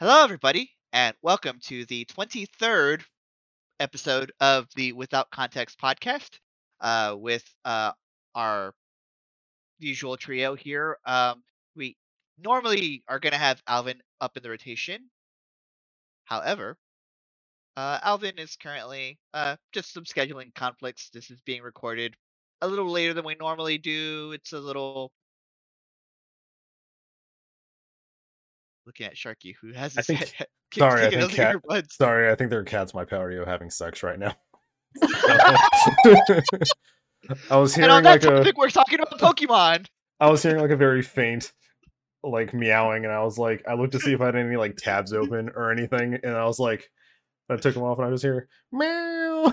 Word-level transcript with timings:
Hello, 0.00 0.24
everybody, 0.24 0.70
and 0.94 1.14
welcome 1.20 1.58
to 1.64 1.84
the 1.84 2.06
23rd 2.06 3.02
episode 3.80 4.32
of 4.40 4.66
the 4.74 4.92
Without 4.92 5.30
Context 5.30 5.78
podcast 5.78 6.38
uh, 6.80 7.14
with 7.18 7.44
uh, 7.66 7.92
our 8.34 8.72
usual 9.78 10.16
trio 10.16 10.54
here. 10.54 10.96
Um, 11.04 11.42
we 11.76 11.98
normally 12.42 13.02
are 13.08 13.18
going 13.18 13.34
to 13.34 13.38
have 13.38 13.62
Alvin 13.66 14.00
up 14.22 14.38
in 14.38 14.42
the 14.42 14.48
rotation. 14.48 15.10
However, 16.24 16.78
uh, 17.76 17.98
Alvin 18.02 18.38
is 18.38 18.56
currently 18.56 19.18
uh, 19.34 19.56
just 19.74 19.92
some 19.92 20.04
scheduling 20.04 20.54
conflicts. 20.54 21.10
This 21.10 21.30
is 21.30 21.42
being 21.42 21.60
recorded 21.60 22.16
a 22.62 22.68
little 22.68 22.90
later 22.90 23.12
than 23.12 23.26
we 23.26 23.34
normally 23.34 23.76
do. 23.76 24.32
It's 24.32 24.54
a 24.54 24.60
little. 24.60 25.12
Looking 28.90 29.06
at 29.06 29.14
Sharky, 29.14 29.54
who 29.62 29.72
has 29.72 29.96
I 29.96 30.00
his 30.00 30.06
think- 30.08 30.18
head, 30.32 30.46
sorry, 30.76 31.06
I 31.06 31.10
think 31.10 31.30
cat- 31.32 31.92
Sorry, 31.92 32.28
I 32.28 32.34
think 32.34 32.50
there 32.50 32.58
are 32.58 32.64
cats 32.64 32.92
in 32.92 32.98
my 32.98 33.04
patio 33.04 33.46
having 33.46 33.70
sex 33.70 34.02
right 34.02 34.18
now. 34.18 34.34
I 37.48 37.56
was 37.56 37.74
And 37.76 37.84
hearing 37.84 37.90
on 37.98 38.02
that 38.02 38.24
like 38.24 38.46
a 38.48 38.52
we're 38.56 38.68
talking 38.68 38.98
about 38.98 39.20
Pokemon. 39.20 39.86
I 40.18 40.28
was 40.28 40.42
hearing 40.42 40.60
like 40.60 40.72
a 40.72 40.76
very 40.76 41.02
faint 41.02 41.52
like 42.24 42.52
meowing 42.52 43.04
and 43.04 43.12
I 43.14 43.22
was 43.22 43.38
like 43.38 43.62
I 43.68 43.74
looked 43.74 43.92
to 43.92 44.00
see 44.00 44.12
if 44.12 44.20
I 44.20 44.26
had 44.26 44.34
any 44.36 44.56
like 44.56 44.76
tabs 44.76 45.12
open 45.12 45.50
or 45.54 45.70
anything 45.70 46.18
and 46.24 46.34
I 46.36 46.44
was 46.46 46.58
like 46.58 46.90
I 47.48 47.54
took 47.56 47.74
them 47.74 47.84
off 47.84 47.98
and 47.98 48.06
I 48.08 48.10
was 48.10 48.22
hear 48.22 48.48
meow 48.72 49.52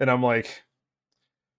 and 0.00 0.10
I'm 0.10 0.22
like 0.22 0.62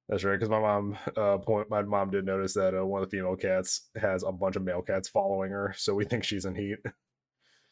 that's 0.09 0.23
right 0.23 0.33
because 0.35 0.49
my 0.49 0.59
mom 0.59 0.97
uh 1.17 1.37
point 1.37 1.69
my 1.69 1.81
mom 1.81 2.09
did 2.11 2.25
notice 2.25 2.53
that 2.53 2.77
uh, 2.77 2.85
one 2.85 3.01
of 3.03 3.09
the 3.09 3.17
female 3.17 3.35
cats 3.35 3.89
has 3.95 4.23
a 4.23 4.31
bunch 4.31 4.55
of 4.55 4.63
male 4.63 4.81
cats 4.81 5.07
following 5.09 5.51
her 5.51 5.73
so 5.77 5.93
we 5.93 6.05
think 6.05 6.23
she's 6.23 6.45
in 6.45 6.55
heat 6.55 6.77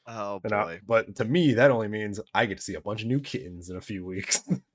Oh 0.07 0.39
And 0.43 0.51
I- 0.51 0.63
boy. 0.63 0.79
but 0.87 1.15
to 1.17 1.25
me, 1.25 1.53
that 1.53 1.69
only 1.69 1.87
means 1.87 2.19
I 2.33 2.47
get 2.47 2.57
to 2.57 2.63
see 2.63 2.73
a 2.73 2.81
bunch 2.81 3.03
of 3.03 3.07
new 3.07 3.19
kittens 3.19 3.69
in 3.69 3.77
a 3.77 3.81
few 3.81 4.03
weeks. 4.03 4.39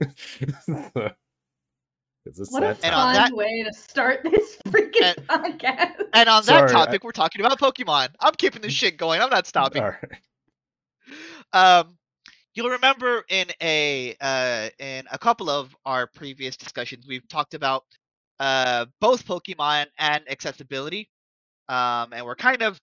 'Cause 2.25 2.39
it's 2.41 2.53
What 2.53 2.63
a 2.63 2.67
that 2.67 2.79
And 2.85 2.95
on 2.95 3.15
fun 3.15 3.15
that- 3.15 3.33
way 3.33 3.63
to 3.65 3.73
start 3.73 4.21
this 4.25 4.57
freaking 4.69 5.17
And- 5.17 5.27
podcast. 5.61 5.95
And 6.15 6.29
on 6.29 6.43
Sorry, 6.45 6.69
that 6.69 6.71
I- 6.77 6.85
topic, 6.85 7.05
we're 7.05 7.11
talking 7.11 7.45
about 7.45 7.59
Pokemon. 7.59 8.11
I'm 8.21 8.35
keeping 8.35 8.63
this 8.63 8.73
shit 8.73 8.97
going. 8.99 9.21
I'm 9.21 9.31
not 9.31 9.47
stopping. 9.49 9.83
All 9.83 9.91
right. 9.91 10.13
Um, 11.53 11.97
you'll 12.57 12.71
remember 12.71 13.25
in 13.31 13.49
a 13.63 14.17
uh, 14.23 14.71
in 14.81 15.07
a 15.13 15.19
couple 15.19 15.51
of 15.51 15.77
our 15.87 16.09
previous 16.09 16.59
discussions, 16.59 17.07
we've 17.09 17.29
talked 17.29 17.55
about 17.55 17.85
uh, 18.41 18.87
both 19.01 19.27
Pokemon 19.27 19.87
and 19.99 20.25
accessibility, 20.31 21.11
um, 21.69 22.13
and 22.13 22.27
we're 22.27 22.37
kind 22.37 22.63
of 22.63 22.81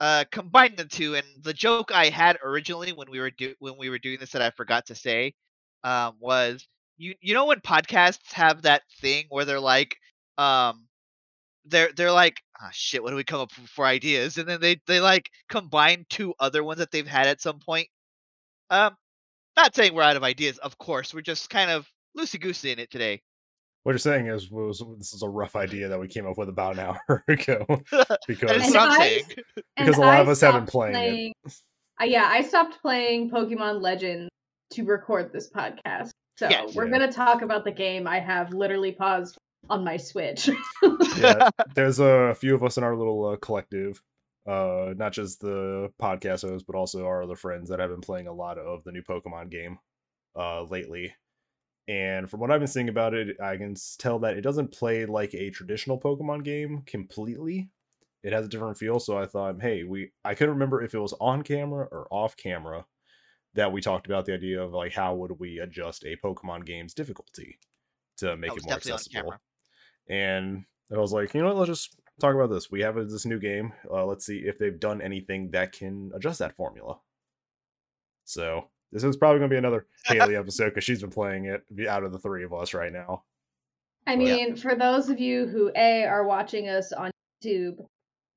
uh, 0.00 0.24
combining 0.32 0.76
the 0.76 0.86
two. 0.86 1.16
And 1.16 1.26
the 1.42 1.54
joke 1.54 1.92
I 1.94 2.08
had 2.10 2.38
originally 2.44 2.92
when 2.92 3.10
we 3.10 3.20
were 3.20 3.30
do- 3.32 3.56
when 3.60 3.76
we 3.78 3.90
were 3.90 3.98
doing 4.00 4.18
this 4.20 4.32
that 4.32 4.42
I 4.42 4.50
forgot 4.52 4.86
to 4.88 4.96
say 4.96 5.34
um, 5.84 6.16
was 6.20 6.66
you 6.98 7.14
you 7.22 7.34
know 7.34 7.46
when 7.46 7.60
podcasts 7.60 8.32
have 8.32 8.62
that 8.62 8.82
thing 9.00 9.26
where 9.30 9.44
they're 9.46 9.60
like 9.60 9.96
um 10.38 10.86
they're 11.66 11.90
they're 11.96 12.12
like 12.12 12.36
ah 12.62 12.70
shit 12.72 13.02
what 13.04 13.10
do 13.10 13.16
we 13.16 13.24
come 13.24 13.40
up 13.42 13.52
for 13.52 13.86
ideas 13.86 14.38
and 14.38 14.48
then 14.48 14.60
they 14.60 14.80
they 14.88 15.00
like 15.00 15.30
combine 15.50 16.06
two 16.10 16.34
other 16.40 16.64
ones 16.64 16.80
that 16.80 16.92
they've 16.92 17.08
had 17.08 17.28
at 17.28 17.40
some 17.42 17.60
point 17.60 17.88
um 18.70 18.96
not 19.62 19.74
saying 19.74 19.94
we're 19.94 20.02
out 20.02 20.16
of 20.16 20.22
ideas 20.24 20.58
of 20.58 20.76
course 20.78 21.12
we're 21.14 21.20
just 21.20 21.50
kind 21.50 21.70
of 21.70 21.86
loosey 22.18 22.40
goosey 22.40 22.70
in 22.72 22.78
it 22.78 22.90
today 22.90 23.20
What 23.82 23.92
you're 23.92 23.98
saying 23.98 24.26
is 24.26 24.50
was 24.50 24.82
this 24.98 25.12
is 25.12 25.22
a 25.22 25.28
rough 25.28 25.56
idea 25.56 25.88
that 25.88 26.00
we 26.00 26.08
came 26.08 26.26
up 26.26 26.38
with 26.38 26.48
about 26.48 26.78
an 26.78 26.80
hour 26.80 27.24
ago 27.28 27.64
because 28.26 28.50
is 28.52 28.66
And 28.68 28.76
i'm 28.76 29.00
I- 29.00 29.22
Because 29.76 29.96
a 29.96 30.00
lot 30.00 30.14
I 30.14 30.20
of 30.20 30.28
us 30.28 30.40
haven't 30.40 30.62
stopped 30.68 30.72
playing 30.72 30.94
it. 30.94 30.98
playing- 30.98 31.34
Uh, 32.00 32.04
yeah, 32.04 32.24
I 32.30 32.42
stopped 32.42 32.80
playing 32.82 33.30
Pokemon 33.30 33.80
Legends 33.82 34.30
to 34.72 34.84
record 34.84 35.32
this 35.32 35.50
podcast. 35.50 36.10
So 36.38 36.48
Yes. 36.48 36.74
we're 36.74 36.86
Yeah. 36.86 36.92
gonna 36.98 37.12
talk 37.12 37.42
about 37.42 37.64
the 37.64 37.72
game 37.72 38.06
I 38.06 38.18
have 38.20 38.52
literally 38.54 38.92
paused 38.92 39.36
on 39.68 39.84
my 39.84 39.96
Switch. 39.98 40.48
yeah, 41.18 41.50
there's 41.74 41.98
a 42.00 42.34
few 42.34 42.54
of 42.54 42.62
us 42.64 42.76
in 42.78 42.84
our 42.84 42.96
little 42.96 43.26
uh, 43.26 43.36
collective, 43.36 44.00
uh, 44.46 44.94
not 44.96 45.12
just 45.12 45.40
the 45.40 45.92
podcast 46.00 46.48
hosts, 46.48 46.64
but 46.66 46.76
also 46.76 47.06
our 47.06 47.22
other 47.22 47.36
friends 47.36 47.68
that 47.68 47.78
have 47.78 47.90
been 47.90 48.00
playing 48.00 48.26
a 48.26 48.32
lot 48.32 48.58
of 48.58 48.84
the 48.84 48.92
new 48.92 49.02
Pokemon 49.02 49.50
game 49.50 49.78
uh, 50.36 50.62
lately. 50.64 51.14
And 51.88 52.30
from 52.30 52.40
what 52.40 52.50
I've 52.50 52.60
been 52.60 52.68
seeing 52.68 52.88
about 52.88 53.14
it, 53.14 53.40
I 53.40 53.56
can 53.56 53.74
tell 53.98 54.20
that 54.20 54.36
it 54.36 54.42
doesn't 54.42 54.72
play 54.72 55.06
like 55.06 55.34
a 55.34 55.50
traditional 55.50 56.00
Pokemon 56.00 56.44
game 56.44 56.82
completely. 56.86 57.70
It 58.22 58.32
has 58.32 58.44
a 58.44 58.48
different 58.48 58.76
feel, 58.76 59.00
so 59.00 59.18
I 59.18 59.26
thought, 59.26 59.62
hey, 59.62 59.82
we 59.84 60.12
I 60.24 60.34
couldn't 60.34 60.54
remember 60.54 60.82
if 60.82 60.94
it 60.94 61.00
was 61.00 61.14
on 61.20 61.42
camera 61.42 61.88
or 61.90 62.06
off 62.10 62.36
camera 62.36 62.84
that 63.54 63.72
we 63.72 63.80
talked 63.80 64.06
about 64.06 64.26
the 64.26 64.34
idea 64.34 64.62
of 64.62 64.72
like 64.72 64.92
how 64.92 65.14
would 65.14 65.40
we 65.40 65.58
adjust 65.58 66.04
a 66.04 66.16
Pokemon 66.16 66.66
game's 66.66 66.94
difficulty 66.94 67.58
to 68.18 68.36
make 68.36 68.54
it 68.54 68.64
more 68.64 68.74
accessible 68.74 69.34
and 70.08 70.64
I 70.92 70.98
was 70.98 71.12
like, 71.12 71.32
you 71.34 71.40
know 71.40 71.48
what, 71.48 71.56
let's 71.56 71.68
just 71.68 71.99
talk 72.20 72.34
about 72.34 72.50
this. 72.50 72.70
We 72.70 72.80
have 72.82 72.94
this 72.96 73.26
new 73.26 73.38
game. 73.38 73.72
Uh, 73.90 74.04
let's 74.06 74.24
see 74.26 74.38
if 74.38 74.58
they've 74.58 74.78
done 74.78 75.00
anything 75.00 75.50
that 75.50 75.72
can 75.72 76.10
adjust 76.14 76.38
that 76.40 76.56
formula. 76.56 76.98
So 78.24 78.68
this 78.92 79.04
is 79.04 79.16
probably 79.16 79.38
going 79.38 79.50
to 79.50 79.54
be 79.54 79.58
another 79.58 79.86
Haley 80.06 80.36
episode 80.36 80.66
because 80.70 80.84
she's 80.84 81.00
been 81.00 81.10
playing 81.10 81.46
it 81.46 81.64
out 81.88 82.04
of 82.04 82.12
the 82.12 82.18
three 82.18 82.44
of 82.44 82.52
us 82.52 82.74
right 82.74 82.92
now. 82.92 83.24
I 84.06 84.12
Yeah. 84.12 84.18
mean, 84.18 84.56
for 84.56 84.74
those 84.74 85.08
of 85.08 85.20
you 85.20 85.46
who 85.46 85.70
A 85.76 86.04
are 86.04 86.24
watching 86.26 86.68
us 86.68 86.92
on 86.92 87.10
YouTube, 87.44 87.76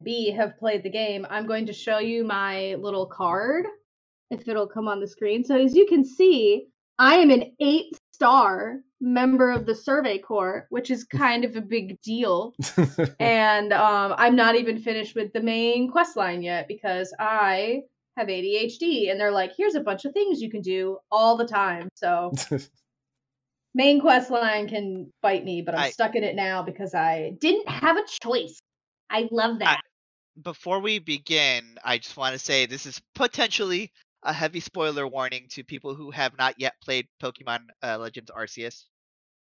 B 0.04 0.32
have 0.32 0.58
played 0.58 0.84
the 0.84 0.90
game, 0.90 1.26
I'm 1.30 1.48
going 1.48 1.66
to 1.68 1.74
show 1.74 2.00
you 2.00 2.24
my 2.24 2.76
little 2.76 3.06
card 3.06 3.66
if 4.32 4.48
it'll 4.48 4.68
come 4.68 4.88
on 4.88 5.00
the 5.00 5.08
screen. 5.08 5.44
So 5.44 5.58
as 5.58 5.76
you 5.76 5.86
can 5.88 6.04
see, 6.04 6.68
I 7.00 7.16
am 7.16 7.30
an 7.32 7.56
eight 7.60 7.96
star 8.24 8.80
member 9.02 9.52
of 9.52 9.66
the 9.66 9.76
Survey 9.76 10.18
Corps, 10.18 10.66
which 10.70 10.90
is 10.90 11.04
kind 11.12 11.44
of 11.44 11.56
a 11.56 11.62
big 11.62 12.02
deal. 12.02 12.54
and 13.20 13.74
um, 13.74 14.16
I'm 14.18 14.36
not 14.36 14.56
even 14.56 14.80
finished 14.80 15.16
with 15.16 15.34
the 15.34 15.42
main 15.42 15.92
quest 15.92 16.16
line 16.16 16.42
yet 16.42 16.68
because 16.68 17.14
I 17.20 17.82
have 18.16 18.28
ADHD, 18.28 19.12
and 19.12 19.20
they're 19.20 19.32
like, 19.32 19.52
"Here's 19.58 19.76
a 19.76 19.82
bunch 19.82 20.06
of 20.06 20.14
things 20.14 20.40
you 20.42 20.50
can 20.50 20.62
do 20.62 21.00
all 21.12 21.36
the 21.36 21.48
time." 21.48 21.90
So 21.96 22.32
main 23.76 24.00
quest 24.00 24.32
line 24.32 24.70
can 24.70 25.12
bite 25.22 25.44
me, 25.44 25.62
but 25.62 25.76
I'm 25.76 25.82
I- 25.82 25.90
stuck 25.90 26.16
in 26.16 26.24
it 26.24 26.36
now 26.36 26.64
because 26.64 26.94
I 26.94 27.34
didn't 27.42 27.68
have 27.68 27.98
a 27.98 28.04
choice. 28.22 28.62
I 29.10 29.28
love 29.32 29.60
that. 29.60 29.82
before 30.42 30.80
we 30.80 30.98
begin 30.98 31.78
i 31.84 32.00
just 32.00 32.18
want 32.18 32.34
to 32.34 32.40
say 32.40 32.66
this 32.66 32.88
is 32.88 33.00
potentially 33.14 33.92
a 34.24 34.34
heavy 34.34 34.60
spoiler 34.60 35.08
warning 35.08 35.46
to 35.50 35.64
people 35.64 35.94
who 35.96 36.12
have 36.12 36.38
not 36.38 36.56
yet 36.58 36.74
played 36.82 37.08
pokemon 37.22 37.60
uh, 37.84 37.98
legends 37.98 38.32
arceus 38.32 38.86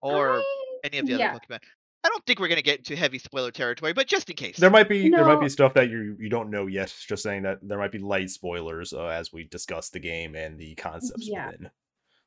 or 0.03 0.39
I- 0.39 0.45
any 0.85 0.99
of 0.99 1.07
the 1.07 1.13
yeah. 1.15 1.31
other 1.31 1.39
pokemon 1.39 1.59
i 2.03 2.09
don't 2.09 2.25
think 2.25 2.41
we're 2.41 2.49
going 2.49 2.57
to 2.57 2.63
get 2.63 2.79
into 2.79 2.97
heavy 2.97 3.19
spoiler 3.19 3.51
territory 3.51 3.93
but 3.93 4.07
just 4.07 4.31
in 4.31 4.37
case 4.37 4.57
there 4.57 4.71
might 4.71 4.89
be 4.89 5.11
there 5.11 5.25
might 5.25 5.41
be 5.41 5.49
stuff 5.49 5.75
that 5.75 5.91
you 5.91 6.17
you 6.19 6.29
don't 6.31 6.51
know 6.51 6.67
yet. 6.67 6.95
Just 7.07 7.23
saying 7.23 7.43
that 7.43 7.59
there 7.63 7.79
might 7.79 7.93
be 7.93 7.99
light 7.99 8.31
spoilers 8.31 8.93
uh, 8.95 9.07
as 9.07 9.33
we 9.33 9.45
discuss 9.45 9.91
the 9.91 10.01
game 10.01 10.35
and 10.35 10.59
the 10.59 10.75
concepts 10.77 11.29
Yeah. 11.29 11.51
within. 11.51 11.71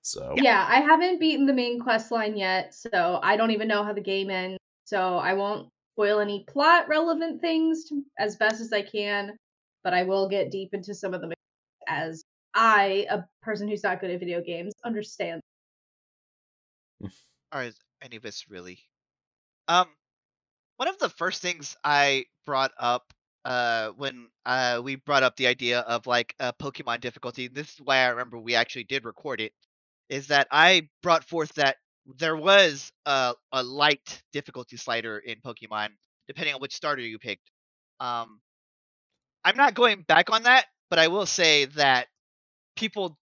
So 0.03 0.36
yeah, 0.38 0.66
I 0.68 0.81
haven't 0.81 1.19
beaten 1.19 1.46
the 1.46 1.53
main 1.53 1.80
quest 1.80 2.12
line 2.12 2.36
yet, 2.38 2.75
so 2.75 3.19
I 3.24 3.36
don't 3.38 3.52
even 3.52 3.68
know 3.68 3.84
how 3.84 3.94
the 3.94 4.02
game 4.02 4.30
ends. 4.30 4.59
So 4.86 5.18
I 5.18 5.34
won't 5.34 5.69
spoil 5.96 6.19
any 6.19 6.44
plot 6.47 6.88
relevant 6.90 7.40
things 7.42 7.86
to, 7.86 8.03
as 8.19 8.36
best 8.36 8.59
as 8.62 8.74
I 8.74 8.81
can, 8.84 9.31
but 9.84 9.94
I 9.94 10.03
will 10.03 10.28
get 10.28 10.52
deep 10.52 10.74
into 10.74 10.94
some 10.94 11.13
of 11.13 11.22
them 11.22 11.31
as 11.88 12.22
I, 12.53 13.08
a 13.09 13.24
person 13.41 13.68
who's 13.68 13.84
not 13.84 14.00
good 14.00 14.12
at 14.12 14.19
video 14.19 14.41
games, 14.41 14.74
understand. 14.84 15.41
is 17.56 17.78
any 18.02 18.16
of 18.16 18.25
us 18.25 18.46
really 18.50 18.80
um 19.68 19.88
one 20.78 20.88
of 20.88 20.97
the 20.97 21.09
first 21.09 21.42
things 21.42 21.75
i 21.84 22.25
brought 22.46 22.72
up 22.80 23.13
uh 23.46 23.90
when 23.90 24.28
uh 24.46 24.81
we 24.84 24.96
brought 24.96 25.24
up 25.24 25.36
the 25.36 25.47
idea 25.47 25.80
of 25.81 26.08
like 26.08 26.34
uh, 26.40 26.52
pokemon 26.53 27.00
difficulty 27.00 27.48
this 27.48 27.74
is 27.74 27.81
why 27.83 27.98
i 27.98 28.07
remember 28.07 28.39
we 28.39 28.56
actually 28.56 28.83
did 28.83 29.06
record 29.06 29.39
it 29.39 29.54
is 30.10 30.27
that 30.27 30.48
i 30.51 30.88
brought 31.01 31.24
forth 31.24 31.54
that 31.54 31.77
there 32.18 32.36
was 32.36 32.92
a, 33.06 33.33
a 33.51 33.63
light 33.63 34.22
difficulty 34.33 34.75
slider 34.77 35.19
in 35.19 35.39
pokemon 35.45 35.89
depending 36.27 36.54
on 36.54 36.60
which 36.60 36.75
starter 36.75 37.01
you 37.01 37.19
picked 37.19 37.51
um 38.00 38.39
i'm 39.44 39.57
not 39.57 39.74
going 39.74 40.01
back 40.07 40.31
on 40.31 40.44
that 40.44 40.66
but 40.89 41.00
i 41.00 41.07
will 41.07 41.25
say 41.25 41.66
that 41.66 42.07
people 42.75 43.18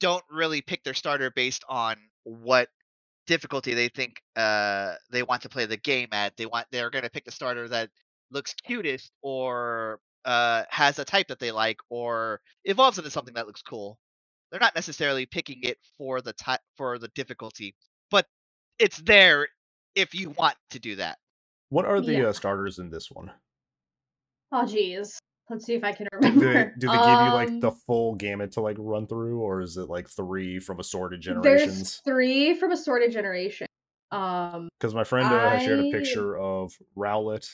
don't 0.00 0.24
really 0.30 0.62
pick 0.62 0.82
their 0.84 0.94
starter 0.94 1.30
based 1.30 1.64
on 1.68 1.96
what 2.24 2.68
difficulty 3.26 3.74
they 3.74 3.88
think 3.88 4.20
uh 4.36 4.94
they 5.12 5.22
want 5.22 5.42
to 5.42 5.48
play 5.48 5.66
the 5.66 5.76
game 5.76 6.08
at. 6.12 6.36
They 6.36 6.46
want 6.46 6.66
they're 6.72 6.90
gonna 6.90 7.10
pick 7.10 7.24
the 7.24 7.30
starter 7.32 7.68
that 7.68 7.90
looks 8.30 8.54
cutest 8.54 9.12
or 9.22 10.00
uh 10.24 10.64
has 10.70 10.98
a 10.98 11.04
type 11.04 11.28
that 11.28 11.38
they 11.38 11.50
like 11.52 11.78
or 11.90 12.40
evolves 12.64 12.98
into 12.98 13.10
something 13.10 13.34
that 13.34 13.46
looks 13.46 13.62
cool. 13.62 13.98
They're 14.50 14.60
not 14.60 14.74
necessarily 14.74 15.26
picking 15.26 15.60
it 15.62 15.78
for 15.96 16.20
the 16.20 16.32
type 16.32 16.60
for 16.76 16.98
the 16.98 17.08
difficulty, 17.14 17.74
but 18.10 18.26
it's 18.78 18.98
there 19.02 19.48
if 19.94 20.14
you 20.14 20.30
want 20.30 20.56
to 20.70 20.78
do 20.80 20.96
that. 20.96 21.18
what 21.68 21.84
are 21.84 22.00
the 22.00 22.12
Yeah. 22.14 22.26
uh, 22.28 22.32
starters 22.32 22.78
in 22.80 22.90
this 22.90 23.10
one? 23.10 23.30
Oh, 24.52 24.66
geez. 24.66 25.20
Let's 25.50 25.66
see 25.66 25.74
if 25.74 25.82
I 25.84 25.92
can 25.92 26.06
Do 26.12 26.18
they, 26.20 26.28
remember. 26.30 26.74
do 26.78 26.86
they 26.86 26.92
give 26.96 27.04
you 27.04 27.32
like 27.34 27.48
Um, 27.48 27.60
the 27.60 27.72
full 27.72 28.14
gamut 28.14 28.52
to 28.52 28.60
like 28.60 28.76
run 28.78 29.06
through, 29.08 29.40
or 29.40 29.60
is 29.60 29.76
it 29.76 29.88
like 29.88 30.08
three 30.08 30.60
from 30.60 30.78
assorted 30.80 31.20
generations? 31.20 31.76
There's 31.76 31.96
three 32.04 32.54
from 32.54 32.70
assorted 32.70 33.10
generation. 33.12 33.66
Um, 34.12 34.68
Because 34.78 34.94
my 34.94 35.04
friend 35.04 35.26
uh, 35.26 35.58
shared 35.58 35.80
a 35.80 35.90
picture 35.90 36.38
of 36.38 36.72
Rowlet, 36.96 37.48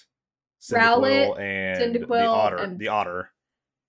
Rowlet, 0.70 1.36
Cyndaquil, 1.36 1.40
and 1.40 1.94
the 2.04 2.26
otter. 2.26 2.56
and 2.56 2.78
the 2.78 2.88
otter. 2.88 3.30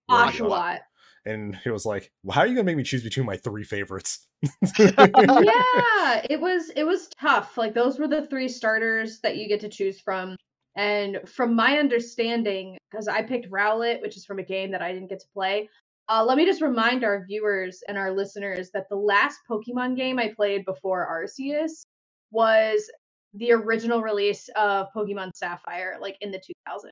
Oshawott. 0.10 0.32
Oshawott. 0.32 0.80
And 1.26 1.58
he 1.58 1.70
was 1.70 1.86
like, 1.86 2.10
well, 2.24 2.36
"How 2.36 2.42
are 2.42 2.48
you 2.48 2.54
gonna 2.56 2.64
make 2.64 2.78
me 2.78 2.84
choose 2.84 3.04
between 3.04 3.26
my 3.26 3.36
three 3.36 3.66
favorites?" 3.66 4.26
yeah, 4.80 6.22
it 6.30 6.40
was 6.40 6.70
it 6.76 6.86
was 6.86 7.10
tough. 7.20 7.58
Like 7.58 7.74
those 7.74 8.00
were 8.00 8.08
the 8.08 8.26
three 8.28 8.48
starters 8.48 9.20
that 9.22 9.36
you 9.38 9.48
get 9.50 9.60
to 9.62 9.70
choose 9.70 10.00
from. 10.00 10.38
And 10.78 11.20
from 11.28 11.56
my 11.56 11.80
understanding, 11.80 12.78
because 12.90 13.08
I 13.08 13.24
picked 13.24 13.50
Rowlet, 13.52 14.02
which 14.02 14.16
is 14.16 14.26
from 14.26 14.38
a 14.40 14.44
game 14.44 14.72
that 14.72 14.82
I 14.82 14.94
didn't 14.94 15.10
get 15.10 15.20
to 15.22 15.28
play. 15.34 15.68
Uh, 16.08 16.24
let 16.24 16.38
me 16.38 16.46
just 16.46 16.62
remind 16.62 17.04
our 17.04 17.26
viewers 17.26 17.84
and 17.90 17.98
our 17.98 18.12
listeners 18.12 18.70
that 18.74 18.88
the 18.90 18.96
last 18.96 19.40
Pokemon 19.50 19.98
game 19.98 20.20
I 20.20 20.32
played 20.34 20.64
before 20.66 21.06
Arceus 21.06 21.84
was 22.32 22.90
the 23.34 23.52
original 23.52 24.02
release 24.02 24.50
of 24.56 24.88
Pokemon 24.96 25.32
Sapphire, 25.36 25.98
like 26.00 26.16
in 26.22 26.32
the 26.32 26.38
2000s. 26.38 26.92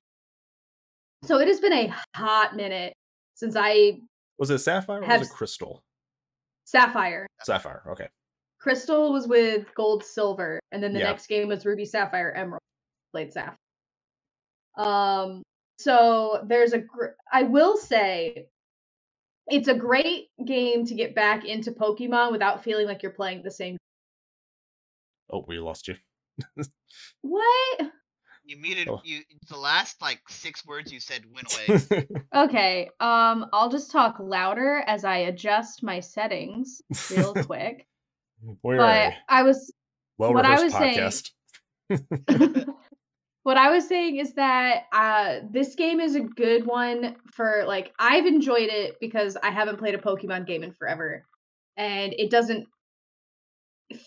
So 1.23 1.39
it 1.39 1.47
has 1.47 1.59
been 1.59 1.73
a 1.73 1.93
hot 2.15 2.55
minute 2.55 2.93
since 3.35 3.55
I 3.55 3.99
was 4.37 4.49
it 4.49 4.59
Sapphire 4.59 5.01
or 5.01 5.07
was 5.07 5.29
it 5.29 5.33
Crystal? 5.33 5.81
Sapphire. 6.65 7.27
Sapphire. 7.43 7.83
Okay. 7.91 8.07
Crystal 8.59 9.13
was 9.13 9.27
with 9.27 9.73
Gold 9.75 10.03
Silver, 10.03 10.59
and 10.71 10.81
then 10.83 10.91
the 10.91 10.99
Yeah. 10.99 11.09
next 11.11 11.27
game 11.27 11.47
was 11.47 11.65
Ruby 11.65 11.85
Sapphire 11.85 12.31
Emerald. 12.31 12.61
Played 13.11 13.31
Sapphire. 13.31 13.55
Um, 14.77 15.43
so 15.79 16.41
there's 16.47 16.73
a. 16.73 16.79
Gr- 16.79 17.15
I 17.31 17.43
will 17.43 17.77
say, 17.77 18.47
it's 19.47 19.67
a 19.67 19.75
great 19.75 20.27
game 20.45 20.85
to 20.85 20.95
get 20.95 21.13
back 21.15 21.45
into 21.45 21.71
Pokemon 21.71 22.31
without 22.31 22.63
feeling 22.63 22.87
like 22.87 23.03
you're 23.03 23.11
playing 23.11 23.43
the 23.43 23.51
same. 23.51 23.77
Oh, 25.31 25.43
we 25.47 25.59
lost 25.59 25.87
you. 25.87 25.95
What? 27.21 27.79
You 28.45 28.57
muted 28.57 28.87
Oh. 28.87 29.01
you. 29.03 29.21
The 29.49 29.57
last 29.57 30.01
like 30.01 30.21
six 30.29 30.65
words 30.65 30.91
you 30.93 30.99
said 30.99 31.23
went 31.33 31.53
away. 31.67 32.07
Okay. 32.35 32.89
Um, 32.99 33.47
I'll 33.51 33.69
just 33.69 33.91
talk 33.91 34.17
louder 34.19 34.83
as 34.85 35.03
I 35.03 35.17
adjust 35.17 35.81
my 35.83 35.99
settings 35.99 36.81
real 37.11 37.33
quick. 37.45 37.85
We're 38.61 38.77
but 38.77 39.13
I 39.27 39.43
was 39.43 39.73
well 40.17 40.33
what 40.33 40.45
I 40.45 40.55
rehearsed 40.61 40.63
was 40.63 40.73
saying- 40.73 41.31
podcast. 41.91 42.73
What 43.45 43.57
I 43.57 43.69
was 43.69 43.87
saying 43.87 44.17
is 44.17 44.33
that 44.33 44.85
uh, 44.91 45.41
this 45.51 45.75
game 45.75 45.99
is 45.99 46.15
a 46.15 46.21
good 46.21 46.65
one 46.65 47.15
for 47.31 47.63
like 47.67 47.93
I've 47.99 48.25
enjoyed 48.25 48.69
it 48.69 48.99
because 48.99 49.37
I 49.37 49.51
haven't 49.51 49.77
played 49.77 49.93
a 49.93 49.99
Pokemon 49.99 50.47
game 50.47 50.63
in 50.63 50.71
forever, 50.73 51.23
and 51.77 52.15
it 52.17 52.31
doesn't 52.31 52.65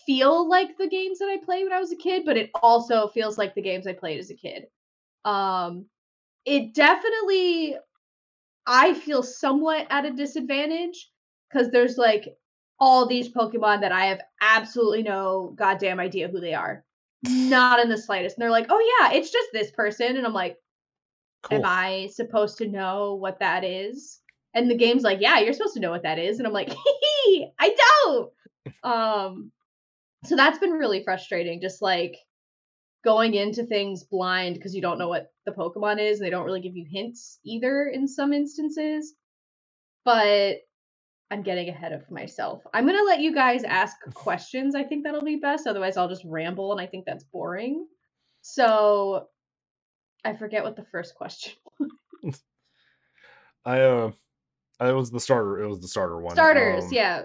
feel 0.05 0.49
like 0.49 0.77
the 0.77 0.89
games 0.89 1.19
that 1.19 1.29
I 1.29 1.37
played 1.37 1.63
when 1.63 1.71
I 1.71 1.79
was 1.79 1.93
a 1.93 1.95
kid, 1.95 2.23
but 2.25 2.35
it 2.35 2.49
also 2.61 3.07
feels 3.07 3.37
like 3.37 3.55
the 3.55 3.61
games 3.61 3.87
I 3.87 3.93
played 3.93 4.19
as 4.19 4.29
a 4.29 4.35
kid. 4.35 4.65
Um, 5.23 5.85
it 6.43 6.73
definitely 6.73 7.77
I 8.67 8.93
feel 8.93 9.23
somewhat 9.23 9.87
at 9.89 10.05
a 10.05 10.11
disadvantage 10.11 11.09
because 11.49 11.71
there's 11.71 11.97
like 11.97 12.25
all 12.77 13.07
these 13.07 13.31
Pokemon 13.31 13.79
that 13.81 13.93
I 13.93 14.07
have 14.07 14.19
absolutely 14.41 15.03
no 15.03 15.53
goddamn 15.55 16.01
idea 16.01 16.27
who 16.27 16.41
they 16.41 16.55
are 16.55 16.83
not 17.23 17.79
in 17.79 17.89
the 17.89 17.97
slightest. 17.97 18.37
And 18.37 18.41
they're 18.41 18.51
like, 18.51 18.67
"Oh 18.69 18.97
yeah, 19.01 19.17
it's 19.17 19.31
just 19.31 19.49
this 19.53 19.71
person," 19.71 20.17
and 20.17 20.25
I'm 20.25 20.33
like, 20.33 20.57
Cool. 21.43 21.59
"Am 21.59 21.65
I 21.65 22.09
supposed 22.13 22.57
to 22.59 22.67
know 22.67 23.15
what 23.15 23.39
that 23.39 23.63
is?" 23.63 24.19
And 24.53 24.69
the 24.69 24.77
game's 24.77 25.03
like, 25.03 25.19
"Yeah, 25.21 25.39
you're 25.39 25.53
supposed 25.53 25.75
to 25.75 25.79
know 25.79 25.91
what 25.91 26.03
that 26.03 26.19
is," 26.19 26.39
and 26.39 26.47
I'm 26.47 26.53
like, 26.53 26.69
"Hee, 27.25 27.51
I 27.59 27.75
don't." 27.75 28.31
Um, 28.83 29.51
so 30.25 30.35
that's 30.35 30.59
been 30.59 30.71
really 30.71 31.03
frustrating. 31.03 31.61
Just 31.61 31.81
like 31.81 32.17
going 33.03 33.33
into 33.33 33.65
things 33.65 34.03
blind 34.03 34.55
because 34.55 34.75
you 34.75 34.81
don't 34.81 34.97
know 34.99 35.07
what 35.07 35.31
the 35.45 35.51
Pokemon 35.51 35.99
is, 35.99 36.19
and 36.19 36.25
they 36.25 36.31
don't 36.31 36.45
really 36.45 36.61
give 36.61 36.75
you 36.75 36.85
hints 36.89 37.39
either 37.45 37.87
in 37.87 38.07
some 38.07 38.33
instances. 38.33 39.13
But 40.05 40.57
I'm 41.31 41.43
getting 41.43 41.69
ahead 41.69 41.93
of 41.93 42.09
myself. 42.09 42.63
I'm 42.73 42.85
gonna 42.85 43.03
let 43.03 43.19
you 43.19 43.33
guys 43.33 43.63
ask 43.63 43.95
questions. 44.13 44.75
I 44.75 44.83
think 44.83 45.03
that'll 45.03 45.21
be 45.21 45.35
best. 45.35 45.67
Otherwise, 45.67 45.97
I'll 45.97 46.09
just 46.09 46.25
ramble, 46.25 46.71
and 46.71 46.81
I 46.81 46.87
think 46.87 47.05
that's 47.05 47.23
boring. 47.23 47.85
So, 48.41 49.27
I 50.25 50.33
forget 50.35 50.63
what 50.63 50.75
the 50.75 50.85
first 50.91 51.15
question. 51.15 51.53
I 53.65 53.81
uh, 53.81 54.11
it 54.81 54.95
was 54.95 55.11
the 55.11 55.19
starter. 55.19 55.61
It 55.61 55.67
was 55.67 55.81
the 55.81 55.87
starter 55.87 56.19
one. 56.19 56.33
Starters, 56.33 56.85
Um, 56.85 56.89
yeah. 56.93 57.23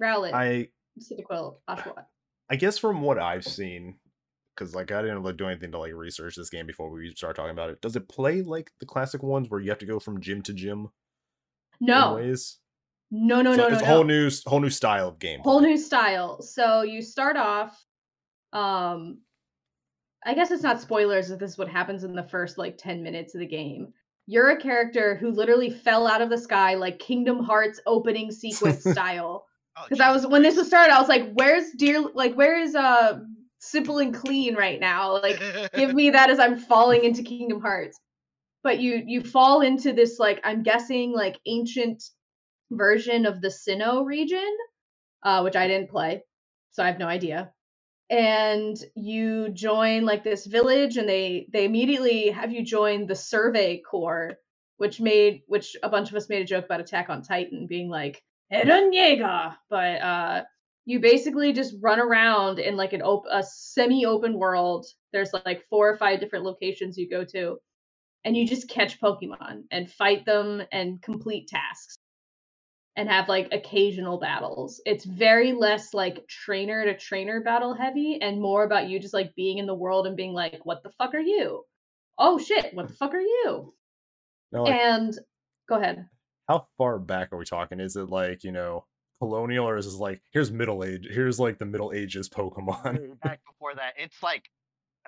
Rowlet, 0.00 0.32
I 0.32 0.68
Cyndaquil, 1.00 1.56
Oshawott. 1.68 2.04
I 2.48 2.56
guess 2.56 2.78
from 2.78 3.00
what 3.02 3.18
I've 3.18 3.44
seen, 3.44 3.98
because 4.54 4.74
like 4.74 4.92
I 4.92 5.02
didn't 5.02 5.22
like 5.22 5.36
do 5.36 5.46
anything 5.46 5.72
to 5.72 5.78
like 5.78 5.94
research 5.94 6.36
this 6.36 6.50
game 6.50 6.66
before 6.66 6.90
we 6.90 7.12
start 7.16 7.36
talking 7.36 7.50
about 7.50 7.70
it. 7.70 7.80
Does 7.80 7.96
it 7.96 8.08
play 8.08 8.42
like 8.42 8.70
the 8.78 8.86
classic 8.86 9.22
ones 9.22 9.48
where 9.48 9.60
you 9.60 9.70
have 9.70 9.78
to 9.78 9.86
go 9.86 9.98
from 9.98 10.20
gym 10.20 10.42
to 10.42 10.52
gym? 10.52 10.88
No, 11.80 12.14
ways? 12.14 12.58
No, 13.10 13.42
no, 13.42 13.52
so 13.52 13.62
no, 13.62 13.68
no, 13.68 13.74
it's 13.74 13.82
a 13.82 13.86
no. 13.86 13.92
whole 13.92 14.04
new 14.04 14.30
whole 14.46 14.60
new 14.60 14.70
style 14.70 15.08
of 15.08 15.18
game. 15.18 15.40
whole 15.40 15.60
new 15.60 15.76
style. 15.76 16.42
So 16.42 16.82
you 16.82 17.02
start 17.02 17.36
off 17.36 17.84
um 18.52 19.18
I 20.24 20.34
guess 20.34 20.50
it's 20.50 20.62
not 20.62 20.80
spoilers 20.80 21.30
if 21.30 21.38
this 21.38 21.52
is 21.52 21.58
what 21.58 21.68
happens 21.68 22.02
in 22.02 22.14
the 22.14 22.24
first 22.24 22.58
like 22.58 22.76
10 22.78 23.02
minutes 23.02 23.34
of 23.34 23.40
the 23.40 23.46
game. 23.46 23.92
You're 24.26 24.50
a 24.50 24.60
character 24.60 25.14
who 25.14 25.30
literally 25.30 25.70
fell 25.70 26.08
out 26.08 26.20
of 26.20 26.30
the 26.30 26.38
sky 26.38 26.74
like 26.74 26.98
Kingdom 26.98 27.44
Hearts 27.44 27.80
opening 27.86 28.32
sequence 28.32 28.82
style. 28.90 29.46
Oh, 29.76 29.84
Because 29.88 30.00
I 30.00 30.10
was 30.10 30.26
when 30.26 30.42
this 30.42 30.56
was 30.56 30.66
started, 30.66 30.92
I 30.92 30.98
was 30.98 31.08
like, 31.08 31.32
"Where's 31.34 31.70
dear? 31.76 32.00
Like, 32.12 32.34
where 32.34 32.58
is 32.58 32.74
uh 32.74 33.20
simple 33.60 33.98
and 33.98 34.12
clean 34.12 34.56
right 34.56 34.80
now? 34.80 35.20
Like, 35.22 35.40
give 35.74 35.94
me 35.94 36.10
that 36.10 36.28
as 36.28 36.40
I'm 36.40 36.58
falling 36.58 37.04
into 37.04 37.22
Kingdom 37.22 37.60
Hearts." 37.60 38.00
But 38.64 38.80
you 38.80 39.04
you 39.06 39.22
fall 39.22 39.60
into 39.60 39.92
this 39.92 40.18
like 40.18 40.40
I'm 40.42 40.64
guessing 40.64 41.12
like 41.12 41.38
ancient 41.46 42.02
version 42.70 43.26
of 43.26 43.40
the 43.40 43.48
Sinnoh 43.48 44.04
region, 44.04 44.56
uh, 45.22 45.42
which 45.42 45.56
I 45.56 45.68
didn't 45.68 45.90
play, 45.90 46.22
so 46.72 46.82
I 46.82 46.86
have 46.88 46.98
no 46.98 47.06
idea. 47.06 47.52
And 48.08 48.76
you 48.94 49.48
join 49.50 50.04
like 50.04 50.22
this 50.22 50.46
village, 50.46 50.96
and 50.96 51.08
they 51.08 51.48
they 51.52 51.64
immediately 51.64 52.30
have 52.30 52.52
you 52.52 52.64
join 52.64 53.06
the 53.06 53.16
Survey 53.16 53.80
Corps, 53.80 54.36
which 54.76 55.00
made 55.00 55.42
which 55.46 55.76
a 55.82 55.88
bunch 55.88 56.10
of 56.10 56.16
us 56.16 56.28
made 56.28 56.42
a 56.42 56.46
joke 56.46 56.66
about 56.66 56.80
Attack 56.80 57.08
on 57.08 57.22
Titan 57.22 57.66
being 57.66 57.88
like 57.88 58.22
Eren 58.52 58.94
Yeager, 58.94 59.56
but 59.68 60.00
uh, 60.00 60.44
you 60.84 61.00
basically 61.00 61.52
just 61.52 61.74
run 61.82 61.98
around 61.98 62.60
in 62.60 62.76
like 62.76 62.92
an 62.92 63.02
op- 63.02 63.26
a 63.28 63.42
semi-open 63.42 64.38
world. 64.38 64.86
There's 65.12 65.32
like 65.44 65.64
four 65.68 65.90
or 65.90 65.96
five 65.96 66.20
different 66.20 66.44
locations 66.44 66.96
you 66.96 67.10
go 67.10 67.24
to, 67.24 67.58
and 68.24 68.36
you 68.36 68.46
just 68.46 68.68
catch 68.70 69.00
Pokemon 69.00 69.64
and 69.72 69.90
fight 69.90 70.24
them 70.24 70.62
and 70.70 71.02
complete 71.02 71.48
tasks, 71.48 71.96
and 72.96 73.08
have 73.08 73.28
like 73.28 73.48
occasional 73.52 74.18
battles. 74.18 74.80
It's 74.86 75.04
very 75.04 75.52
less 75.52 75.92
like 75.94 76.26
trainer 76.28 76.84
to 76.84 76.96
trainer 76.96 77.40
battle 77.42 77.74
heavy, 77.74 78.18
and 78.20 78.40
more 78.40 78.64
about 78.64 78.88
you 78.88 78.98
just 78.98 79.14
like 79.14 79.34
being 79.34 79.58
in 79.58 79.66
the 79.66 79.74
world 79.74 80.06
and 80.06 80.16
being 80.16 80.32
like, 80.32 80.60
"What 80.64 80.82
the 80.82 80.90
fuck 80.98 81.14
are 81.14 81.20
you? 81.20 81.64
Oh 82.18 82.38
shit, 82.38 82.72
what 82.74 82.88
the 82.88 82.94
fuck 82.94 83.12
are 83.14 83.20
you?" 83.20 83.74
Now, 84.52 84.64
like, 84.64 84.74
and 84.74 85.18
go 85.68 85.76
ahead. 85.76 86.08
how 86.48 86.66
far 86.78 86.98
back 86.98 87.32
are 87.32 87.36
we 87.38 87.44
talking? 87.44 87.80
Is 87.80 87.96
it 87.96 88.08
like 88.08 88.44
you 88.44 88.52
know 88.52 88.84
colonial, 89.20 89.68
or 89.68 89.76
is 89.76 89.86
it 89.86 89.98
like 89.98 90.20
here's 90.32 90.50
middle 90.52 90.84
age? 90.84 91.06
Here's 91.10 91.38
like 91.40 91.58
the 91.58 91.64
Middle 91.66 91.92
Ages 91.92 92.28
Pokemon. 92.28 93.20
back 93.20 93.40
before 93.46 93.74
that. 93.74 93.94
It's 93.98 94.22
like, 94.22 94.44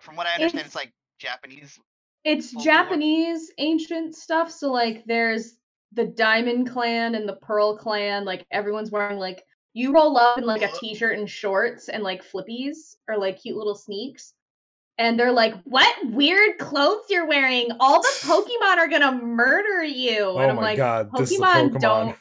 from 0.01 0.17
what 0.17 0.27
I 0.27 0.33
understand, 0.35 0.61
It's- 0.61 0.67
it's 0.67 0.75
like 0.75 0.93
Japanese. 1.19 1.79
it's. 2.25 2.53
Japanese 2.53 3.51
ancient 3.59 4.15
stuff. 4.15 4.51
So 4.51 4.73
like 4.73 5.05
there's 5.07 5.58
the 5.93 6.07
Diamond 6.07 6.71
Clan 6.71 7.15
and 7.15 7.29
the 7.29 7.37
Pearl 7.37 7.77
Clan. 7.77 8.25
Like 8.25 8.47
everyone's 8.51 8.91
wearing 8.91 9.19
like 9.19 9.43
you 9.75 9.93
roll 9.93 10.17
up 10.17 10.39
in 10.39 10.45
like 10.45 10.63
a 10.63 10.67
uh-huh. 10.67 10.79
t-shirt 10.81 11.19
and 11.19 11.29
shorts 11.29 11.89
and 11.89 12.03
like 12.03 12.25
flippies 12.25 12.97
or 13.09 13.17
like 13.19 13.41
cute 13.41 13.57
little 13.57 13.75
sneaks. 13.75 14.35
And 15.01 15.19
they're 15.19 15.31
like, 15.33 15.55
"What 15.63 15.95
weird 16.07 16.59
clothes 16.59 17.05
you're 17.09 17.27
wearing? 17.27 17.69
All 17.79 18.03
the 18.03 18.09
Pokemon 18.23 18.79
are 18.79 18.89
gonna 18.89 19.13
murder 19.13 19.85
you." 19.85 20.25
oh 20.25 20.39
and 20.39 20.51
I'm 20.51 20.57
my 20.57 20.63
like, 20.63 20.77
god, 20.77 21.11
this 21.17 21.31
is 21.31 21.39
Pokemon 21.39 21.71
Pokemon. 21.71 21.81
don't- 21.81 22.17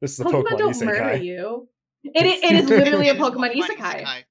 This 0.00 0.12
is 0.14 0.20
a 0.20 0.24
"Pokemon, 0.24 0.44
Pokemon, 0.44 0.58
don't 0.58 0.84
murder 0.84 1.16
you." 1.16 1.68
It, 2.04 2.24
i- 2.24 2.46
it 2.48 2.56
is 2.56 2.68
literally 2.70 3.08
a 3.08 3.14
It 3.14 3.16
is 3.16 3.22
Pokemon 3.22 3.54
isekai 3.54 4.02
isekai. 4.04 4.24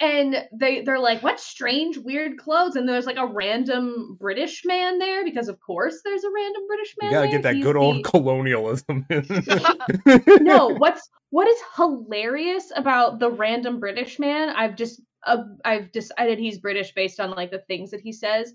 And 0.00 0.46
they 0.52 0.82
they're 0.82 0.98
like 0.98 1.22
what 1.22 1.38
strange 1.38 1.98
weird 1.98 2.38
clothes 2.38 2.74
and 2.76 2.88
there's 2.88 3.06
like 3.06 3.18
a 3.18 3.26
random 3.26 4.16
british 4.18 4.62
man 4.64 4.98
there 4.98 5.24
because 5.24 5.48
of 5.48 5.60
course 5.60 6.00
there's 6.04 6.24
a 6.24 6.30
random 6.30 6.62
british 6.66 6.94
man 7.00 7.10
You 7.10 7.16
gotta 7.16 7.26
there. 7.28 7.32
get 7.38 7.42
that 7.42 7.54
He's 7.56 7.64
good 7.64 7.76
old 7.76 7.96
the- 7.98 8.02
colonialism. 8.10 9.06
no 10.40 10.68
what's 10.78 11.08
what 11.30 11.46
is 11.46 11.58
hilarious 11.76 12.72
about 12.74 13.18
the 13.18 13.30
random 13.30 13.78
british 13.80 14.18
man 14.18 14.50
i've 14.50 14.76
just 14.76 15.00
uh, 15.26 15.42
i've 15.64 15.92
decided 15.92 16.38
he's 16.38 16.58
british 16.58 16.92
based 16.94 17.20
on 17.20 17.30
like 17.32 17.50
the 17.50 17.58
things 17.68 17.90
that 17.90 18.00
he 18.00 18.12
says 18.12 18.54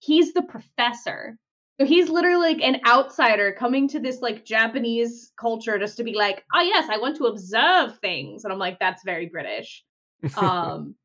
he's 0.00 0.32
the 0.32 0.42
professor 0.42 1.36
So 1.78 1.86
he's 1.86 2.08
literally 2.08 2.54
like 2.54 2.62
an 2.62 2.80
outsider 2.86 3.52
coming 3.52 3.88
to 3.88 4.00
this 4.00 4.20
like 4.20 4.44
Japanese 4.44 5.32
culture 5.38 5.78
just 5.78 5.96
to 5.98 6.02
be 6.04 6.14
like, 6.14 6.44
oh 6.52 6.60
yes, 6.60 6.88
I 6.90 6.98
want 6.98 7.16
to 7.18 7.26
observe 7.26 7.98
things. 8.00 8.42
And 8.42 8.52
I'm 8.52 8.58
like, 8.58 8.78
that's 8.80 9.04
very 9.04 9.26
British. 9.26 9.84
Um 10.36 10.96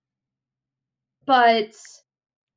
but 1.26 1.74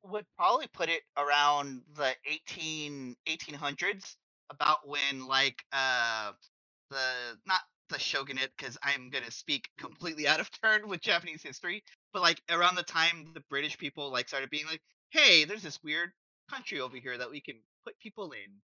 would 0.03 0.25
probably 0.37 0.67
put 0.67 0.89
it 0.89 1.03
around 1.17 1.83
the 1.95 2.15
18 2.25 3.15
1800s 3.27 4.15
about 4.49 4.87
when 4.87 5.27
like 5.27 5.63
uh 5.73 6.31
the 6.91 7.37
not 7.45 7.61
the 7.89 7.99
shogunate 7.99 8.51
because 8.57 8.77
i'm 8.83 9.09
gonna 9.09 9.31
speak 9.31 9.69
completely 9.77 10.27
out 10.27 10.39
of 10.39 10.49
turn 10.63 10.87
with 10.87 11.01
japanese 11.01 11.43
history 11.43 11.83
but 12.13 12.21
like 12.21 12.41
around 12.49 12.75
the 12.75 12.83
time 12.83 13.31
the 13.33 13.43
british 13.49 13.77
people 13.77 14.11
like 14.11 14.27
started 14.27 14.49
being 14.49 14.65
like 14.67 14.81
hey 15.11 15.45
there's 15.45 15.63
this 15.63 15.81
weird 15.83 16.11
country 16.49 16.79
over 16.79 16.97
here 16.97 17.17
that 17.17 17.29
we 17.31 17.41
can 17.41 17.55
put 17.85 17.97
people 17.99 18.31
in 18.31 18.61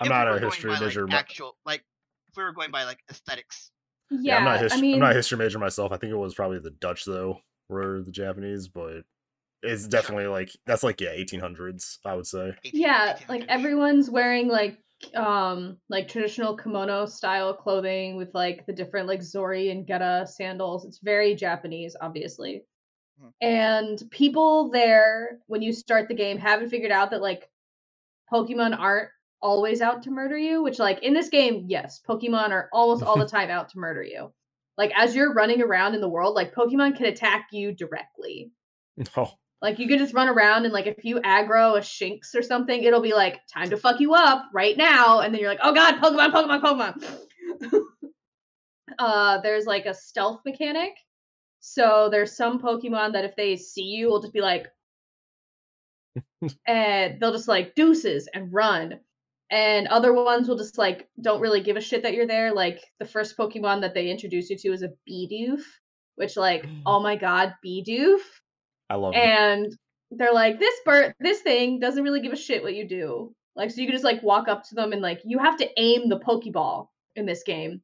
I'm 0.00 0.08
If 0.08 0.08
not 0.08 0.28
we 0.28 0.36
a 0.36 0.38
history 0.40 0.70
by, 0.70 0.78
major. 0.80 1.08
actual 1.10 1.56
like 1.64 1.84
if 2.28 2.36
we 2.36 2.42
were 2.44 2.52
going 2.52 2.70
by 2.70 2.84
like 2.84 3.00
aesthetics 3.10 3.70
yeah, 4.12 4.34
yeah, 4.34 4.38
I'm 4.38 4.44
not 4.44 4.56
a 4.56 4.58
history. 4.58 4.78
I 4.78 4.80
mean 4.80 4.94
I'm 4.94 5.00
not 5.00 5.12
a 5.12 5.16
history 5.16 5.38
major 5.38 5.58
myself. 5.58 5.92
I 5.92 5.96
think 5.96 6.12
it 6.12 6.16
was 6.16 6.34
probably 6.34 6.58
the 6.58 6.70
Dutch 6.70 7.04
though, 7.04 7.38
were 7.68 8.02
the 8.02 8.12
Japanese, 8.12 8.68
but 8.68 9.04
it's 9.62 9.86
definitely 9.86 10.26
like 10.26 10.50
that's 10.66 10.82
like 10.82 11.00
yeah, 11.00 11.14
1800s. 11.14 11.98
I 12.04 12.14
would 12.14 12.26
say. 12.26 12.54
yeah, 12.64 13.18
like 13.28 13.44
everyone's 13.48 14.10
wearing 14.10 14.48
like 14.48 14.78
um 15.14 15.78
like 15.88 16.08
traditional 16.08 16.56
kimono 16.56 17.06
style 17.06 17.54
clothing 17.54 18.16
with 18.16 18.32
like 18.34 18.64
the 18.66 18.72
different 18.72 19.08
like 19.08 19.22
zori 19.22 19.70
and 19.70 19.86
geta 19.86 20.26
sandals. 20.28 20.84
It's 20.84 20.98
very 20.98 21.34
Japanese, 21.34 21.96
obviously. 22.00 22.64
Hmm. 23.20 23.28
And 23.40 24.02
people 24.10 24.70
there, 24.70 25.38
when 25.46 25.62
you 25.62 25.72
start 25.72 26.08
the 26.08 26.14
game, 26.14 26.38
haven't 26.38 26.70
figured 26.70 26.92
out 26.92 27.10
that 27.10 27.22
like 27.22 27.48
Pokemon 28.32 28.78
aren't 28.78 29.10
always 29.42 29.80
out 29.80 30.04
to 30.04 30.10
murder 30.10 30.38
you, 30.38 30.62
which 30.62 30.78
like 30.78 31.02
in 31.02 31.14
this 31.14 31.28
game, 31.28 31.64
yes, 31.68 32.00
Pokemon 32.08 32.50
are 32.50 32.68
almost 32.72 33.02
all 33.02 33.18
the 33.18 33.26
time 33.28 33.50
out 33.50 33.70
to 33.70 33.78
murder 33.78 34.02
you. 34.02 34.32
Like 34.78 34.92
as 34.96 35.14
you're 35.14 35.34
running 35.34 35.60
around 35.60 35.94
in 35.94 36.00
the 36.00 36.08
world, 36.08 36.34
like 36.34 36.54
Pokemon 36.54 36.96
can 36.96 37.06
attack 37.06 37.48
you 37.52 37.72
directly. 37.72 38.52
Oh, 39.16 39.32
Like 39.60 39.78
you 39.78 39.88
could 39.88 39.98
just 39.98 40.14
run 40.14 40.28
around 40.28 40.64
and 40.64 40.72
like 40.72 40.86
if 40.86 41.04
you 41.04 41.20
aggro 41.20 41.76
a 41.76 41.80
Shinx 41.80 42.34
or 42.34 42.42
something, 42.42 42.82
it'll 42.82 43.02
be 43.02 43.14
like 43.14 43.40
time 43.52 43.70
to 43.70 43.76
fuck 43.76 44.00
you 44.00 44.14
up 44.14 44.44
right 44.54 44.76
now, 44.76 45.20
and 45.20 45.34
then 45.34 45.40
you're 45.40 45.50
like, 45.50 45.60
oh 45.62 45.74
god, 45.74 46.00
Pokemon, 46.00 46.32
Pokemon, 46.32 46.62
Pokemon. 46.62 47.82
uh, 48.98 49.40
there's 49.40 49.66
like 49.66 49.86
a 49.86 49.94
stealth 49.94 50.40
mechanic. 50.44 50.92
So 51.60 52.08
there's 52.10 52.36
some 52.36 52.60
Pokemon 52.60 53.12
that 53.12 53.24
if 53.24 53.36
they 53.36 53.56
see 53.56 53.84
you, 53.84 54.08
will 54.08 54.20
just 54.20 54.32
be 54.32 54.40
like, 54.40 54.66
and 56.66 57.20
they'll 57.20 57.32
just 57.32 57.48
like 57.48 57.74
deuces 57.74 58.28
and 58.32 58.52
run. 58.52 58.98
And 59.52 59.86
other 59.88 60.14
ones 60.14 60.48
will 60.48 60.56
just 60.56 60.78
like 60.78 61.10
don't 61.20 61.42
really 61.42 61.60
give 61.60 61.76
a 61.76 61.80
shit 61.80 62.02
that 62.04 62.14
you're 62.14 62.26
there. 62.26 62.54
Like 62.54 62.80
the 62.98 63.04
first 63.04 63.36
Pokemon 63.36 63.82
that 63.82 63.92
they 63.92 64.08
introduce 64.08 64.48
you 64.48 64.56
to 64.56 64.72
is 64.72 64.82
a 64.82 64.88
Bidoof, 65.06 65.60
which 66.14 66.38
like, 66.38 66.64
mm. 66.64 66.80
oh 66.86 67.02
my 67.02 67.16
god, 67.16 67.52
Bidoof 67.64 68.20
I 68.88 68.94
love 68.94 69.12
it. 69.14 69.18
and 69.18 69.76
they're 70.10 70.32
like 70.32 70.58
this 70.58 70.74
bird 70.86 71.14
this 71.20 71.40
thing 71.42 71.80
doesn't 71.80 72.02
really 72.02 72.22
give 72.22 72.32
a 72.32 72.36
shit 72.36 72.62
what 72.62 72.74
you 72.74 72.88
do. 72.88 73.34
Like 73.54 73.70
so 73.70 73.82
you 73.82 73.86
can 73.86 73.94
just 73.94 74.06
like 74.06 74.22
walk 74.22 74.48
up 74.48 74.66
to 74.70 74.74
them 74.74 74.92
and 74.92 75.02
like 75.02 75.20
you 75.22 75.38
have 75.38 75.58
to 75.58 75.68
aim 75.78 76.08
the 76.08 76.18
pokeball 76.18 76.88
in 77.14 77.26
this 77.26 77.42
game. 77.42 77.82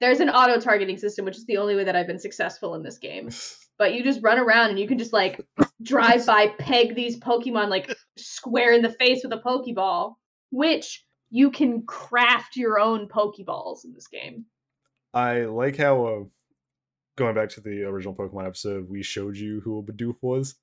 There's 0.00 0.20
an 0.20 0.28
auto 0.28 0.60
targeting 0.60 0.98
system 0.98 1.24
which 1.24 1.38
is 1.38 1.46
the 1.46 1.56
only 1.56 1.76
way 1.76 1.84
that 1.84 1.96
i've 1.96 2.06
been 2.06 2.18
successful 2.18 2.74
in 2.74 2.82
this 2.82 2.98
game. 2.98 3.30
But 3.78 3.92
you 3.92 4.02
just 4.02 4.22
run 4.22 4.38
around 4.38 4.70
and 4.70 4.78
you 4.78 4.88
can 4.88 4.96
just 4.96 5.12
like 5.12 5.38
drive 5.82 6.24
by 6.24 6.46
peg 6.58 6.94
these 6.94 7.20
pokemon 7.20 7.68
like 7.68 7.94
square 8.16 8.72
in 8.72 8.80
the 8.80 8.88
face 8.88 9.20
with 9.22 9.34
a 9.34 9.42
pokeball 9.42 10.14
which 10.50 11.04
you 11.30 11.50
can 11.50 11.82
craft 11.86 12.56
your 12.56 12.78
own 12.78 13.08
pokeballs 13.08 13.84
in 13.84 13.92
this 13.94 14.06
game 14.08 14.44
I 15.14 15.42
like 15.46 15.76
how 15.76 16.04
uh, 16.06 16.24
going 17.16 17.34
back 17.34 17.48
to 17.50 17.60
the 17.62 17.84
original 17.84 18.14
Pokemon 18.14 18.46
episode, 18.46 18.86
we 18.90 19.02
showed 19.02 19.36
you 19.36 19.60
who 19.64 19.78
a 19.78 19.82
Bidoof 19.82 20.16
was, 20.20 20.56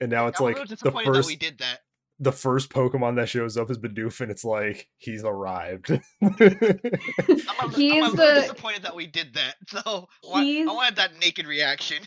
and 0.00 0.10
now 0.10 0.26
it's 0.26 0.40
I'm 0.40 0.46
like 0.46 0.56
the 0.56 0.64
disappointed 0.64 1.06
that 1.12 1.14
first 1.14 1.28
we 1.28 1.36
did 1.36 1.58
that 1.58 1.78
the 2.18 2.32
first 2.32 2.70
Pokemon 2.70 3.14
that 3.16 3.28
shows 3.28 3.56
up 3.56 3.70
is 3.70 3.78
Bidoof, 3.78 4.20
and 4.20 4.32
it's 4.32 4.42
like 4.42 4.88
he's 4.96 5.22
arrived. 5.22 5.90
I'm 5.90 6.00
a, 6.20 6.28
li- 6.40 7.92
I'm 7.92 8.00
little 8.00 8.16
the- 8.16 8.40
disappointed 8.40 8.82
that 8.82 8.96
we 8.96 9.06
did 9.06 9.34
that. 9.34 9.54
So 9.68 9.80
I 10.24 10.28
want- 10.28 10.68
I 10.68 10.72
wanted 10.72 10.96
that 10.96 11.18
naked 11.20 11.46
reaction. 11.46 12.02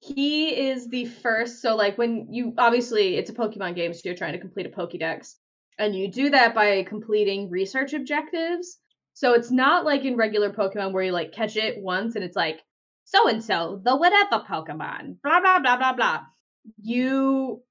he 0.00 0.68
is 0.68 0.88
the 0.88 1.04
first 1.04 1.62
so 1.62 1.76
like 1.76 1.96
when 1.98 2.32
you 2.32 2.52
obviously 2.58 3.16
it's 3.16 3.30
a 3.30 3.34
pokemon 3.34 3.74
game 3.76 3.94
so 3.94 4.00
you're 4.04 4.14
trying 4.16 4.32
to 4.34 4.38
complete 4.40 4.66
a 4.66 4.68
pokédex 4.70 5.34
and 5.78 5.94
you 5.94 6.10
do 6.10 6.30
that 6.30 6.54
by 6.54 6.82
completing 6.84 7.50
research 7.50 7.92
objectives 7.92 8.78
so 9.14 9.32
it's 9.32 9.50
not 9.50 9.84
like 9.84 10.04
in 10.04 10.16
regular 10.16 10.52
pokemon 10.52 10.92
where 10.92 11.04
you 11.04 11.12
like 11.12 11.32
catch 11.32 11.56
it 11.56 11.78
once 11.78 12.16
and 12.16 12.24
it's 12.24 12.36
like 12.36 12.62
so 13.04 13.28
and 13.28 13.42
so 13.42 13.80
the 13.84 13.96
whatever 13.96 14.44
pokemon 14.48 15.16
blah 15.22 15.40
blah 15.40 15.60
blah 15.60 15.76
blah 15.76 15.92
blah 15.92 16.20
you 16.82 17.62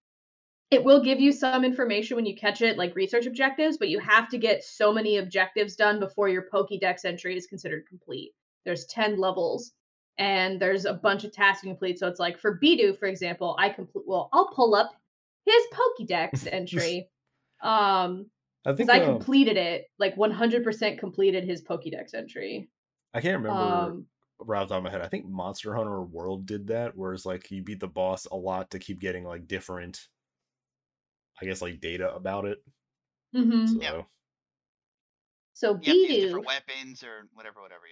it 0.72 0.84
will 0.84 1.04
give 1.04 1.20
you 1.20 1.32
some 1.32 1.64
information 1.64 2.16
when 2.16 2.26
you 2.26 2.36
catch 2.36 2.62
it 2.62 2.78
like 2.78 2.96
research 2.96 3.26
objectives 3.26 3.78
but 3.78 3.90
you 3.90 4.00
have 4.00 4.30
to 4.30 4.38
get 4.38 4.64
so 4.64 4.92
many 4.92 5.18
objectives 5.18 5.76
done 5.76 6.00
before 6.00 6.30
your 6.30 6.46
pokédex 6.54 7.06
entry 7.06 7.36
is 7.36 7.48
considered 7.48 7.88
complete 7.88 8.32
there's 8.66 8.86
10 8.86 9.20
levels 9.20 9.72
and 10.18 10.60
there's 10.60 10.86
a 10.86 10.94
bunch 10.94 11.24
of 11.24 11.32
tasks 11.32 11.62
to 11.62 11.68
complete. 11.68 12.00
So 12.00 12.08
it's 12.08 12.20
like 12.20 12.40
for 12.40 12.60
Bidoof, 12.60 13.00
for 13.00 13.08
example, 13.08 13.56
I 13.60 13.70
complete. 13.70 14.06
Well, 14.08 14.30
I'll 14.34 14.50
pull 14.50 14.76
up 14.76 14.92
his 15.46 15.64
Pokédex 15.74 16.48
entry, 16.52 17.10
um, 17.62 18.30
I 18.66 18.72
because 18.72 18.88
think 18.88 18.90
I 18.90 19.00
uh, 19.02 19.06
completed 19.06 19.58
it, 19.58 19.86
like 20.00 20.16
100% 20.16 20.98
completed 20.98 21.44
his 21.44 21.64
Pokédex 21.64 22.14
entry. 22.14 22.70
I 23.14 23.22
can't 23.22 23.42
remember 23.42 23.62
Um, 23.62 24.06
right 24.40 24.62
off 24.62 24.68
the 24.68 24.74
top 24.74 24.80
of 24.80 24.84
my 24.84 24.90
head. 24.92 25.02
I 25.02 25.08
think 25.08 25.26
Monster 25.28 25.76
Hunter 25.76 26.02
World 26.02 26.46
did 26.46 26.68
that, 26.68 26.98
where 26.98 27.14
it's 27.14 27.26
like 27.26 27.52
you 27.52 27.64
beat 27.64 27.80
the 27.80 27.88
boss 27.88 28.26
a 28.26 28.36
lot 28.36 28.72
to 28.72 28.80
keep 28.80 29.00
getting 29.00 29.24
like 29.24 29.48
different, 29.48 30.08
I 31.42 31.46
guess 31.46 31.62
like 31.62 31.80
data 31.80 32.14
about 32.14 32.46
it. 32.46 32.64
Mm-hmm. 33.36 33.68
So 33.68 33.82
Yeah. 33.82 34.02
So 35.54 35.70
You 35.70 35.76
have 35.76 35.84
to 35.84 35.92
use 35.94 36.10
Bidoof. 36.10 36.22
different 36.22 36.46
weapons 36.48 37.04
or 37.04 37.30
whatever, 37.34 37.62
whatever. 37.62 37.84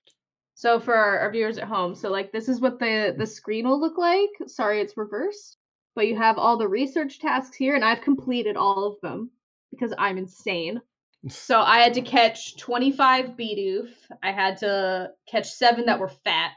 So 0.55 0.79
for 0.79 0.95
our, 0.95 1.19
our 1.19 1.31
viewers 1.31 1.57
at 1.57 1.67
home, 1.67 1.95
so 1.95 2.09
like 2.09 2.31
this 2.31 2.49
is 2.49 2.59
what 2.59 2.79
the 2.79 3.15
the 3.17 3.25
screen 3.25 3.67
will 3.67 3.79
look 3.79 3.97
like. 3.97 4.29
Sorry, 4.47 4.81
it's 4.81 4.97
reversed. 4.97 5.57
But 5.95 6.07
you 6.07 6.17
have 6.17 6.37
all 6.39 6.57
the 6.57 6.67
research 6.67 7.19
tasks 7.19 7.55
here, 7.55 7.75
and 7.75 7.85
I've 7.85 8.01
completed 8.01 8.57
all 8.57 8.85
of 8.85 8.99
them 9.01 9.29
because 9.75 9.93
I'm 9.97 10.17
insane. 10.17 10.81
So 11.29 11.57
I 11.61 11.79
had 11.79 11.93
to 11.93 12.01
catch 12.01 12.57
25 12.57 13.37
Bidoof. 13.39 13.87
I 14.21 14.33
had 14.33 14.57
to 14.57 15.11
catch 15.25 15.49
seven 15.51 15.85
that 15.85 15.97
were 15.97 16.09
fat. 16.09 16.51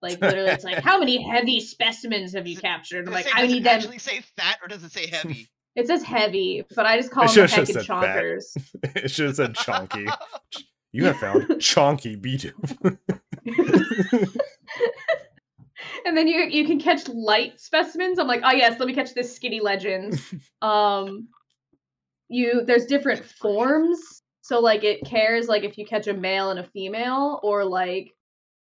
Like 0.00 0.18
literally, 0.22 0.48
it's 0.48 0.64
like 0.64 0.78
how 0.82 0.98
many 0.98 1.22
heavy 1.22 1.60
specimens 1.60 2.32
have 2.32 2.46
you 2.46 2.54
Does 2.54 2.62
captured? 2.62 3.06
I'm 3.06 3.12
like, 3.12 3.26
it, 3.26 3.32
say, 3.32 3.38
I 3.38 3.42
does 3.42 3.50
need 3.50 3.58
it 3.58 3.64
them. 3.64 3.76
actually 3.76 3.98
say 3.98 4.22
fat 4.38 4.56
or 4.62 4.68
does 4.68 4.82
it 4.82 4.92
say 4.92 5.08
heavy? 5.08 5.50
It 5.76 5.86
says 5.88 6.02
heavy, 6.02 6.64
but 6.74 6.86
I 6.86 6.96
just 6.96 7.10
call 7.10 7.24
I 7.24 7.26
them 7.26 7.34
should've 7.34 7.50
heck 7.50 7.58
and 7.58 7.68
said 7.68 7.84
fat. 7.86 8.16
chonkers. 8.16 8.44
it 8.96 9.10
should 9.10 9.26
have 9.26 9.36
said 9.36 9.54
chonky. 9.54 10.10
You 10.90 11.04
have 11.04 11.18
found 11.18 11.42
chonky 11.60 12.16
Bidoof. 12.18 12.96
and 16.04 16.16
then 16.16 16.26
you 16.26 16.40
you 16.44 16.66
can 16.66 16.80
catch 16.80 17.08
light 17.08 17.60
specimens. 17.60 18.18
I'm 18.18 18.26
like, 18.26 18.40
oh 18.44 18.50
yes, 18.52 18.78
let 18.78 18.86
me 18.88 18.94
catch 18.94 19.14
this 19.14 19.34
skinny 19.34 19.60
legend. 19.60 20.20
um, 20.62 21.28
you 22.28 22.64
there's 22.64 22.86
different 22.86 23.24
forms, 23.24 24.22
so 24.42 24.60
like 24.60 24.84
it 24.84 25.04
cares 25.04 25.48
like 25.48 25.64
if 25.64 25.78
you 25.78 25.86
catch 25.86 26.06
a 26.06 26.14
male 26.14 26.50
and 26.50 26.60
a 26.60 26.64
female, 26.64 27.40
or 27.42 27.64
like 27.64 28.14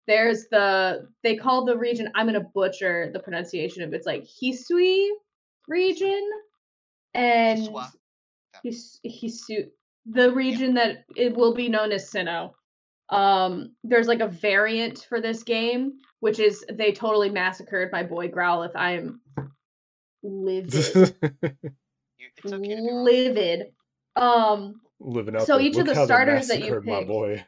there's 0.07 0.45
the 0.51 1.07
they 1.23 1.35
call 1.35 1.65
the 1.65 1.77
region. 1.77 2.11
I'm 2.15 2.27
gonna 2.27 2.41
butcher 2.41 3.09
the 3.13 3.19
pronunciation 3.19 3.83
of. 3.83 3.93
It's 3.93 4.07
like 4.07 4.23
Hisui 4.23 5.07
region, 5.67 6.29
and. 7.13 7.69
His, 8.63 8.99
Hisu 9.05 9.67
the 10.05 10.31
region 10.31 10.73
that 10.75 11.05
it 11.15 11.35
will 11.35 11.53
be 11.53 11.69
known 11.69 11.91
as 11.91 12.09
Sinnoh. 12.09 12.51
Um, 13.09 13.75
there's 13.83 14.07
like 14.07 14.21
a 14.21 14.27
variant 14.27 15.05
for 15.07 15.21
this 15.21 15.43
game, 15.43 15.93
which 16.19 16.39
is 16.39 16.65
they 16.71 16.91
totally 16.91 17.29
massacred 17.29 17.91
my 17.91 18.03
boy 18.03 18.29
Growlithe. 18.29 18.75
I 18.75 18.93
am 18.93 19.21
livid, 20.23 21.15
It's 22.37 22.53
okay 22.53 22.75
to 22.75 22.81
be 22.81 22.87
wrong. 22.87 23.03
livid. 23.03 23.73
Um, 24.15 24.81
Living 24.99 25.35
up. 25.35 25.43
So 25.43 25.57
with, 25.57 25.65
each 25.65 25.77
of 25.77 25.85
the 25.85 25.95
starters 25.95 26.47
that 26.47 26.59
you 26.59 26.65
massacred 26.65 26.85
my 26.85 26.99
pick." 26.99 27.07
boy. 27.07 27.45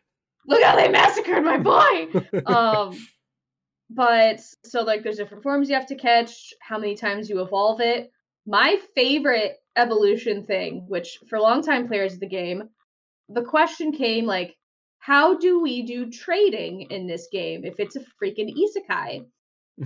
look 0.47 0.63
how 0.63 0.75
they 0.75 0.89
massacred 0.89 1.43
my 1.43 1.57
boy. 1.57 2.07
um, 2.45 2.97
but 3.89 4.41
so 4.63 4.81
like 4.83 5.03
there's 5.03 5.17
different 5.17 5.43
forms 5.43 5.69
you 5.69 5.75
have 5.75 5.87
to 5.87 5.95
catch, 5.95 6.53
how 6.61 6.77
many 6.77 6.95
times 6.95 7.29
you 7.29 7.41
evolve 7.41 7.81
it. 7.81 8.11
My 8.45 8.79
favorite 8.95 9.57
evolution 9.75 10.45
thing, 10.45 10.85
which 10.87 11.19
for 11.29 11.39
longtime 11.39 11.87
players 11.87 12.13
of 12.13 12.19
the 12.19 12.27
game, 12.27 12.69
the 13.29 13.43
question 13.43 13.91
came 13.91 14.25
like, 14.25 14.55
how 14.99 15.37
do 15.37 15.61
we 15.61 15.83
do 15.83 16.09
trading 16.09 16.87
in 16.89 17.07
this 17.07 17.27
game 17.31 17.63
if 17.63 17.79
it's 17.79 17.95
a 17.95 18.05
freaking 18.21 18.53
isekai? 18.55 19.25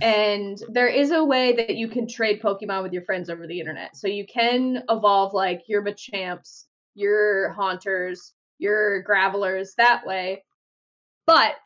And 0.00 0.58
there 0.68 0.88
is 0.88 1.10
a 1.10 1.24
way 1.24 1.52
that 1.52 1.76
you 1.76 1.88
can 1.88 2.06
trade 2.06 2.40
Pokemon 2.40 2.82
with 2.82 2.92
your 2.92 3.02
friends 3.02 3.28
over 3.28 3.46
the 3.46 3.58
internet. 3.58 3.96
So 3.96 4.06
you 4.08 4.26
can 4.26 4.82
evolve 4.88 5.34
like 5.34 5.62
your 5.66 5.82
Machamps 5.82 6.64
your 6.94 7.50
haunters, 7.50 8.32
your 8.58 9.02
gravelers 9.02 9.74
that 9.76 10.06
way. 10.06 10.44
But 11.26 11.56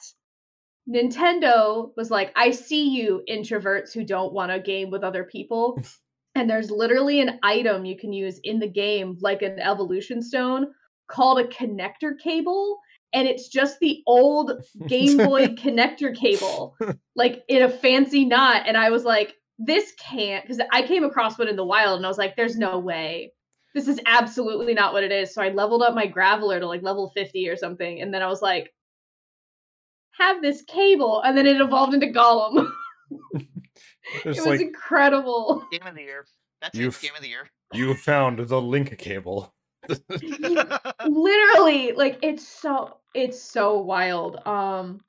Nintendo 0.88 1.90
was 1.96 2.10
like, 2.10 2.32
I 2.36 2.50
see 2.50 2.90
you 2.90 3.22
introverts 3.28 3.92
who 3.92 4.04
don't 4.04 4.32
want 4.32 4.52
to 4.52 4.60
game 4.60 4.90
with 4.90 5.02
other 5.02 5.24
people. 5.24 5.80
and 6.34 6.48
there's 6.48 6.70
literally 6.70 7.20
an 7.20 7.38
item 7.42 7.84
you 7.84 7.96
can 7.98 8.12
use 8.12 8.40
in 8.44 8.58
the 8.58 8.68
game, 8.68 9.16
like 9.20 9.42
an 9.42 9.58
evolution 9.58 10.22
stone, 10.22 10.66
called 11.08 11.40
a 11.40 11.44
connector 11.44 12.18
cable. 12.22 12.78
And 13.14 13.28
it's 13.28 13.48
just 13.48 13.78
the 13.80 14.02
old 14.06 14.52
Game 14.86 15.16
Boy 15.16 15.46
connector 15.48 16.14
cable, 16.14 16.76
like 17.16 17.44
in 17.48 17.62
a 17.62 17.70
fancy 17.70 18.24
knot. 18.24 18.64
And 18.66 18.76
I 18.76 18.90
was 18.90 19.04
like, 19.04 19.34
this 19.58 19.92
can't, 20.00 20.44
because 20.44 20.60
I 20.72 20.82
came 20.82 21.04
across 21.04 21.38
one 21.38 21.48
in 21.48 21.56
the 21.56 21.64
wild 21.64 21.96
and 21.96 22.04
I 22.04 22.08
was 22.08 22.18
like, 22.18 22.36
there's 22.36 22.56
no 22.56 22.78
way. 22.78 23.32
This 23.74 23.88
is 23.88 24.00
absolutely 24.06 24.74
not 24.74 24.92
what 24.92 25.04
it 25.04 25.12
is. 25.12 25.32
So 25.34 25.42
I 25.42 25.48
leveled 25.48 25.82
up 25.82 25.94
my 25.94 26.06
Graveler 26.06 26.60
to 26.60 26.66
like 26.66 26.82
level 26.82 27.10
50 27.14 27.48
or 27.48 27.56
something. 27.56 28.00
And 28.00 28.12
then 28.12 28.22
I 28.22 28.26
was 28.26 28.42
like, 28.42 28.72
have 30.18 30.42
this 30.42 30.62
cable. 30.62 31.22
And 31.22 31.36
then 31.36 31.46
it 31.46 31.60
evolved 31.60 31.94
into 31.94 32.06
Golem. 32.06 32.70
it 33.34 34.24
was 34.24 34.46
like, 34.46 34.60
incredible. 34.60 35.66
Game 35.72 35.86
of 35.86 35.94
the 35.94 36.02
year. 36.02 36.26
That's 36.60 36.76
You've- 36.76 36.96
it. 36.96 37.02
Game 37.02 37.16
of 37.16 37.22
the 37.22 37.28
year. 37.28 37.48
You 37.72 37.94
found 37.94 38.38
the 38.38 38.60
link 38.60 38.96
cable. 38.98 39.52
literally 41.06 41.92
like 41.92 42.18
it's 42.22 42.46
so 42.46 42.96
it's 43.14 43.40
so 43.40 43.78
wild 43.80 44.36
um 44.46 45.00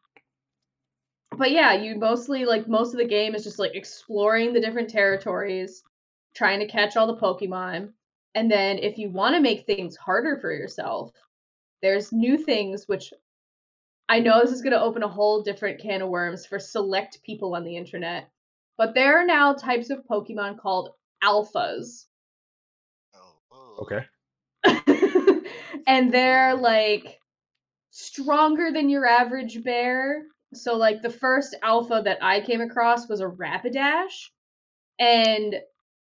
but 1.38 1.52
yeah 1.52 1.74
you 1.74 1.96
mostly 1.96 2.46
like 2.46 2.68
most 2.68 2.94
of 2.94 3.00
the 3.00 3.08
game 3.08 3.36
is 3.36 3.44
just 3.44 3.60
like 3.60 3.76
exploring 3.76 4.54
the 4.54 4.62
different 4.62 4.90
territories 4.90 5.84
trying 6.36 6.60
to 6.60 6.68
catch 6.68 6.96
all 6.96 7.08
the 7.08 7.18
pokemon 7.22 7.92
and 8.36 8.52
then 8.52 8.78
if 8.80 8.98
you 8.98 9.10
want 9.10 9.36
to 9.36 9.42
make 9.42 9.66
things 9.66 9.96
harder 9.96 10.38
for 10.40 10.52
yourself 10.52 11.12
there's 11.82 12.12
new 12.14 12.38
things 12.38 12.88
which 12.88 13.12
i 14.10 14.20
know 14.20 14.42
this 14.42 14.52
is 14.52 14.62
going 14.62 14.74
to 14.74 14.82
open 14.82 15.04
a 15.04 15.08
whole 15.08 15.42
different 15.42 15.80
can 15.80 16.02
of 16.02 16.10
worms 16.10 16.46
for 16.46 16.60
select 16.60 17.22
people 17.24 17.56
on 17.56 17.64
the 17.64 17.76
internet 17.76 18.30
but 18.78 18.94
there 18.94 19.20
are 19.20 19.26
now 19.26 19.54
types 19.54 19.90
of 19.90 20.06
pokemon 20.10 20.58
called 20.58 20.92
alphas 21.24 22.06
Oh, 23.14 23.36
oh. 23.52 23.76
Okay. 23.84 24.06
and 25.88 26.14
they're 26.14 26.56
like 26.56 27.20
stronger 27.96 28.74
than 28.74 28.90
your 28.90 29.06
average 29.06 29.64
bear. 29.64 30.24
So 30.54 30.75
like 30.75 31.02
the 31.02 31.10
first 31.10 31.56
alpha 31.64 32.02
that 32.04 32.18
I 32.22 32.42
came 32.42 32.60
across 32.60 33.08
was 33.08 33.22
a 33.22 33.25
Rapidash. 33.25 34.32
And 35.00 35.56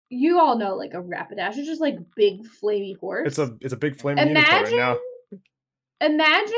you 0.08 0.40
all 0.40 0.58
know 0.58 0.74
like 0.74 0.94
a 0.94 1.02
Rapidash 1.02 1.56
is 1.56 1.68
just 1.68 1.80
like 1.80 1.98
big 2.16 2.40
flamey 2.60 2.98
horse. 2.98 3.28
It's 3.28 3.38
a 3.38 3.56
it's 3.60 3.72
a 3.72 3.76
big 3.76 3.96
flaming 3.96 4.26
unicorn 4.26 4.44
right 4.44 4.72
imagine 4.72 4.76
now. 4.76 4.96
imagine 6.00 6.54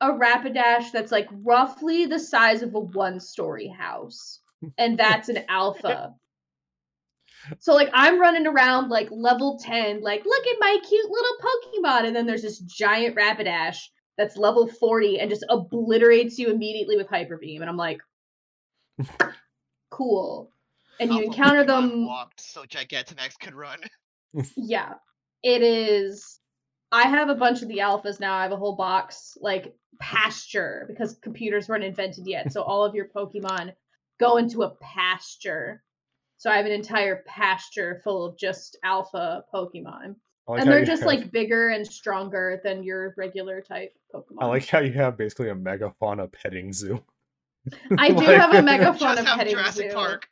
a 0.00 0.10
Rapidash 0.10 0.92
that's 0.92 1.10
like 1.10 1.28
roughly 1.32 2.06
the 2.06 2.20
size 2.20 2.62
of 2.62 2.74
a 2.76 2.80
one-story 2.80 3.66
house. 3.66 4.38
And 4.78 4.96
that's 4.96 5.28
an 5.28 5.38
alpha. 5.48 6.14
So 7.58 7.74
like 7.74 7.90
I'm 7.92 8.20
running 8.20 8.46
around 8.46 8.88
like 8.88 9.08
level 9.10 9.58
10, 9.60 10.00
like 10.00 10.24
look 10.24 10.46
at 10.46 10.56
my 10.60 10.78
cute 10.88 11.10
little 11.10 11.36
Pokemon, 11.40 12.06
and 12.06 12.14
then 12.14 12.24
there's 12.24 12.42
this 12.42 12.60
giant 12.60 13.16
Rapidash 13.16 13.78
that's 14.18 14.36
level 14.36 14.66
40 14.66 15.20
and 15.20 15.30
just 15.30 15.44
obliterates 15.48 16.38
you 16.38 16.50
immediately 16.50 16.96
with 16.96 17.08
Hyper 17.08 17.38
Beam, 17.38 17.62
and 17.62 17.70
I'm 17.70 17.76
like, 17.76 18.00
cool. 19.90 20.52
And 21.00 21.12
you 21.12 21.22
encounter 21.22 21.64
them 21.64 22.06
walked 22.06 22.40
so 22.40 22.64
Gigantamax 22.64 23.38
could 23.40 23.54
run. 23.54 23.78
yeah. 24.56 24.94
It 25.42 25.62
is 25.62 26.38
I 26.92 27.08
have 27.08 27.30
a 27.30 27.34
bunch 27.34 27.62
of 27.62 27.68
the 27.68 27.78
alphas 27.78 28.20
now. 28.20 28.34
I 28.34 28.42
have 28.42 28.52
a 28.52 28.56
whole 28.56 28.76
box 28.76 29.36
like 29.40 29.74
pasture 29.98 30.84
because 30.88 31.18
computers 31.22 31.68
weren't 31.68 31.84
invented 31.84 32.26
yet. 32.26 32.52
So 32.52 32.62
all 32.62 32.84
of 32.84 32.94
your 32.94 33.08
Pokemon 33.08 33.72
go 34.20 34.36
into 34.36 34.62
a 34.62 34.74
pasture. 34.80 35.82
So 36.36 36.50
I 36.50 36.56
have 36.56 36.66
an 36.66 36.72
entire 36.72 37.24
pasture 37.26 38.00
full 38.04 38.26
of 38.26 38.38
just 38.38 38.76
alpha 38.84 39.44
Pokemon. 39.52 40.16
I 40.48 40.52
like 40.52 40.60
and 40.62 40.70
they're 40.70 40.84
just 40.84 41.02
have- 41.02 41.06
like 41.06 41.30
bigger 41.30 41.68
and 41.68 41.86
stronger 41.86 42.60
than 42.64 42.82
your 42.82 43.14
regular 43.16 43.60
type 43.60 43.94
Pokemon. 44.14 44.38
I 44.40 44.46
like 44.46 44.66
how 44.66 44.80
you 44.80 44.92
have 44.92 45.16
basically 45.16 45.50
a 45.50 45.54
megafauna 45.54 46.32
petting 46.32 46.72
zoo. 46.72 47.02
I 47.98 48.08
do 48.08 48.14
like- 48.16 48.40
have 48.40 48.54
a 48.54 48.58
megafauna 48.58 48.98
Just 49.16 49.26
have 49.28 49.38
petting 49.38 49.54
Jurassic 49.54 49.90
zoo. 49.90 49.96
Park. 49.96 50.28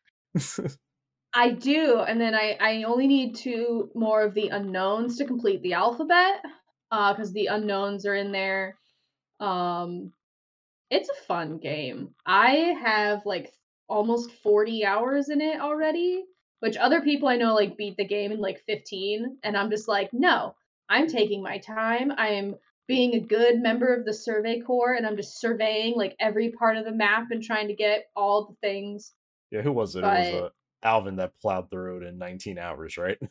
I 1.33 1.51
do, 1.51 2.01
and 2.01 2.21
then 2.21 2.35
I 2.35 2.57
I 2.61 2.83
only 2.83 3.07
need 3.07 3.37
two 3.37 3.91
more 3.95 4.23
of 4.23 4.35
the 4.35 4.49
unknowns 4.49 5.17
to 5.19 5.25
complete 5.25 5.63
the 5.63 5.75
alphabet, 5.75 6.43
uh, 6.91 7.13
because 7.13 7.33
the 7.33 7.47
unknowns 7.47 8.05
are 8.05 8.17
in 8.17 8.33
there. 8.33 8.77
Um, 9.39 10.13
it's 10.91 11.09
a 11.09 11.25
fun 11.27 11.59
game. 11.59 12.17
I 12.27 12.75
have 12.83 13.25
like 13.27 13.53
almost 13.89 14.33
forty 14.43 14.85
hours 14.85 15.29
in 15.29 15.41
it 15.41 15.61
already, 15.61 16.25
which 16.61 16.77
other 16.77 17.01
people 17.01 17.29
I 17.29 17.37
know 17.37 17.55
like 17.55 17.77
beat 17.77 17.97
the 17.97 18.07
game 18.07 18.33
in 18.33 18.41
like 18.41 18.63
fifteen, 18.67 19.39
and 19.43 19.57
I'm 19.57 19.71
just 19.71 19.89
like, 19.89 20.11
no, 20.13 20.55
I'm 20.89 21.09
taking 21.09 21.43
my 21.43 21.59
time. 21.59 22.13
I 22.17 22.29
am 22.29 22.57
being 22.87 23.15
a 23.15 23.21
good 23.21 23.61
member 23.61 23.95
of 23.95 24.05
the 24.05 24.13
Survey 24.13 24.61
Corps, 24.61 24.95
and 24.95 25.07
I'm 25.07 25.17
just 25.17 25.41
surveying 25.41 25.95
like 25.97 26.17
every 26.19 26.51
part 26.51 26.77
of 26.77 26.85
the 26.85 26.93
map 26.93 27.29
and 27.31 27.43
trying 27.43 27.69
to 27.69 27.75
get 27.75 28.07
all 28.17 28.47
the 28.47 28.57
things. 28.67 29.13
yeah, 29.51 29.63
who 29.63 29.73
was 29.73 29.97
it? 29.97 30.01
It 30.01 30.07
was 30.07 30.43
uh, 30.43 30.49
Alvin 30.83 31.17
that 31.17 31.39
plowed 31.41 31.71
through 31.71 31.99
it 31.99 32.07
in 32.09 32.19
19 32.19 32.59
hours, 32.59 32.97
right? 32.97 33.19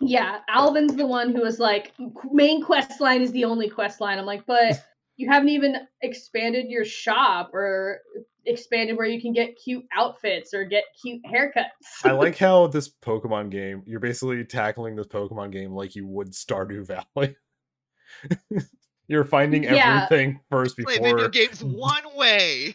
Yeah, 0.00 0.40
Alvin's 0.48 0.96
the 0.96 1.06
one 1.06 1.32
who 1.32 1.42
was 1.42 1.60
like, 1.60 1.92
main 2.32 2.64
quest 2.64 3.00
line 3.00 3.22
is 3.22 3.30
the 3.30 3.44
only 3.44 3.68
quest 3.68 4.00
line. 4.00 4.18
I'm 4.18 4.26
like, 4.26 4.44
but 4.44 4.84
you 5.16 5.28
haven't 5.30 5.50
even 5.50 5.76
expanded 6.02 6.66
your 6.68 6.84
shop 6.84 7.54
or 7.54 8.00
expanded 8.46 8.96
where 8.96 9.06
you 9.06 9.20
can 9.20 9.32
get 9.32 9.56
cute 9.56 9.84
outfits 9.96 10.54
or 10.54 10.64
get 10.64 10.84
cute 11.00 11.22
haircuts. 11.24 11.68
I 12.02 12.12
like 12.12 12.36
how 12.38 12.66
this 12.66 12.88
Pokemon 12.88 13.50
game, 13.50 13.82
you're 13.86 14.00
basically 14.00 14.44
tackling 14.44 14.96
this 14.96 15.06
Pokemon 15.06 15.52
game 15.52 15.72
like 15.72 15.94
you 15.94 16.06
would 16.06 16.32
Stardew 16.32 16.86
Valley. 16.86 17.36
you're 19.08 19.24
finding 19.24 19.64
Yeah. 19.64 20.06
everything 20.08 20.40
first 20.50 20.76
Play 20.78 20.98
video 20.98 21.28
games 21.28 21.62
one 21.64 22.02
way. 22.16 22.74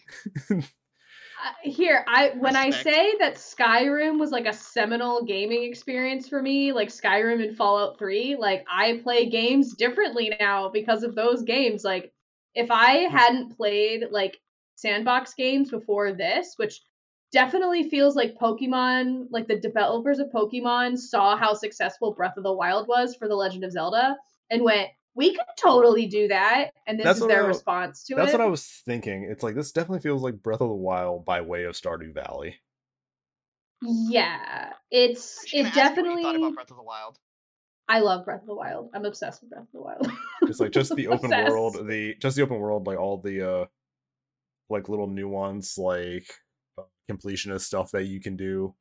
Uh, 0.51 1.51
here, 1.63 2.03
I 2.05 2.31
when 2.37 2.55
I 2.57 2.69
say 2.69 3.15
that 3.19 3.35
Skyrim 3.35 4.19
was 4.19 4.31
like 4.31 4.45
a 4.45 4.53
seminal 4.53 5.23
gaming 5.23 5.63
experience 5.63 6.27
for 6.27 6.41
me, 6.41 6.73
like 6.73 6.89
Skyrim 6.89 7.41
and 7.41 7.55
Fallout 7.55 7.97
3, 7.97 8.35
like 8.37 8.65
I 8.69 8.99
play 9.03 9.29
games 9.29 9.73
differently 9.75 10.35
now 10.39 10.69
because 10.69 11.03
of 11.03 11.15
those 11.15 11.43
games. 11.43 11.83
Like 11.85 12.11
if 12.55 12.69
I 12.71 13.07
hadn't 13.09 13.55
played 13.55 14.05
like 14.11 14.37
sandbox 14.79 15.33
games 15.33 15.69
before 15.71 16.13
this, 16.13 16.53
which 16.57 16.81
definitely 17.31 17.89
feels 17.89 18.15
like 18.15 18.35
Pokemon, 18.37 19.27
like 19.29 19.47
the 19.47 19.59
developers 19.59 20.19
of 20.19 20.29
Pokemon 20.31 20.97
saw 20.97 21.37
how 21.37 21.53
successful 21.53 22.13
Breath 22.13 22.37
of 22.37 22.43
the 22.43 22.53
Wild 22.53 22.87
was 22.87 23.15
for 23.15 23.27
The 23.27 23.35
Legend 23.35 23.63
of 23.63 23.71
Zelda 23.71 24.17
and 24.49 24.63
went, 24.63 24.89
"We 25.13 25.35
could 25.35 25.45
totally 25.57 26.07
do 26.07 26.27
that." 26.29 26.71
And 26.87 26.97
this 26.99 27.03
That's 27.05 27.21
is 27.21 27.27
their 27.27 27.43
I- 27.43 27.47
response 27.47 28.03
to 28.05 28.15
That's 28.15 28.29
it. 28.29 28.31
That's 28.31 28.39
what 28.39 28.47
I 28.47 28.49
was 28.49 28.65
thinking. 28.85 29.23
It's 29.29 29.43
like 29.43 29.55
this 29.55 29.71
definitely 29.71 29.99
feels 30.01 30.23
like 30.23 30.41
Breath 30.41 30.61
of 30.61 30.69
the 30.69 30.73
Wild 30.75 31.25
by 31.25 31.41
way 31.41 31.65
of 31.65 31.75
Stardew 31.75 32.13
Valley. 32.13 32.55
Yeah, 33.81 34.73
it's 34.91 35.43
it 35.43 35.45
ask 35.45 35.53
you 35.53 35.63
what 35.63 35.75
you 35.75 35.81
definitely. 35.81 36.23
thought 36.23 36.35
about 36.35 36.53
Breath 36.55 36.71
of 36.71 36.77
the 36.77 36.83
Wild. 36.83 37.17
I 37.87 37.99
love 37.99 38.25
Breath 38.25 38.41
of 38.41 38.47
the 38.47 38.55
Wild. 38.55 38.89
I'm 38.93 39.05
obsessed 39.05 39.41
with 39.41 39.51
Breath 39.51 39.63
of 39.63 39.71
the 39.71 39.81
Wild. 39.81 40.11
It's 40.43 40.59
like 40.59 40.71
just 40.71 40.95
the 40.95 41.07
open 41.09 41.25
Obsessed. 41.31 41.49
world, 41.51 41.87
the 41.87 42.15
just 42.15 42.35
the 42.35 42.41
open 42.43 42.59
world, 42.59 42.87
like 42.87 42.99
all 42.99 43.17
the 43.19 43.41
uh 43.51 43.65
like 44.69 44.89
little 44.89 45.07
nuance, 45.07 45.77
like 45.77 46.27
uh, 46.77 46.83
completionist 47.09 47.61
stuff 47.61 47.91
that 47.91 48.05
you 48.05 48.19
can 48.19 48.35
do. 48.35 48.75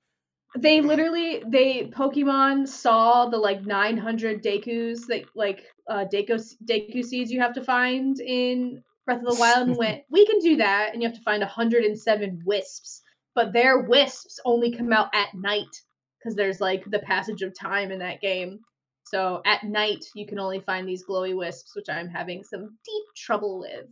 They 0.57 0.81
literally 0.81 1.43
they 1.47 1.89
Pokemon 1.89 2.69
saw 2.69 3.27
the 3.27 3.37
like 3.37 3.67
900 3.67 4.43
Dekus 4.43 5.07
that 5.09 5.25
like 5.35 5.65
uh 5.89 6.07
Deku 6.13 6.43
Deku 6.65 7.05
seeds 7.05 7.31
you 7.31 7.41
have 7.41 7.53
to 7.55 7.65
find 7.65 8.19
in 8.21 8.83
Breath 9.05 9.23
of 9.23 9.35
the 9.35 9.41
Wild 9.41 9.69
and 9.69 9.77
went, 9.77 10.05
"We 10.11 10.27
can 10.27 10.39
do 10.39 10.57
that." 10.57 10.93
And 10.93 11.03
you 11.03 11.09
have 11.09 11.17
to 11.17 11.23
find 11.23 11.41
107 11.41 12.43
wisps. 12.45 13.03
But 13.35 13.53
their 13.53 13.81
wisps 13.81 14.41
only 14.45 14.73
come 14.73 14.93
out 14.93 15.15
at 15.15 15.35
night 15.35 15.83
because 16.19 16.35
there's 16.35 16.61
like 16.61 16.85
the 16.91 16.99
passage 16.99 17.43
of 17.43 17.59
time 17.59 17.91
in 17.91 17.99
that 18.01 18.21
game. 18.21 18.61
So 19.05 19.41
at 19.47 19.65
night 19.65 20.05
you 20.15 20.27
can 20.27 20.39
only 20.39 20.61
find 20.61 20.89
these 20.89 21.07
glowy 21.07 21.37
wisps, 21.37 21.75
which 21.77 21.89
I'm 21.89 22.09
having 22.09 22.43
some 22.43 22.79
deep 22.85 23.05
trouble 23.17 23.61
with. 23.61 23.87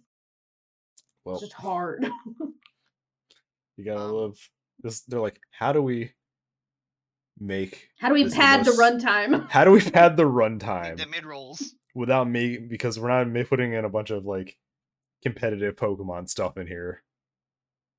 Well, 1.27 1.35
It's 1.37 1.43
just 1.47 1.53
hard. 1.55 2.09
you 3.77 3.85
gotta 3.85 4.01
Um, 4.01 4.13
love 4.13 4.39
this. 4.81 5.01
They're 5.03 5.21
like, 5.21 5.41
how 5.51 5.73
do 5.73 5.83
we 5.83 6.13
make? 7.39 7.89
How 7.99 8.09
do 8.09 8.15
we 8.15 8.31
pad 8.31 8.65
the 8.65 8.71
most- 8.77 8.81
runtime? 9.05 9.49
How 9.51 9.65
do 9.65 9.73
we 9.73 9.81
pad 9.91 10.17
the 10.17 10.23
runtime 10.23 10.97
The 10.97 11.07
mid 11.07 11.25
rolls. 11.27 11.75
without 11.95 12.29
me? 12.29 12.59
Because 12.59 12.99
we're 12.99 13.09
not 13.09 13.29
ma- 13.29 13.43
putting 13.43 13.73
in 13.73 13.85
a 13.85 13.89
bunch 13.91 14.11
of 14.11 14.25
like 14.25 14.57
competitive 15.23 15.75
Pokemon 15.75 16.29
stuff 16.29 16.57
in 16.57 16.67
here, 16.69 17.03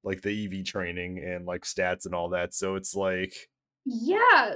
like 0.05 0.21
the 0.21 0.45
EV 0.45 0.63
training 0.65 1.19
and 1.19 1.45
like 1.45 1.63
stats 1.63 2.05
and 2.05 2.15
all 2.15 2.29
that. 2.29 2.53
So 2.53 2.75
it's 2.75 2.95
like, 2.95 3.33
Yeah, 3.85 4.53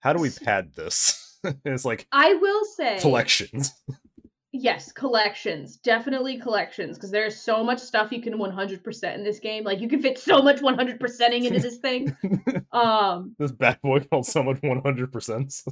how 0.00 0.14
do 0.14 0.20
we 0.20 0.30
pad 0.30 0.72
this? 0.74 1.20
it's 1.66 1.84
like 1.84 2.06
I 2.10 2.34
will 2.34 2.64
say 2.64 2.98
collections. 3.00 3.70
Yes, 4.56 4.92
collections. 4.92 5.78
Definitely 5.78 6.38
collections 6.38 6.96
because 6.96 7.10
there's 7.10 7.36
so 7.36 7.64
much 7.64 7.80
stuff 7.80 8.12
you 8.12 8.22
can 8.22 8.34
100% 8.34 9.14
in 9.16 9.24
this 9.24 9.40
game. 9.40 9.64
Like 9.64 9.80
you 9.80 9.88
can 9.88 10.00
fit 10.00 10.16
so 10.16 10.42
much 10.42 10.60
100%ing 10.60 11.44
into 11.44 11.58
this 11.58 11.78
thing. 11.78 12.16
Um 12.72 13.34
this 13.38 13.50
bad 13.50 13.80
boy 13.82 14.00
called 14.00 14.26
someone 14.26 14.56
100%. 14.58 15.68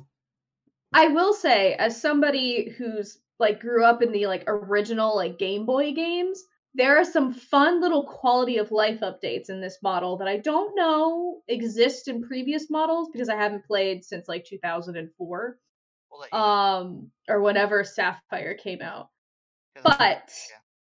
I 0.92 1.08
will 1.08 1.32
say 1.32 1.74
as 1.74 2.00
somebody 2.00 2.70
who's 2.76 3.18
like 3.38 3.60
grew 3.60 3.84
up 3.84 4.02
in 4.02 4.10
the 4.10 4.26
like 4.26 4.44
original 4.48 5.14
like 5.14 5.38
Game 5.38 5.64
Boy 5.64 5.92
games, 5.92 6.42
there 6.74 6.98
are 6.98 7.04
some 7.04 7.32
fun 7.32 7.80
little 7.80 8.04
quality 8.04 8.58
of 8.58 8.72
life 8.72 9.00
updates 9.00 9.48
in 9.48 9.60
this 9.60 9.78
model 9.80 10.16
that 10.18 10.28
I 10.28 10.38
don't 10.38 10.74
know 10.74 11.42
exist 11.46 12.08
in 12.08 12.22
previous 12.22 12.68
models 12.68 13.10
because 13.12 13.28
I 13.28 13.36
haven't 13.36 13.66
played 13.66 14.04
since 14.04 14.26
like 14.26 14.44
2004 14.44 15.58
We'll 16.12 16.20
let 16.20 16.32
you 16.32 16.38
know, 16.38 16.44
um 16.44 17.10
or 17.28 17.40
whenever 17.40 17.82
Sapphire 17.84 18.54
came 18.54 18.82
out. 18.82 19.08
But 19.82 20.30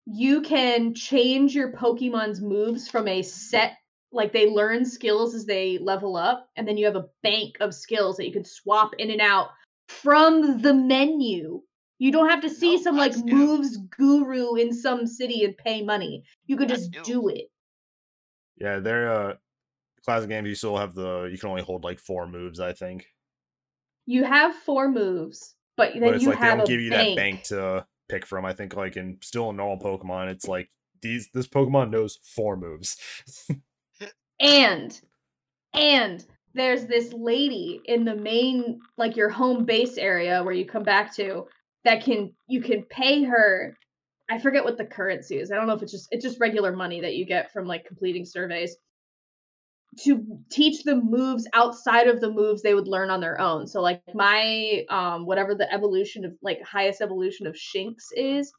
you 0.06 0.42
can 0.42 0.94
change 0.94 1.54
your 1.54 1.72
Pokemon's 1.72 2.40
moves 2.40 2.88
from 2.88 3.06
a 3.08 3.22
set 3.22 3.76
like 4.12 4.32
they 4.32 4.50
learn 4.50 4.84
skills 4.84 5.34
as 5.34 5.46
they 5.46 5.78
level 5.78 6.16
up 6.16 6.48
and 6.56 6.66
then 6.66 6.76
you 6.76 6.84
have 6.86 6.96
a 6.96 7.06
bank 7.22 7.56
of 7.60 7.72
skills 7.72 8.16
that 8.16 8.26
you 8.26 8.32
can 8.32 8.44
swap 8.44 8.90
in 8.98 9.10
and 9.10 9.20
out 9.20 9.50
from 9.88 10.60
the 10.60 10.74
menu. 10.74 11.62
You 11.98 12.10
don't 12.10 12.28
have 12.28 12.40
to 12.40 12.50
see 12.50 12.74
Oh, 12.76 12.82
some 12.82 12.96
like 12.96 13.12
that's 13.12 13.22
new. 13.22 13.34
moves 13.34 13.76
guru 13.76 14.56
in 14.56 14.72
some 14.74 15.06
city 15.06 15.44
and 15.44 15.56
pay 15.56 15.82
money. 15.82 16.24
You 16.46 16.56
could 16.56 16.68
That's 16.68 16.88
just 16.88 17.08
new. 17.08 17.22
do 17.22 17.28
it. 17.28 17.44
Yeah, 18.56 18.80
they're 18.80 19.12
uh 19.12 19.34
classic 20.04 20.28
games 20.30 20.48
you 20.48 20.54
still 20.54 20.76
have 20.76 20.94
the 20.94 21.28
you 21.30 21.38
can 21.38 21.50
only 21.50 21.62
hold 21.62 21.84
like 21.84 22.00
four 22.00 22.26
moves, 22.26 22.58
I 22.58 22.72
think. 22.72 23.06
You 24.10 24.24
have 24.24 24.56
four 24.56 24.90
moves, 24.90 25.54
but 25.76 25.92
then 25.92 26.02
but 26.02 26.14
it's 26.14 26.24
you 26.24 26.30
like 26.30 26.40
they 26.40 26.46
don't 26.46 26.60
a 26.62 26.66
give 26.66 26.80
you 26.80 26.90
bank. 26.90 27.08
that 27.08 27.16
bank 27.16 27.42
to 27.44 27.86
pick 28.08 28.26
from. 28.26 28.44
I 28.44 28.52
think 28.52 28.74
like 28.74 28.96
in 28.96 29.18
still 29.22 29.50
in 29.50 29.56
normal 29.56 29.78
Pokemon, 29.78 30.30
it's 30.30 30.48
like 30.48 30.68
these 31.00 31.28
this 31.32 31.46
Pokemon 31.46 31.90
knows 31.90 32.18
four 32.24 32.56
moves. 32.56 32.96
And 34.40 34.98
and 35.74 36.24
there's 36.54 36.86
this 36.86 37.12
lady 37.12 37.80
in 37.84 38.04
the 38.04 38.16
main 38.16 38.80
like 38.96 39.16
your 39.16 39.28
home 39.28 39.64
base 39.64 39.98
area 39.98 40.42
where 40.42 40.54
you 40.54 40.64
come 40.64 40.82
back 40.82 41.14
to 41.16 41.46
that 41.84 42.02
can 42.02 42.32
you 42.48 42.62
can 42.62 42.82
pay 42.84 43.22
her 43.22 43.76
I 44.30 44.38
forget 44.38 44.64
what 44.64 44.78
the 44.78 44.84
currency 44.84 45.38
is. 45.38 45.52
I 45.52 45.56
don't 45.56 45.66
know 45.66 45.74
if 45.74 45.82
it's 45.82 45.92
just 45.92 46.08
it's 46.10 46.24
just 46.24 46.40
regular 46.40 46.72
money 46.72 47.00
that 47.02 47.16
you 47.16 47.26
get 47.26 47.52
from 47.52 47.66
like 47.66 47.84
completing 47.84 48.24
surveys 48.24 48.76
to 49.98 50.24
teach 50.50 50.84
them 50.84 51.10
moves 51.10 51.46
outside 51.52 52.06
of 52.08 52.20
the 52.20 52.30
moves 52.30 52.62
they 52.62 52.74
would 52.74 52.88
learn 52.88 53.10
on 53.10 53.20
their 53.20 53.40
own. 53.40 53.66
So 53.66 53.80
like 53.80 54.02
my 54.14 54.84
um 54.88 55.26
whatever 55.26 55.54
the 55.54 55.72
evolution 55.72 56.24
of 56.24 56.32
like 56.42 56.62
highest 56.62 57.00
evolution 57.00 57.46
of 57.46 57.54
Shinx 57.54 57.96
is 58.14 58.52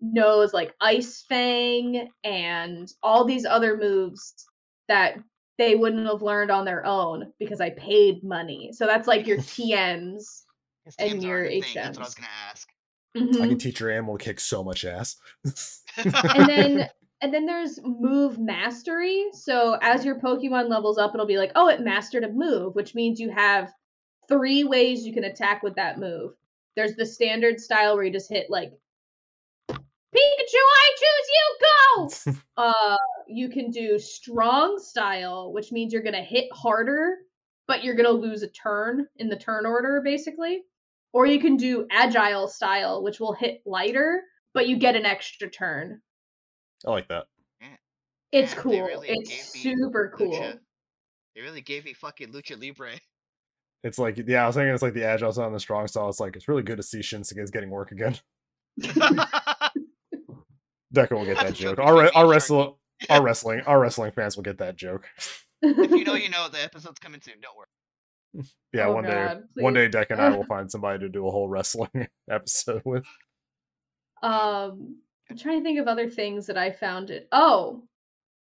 knows 0.00 0.52
like 0.52 0.74
Ice 0.80 1.24
Fang 1.28 2.10
and 2.24 2.92
all 3.02 3.24
these 3.24 3.46
other 3.46 3.76
moves 3.76 4.34
that 4.88 5.16
they 5.58 5.76
wouldn't 5.76 6.06
have 6.08 6.22
learned 6.22 6.50
on 6.50 6.64
their 6.64 6.84
own 6.84 7.32
because 7.38 7.60
I 7.60 7.70
paid 7.70 8.22
money. 8.24 8.70
So 8.72 8.86
that's 8.86 9.06
like 9.06 9.26
your 9.26 9.38
TMs. 9.40 10.42
And 10.98 11.10
teams 11.10 11.24
your 11.24 11.40
aren't 11.40 11.50
thing, 11.62 11.74
That's 11.74 11.98
what 11.98 12.04
I 12.04 12.06
was 12.08 12.14
gonna 12.14 12.28
ask. 12.50 12.68
I 13.16 13.20
Mhm. 13.20 13.48
can 13.48 13.58
teach 13.58 13.80
your 13.80 13.90
animal 13.90 14.18
to 14.18 14.24
kick 14.24 14.40
so 14.40 14.62
much 14.64 14.84
ass. 14.84 15.16
and 16.34 16.48
then 16.48 16.88
and 17.20 17.32
then 17.32 17.46
there's 17.46 17.80
move 17.82 18.38
mastery. 18.38 19.26
So 19.32 19.78
as 19.80 20.04
your 20.04 20.20
Pokemon 20.20 20.68
levels 20.68 20.98
up, 20.98 21.14
it'll 21.14 21.26
be 21.26 21.38
like, 21.38 21.52
oh, 21.54 21.68
it 21.68 21.80
mastered 21.80 22.24
a 22.24 22.32
move, 22.32 22.74
which 22.74 22.94
means 22.94 23.20
you 23.20 23.30
have 23.30 23.72
three 24.28 24.64
ways 24.64 25.06
you 25.06 25.12
can 25.12 25.24
attack 25.24 25.62
with 25.62 25.76
that 25.76 25.98
move. 25.98 26.32
There's 26.76 26.96
the 26.96 27.06
standard 27.06 27.60
style 27.60 27.94
where 27.94 28.04
you 28.04 28.12
just 28.12 28.30
hit 28.30 28.50
like 28.50 28.72
Pikachu, 30.14 30.60
I 30.60 30.94
choose 30.96 31.28
you, 31.32 31.56
go! 31.60 32.42
uh 32.56 32.96
you 33.26 33.48
can 33.48 33.70
do 33.70 33.98
strong 33.98 34.78
style, 34.78 35.52
which 35.52 35.72
means 35.72 35.92
you're 35.92 36.02
gonna 36.02 36.22
hit 36.22 36.52
harder, 36.52 37.16
but 37.66 37.82
you're 37.82 37.96
gonna 37.96 38.10
lose 38.10 38.42
a 38.42 38.48
turn 38.48 39.06
in 39.16 39.28
the 39.28 39.36
turn 39.36 39.66
order, 39.66 40.02
basically. 40.04 40.62
Or 41.12 41.26
you 41.26 41.40
can 41.40 41.56
do 41.56 41.86
agile 41.90 42.48
style, 42.48 43.02
which 43.02 43.18
will 43.18 43.32
hit 43.32 43.62
lighter, 43.64 44.22
but 44.52 44.68
you 44.68 44.76
get 44.76 44.96
an 44.96 45.06
extra 45.06 45.48
turn. 45.48 46.00
I 46.86 46.90
like 46.90 47.08
that. 47.08 47.26
It's 48.32 48.52
Yeah, 48.54 48.60
cool. 48.60 48.82
really 48.82 49.08
it's 49.10 49.52
super 49.60 50.12
cool. 50.16 50.32
Lucha. 50.32 50.58
They 51.34 51.42
really 51.42 51.60
gave 51.62 51.84
me 51.84 51.92
fucking 51.92 52.32
Lucha 52.32 52.60
Libre. 52.60 52.92
It's 53.82 53.98
like 53.98 54.16
yeah, 54.26 54.44
I 54.44 54.46
was 54.46 54.56
thinking 54.56 54.72
it's 54.74 54.82
like 54.82 54.94
the 54.94 55.04
agile 55.04 55.32
style 55.32 55.46
and 55.46 55.54
the 55.54 55.60
strong 55.60 55.86
style. 55.86 56.08
It's 56.08 56.20
like 56.20 56.36
it's 56.36 56.48
really 56.48 56.62
good 56.62 56.76
to 56.78 56.82
see 56.82 56.98
Shinsuke's 57.00 57.50
getting 57.50 57.70
work 57.70 57.92
again. 57.92 58.16
Deca 60.94 61.12
will 61.12 61.24
get 61.24 61.38
that 61.38 61.54
joke. 61.54 61.76
joke 61.76 61.86
Our, 61.86 61.94
re- 62.04 62.10
our 62.14 62.24
me 62.24 62.28
and 62.28 62.30
wrestle 62.30 62.78
our 63.10 63.22
wrestling 63.22 63.60
our 63.66 63.80
wrestling 63.80 64.12
fans 64.12 64.36
will 64.36 64.42
get 64.44 64.58
that 64.58 64.76
joke. 64.76 65.08
if 65.62 65.90
you 65.90 66.04
know, 66.04 66.14
you 66.16 66.28
know. 66.30 66.48
The 66.48 66.62
episode's 66.62 66.98
coming 67.00 67.20
soon. 67.20 67.34
Don't 67.42 67.56
worry. 67.56 67.66
Yeah, 68.72 68.86
Oh, 68.86 68.94
one 68.94 69.04
day 69.04 69.10
God, 69.10 69.42
one 69.56 69.74
day 69.74 69.86
please. 69.86 69.92
Deck 69.92 70.10
and 70.10 70.20
I 70.20 70.30
will 70.30 70.44
find 70.48 70.70
somebody 70.70 71.00
to 71.00 71.08
do 71.08 71.26
a 71.26 71.30
whole 71.30 71.48
wrestling 71.48 72.08
episode 72.30 72.82
with. 72.84 73.04
um 74.22 74.96
I'm 75.30 75.36
trying 75.36 75.58
to 75.60 75.64
think 75.64 75.78
of 75.78 75.88
other 75.88 76.08
things 76.08 76.46
that 76.46 76.58
I 76.58 76.70
found 76.70 77.10
it. 77.10 77.28
Oh. 77.32 77.82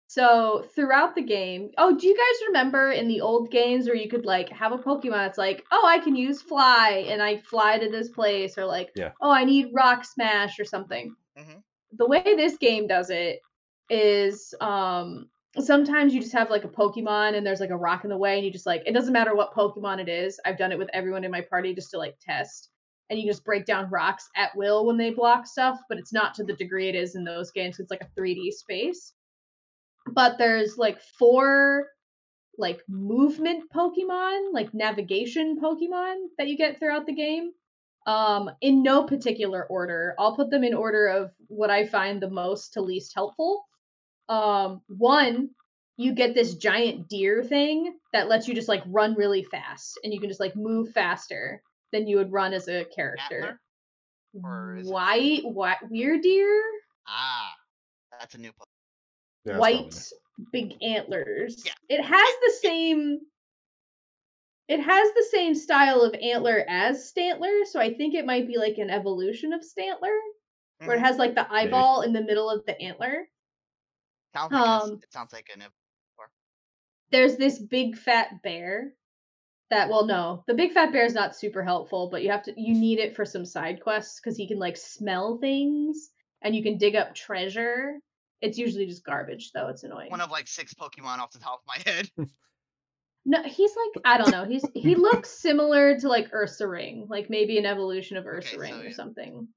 So 0.08 0.66
throughout 0.74 1.14
the 1.14 1.22
game, 1.22 1.70
oh, 1.78 1.96
do 1.96 2.06
you 2.06 2.14
guys 2.14 2.46
remember 2.48 2.90
in 2.92 3.08
the 3.08 3.22
old 3.22 3.50
games 3.50 3.86
where 3.86 3.96
you 3.96 4.10
could 4.10 4.26
like 4.26 4.50
have 4.50 4.72
a 4.72 4.78
Pokemon? 4.78 5.28
It's 5.28 5.38
like, 5.38 5.64
oh, 5.72 5.86
I 5.86 6.00
can 6.00 6.16
use 6.16 6.42
Fly, 6.42 7.06
and 7.08 7.22
I 7.22 7.38
fly 7.38 7.78
to 7.78 7.88
this 7.90 8.10
place, 8.10 8.58
or 8.58 8.66
like, 8.66 8.90
Yeah. 8.94 9.12
oh, 9.22 9.30
I 9.30 9.44
need 9.44 9.70
Rock 9.72 10.04
Smash 10.04 10.60
or 10.60 10.66
something. 10.66 11.16
Mhm. 11.38 11.62
The 11.92 12.06
way 12.06 12.22
this 12.22 12.58
game 12.58 12.86
does 12.86 13.10
it 13.10 13.40
is, 13.88 14.54
um, 14.60 15.30
sometimes 15.58 16.14
you 16.14 16.20
just 16.20 16.32
have 16.34 16.50
like 16.50 16.64
a 16.64 16.68
Pokemon 16.68 17.36
and 17.36 17.46
there's 17.46 17.60
like 17.60 17.70
a 17.70 17.76
rock 17.76 18.04
in 18.04 18.10
the 18.10 18.18
way, 18.18 18.36
and 18.36 18.44
you 18.44 18.52
just 18.52 18.66
like, 18.66 18.82
it 18.86 18.92
doesn't 18.92 19.12
matter 19.14 19.34
what 19.34 19.54
Pokemon 19.54 20.00
it 20.00 20.08
is. 20.10 20.38
I've 20.44 20.58
done 20.58 20.72
it 20.72 20.78
with 20.78 20.90
everyone 20.92 21.24
in 21.24 21.30
my 21.30 21.40
party 21.42 21.74
just 21.74 21.90
to 21.92 21.98
like 21.98 22.16
test 22.20 22.71
and 23.12 23.20
you 23.20 23.26
just 23.26 23.44
break 23.44 23.66
down 23.66 23.90
rocks 23.90 24.30
at 24.36 24.56
will 24.56 24.86
when 24.86 24.96
they 24.96 25.10
block 25.10 25.46
stuff, 25.46 25.78
but 25.86 25.98
it's 25.98 26.14
not 26.14 26.34
to 26.34 26.44
the 26.44 26.54
degree 26.54 26.88
it 26.88 26.94
is 26.94 27.14
in 27.14 27.24
those 27.24 27.50
games. 27.50 27.78
It's 27.78 27.90
like 27.90 28.00
a 28.00 28.20
3D 28.20 28.52
space. 28.52 29.12
But 30.06 30.38
there's 30.38 30.78
like 30.78 30.98
four 31.18 31.88
like 32.56 32.80
movement 32.88 33.64
Pokemon, 33.74 34.54
like 34.54 34.72
navigation 34.72 35.58
Pokemon 35.62 36.28
that 36.38 36.48
you 36.48 36.56
get 36.56 36.78
throughout 36.78 37.04
the 37.04 37.14
game. 37.14 37.52
Um, 38.06 38.50
in 38.62 38.82
no 38.82 39.04
particular 39.04 39.64
order. 39.66 40.14
I'll 40.18 40.34
put 40.34 40.50
them 40.50 40.64
in 40.64 40.74
order 40.74 41.06
of 41.06 41.32
what 41.48 41.70
I 41.70 41.86
find 41.86 42.20
the 42.20 42.30
most 42.30 42.72
to 42.72 42.80
least 42.80 43.12
helpful. 43.14 43.64
Um, 44.30 44.80
one, 44.88 45.50
you 45.98 46.14
get 46.14 46.34
this 46.34 46.54
giant 46.54 47.10
deer 47.10 47.44
thing 47.44 47.94
that 48.14 48.28
lets 48.28 48.48
you 48.48 48.54
just 48.54 48.68
like 48.68 48.82
run 48.86 49.14
really 49.14 49.44
fast 49.44 50.00
and 50.02 50.14
you 50.14 50.18
can 50.18 50.30
just 50.30 50.40
like 50.40 50.56
move 50.56 50.92
faster 50.92 51.62
than 51.92 52.06
you 52.06 52.16
would 52.16 52.32
run 52.32 52.52
as 52.52 52.68
a 52.68 52.84
character. 52.86 53.36
Antler? 53.36 53.60
Or 54.42 54.76
is 54.78 54.88
it- 54.88 54.92
White, 54.92 55.44
white, 55.44 55.78
weird 55.90 56.22
deer, 56.22 56.62
Ah, 57.06 57.54
that's 58.18 58.34
a 58.34 58.38
new. 58.38 58.52
Po- 58.52 58.64
Yeah, 59.44 59.58
white, 59.58 59.94
big 60.52 60.80
antlers. 60.82 61.64
Yeah. 61.66 61.72
It 61.88 62.00
has 62.02 62.34
the 62.44 62.52
same. 62.62 63.20
It 64.68 64.78
has 64.80 65.12
the 65.14 65.26
same 65.30 65.54
style 65.54 66.00
of 66.02 66.14
antler 66.14 66.64
as 66.68 67.12
Stantler, 67.12 67.66
so 67.66 67.80
I 67.80 67.92
think 67.94 68.14
it 68.14 68.24
might 68.24 68.46
be 68.46 68.56
like 68.56 68.78
an 68.78 68.88
evolution 68.88 69.52
of 69.52 69.60
Stantler, 69.62 70.16
where 70.78 70.96
it 70.96 71.00
Mhm. 71.00 71.04
has 71.04 71.18
like 71.18 71.34
the 71.34 71.52
eyeball 71.52 72.02
in 72.02 72.12
the 72.12 72.22
middle 72.22 72.48
of 72.48 72.64
the 72.66 72.80
antler. 72.80 73.28
sounds 74.32 74.52
like 74.52 74.62
um, 74.62 75.00
it 75.02 75.12
sounds 75.12 75.32
like 75.32 75.50
an. 75.52 75.62
ev- 75.62 75.72
there's 77.10 77.36
this 77.36 77.58
big 77.58 77.98
fat 77.98 78.40
bear 78.42 78.94
that 79.72 79.88
well 79.88 80.04
no 80.06 80.44
the 80.46 80.54
big 80.54 80.72
fat 80.72 80.92
bear 80.92 81.04
is 81.06 81.14
not 81.14 81.34
super 81.34 81.62
helpful 81.62 82.08
but 82.10 82.22
you 82.22 82.30
have 82.30 82.42
to 82.42 82.52
you 82.60 82.74
need 82.74 82.98
it 82.98 83.16
for 83.16 83.24
some 83.24 83.44
side 83.46 83.80
quests 83.82 84.20
because 84.20 84.36
he 84.36 84.46
can 84.46 84.58
like 84.58 84.76
smell 84.76 85.38
things 85.38 86.10
and 86.42 86.54
you 86.54 86.62
can 86.62 86.76
dig 86.76 86.94
up 86.94 87.14
treasure 87.14 87.94
it's 88.42 88.58
usually 88.58 88.86
just 88.86 89.04
garbage 89.04 89.50
though 89.54 89.68
it's 89.68 89.82
annoying 89.82 90.10
One 90.10 90.20
of 90.20 90.30
like 90.30 90.46
six 90.46 90.74
Pokemon 90.74 91.18
off 91.18 91.30
the 91.32 91.38
top 91.38 91.62
of 91.62 91.66
my 91.66 91.90
head. 91.90 92.10
no 93.24 93.42
he's 93.44 93.70
like 93.70 94.04
i 94.04 94.18
don't 94.18 94.30
know 94.30 94.44
he's 94.44 94.64
he 94.74 94.94
looks 94.94 95.30
similar 95.30 95.98
to 95.98 96.08
like 96.08 96.30
Ursaring 96.32 97.08
like 97.08 97.30
maybe 97.30 97.56
an 97.56 97.64
evolution 97.66 98.16
of 98.16 98.26
ursa 98.26 98.48
Okay, 98.48 98.58
ring 98.58 98.72
so 98.74 98.80
or 98.80 98.84
yeah. 98.84 98.92
something 98.92 99.48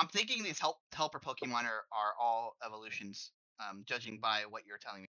I'm 0.00 0.06
thinking 0.08 0.44
these 0.44 0.60
help 0.60 0.76
helper 0.94 1.18
Pokemon 1.18 1.64
are, 1.64 1.82
are 1.92 2.12
all 2.20 2.54
evolutions. 2.64 3.32
Um, 3.58 3.82
judging 3.84 4.20
by 4.22 4.42
what 4.48 4.62
you're 4.64 4.78
telling 4.78 5.02
me. 5.02 5.08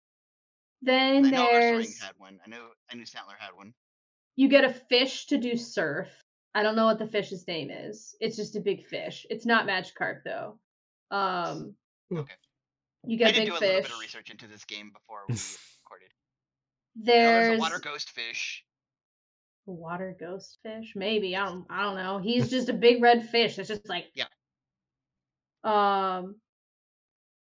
then 0.81 1.25
I 1.25 1.29
know 1.31 1.45
Ursaring 1.49 2.01
had 2.01 2.13
one. 2.17 2.39
I 2.45 2.49
know 2.49 2.67
I 2.89 2.95
knew 2.95 3.03
Stantler 3.03 3.35
had 3.37 3.49
one. 3.53 3.73
You 4.37 4.47
get 4.47 4.63
a 4.63 4.69
fish 4.73 5.25
to 5.25 5.37
do 5.37 5.57
surf 5.57 6.07
i 6.55 6.63
don't 6.63 6.77
know 6.77 6.85
what 6.85 6.99
the 6.99 7.07
fish's 7.07 7.45
name 7.47 7.69
is 7.69 8.15
it's 8.21 8.37
just 8.37 8.55
a 8.55 8.61
big 8.61 8.85
fish 8.85 9.25
it's 9.29 9.45
not 9.45 9.67
magikarp 9.67 10.23
though 10.23 10.57
um 11.11 11.75
Okay. 12.15 12.33
you 13.05 13.15
I 13.15 13.17
get 13.17 13.33
did 13.33 13.39
big 13.41 13.47
do 13.49 13.55
a 13.55 13.59
fish 13.59 13.67
little 13.67 13.81
bit 13.81 13.91
of 13.91 13.99
research 13.99 14.29
into 14.29 14.47
this 14.47 14.63
game 14.63 14.91
before 14.93 15.19
we 15.27 15.33
recorded. 15.83 16.11
I 16.95 16.99
know 16.99 17.05
there's 17.05 17.47
There's 17.47 17.59
a 17.59 17.61
water 17.61 17.79
ghost 17.79 18.11
fish. 18.11 18.63
A 19.67 19.71
water 19.71 20.15
ghost 20.17 20.57
fish? 20.63 20.93
Maybe. 20.95 21.35
I 21.35 21.45
don't 21.45 21.65
I 21.69 21.83
don't 21.83 21.97
know. 21.97 22.19
He's 22.19 22.49
just 22.55 22.69
a 22.69 22.73
big 22.73 23.01
red 23.01 23.29
fish. 23.29 23.59
It's 23.59 23.67
just 23.67 23.89
like 23.89 24.05
Yeah. 24.15 24.25
Um 25.63 26.35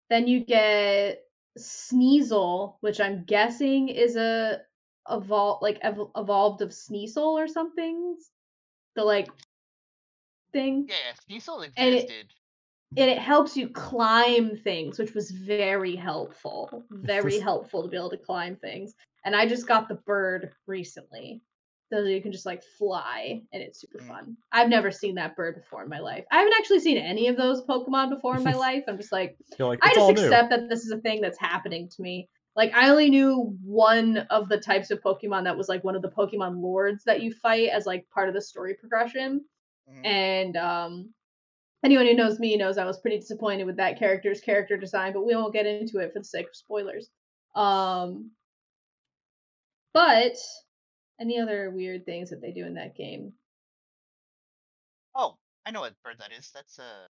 then 0.10 0.27
you 0.27 0.43
get 0.43 1.21
Sneasel, 1.58 2.75
which 2.81 2.99
I'm 2.99 3.23
guessing 3.23 3.89
is 3.89 4.15
a 4.15 4.62
evol 5.10 5.62
like 5.62 5.78
ev- 5.82 6.10
evolved 6.15 6.62
of 6.62 6.70
Sneasel 6.70 7.18
or 7.34 7.48
something. 7.48 8.18
The 8.96 9.04
like 9.04 9.30
thing. 10.52 10.88
Yeah, 10.89 10.96
Sneasel 11.30 11.65
And 11.78 11.94
it- 11.96 12.04
existed. 12.04 12.28
and 12.98 13.10
it 13.12 13.18
helps 13.18 13.58
you 13.58 13.70
climb 13.70 14.56
things, 14.58 14.98
which 15.00 15.13
was 15.13 15.32
very 15.32 15.96
helpful. 15.96 16.86
Very 16.91 17.39
helpful 17.50 17.84
to 17.84 17.89
be 17.89 17.98
able 17.98 18.10
to 18.12 18.18
climb 18.18 18.56
things. 18.58 18.94
And 19.26 19.36
I 19.36 19.48
just 19.48 19.68
got 19.68 19.88
the 19.89 19.96
bird 19.96 20.52
recently. 20.68 21.41
So 21.94 22.00
you 22.00 22.20
can 22.22 22.32
just 22.32 22.48
like 22.48 22.63
fly 22.80 23.41
and 23.54 23.62
it's 23.62 23.80
super 23.80 24.00
Mm. 24.00 24.08
fun. 24.08 24.38
I've 24.52 24.70
never 24.70 24.91
seen 24.91 25.15
that 25.15 25.36
bird 25.36 25.56
before 25.56 25.84
in 25.84 25.89
my 25.89 26.00
life. 26.00 26.26
I 26.32 26.38
haven't 26.39 26.56
actually 26.58 26.80
seen 26.80 26.98
any 26.98 27.28
of 27.28 27.38
those 27.38 27.63
Pokemon 27.65 28.10
before 28.10 28.36
in 28.38 28.44
my 28.44 28.54
life. 28.68 28.84
I'm 28.88 28.98
just 28.98 29.12
like, 29.12 29.38
like, 29.60 29.80
I 29.84 29.89
just 29.89 30.00
all 30.00 30.12
new. 30.12 30.24
accept 30.24 30.50
that 30.50 30.68
this 30.68 30.84
is 30.84 30.91
a 30.91 30.98
thing 30.98 31.22
that's 31.22 31.38
happening 31.39 31.88
to 31.89 32.02
me. 32.02 32.28
Like 32.56 32.74
I 32.74 32.89
only 32.89 33.10
knew 33.10 33.58
one 33.63 34.18
of 34.30 34.50
the 34.50 34.60
types 34.60 34.91
of 34.91 35.02
Pokemon 35.02 35.44
that 35.44 35.58
was 35.58 35.68
like 35.70 35.84
one 35.84 35.96
of 35.96 36.02
the 36.02 36.10
Pokemon 36.12 36.62
lords 36.62 37.04
that 37.06 37.22
you 37.22 37.34
fight 37.34 37.70
as 37.70 37.86
like 37.86 38.10
part 38.10 38.30
of 38.30 38.36
the 38.36 38.41
story 38.41 38.76
progression. 38.76 39.46
Mhm. 39.88 40.06
And 40.06 40.58
um 40.58 41.13
anyone 41.84 42.08
who 42.08 42.15
knows 42.15 42.39
me 42.39 42.58
knows 42.58 42.78
I 42.78 42.86
was 42.86 43.00
pretty 43.02 43.20
disappointed 43.20 43.65
with 43.65 43.78
that 43.78 44.00
character's 44.00 44.41
character 44.41 44.78
design, 44.78 45.13
but 45.13 45.26
we 45.26 45.36
won't 45.36 45.54
get 45.54 45.68
into 45.68 46.00
it 46.00 46.13
for 46.13 46.20
the 46.20 46.26
sake 46.26 46.48
of 46.50 46.56
spoilers. 46.56 47.12
Um 47.56 48.32
but 49.94 50.38
any 51.20 51.39
other 51.39 51.72
weird 51.72 52.06
things 52.06 52.30
that 52.32 52.41
they 52.41 52.52
do 52.54 52.65
in 52.65 52.76
that 52.76 52.96
game? 52.96 53.36
Oh, 55.15 55.39
I 55.65 55.72
know 55.72 55.82
what 55.82 56.00
bird 56.04 56.20
that 56.20 56.32
is. 56.32 56.52
That's 56.52 56.78
uh, 56.78 57.08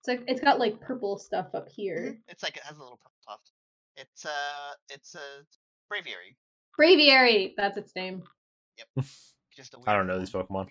It's 0.00 0.08
like 0.08 0.24
it's 0.28 0.40
got 0.40 0.58
like 0.58 0.80
purple 0.80 1.18
stuff 1.18 1.54
up 1.54 1.68
here. 1.68 2.18
mhm, 2.18 2.22
it's 2.28 2.42
like 2.42 2.56
it 2.56 2.62
has 2.64 2.76
a 2.78 2.82
little 2.82 2.96
purple 2.98 3.18
tuft. 3.26 3.52
It's 3.98 4.24
uh, 4.24 4.74
it's 4.90 5.14
a 5.16 5.44
braviary. 5.92 6.36
Braviary, 6.78 7.54
that's 7.56 7.76
its 7.76 7.92
name. 7.96 8.22
Yep. 8.78 9.06
Just 9.56 9.74
a 9.74 9.78
I 9.86 9.94
don't 9.94 10.06
weird 10.06 10.18
know 10.18 10.18
these. 10.20 10.30
Pokemon. 10.30 10.68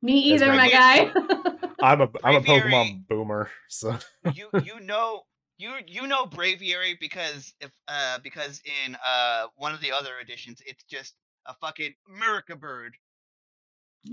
Me 0.00 0.30
That's 0.30 0.42
either, 0.42 0.54
my 0.54 0.70
guy. 0.70 1.12
I'm 1.82 2.00
a 2.00 2.08
I'm 2.24 2.36
a 2.36 2.40
Pokemon 2.40 3.06
boomer, 3.06 3.50
so 3.68 3.98
you 4.32 4.48
you 4.64 4.80
know 4.80 5.22
you 5.58 5.72
you 5.86 6.06
know 6.06 6.24
braviary 6.24 6.98
because 6.98 7.52
if 7.60 7.70
uh 7.86 8.18
because 8.22 8.62
in 8.86 8.96
uh 9.06 9.46
one 9.56 9.74
of 9.74 9.82
the 9.82 9.92
other 9.92 10.18
editions 10.22 10.62
it's 10.64 10.84
just 10.84 11.14
a 11.46 11.54
fucking 11.60 11.94
Miraca 12.10 12.58
bird. 12.58 12.96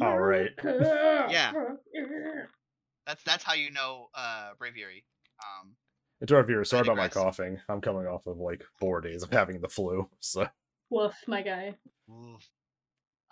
All 0.01 0.19
right. 0.19 0.49
Yeah. 0.63 1.53
That's 3.07 3.23
that's 3.23 3.43
how 3.43 3.53
you 3.53 3.71
know 3.71 4.07
uh 4.13 4.49
braviary. 4.61 5.03
Um, 5.39 5.75
interrupt 6.21 6.47
viewers, 6.47 6.69
Sorry 6.69 6.81
about 6.81 6.97
my 6.97 7.07
coughing. 7.09 7.59
I'm 7.69 7.81
coming 7.81 8.07
off 8.07 8.25
of 8.27 8.37
like 8.37 8.63
four 8.79 9.01
days 9.01 9.23
of 9.23 9.31
having 9.31 9.61
the 9.61 9.69
flu, 9.69 10.09
so 10.19 10.47
Woof, 10.89 11.15
my 11.27 11.41
guy. 11.41 11.75
oof. 12.09 12.47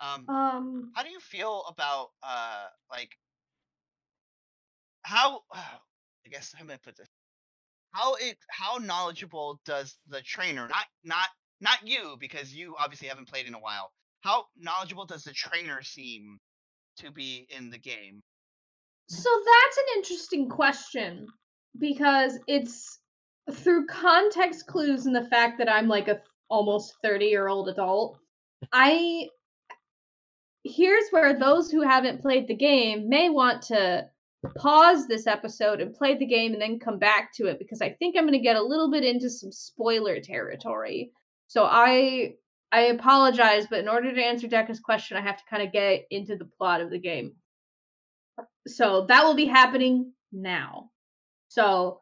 um, 0.00 0.28
Um, 0.28 0.92
how 0.94 1.02
do 1.02 1.10
you 1.10 1.20
feel 1.20 1.64
about 1.68 2.08
uh 2.22 2.66
like 2.90 3.16
how 5.02 5.40
I 5.52 6.30
guess 6.30 6.52
how 6.56 6.64
am 6.64 6.70
I 6.70 6.76
put 6.76 6.96
this? 6.96 7.08
How 7.92 8.14
it 8.14 8.36
how 8.50 8.78
knowledgeable 8.78 9.60
does 9.64 9.96
the 10.08 10.20
trainer 10.22 10.66
not 10.68 10.86
not 11.04 11.28
not 11.60 11.78
you 11.86 12.16
because 12.18 12.52
you 12.52 12.74
obviously 12.78 13.08
haven't 13.08 13.28
played 13.28 13.46
in 13.46 13.54
a 13.54 13.60
while. 13.60 13.92
How 14.22 14.46
knowledgeable 14.56 15.06
does 15.06 15.22
the 15.24 15.32
trainer 15.32 15.82
seem 15.82 16.38
to 16.98 17.10
be 17.10 17.46
in 17.56 17.70
the 17.70 17.78
game? 17.78 18.22
so 19.06 19.28
that's 19.28 19.76
an 19.76 19.84
interesting 19.96 20.48
question 20.48 21.26
because 21.78 22.38
it's 22.46 23.00
through 23.52 23.86
context 23.86 24.66
clues 24.66 25.06
and 25.06 25.14
the 25.14 25.28
fact 25.28 25.58
that 25.58 25.70
I'm 25.70 25.88
like 25.88 26.08
a 26.08 26.20
almost 26.48 26.94
30 27.02 27.26
year 27.26 27.48
old 27.48 27.68
adult. 27.68 28.18
I 28.72 29.28
here's 30.64 31.10
where 31.10 31.38
those 31.38 31.70
who 31.70 31.82
haven't 31.82 32.22
played 32.22 32.48
the 32.48 32.56
game 32.56 33.08
may 33.08 33.28
want 33.28 33.62
to 33.62 34.06
pause 34.56 35.06
this 35.06 35.26
episode 35.26 35.80
and 35.80 35.94
play 35.94 36.16
the 36.16 36.26
game 36.26 36.52
and 36.52 36.60
then 36.60 36.78
come 36.78 36.98
back 36.98 37.34
to 37.34 37.46
it 37.46 37.58
because 37.58 37.82
I 37.82 37.90
think 37.90 38.16
I'm 38.16 38.24
going 38.24 38.32
to 38.32 38.38
get 38.38 38.56
a 38.56 38.62
little 38.62 38.90
bit 38.90 39.04
into 39.04 39.28
some 39.30 39.52
spoiler 39.52 40.20
territory. 40.20 41.10
So 41.48 41.64
I 41.64 42.34
I 42.72 42.86
apologize, 42.86 43.66
but 43.68 43.78
in 43.78 43.88
order 43.88 44.12
to 44.12 44.24
answer 44.24 44.48
Decca's 44.48 44.80
question, 44.80 45.16
I 45.16 45.20
have 45.20 45.36
to 45.36 45.44
kind 45.48 45.62
of 45.62 45.72
get 45.72 46.06
into 46.10 46.36
the 46.36 46.44
plot 46.44 46.80
of 46.80 46.90
the 46.90 46.98
game. 46.98 47.34
So 48.66 49.06
that 49.08 49.24
will 49.24 49.36
be 49.36 49.44
happening 49.44 50.12
now. 50.32 50.90
So 51.54 52.00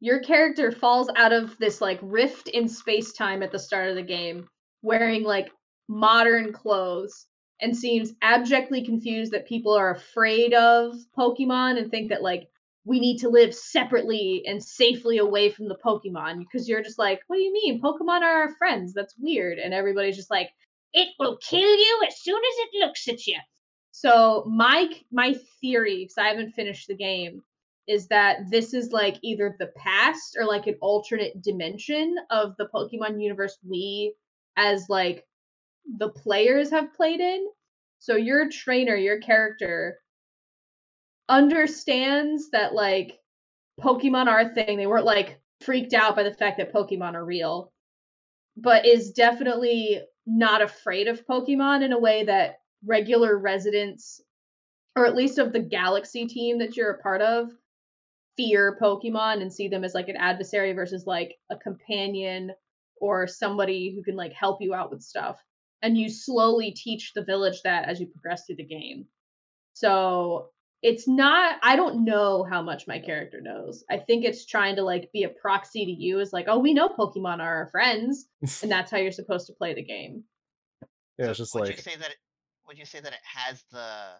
your 0.00 0.18
character 0.18 0.72
falls 0.72 1.08
out 1.14 1.32
of 1.32 1.56
this 1.58 1.80
like 1.80 2.00
rift 2.02 2.48
in 2.48 2.68
space 2.68 3.12
time 3.12 3.44
at 3.44 3.52
the 3.52 3.58
start 3.58 3.90
of 3.90 3.94
the 3.94 4.02
game, 4.02 4.48
wearing 4.82 5.22
like 5.22 5.50
modern 5.88 6.52
clothes, 6.52 7.26
and 7.60 7.76
seems 7.76 8.12
abjectly 8.22 8.84
confused 8.84 9.32
that 9.32 9.46
people 9.46 9.72
are 9.72 9.92
afraid 9.92 10.52
of 10.52 10.96
Pokemon 11.16 11.78
and 11.78 11.92
think 11.92 12.10
that 12.10 12.22
like 12.22 12.48
we 12.84 12.98
need 12.98 13.18
to 13.18 13.28
live 13.28 13.54
separately 13.54 14.42
and 14.46 14.60
safely 14.62 15.18
away 15.18 15.50
from 15.50 15.68
the 15.68 15.78
Pokemon 15.84 16.40
because 16.40 16.68
you're 16.68 16.82
just 16.82 16.98
like, 16.98 17.20
what 17.28 17.36
do 17.36 17.42
you 17.42 17.52
mean? 17.52 17.80
Pokemon 17.80 18.22
are 18.22 18.42
our 18.42 18.56
friends. 18.56 18.94
That's 18.94 19.14
weird. 19.16 19.58
And 19.58 19.72
everybody's 19.72 20.16
just 20.16 20.30
like, 20.30 20.50
it 20.92 21.08
will 21.20 21.36
kill 21.36 21.60
you 21.60 22.00
as 22.04 22.20
soon 22.20 22.38
as 22.38 22.58
it 22.58 22.84
looks 22.84 23.06
at 23.06 23.28
you. 23.28 23.38
So 23.92 24.44
my 24.48 24.90
my 25.12 25.36
theory, 25.60 25.98
because 25.98 26.18
I 26.18 26.28
haven't 26.28 26.52
finished 26.52 26.88
the 26.88 26.96
game, 26.96 27.42
is 27.88 28.06
that 28.08 28.50
this 28.50 28.74
is 28.74 28.92
like 28.92 29.16
either 29.22 29.56
the 29.58 29.72
past 29.76 30.36
or 30.38 30.44
like 30.44 30.66
an 30.66 30.76
alternate 30.82 31.42
dimension 31.42 32.14
of 32.30 32.54
the 32.58 32.68
Pokemon 32.72 33.20
universe 33.20 33.58
we 33.66 34.14
as 34.56 34.86
like 34.90 35.26
the 35.96 36.10
players 36.10 36.70
have 36.70 36.94
played 36.94 37.20
in. 37.20 37.46
So 37.98 38.14
your 38.14 38.50
trainer, 38.50 38.94
your 38.94 39.20
character 39.20 39.98
understands 41.28 42.50
that 42.50 42.74
like 42.74 43.18
Pokemon 43.80 44.26
are 44.26 44.40
a 44.40 44.54
thing. 44.54 44.76
They 44.76 44.86
weren't 44.86 45.06
like 45.06 45.40
freaked 45.62 45.94
out 45.94 46.14
by 46.14 46.24
the 46.24 46.34
fact 46.34 46.58
that 46.58 46.72
Pokemon 46.72 47.14
are 47.14 47.24
real, 47.24 47.72
but 48.56 48.86
is 48.86 49.12
definitely 49.12 50.00
not 50.26 50.60
afraid 50.60 51.08
of 51.08 51.26
Pokemon 51.26 51.82
in 51.82 51.92
a 51.92 51.98
way 51.98 52.24
that 52.24 52.60
regular 52.84 53.38
residents, 53.38 54.20
or 54.94 55.06
at 55.06 55.16
least 55.16 55.38
of 55.38 55.52
the 55.52 55.60
Galaxy 55.60 56.26
team 56.26 56.58
that 56.58 56.76
you're 56.76 56.90
a 56.90 57.02
part 57.02 57.22
of, 57.22 57.50
fear 58.38 58.78
Pokemon 58.80 59.42
and 59.42 59.52
see 59.52 59.68
them 59.68 59.84
as 59.84 59.92
like 59.92 60.08
an 60.08 60.16
adversary 60.16 60.72
versus 60.72 61.04
like 61.06 61.34
a 61.50 61.56
companion 61.56 62.52
or 63.00 63.26
somebody 63.26 63.94
who 63.94 64.02
can 64.02 64.16
like 64.16 64.32
help 64.32 64.62
you 64.62 64.72
out 64.72 64.90
with 64.90 65.02
stuff. 65.02 65.36
And 65.82 65.98
you 65.98 66.08
slowly 66.08 66.70
teach 66.70 67.12
the 67.14 67.24
village 67.24 67.60
that 67.64 67.88
as 67.88 68.00
you 68.00 68.06
progress 68.06 68.46
through 68.46 68.56
the 68.56 68.64
game. 68.64 69.06
So 69.74 70.50
it's 70.82 71.08
not 71.08 71.56
I 71.62 71.76
don't 71.76 72.04
know 72.04 72.44
how 72.44 72.62
much 72.62 72.86
my 72.86 73.00
character 73.00 73.40
knows. 73.40 73.84
I 73.90 73.98
think 73.98 74.24
it's 74.24 74.46
trying 74.46 74.76
to 74.76 74.82
like 74.82 75.10
be 75.12 75.24
a 75.24 75.28
proxy 75.28 75.84
to 75.84 75.90
you 75.90 76.20
as 76.20 76.32
like, 76.32 76.46
oh, 76.48 76.58
we 76.58 76.72
know 76.72 76.88
Pokemon 76.88 77.40
are 77.40 77.56
our 77.56 77.68
friends, 77.70 78.26
and 78.62 78.70
that's 78.70 78.90
how 78.90 78.98
you're 78.98 79.12
supposed 79.12 79.48
to 79.48 79.52
play 79.52 79.74
the 79.74 79.84
game. 79.84 80.24
yeah, 81.18 81.26
So 81.26 81.30
it's 81.30 81.38
just 81.38 81.54
would 81.54 81.64
like 81.64 81.76
you 81.76 81.82
say 81.82 81.96
that 81.96 82.10
it, 82.10 82.16
would 82.66 82.78
you 82.78 82.84
say 82.84 83.00
that 83.00 83.12
it 83.12 83.18
has 83.24 83.64
the 83.72 84.18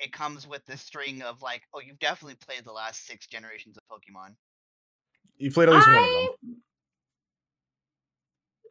it 0.00 0.12
comes 0.12 0.46
with 0.46 0.64
the 0.66 0.76
string 0.76 1.22
of 1.22 1.42
like 1.42 1.62
oh 1.74 1.80
you've 1.80 1.98
definitely 1.98 2.36
played 2.36 2.64
the 2.64 2.72
last 2.72 3.06
six 3.06 3.26
generations 3.26 3.76
of 3.76 3.82
Pokemon. 3.90 4.34
you 5.36 5.50
played 5.50 5.68
at 5.68 5.74
least 5.74 5.88
one 5.88 6.04
of 6.04 6.10
them. 6.10 6.60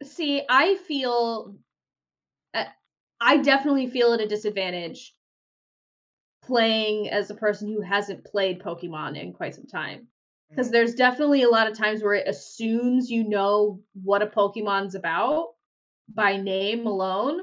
see. 0.04 0.44
I 0.50 0.76
feel, 0.76 1.56
uh, 2.54 2.66
I 3.20 3.38
definitely 3.38 3.88
feel 3.88 4.14
at 4.14 4.22
a 4.22 4.28
disadvantage 4.28 5.14
playing 6.44 7.10
as 7.10 7.30
a 7.30 7.36
person 7.36 7.68
who 7.68 7.82
hasn't 7.82 8.24
played 8.26 8.62
Pokemon 8.62 9.22
in 9.22 9.34
quite 9.34 9.56
some 9.56 9.68
time. 9.68 10.08
Because 10.50 10.70
Mhm. 10.70 10.72
there's 10.72 10.96
definitely 10.96 11.44
a 11.44 11.50
lot 11.50 11.70
of 11.70 11.78
times 11.78 12.02
where 12.02 12.14
it 12.14 12.28
assumes 12.28 13.12
you 13.12 13.24
know 13.28 13.84
what 14.02 14.22
a 14.22 14.28
Pokemon's 14.28 14.96
about 14.96 15.56
by 16.08 16.38
name 16.38 16.88
alone 16.88 17.42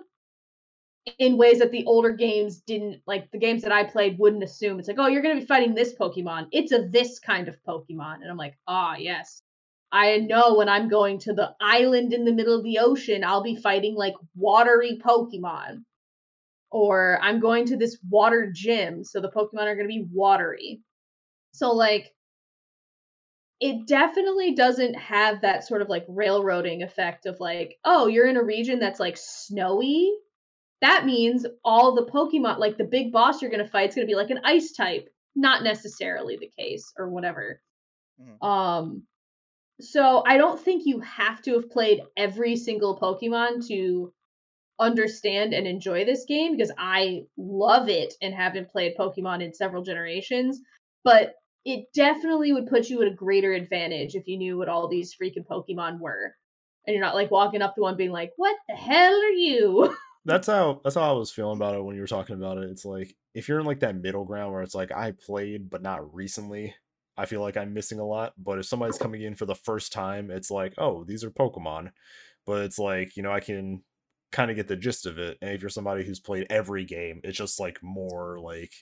in 1.18 1.36
ways 1.36 1.58
that 1.58 1.70
the 1.70 1.84
older 1.84 2.10
games 2.10 2.60
didn't 2.60 3.02
like 3.06 3.30
the 3.30 3.38
games 3.38 3.62
that 3.62 3.72
I 3.72 3.84
played 3.84 4.18
wouldn't 4.18 4.42
assume. 4.42 4.78
It's 4.78 4.88
like, 4.88 4.98
oh, 4.98 5.06
you're 5.06 5.22
gonna 5.22 5.40
be 5.40 5.46
fighting 5.46 5.74
this 5.74 5.94
Pokemon. 5.94 6.48
It's 6.52 6.72
a 6.72 6.88
this 6.90 7.18
kind 7.18 7.48
of 7.48 7.56
Pokemon. 7.66 8.16
And 8.22 8.30
I'm 8.30 8.36
like, 8.36 8.56
ah, 8.66 8.96
yes. 8.96 9.42
I 9.92 10.18
know 10.18 10.54
when 10.54 10.68
I'm 10.68 10.88
going 10.88 11.18
to 11.20 11.34
the 11.34 11.54
island 11.60 12.12
in 12.12 12.24
the 12.24 12.32
middle 12.32 12.56
of 12.56 12.64
the 12.64 12.78
ocean, 12.78 13.22
I'll 13.22 13.42
be 13.42 13.56
fighting 13.56 13.94
like 13.94 14.14
watery 14.34 14.98
Pokemon. 15.04 15.84
Or 16.70 17.20
I'm 17.22 17.38
going 17.38 17.66
to 17.66 17.76
this 17.76 17.98
water 18.10 18.50
gym, 18.52 19.04
so 19.04 19.20
the 19.20 19.30
Pokemon 19.30 19.66
are 19.66 19.76
gonna 19.76 19.88
be 19.88 20.06
watery. 20.10 20.80
So 21.52 21.72
like 21.72 22.12
it 23.60 23.86
definitely 23.86 24.54
doesn't 24.54 24.94
have 24.94 25.42
that 25.42 25.66
sort 25.66 25.80
of 25.82 25.88
like 25.88 26.04
railroading 26.08 26.82
effect 26.82 27.26
of 27.26 27.38
like, 27.40 27.78
oh, 27.84 28.08
you're 28.08 28.26
in 28.26 28.36
a 28.36 28.42
region 28.42 28.78
that's 28.78 29.00
like 29.00 29.16
snowy 29.16 30.12
that 30.80 31.06
means 31.06 31.46
all 31.64 31.94
the 31.94 32.06
Pokemon, 32.06 32.58
like 32.58 32.76
the 32.76 32.84
big 32.84 33.12
boss 33.12 33.40
you're 33.40 33.50
gonna 33.50 33.66
fight, 33.66 33.90
is 33.90 33.94
gonna 33.94 34.06
be 34.06 34.14
like 34.14 34.30
an 34.30 34.40
ice 34.44 34.72
type. 34.72 35.08
Not 35.36 35.62
necessarily 35.64 36.36
the 36.36 36.50
case, 36.58 36.92
or 36.98 37.08
whatever. 37.10 37.60
Mhm. 38.20 38.46
Um, 38.46 39.06
so 39.80 40.22
I 40.26 40.36
don't 40.36 40.60
think 40.60 40.86
you 40.86 41.00
have 41.00 41.42
to 41.42 41.54
have 41.54 41.70
played 41.70 42.02
every 42.16 42.56
single 42.56 42.98
Pokemon 42.98 43.66
to 43.68 44.12
understand 44.78 45.52
and 45.54 45.66
enjoy 45.66 46.04
this 46.04 46.24
game 46.26 46.56
because 46.56 46.72
I 46.78 47.26
love 47.36 47.88
it 47.88 48.14
and 48.22 48.34
haven't 48.34 48.70
played 48.70 48.96
Pokemon 48.96 49.42
in 49.42 49.54
several 49.54 49.82
generations. 49.82 50.60
But 51.02 51.34
it 51.64 51.86
definitely 51.94 52.52
would 52.52 52.66
put 52.66 52.88
you 52.88 53.00
at 53.02 53.08
a 53.08 53.14
greater 53.14 53.52
advantage 53.52 54.14
if 54.14 54.26
you 54.28 54.36
knew 54.36 54.58
what 54.58 54.68
all 54.68 54.88
these 54.88 55.14
freaking 55.16 55.46
Pokemon 55.46 55.98
were. 56.00 56.34
And 56.86 56.94
you're 56.94 57.04
not 57.04 57.14
like 57.14 57.30
walking 57.30 57.62
up 57.62 57.74
to 57.74 57.80
one 57.80 57.96
being 57.96 58.12
like, 58.12 58.32
what 58.36 58.56
the 58.68 58.74
hell 58.74 59.14
are 59.14 59.30
you? 59.30 59.96
that's 60.24 60.46
how 60.46 60.80
that's 60.82 60.96
how 60.96 61.14
I 61.14 61.18
was 61.18 61.30
feeling 61.30 61.56
about 61.56 61.74
it 61.74 61.84
when 61.84 61.94
you 61.94 62.00
were 62.00 62.06
talking 62.06 62.36
about 62.36 62.58
it. 62.58 62.70
It's 62.70 62.84
like 62.84 63.14
if 63.34 63.48
you're 63.48 63.60
in 63.60 63.66
like 63.66 63.80
that 63.80 63.96
middle 63.96 64.24
ground 64.24 64.52
where 64.52 64.62
it's 64.62 64.74
like 64.74 64.92
I 64.92 65.12
played 65.12 65.68
but 65.68 65.82
not 65.82 66.14
recently, 66.14 66.74
I 67.16 67.26
feel 67.26 67.40
like 67.40 67.56
I'm 67.56 67.74
missing 67.74 67.98
a 67.98 68.06
lot. 68.06 68.32
But 68.38 68.58
if 68.58 68.66
somebody's 68.66 68.98
coming 68.98 69.22
in 69.22 69.34
for 69.34 69.46
the 69.46 69.54
first 69.54 69.92
time, 69.92 70.30
it's 70.30 70.50
like, 70.50 70.74
oh, 70.78 71.04
these 71.04 71.24
are 71.24 71.30
Pokemon. 71.30 71.90
But 72.46 72.62
it's 72.62 72.78
like, 72.78 73.16
you 73.16 73.22
know, 73.22 73.32
I 73.32 73.40
can 73.40 73.82
kind 74.32 74.50
of 74.50 74.56
get 74.56 74.68
the 74.68 74.76
gist 74.76 75.06
of 75.06 75.18
it. 75.18 75.38
And 75.40 75.50
if 75.50 75.62
you're 75.62 75.70
somebody 75.70 76.04
who's 76.04 76.20
played 76.20 76.46
every 76.50 76.84
game, 76.84 77.20
it's 77.22 77.38
just 77.38 77.60
like 77.60 77.82
more 77.82 78.38
like, 78.40 78.72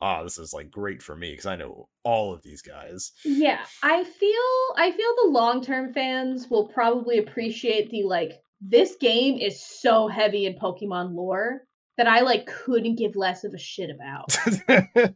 ah, 0.00 0.22
this 0.22 0.38
is 0.38 0.52
like 0.52 0.70
great 0.70 1.02
for 1.02 1.16
me 1.16 1.30
because 1.32 1.46
I 1.46 1.56
know 1.56 1.88
all 2.04 2.32
of 2.32 2.42
these 2.42 2.62
guys. 2.62 3.12
Yeah, 3.24 3.64
I 3.82 4.04
feel 4.04 4.76
I 4.76 4.90
feel 4.90 5.14
the 5.16 5.30
long-term 5.30 5.94
fans 5.94 6.48
will 6.50 6.68
probably 6.68 7.18
appreciate 7.18 7.90
the 7.90 8.04
like 8.04 8.32
this 8.60 8.96
game 9.00 9.38
is 9.38 9.64
so 9.64 10.08
heavy 10.08 10.46
in 10.46 10.54
Pokemon 10.54 11.14
lore 11.14 11.62
that 11.96 12.06
I 12.06 12.20
like 12.20 12.46
couldn't 12.46 12.96
give 12.96 13.16
less 13.16 13.44
of 13.44 13.54
a 13.54 13.58
shit 13.58 13.90
about. 13.90 14.36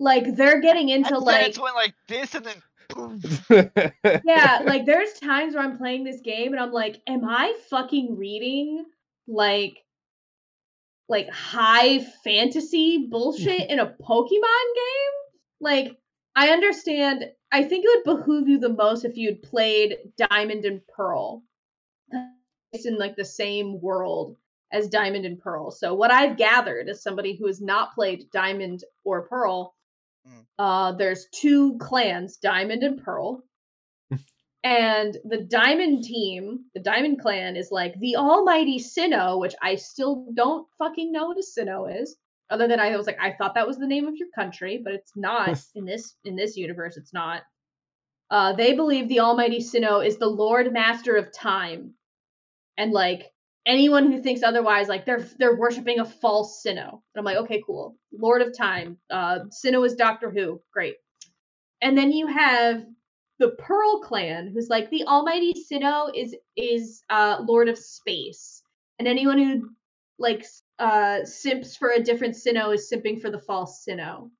like 0.00 0.36
they're 0.36 0.60
getting 0.60 0.88
into 0.88 1.14
And 1.14 1.24
like 1.24 1.46
it's 1.46 1.58
went 1.58 1.74
like 1.74 1.94
this, 2.08 2.34
and 2.34 2.44
then 2.44 2.56
boom. 2.88 3.20
yeah, 4.24 4.62
like 4.64 4.86
there's 4.86 5.12
times 5.14 5.54
where 5.54 5.62
I'm 5.62 5.78
playing 5.78 6.04
this 6.04 6.20
game 6.20 6.52
and 6.52 6.60
I'm 6.60 6.72
like, 6.72 7.00
am 7.06 7.24
I 7.24 7.54
fucking 7.68 8.16
reading 8.16 8.84
like 9.28 9.78
like 11.08 11.28
high 11.28 12.00
fantasy 12.24 13.08
bullshit 13.10 13.70
in 13.70 13.78
a 13.78 13.86
Pokemon 13.86 14.30
game? 14.30 15.14
Like 15.60 15.96
I 16.36 16.50
understand 16.50 17.24
I 17.52 17.64
think 17.64 17.84
it 17.84 18.06
would 18.06 18.16
behoove 18.16 18.48
you 18.48 18.58
the 18.58 18.68
most 18.68 19.04
if 19.04 19.16
you'd 19.16 19.42
played 19.42 19.96
Diamond 20.16 20.64
and 20.64 20.80
Pearl. 20.86 21.42
It's 22.72 22.86
in 22.86 22.98
like 22.98 23.16
the 23.16 23.24
same 23.24 23.80
world 23.80 24.36
as 24.72 24.88
Diamond 24.88 25.26
and 25.26 25.38
Pearl. 25.40 25.70
So 25.70 25.94
what 25.94 26.12
I've 26.12 26.36
gathered 26.36 26.88
as 26.88 27.02
somebody 27.02 27.34
who 27.34 27.46
has 27.48 27.60
not 27.60 27.94
played 27.94 28.30
Diamond 28.32 28.84
or 29.04 29.22
Pearl, 29.22 29.74
Mm. 30.28 30.44
uh, 30.58 30.92
there's 30.92 31.26
two 31.32 31.78
clans, 31.78 32.36
Diamond 32.36 32.82
and 32.82 33.02
Pearl. 33.02 33.42
and 34.62 35.16
the 35.24 35.38
Diamond 35.40 36.04
team, 36.04 36.66
the 36.74 36.80
Diamond 36.80 37.20
clan, 37.22 37.56
is 37.56 37.70
like 37.72 37.98
the 37.98 38.16
almighty 38.16 38.78
Sinnoh, 38.78 39.40
which 39.40 39.54
I 39.62 39.76
still 39.76 40.26
don't 40.34 40.68
fucking 40.78 41.10
know 41.10 41.28
what 41.28 41.38
a 41.38 41.40
Sinnoh 41.42 42.02
is. 42.02 42.16
Other 42.50 42.68
than 42.68 42.80
I 42.80 42.94
was 42.96 43.06
like, 43.06 43.18
I 43.18 43.32
thought 43.32 43.54
that 43.54 43.66
was 43.66 43.78
the 43.78 43.86
name 43.86 44.06
of 44.06 44.16
your 44.16 44.28
country, 44.34 44.78
but 44.82 44.92
it's 44.92 45.16
not 45.16 45.58
in 45.74 45.86
this 45.86 46.14
in 46.24 46.36
this 46.36 46.56
universe. 46.56 46.96
It's 46.98 47.14
not. 47.14 47.42
Uh, 48.28 48.52
they 48.52 48.74
believe 48.74 49.08
the 49.08 49.20
Almighty 49.20 49.58
Sinnoh 49.60 50.06
is 50.06 50.18
the 50.18 50.26
Lord 50.26 50.70
Master 50.72 51.16
of 51.16 51.32
Time, 51.32 51.94
and 52.78 52.92
like 52.92 53.30
anyone 53.66 54.10
who 54.10 54.22
thinks 54.22 54.42
otherwise, 54.42 54.88
like 54.88 55.04
they're 55.06 55.26
they're 55.38 55.56
worshiping 55.56 56.00
a 56.00 56.04
false 56.04 56.62
Sinnoh. 56.66 56.90
And 56.92 57.16
I'm 57.16 57.24
like, 57.24 57.36
okay, 57.38 57.62
cool. 57.66 57.96
Lord 58.12 58.42
of 58.42 58.56
Time. 58.56 58.98
Uh, 59.10 59.40
Sinnoh 59.50 59.86
is 59.86 59.94
Doctor 59.94 60.30
Who. 60.30 60.60
Great. 60.72 60.96
And 61.82 61.96
then 61.96 62.12
you 62.12 62.26
have 62.26 62.84
the 63.38 63.50
Pearl 63.50 64.00
Clan, 64.00 64.50
who's 64.52 64.68
like 64.68 64.90
the 64.90 65.04
Almighty 65.04 65.54
Sinnoh 65.54 66.10
is 66.14 66.34
is 66.56 67.02
uh, 67.10 67.38
Lord 67.46 67.68
of 67.68 67.78
Space, 67.78 68.62
and 68.98 69.08
anyone 69.08 69.38
who 69.38 69.70
like 70.18 70.44
uh, 70.78 71.24
simps 71.24 71.76
for 71.76 71.90
a 71.90 72.02
different 72.02 72.34
Sinnoh 72.36 72.74
is 72.74 72.92
simping 72.92 73.20
for 73.20 73.30
the 73.30 73.38
false 73.40 73.84
Sinnoh. 73.88 74.30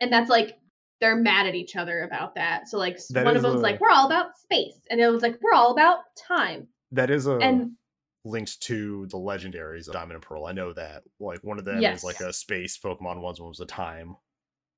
And 0.00 0.12
that's 0.12 0.30
like 0.30 0.58
they're 1.00 1.16
mad 1.16 1.46
at 1.46 1.54
each 1.54 1.76
other 1.76 2.02
about 2.02 2.34
that. 2.34 2.68
So 2.68 2.78
like 2.78 2.98
That 3.10 3.24
one 3.24 3.36
of 3.36 3.42
them's 3.42 3.56
a- 3.56 3.58
like 3.62 3.80
we're 3.80 3.90
all 3.90 4.06
about 4.06 4.36
space, 4.38 4.74
and 4.90 4.98
the 4.98 5.04
other 5.04 5.12
one's 5.12 5.22
like 5.22 5.38
we're 5.40 5.54
all 5.54 5.72
about 5.72 5.98
time. 6.16 6.66
That 6.92 7.10
is 7.10 7.26
a 7.26 7.36
And 7.38 7.72
linked 8.24 8.60
to 8.62 9.06
the 9.10 9.16
legendaries 9.16 9.86
of 9.88 9.94
Diamond 9.94 10.14
and 10.14 10.22
Pearl. 10.22 10.46
I 10.46 10.52
know 10.52 10.72
that. 10.72 11.02
Like 11.20 11.42
one 11.42 11.58
of 11.58 11.64
them 11.64 11.80
Yes. 11.80 11.98
is 11.98 12.04
like 12.04 12.20
a 12.20 12.32
space 12.32 12.78
Pokemon, 12.78 13.20
one 13.20 13.34
was 13.40 13.60
a 13.60 13.66
time. 13.66 14.16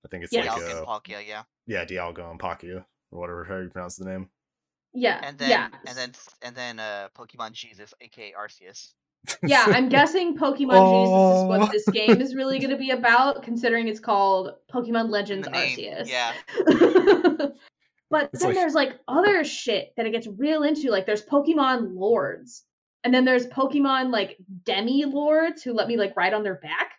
I 0.04 0.08
think 0.08 0.24
it's 0.24 0.32
Yes. 0.32 0.46
like 0.46 0.62
Dialga 0.62 0.70
and 0.70 0.78
uh, 0.80 0.84
Palkia, 0.86 1.26
yeah. 1.26 1.42
yeah, 1.66 1.84
Dialga 1.84 2.30
and 2.30 2.38
Palkia 2.40 2.84
or 3.10 3.20
whatever 3.20 3.44
how 3.44 3.56
you 3.58 3.68
pronounce 3.70 3.96
the 3.96 4.04
name. 4.04 4.28
yeah, 4.92 5.20
And 5.22 5.38
then 5.38 5.50
yeah, 5.50 5.68
and 5.86 5.96
then 5.96 6.12
and 6.42 6.54
then 6.56 6.78
uh 6.78 7.08
Pokemon 7.16 7.52
Jesus, 7.52 7.92
aka 8.00 8.32
Arceus. 8.38 8.92
yeah. 9.46 9.64
I'm 9.68 9.88
guessing 9.90 10.36
Pokemon 10.36 10.84
Jesus 10.90 11.42
is 11.42 11.48
what 11.48 11.70
this 11.72 11.86
game 11.88 12.20
is 12.22 12.34
really 12.34 12.58
going 12.62 12.70
to 12.70 12.76
be 12.78 12.90
about, 12.90 13.42
considering 13.42 13.86
it's 13.88 14.00
called 14.00 14.54
Pokemon 14.72 15.10
Legends 15.10 15.46
the. 15.46 15.52
Arceus. 15.54 16.08
Yeah. 16.08 16.32
but 18.10 18.30
It's 18.32 18.42
then 18.42 18.50
like- 18.50 18.56
there's 18.56 18.74
like 18.74 18.98
other 19.08 19.44
shit 19.44 19.92
that 19.96 20.06
it 20.06 20.10
gets 20.10 20.26
real 20.26 20.62
into. 20.62 20.90
Like 20.90 21.06
there's 21.06 21.24
Pokemon 21.24 21.94
lords, 21.96 22.64
and 23.04 23.14
then 23.14 23.24
there's 23.24 23.46
Pokemon 23.46 24.10
like 24.12 24.36
demi 24.64 25.04
lords 25.04 25.62
who 25.62 25.72
let 25.72 25.88
me 25.88 25.96
like 25.96 26.16
ride 26.16 26.34
on 26.34 26.42
their 26.42 26.56
back, 26.56 26.92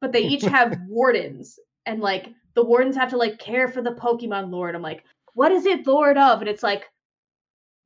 but 0.00 0.12
they 0.12 0.20
each 0.22 0.42
have 0.42 0.76
wardens, 0.88 1.58
and 1.86 2.00
like 2.00 2.28
the 2.54 2.64
wardens 2.64 2.96
have 2.96 3.10
to 3.10 3.16
like 3.16 3.38
care 3.38 3.68
for 3.68 3.82
the 3.82 3.92
Pokemon 3.92 4.50
lord. 4.50 4.74
I'm 4.74 4.82
like, 4.82 5.04
what 5.34 5.52
is 5.52 5.64
it 5.66 5.86
lord 5.86 6.18
of? 6.18 6.40
And 6.40 6.48
it's 6.48 6.62
like 6.62 6.84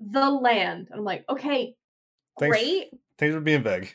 the 0.00 0.30
land. 0.30 0.88
And 0.90 0.98
I'm 0.98 1.04
like, 1.04 1.24
okay, 1.28 1.76
Thanks. 2.40 2.56
great. 2.56 2.88
Thanks 3.18 3.34
for 3.34 3.40
being 3.40 3.62
vague. 3.62 3.94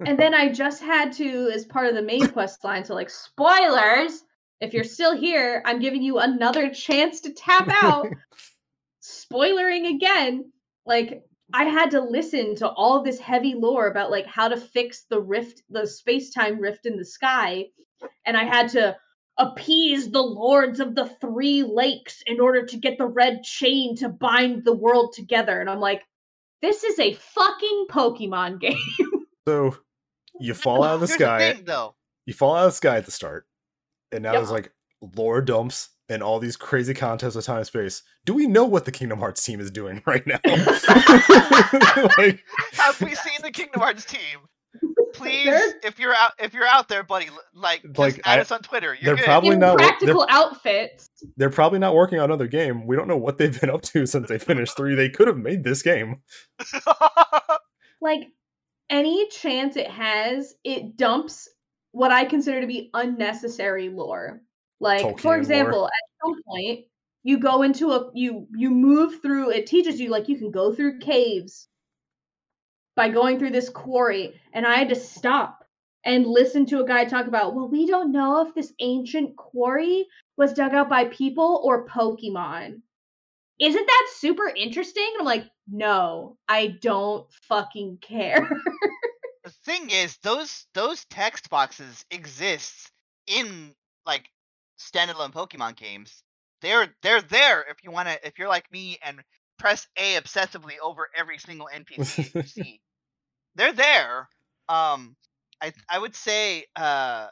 and 0.00 0.18
then 0.18 0.34
I 0.42 0.48
just 0.50 0.82
had 0.82 1.12
to, 1.14 1.50
as 1.54 1.64
part 1.64 1.86
of 1.88 1.94
the 1.94 2.02
main 2.02 2.26
quest 2.28 2.64
line, 2.64 2.84
so 2.84 2.94
like 2.94 3.10
spoilers. 3.10 4.22
If 4.60 4.74
you're 4.74 4.84
still 4.84 5.16
here, 5.16 5.62
I'm 5.64 5.78
giving 5.80 6.02
you 6.02 6.18
another 6.18 6.70
chance 6.70 7.20
to 7.22 7.32
tap 7.32 7.68
out. 7.82 8.08
Spoilering 9.02 9.94
again. 9.94 10.52
Like 10.84 11.22
I 11.52 11.64
had 11.64 11.92
to 11.92 12.00
listen 12.00 12.56
to 12.56 12.68
all 12.68 13.02
this 13.02 13.18
heavy 13.20 13.54
lore 13.54 13.86
about 13.88 14.10
like 14.10 14.26
how 14.26 14.48
to 14.48 14.56
fix 14.56 15.04
the 15.08 15.20
rift, 15.20 15.62
the 15.70 15.86
space-time 15.86 16.58
rift 16.60 16.86
in 16.86 16.96
the 16.96 17.04
sky, 17.04 17.66
and 18.26 18.36
I 18.36 18.44
had 18.44 18.70
to 18.70 18.96
appease 19.38 20.10
the 20.10 20.20
lords 20.20 20.80
of 20.80 20.94
the 20.94 21.06
three 21.20 21.62
lakes 21.62 22.22
in 22.26 22.40
order 22.40 22.66
to 22.66 22.76
get 22.76 22.98
the 22.98 23.06
red 23.06 23.44
chain 23.44 23.96
to 23.96 24.08
bind 24.08 24.64
the 24.64 24.74
world 24.74 25.12
together. 25.14 25.60
And 25.60 25.70
I'm 25.70 25.80
like, 25.80 26.02
this 26.60 26.82
is 26.84 26.98
a 26.98 27.14
fucking 27.14 27.86
Pokemon 27.88 28.60
game. 28.60 28.76
so 29.46 29.76
you 30.40 30.54
fall 30.54 30.82
out 30.82 30.94
of 30.96 31.00
the 31.00 31.06
Here's 31.06 31.18
sky. 31.20 31.52
thing, 31.54 31.64
though. 31.64 31.94
you 32.26 32.34
fall 32.34 32.56
out 32.56 32.66
of 32.66 32.72
the 32.72 32.76
sky 32.76 32.96
at 32.96 33.04
the 33.06 33.12
start, 33.12 33.46
and 34.12 34.22
now 34.22 34.32
Yep. 34.32 34.40
there's 34.40 34.50
like 34.50 34.72
lore 35.16 35.40
dumps 35.40 35.90
and 36.08 36.22
all 36.22 36.38
these 36.40 36.56
crazy 36.56 36.94
contests 36.94 37.36
of 37.36 37.44
time 37.44 37.58
and 37.58 37.66
space. 37.66 38.02
Do 38.24 38.32
we 38.34 38.46
know 38.46 38.64
what 38.64 38.84
the 38.84 38.92
Kingdom 38.92 39.18
Hearts 39.18 39.42
team 39.44 39.60
is 39.60 39.70
doing 39.70 40.02
right 40.06 40.26
now? 40.26 40.38
like, 42.18 42.42
Have 42.72 43.00
we 43.00 43.14
seen 43.14 43.40
the 43.42 43.50
Kingdom 43.52 43.80
Hearts 43.80 44.04
team? 44.04 44.38
Please, 45.14 45.46
They're- 45.46 45.74
if 45.84 45.98
you're 45.98 46.14
out, 46.14 46.32
if 46.38 46.52
you're 46.54 46.66
out 46.66 46.88
there, 46.88 47.02
buddy, 47.02 47.28
like, 47.54 47.82
just 47.82 47.98
Like, 47.98 48.20
add 48.24 48.38
I- 48.38 48.42
us 48.42 48.50
on 48.52 48.60
Twitter. 48.60 48.94
You're 48.94 49.04
they're 49.04 49.16
good. 49.16 49.24
probably 49.24 49.50
in 49.50 49.58
not 49.58 49.70
wor- 49.72 49.78
they're- 49.78 49.88
practical 49.88 50.26
outfits. 50.28 51.08
they're 51.36 51.50
probably 51.50 51.78
not 51.78 51.94
working 51.94 52.18
on 52.18 52.26
another 52.26 52.46
game. 52.46 52.86
We 52.86 52.94
don't 52.96 53.08
know 53.08 53.16
what 53.16 53.38
they've 53.38 53.58
been 53.58 53.70
up 53.70 53.82
to 53.82 54.06
since 54.06 54.28
they 54.28 54.38
finished 54.38 54.76
three. 54.76 54.94
They 54.94 55.08
could 55.08 55.26
have 55.26 55.38
made 55.38 55.64
this 55.64 55.82
game. 55.82 56.22
Like 58.00 58.28
any 58.90 59.28
chance 59.28 59.76
it 59.76 59.90
has, 59.90 60.54
it 60.64 60.96
dumps 60.96 61.48
what 61.92 62.10
I 62.10 62.24
consider 62.24 62.60
to 62.60 62.66
be 62.66 62.90
unnecessary 62.94 63.88
lore. 63.88 64.40
Like 64.80 65.02
Tolkien 65.02 65.20
for 65.20 65.28
lore. 65.28 65.38
example, 65.38 65.86
at 65.86 66.22
some 66.24 66.42
point 66.46 66.86
you 67.24 67.38
go 67.38 67.62
into 67.62 67.90
a 67.90 68.10
you 68.14 68.46
you 68.56 68.70
move 68.70 69.20
through 69.20 69.50
it 69.50 69.66
teaches 69.66 70.00
you 70.00 70.08
like 70.08 70.28
you 70.28 70.38
can 70.38 70.50
go 70.50 70.72
through 70.72 71.00
caves 71.00 71.68
by 72.94 73.08
going 73.08 73.38
through 73.38 73.50
this 73.50 73.68
quarry 73.68 74.40
and 74.52 74.66
I 74.66 74.76
had 74.76 74.88
to 74.90 74.94
stop 74.94 75.64
and 76.04 76.26
listen 76.26 76.64
to 76.66 76.80
a 76.80 76.86
guy 76.86 77.04
talk 77.04 77.26
about, 77.26 77.54
well, 77.54 77.68
we 77.68 77.86
don't 77.86 78.12
know 78.12 78.46
if 78.46 78.54
this 78.54 78.72
ancient 78.80 79.36
quarry 79.36 80.06
was 80.36 80.52
dug 80.52 80.72
out 80.74 80.88
by 80.88 81.04
people 81.04 81.60
or 81.64 81.86
Pokemon. 81.86 82.80
Isn't 83.60 83.86
that 83.86 84.08
super 84.16 84.48
interesting? 84.48 85.06
And 85.12 85.20
I'm 85.20 85.26
like, 85.26 85.44
no, 85.70 86.38
I 86.48 86.78
don't 86.80 87.26
fucking 87.48 87.98
care. 88.00 88.48
the 89.48 89.54
thing 89.64 89.88
is, 89.88 90.18
those 90.18 90.66
those 90.74 91.06
text 91.06 91.48
boxes 91.48 92.04
exist 92.10 92.90
in 93.26 93.74
like 94.04 94.28
standalone 94.78 95.32
Pokemon 95.32 95.76
games. 95.76 96.22
They're 96.60 96.94
they're 97.02 97.22
there 97.22 97.62
if 97.62 97.82
you 97.82 97.90
want 97.90 98.08
to. 98.08 98.26
If 98.26 98.38
you're 98.38 98.48
like 98.48 98.70
me 98.70 98.98
and 99.02 99.22
press 99.58 99.86
A 99.96 100.16
obsessively 100.20 100.74
over 100.82 101.08
every 101.16 101.38
single 101.38 101.68
NPC 101.74 102.30
you 102.36 102.44
see, 102.46 102.82
they're 103.54 103.72
there. 103.72 104.28
Um, 104.68 105.16
I 105.62 105.72
I 105.88 105.98
would 105.98 106.14
say 106.14 106.66
uh, 106.76 107.28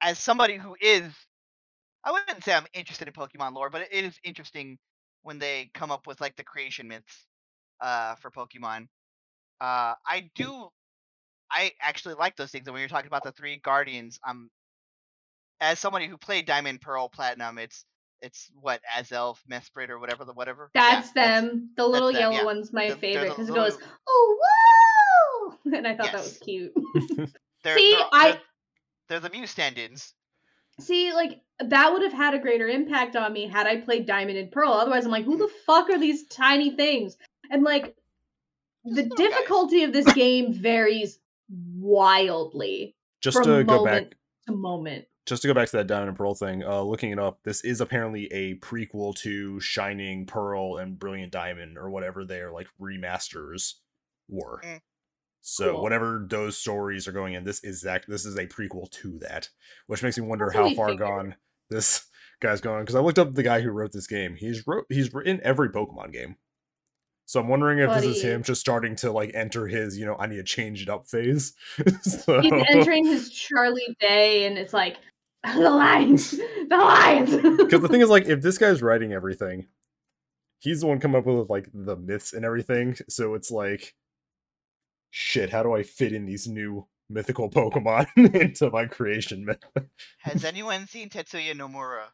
as 0.00 0.18
somebody 0.18 0.56
who 0.56 0.74
is, 0.80 1.12
I 2.02 2.12
wouldn't 2.12 2.44
say 2.44 2.54
I'm 2.54 2.66
interested 2.72 3.08
in 3.08 3.14
Pokemon 3.14 3.52
lore, 3.54 3.68
but 3.68 3.82
it 3.82 4.04
is 4.04 4.18
interesting 4.24 4.78
when 5.22 5.38
they 5.38 5.70
come 5.74 5.90
up 5.90 6.06
with 6.06 6.22
like 6.22 6.36
the 6.36 6.44
creation 6.44 6.88
myths 6.88 7.26
uh 7.80 8.14
for 8.16 8.30
Pokemon. 8.30 8.88
Uh, 9.60 9.94
I 10.06 10.30
do. 10.34 10.70
I 11.50 11.72
actually 11.80 12.14
like 12.14 12.36
those 12.36 12.50
things. 12.50 12.66
And 12.66 12.74
when 12.74 12.80
you're 12.80 12.88
talking 12.88 13.06
about 13.06 13.24
the 13.24 13.32
three 13.32 13.56
guardians, 13.56 14.18
I'm 14.24 14.50
as 15.60 15.78
somebody 15.78 16.06
who 16.06 16.16
played 16.16 16.46
Diamond, 16.46 16.80
Pearl, 16.80 17.08
Platinum. 17.08 17.58
It's 17.58 17.84
it's 18.20 18.50
what 18.60 18.80
Azelf, 18.96 19.38
Mesprit, 19.50 19.90
or 19.90 19.98
whatever 19.98 20.24
the 20.24 20.32
whatever. 20.32 20.70
Yeah, 20.74 20.96
That's 20.96 21.12
them. 21.12 21.70
the 21.76 21.86
little 21.86 22.12
them, 22.12 22.20
yellow 22.20 22.36
yeah. 22.36 22.44
one's 22.44 22.72
my 22.72 22.90
The- 22.90 22.96
favorite 22.96 23.30
because 23.30 23.48
it 23.48 23.54
goes, 23.54 23.78
oh 24.06 24.38
whoa, 24.42 25.58
and 25.76 25.86
I 25.86 25.94
thought 25.94 26.12
that 26.12 26.22
was 26.22 26.38
cute. 26.38 26.72
They're, 27.64 27.78
See, 27.78 27.94
they're, 27.94 28.06
I- 28.12 28.30
they're, 28.30 28.40
they're 29.08 29.20
the 29.20 29.30
Mew 29.30 29.46
stand-ins. 29.46 30.14
See, 30.80 31.12
like 31.12 31.40
that 31.60 31.92
would 31.92 32.02
have 32.02 32.12
had 32.12 32.34
a 32.34 32.38
greater 32.38 32.68
impact 32.68 33.14
on 33.14 33.32
me 33.32 33.46
had 33.46 33.66
I 33.66 33.76
played 33.80 34.06
Diamond 34.06 34.38
and 34.38 34.50
Pearl. 34.50 34.72
Otherwise, 34.72 35.04
I'm 35.04 35.10
like, 35.10 35.24
who 35.24 35.36
the 35.36 35.44
mm. 35.44 35.64
fuck 35.66 35.88
are 35.88 35.98
these 35.98 36.26
tiny 36.26 36.74
things? 36.74 37.16
And 37.50 37.62
like, 37.62 37.94
the 38.84 39.02
Just 39.02 39.10
little 39.10 39.16
guys. 39.16 39.28
difficulty 39.28 39.84
of 39.84 39.92
this 39.92 40.12
game 40.14 40.52
varies 40.52 41.18
wildly 41.50 42.96
Just 43.20 43.42
to 43.44 43.64
go 43.64 43.84
back, 43.84 44.14
to 44.46 44.52
moment. 44.54 45.06
just 45.26 45.42
to 45.42 45.48
go 45.48 45.54
back 45.54 45.68
to 45.70 45.76
that 45.78 45.86
Diamond 45.86 46.08
and 46.10 46.18
Pearl 46.18 46.34
thing, 46.34 46.62
uh, 46.64 46.82
looking 46.82 47.10
it 47.10 47.18
up, 47.18 47.40
this 47.44 47.62
is 47.64 47.80
apparently 47.80 48.26
a 48.32 48.54
prequel 48.56 49.14
to 49.16 49.58
Shining 49.60 50.26
Pearl 50.26 50.76
and 50.78 50.98
Brilliant 50.98 51.32
Diamond, 51.32 51.78
or 51.78 51.90
whatever 51.90 52.24
their 52.24 52.52
like 52.52 52.68
remasters 52.80 53.74
were. 54.28 54.60
Mm. 54.64 54.80
So 55.46 55.72
Cool. 55.72 55.82
whatever 55.82 56.26
those 56.28 56.56
stories 56.56 57.06
are 57.06 57.12
going 57.12 57.34
in, 57.34 57.44
this 57.44 57.62
is 57.64 57.82
that 57.82 58.04
this 58.08 58.24
is 58.24 58.36
a 58.38 58.46
prequel 58.46 58.90
to 58.92 59.18
that, 59.20 59.48
which 59.86 60.02
makes 60.02 60.16
me 60.16 60.26
wonder 60.26 60.50
how 60.50 60.74
far 60.74 60.88
figured. 60.88 61.06
gone 61.08 61.34
this 61.70 62.06
guy's 62.40 62.60
going. 62.60 62.80
Because 62.82 62.94
I 62.94 63.00
looked 63.00 63.18
up 63.18 63.34
the 63.34 63.42
guy 63.42 63.60
who 63.60 63.70
wrote 63.70 63.92
this 63.92 64.06
game. 64.06 64.36
He's 64.36 64.66
wrote 64.66 64.86
he's 64.88 65.12
written 65.12 65.40
every 65.42 65.68
Pokemon 65.70 66.12
game. 66.12 66.36
So 67.26 67.40
I'm 67.40 67.48
wondering 67.48 67.78
if 67.78 67.90
this 67.94 68.04
is 68.04 68.22
him 68.22 68.42
just 68.42 68.60
starting 68.60 68.96
to 68.96 69.10
like 69.10 69.30
enter 69.34 69.66
his, 69.66 69.98
you 69.98 70.04
know, 70.04 70.16
I 70.18 70.26
need 70.26 70.36
to 70.36 70.44
change 70.44 70.82
it 70.82 70.88
up 70.90 71.06
phase. 71.06 71.54
so, 72.02 72.40
He's 72.40 72.52
entering 72.68 73.06
his 73.06 73.30
Charlie 73.30 73.96
Day, 73.98 74.46
and 74.46 74.58
it's 74.58 74.74
like, 74.74 74.98
the 75.54 75.70
lines, 75.70 76.30
the 76.70 76.76
lines. 76.76 77.30
Because 77.56 77.80
the 77.80 77.88
thing 77.88 78.02
is, 78.02 78.10
like, 78.10 78.26
if 78.26 78.42
this 78.42 78.58
guy's 78.58 78.82
writing 78.82 79.12
everything, 79.12 79.68
he's 80.58 80.80
the 80.80 80.86
one 80.86 81.00
coming 81.00 81.18
up 81.18 81.26
with 81.26 81.50
like 81.50 81.68
the 81.72 81.96
myths 81.96 82.32
and 82.32 82.44
everything. 82.44 82.96
So 83.08 83.34
it's 83.34 83.50
like, 83.50 83.94
shit, 85.10 85.50
how 85.50 85.62
do 85.62 85.74
I 85.74 85.82
fit 85.82 86.12
in 86.12 86.26
these 86.26 86.46
new 86.46 86.86
mythical 87.08 87.50
Pokemon 87.50 88.06
into 88.34 88.70
my 88.70 88.86
creation 88.86 89.44
myth? 89.44 89.62
Has 90.18 90.44
anyone 90.44 90.86
seen 90.86 91.08
Tetsuya 91.08 91.54
Nomura? 91.54 92.04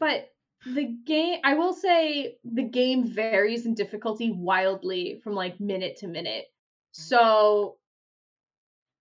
but 0.00 0.32
the 0.64 0.96
game 1.04 1.40
i 1.44 1.54
will 1.54 1.72
say 1.72 2.36
the 2.44 2.62
game 2.62 3.06
varies 3.06 3.66
in 3.66 3.74
difficulty 3.74 4.30
wildly 4.32 5.20
from 5.22 5.34
like 5.34 5.58
minute 5.60 5.96
to 5.98 6.06
minute. 6.06 6.46
So 6.92 7.76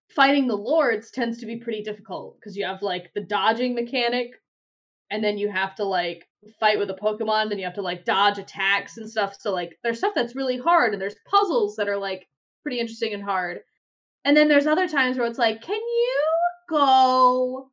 fighting 0.09 0.47
the 0.47 0.57
lords 0.57 1.11
tends 1.11 1.37
to 1.39 1.45
be 1.45 1.57
pretty 1.57 1.83
difficult 1.83 2.37
because 2.39 2.57
you 2.57 2.65
have 2.65 2.81
like 2.81 3.11
the 3.13 3.21
dodging 3.21 3.75
mechanic 3.75 4.31
and 5.09 5.23
then 5.23 5.37
you 5.37 5.49
have 5.49 5.75
to 5.75 5.83
like 5.83 6.27
fight 6.59 6.79
with 6.79 6.89
a 6.89 6.95
pokemon 6.95 7.49
then 7.49 7.59
you 7.59 7.65
have 7.65 7.75
to 7.75 7.81
like 7.81 8.05
dodge 8.05 8.37
attacks 8.37 8.97
and 8.97 9.09
stuff. 9.09 9.35
So 9.39 9.51
like 9.51 9.77
there's 9.83 9.99
stuff 9.99 10.13
that's 10.15 10.35
really 10.35 10.57
hard 10.57 10.93
and 10.93 11.01
there's 11.01 11.15
puzzles 11.29 11.75
that 11.75 11.89
are 11.89 11.97
like 11.97 12.27
pretty 12.63 12.79
interesting 12.79 13.13
and 13.13 13.23
hard. 13.23 13.59
And 14.25 14.35
then 14.35 14.47
there's 14.47 14.67
other 14.67 14.87
times 14.87 15.17
where 15.17 15.27
it's 15.27 15.39
like 15.39 15.61
can 15.61 15.75
you 15.75 16.23
go 16.69 17.69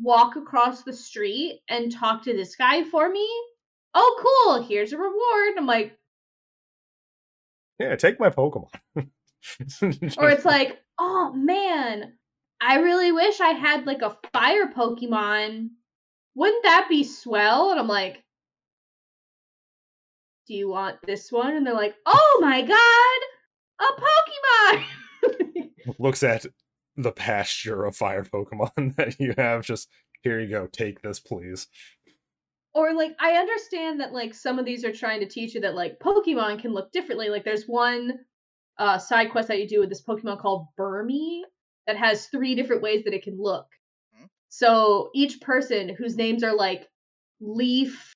walk 0.00 0.36
across 0.36 0.82
the 0.82 0.92
street 0.92 1.60
and 1.68 1.92
talk 1.92 2.22
to 2.24 2.32
this 2.32 2.56
guy 2.56 2.84
for 2.84 3.08
me? 3.08 3.28
Oh, 3.94 4.44
cool. 4.46 4.62
Here's 4.64 4.92
a 4.92 4.98
reward. 4.98 5.54
I'm 5.56 5.66
like, 5.66 5.96
yeah, 7.78 7.96
take 7.96 8.20
my 8.20 8.30
Pokemon. 8.30 8.68
or 8.96 10.30
it's 10.30 10.44
like, 10.44 10.78
oh 10.98 11.32
man, 11.32 12.12
I 12.60 12.76
really 12.76 13.12
wish 13.12 13.40
I 13.40 13.50
had 13.50 13.86
like 13.86 14.02
a 14.02 14.16
fire 14.32 14.72
Pokemon. 14.74 15.70
Wouldn't 16.34 16.64
that 16.64 16.86
be 16.88 17.04
swell? 17.04 17.70
And 17.70 17.80
I'm 17.80 17.88
like, 17.88 18.22
do 20.46 20.54
you 20.54 20.68
want 20.68 20.98
this 21.06 21.32
one? 21.32 21.56
And 21.56 21.66
they're 21.66 21.74
like, 21.74 21.94
oh 22.06 22.38
my 22.40 22.62
god, 22.62 23.20
a 23.80 24.00
Pokemon. 24.00 25.70
looks 25.98 26.22
at 26.22 26.46
the 26.96 27.12
pasture 27.12 27.84
of 27.84 27.96
fire 27.96 28.24
Pokemon 28.24 28.96
that 28.96 29.18
you 29.18 29.34
have. 29.36 29.62
Just 29.64 29.88
here 30.22 30.40
you 30.40 30.48
go, 30.48 30.66
take 30.66 31.02
this, 31.02 31.20
please. 31.20 31.66
or 32.74 32.92
like 32.94 33.14
I 33.20 33.32
understand 33.32 34.00
that 34.00 34.12
like 34.12 34.34
some 34.34 34.58
of 34.58 34.64
these 34.64 34.84
are 34.84 34.92
trying 34.92 35.20
to 35.20 35.26
teach 35.28 35.54
you 35.54 35.60
that 35.62 35.74
like 35.74 35.98
Pokemon 36.00 36.60
can 36.60 36.72
look 36.72 36.92
differently. 36.92 37.28
Like 37.28 37.44
there's 37.44 37.64
one 37.66 38.20
uh 38.78 38.98
side 38.98 39.30
quest 39.30 39.48
that 39.48 39.60
you 39.60 39.68
do 39.68 39.80
with 39.80 39.88
this 39.88 40.02
Pokemon 40.02 40.40
called 40.40 40.66
Burmy 40.78 41.42
that 41.86 41.96
has 41.96 42.26
three 42.26 42.54
different 42.54 42.82
ways 42.82 43.04
that 43.04 43.14
it 43.14 43.22
can 43.22 43.36
look. 43.40 43.66
Mhm. 44.16 44.28
So 44.48 45.10
each 45.14 45.40
person 45.40 45.88
whose 45.90 46.16
names 46.16 46.42
are 46.42 46.54
like 46.56 46.88
Leaf, 47.40 48.14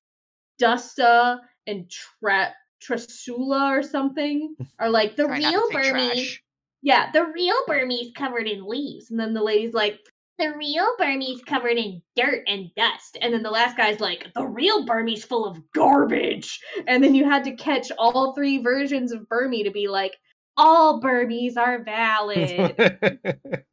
Dusta, 0.61 1.39
and 1.67 1.89
Tra- 1.89 2.55
Trasula 2.81 3.77
or 3.77 3.83
something 3.83 4.55
are 4.79 4.89
like 4.89 5.15
the 5.15 5.25
Try 5.25 5.37
real 5.37 5.67
to 5.69 5.83
say 5.83 5.91
Burmy. 5.91 6.37
Trash. 6.85 6.97
Yeah, 6.97 7.11
the 7.11 7.31
real 7.31 7.55
Burmy's 7.67 8.11
covered 8.15 8.47
in 8.47 8.65
leaves. 8.65 9.11
And 9.11 9.19
then 9.19 9.33
the 9.33 9.43
lady's 9.43 9.73
like, 9.73 9.99
the 10.37 10.53
real 10.55 10.95
Burmy's 10.97 11.41
covered 11.41 11.77
in 11.77 12.01
dirt 12.15 12.43
and 12.47 12.71
dust. 12.75 13.17
And 13.21 13.33
then 13.33 13.43
the 13.43 13.51
last 13.51 13.75
guy's 13.75 13.99
like, 13.99 14.27
the 14.33 14.45
real 14.45 14.85
Burmy's 14.85 15.25
full 15.25 15.45
of 15.45 15.59
garbage. 15.73 16.59
And 16.87 17.03
then 17.03 17.13
you 17.13 17.25
had 17.25 17.43
to 17.43 17.55
catch 17.55 17.91
all 17.97 18.33
three 18.33 18.59
versions 18.59 19.11
of 19.11 19.27
Burmy 19.27 19.65
to 19.65 19.71
be 19.71 19.87
like, 19.87 20.15
all 20.55 21.01
Burmies 21.01 21.57
are 21.57 21.83
valid. 21.83 22.75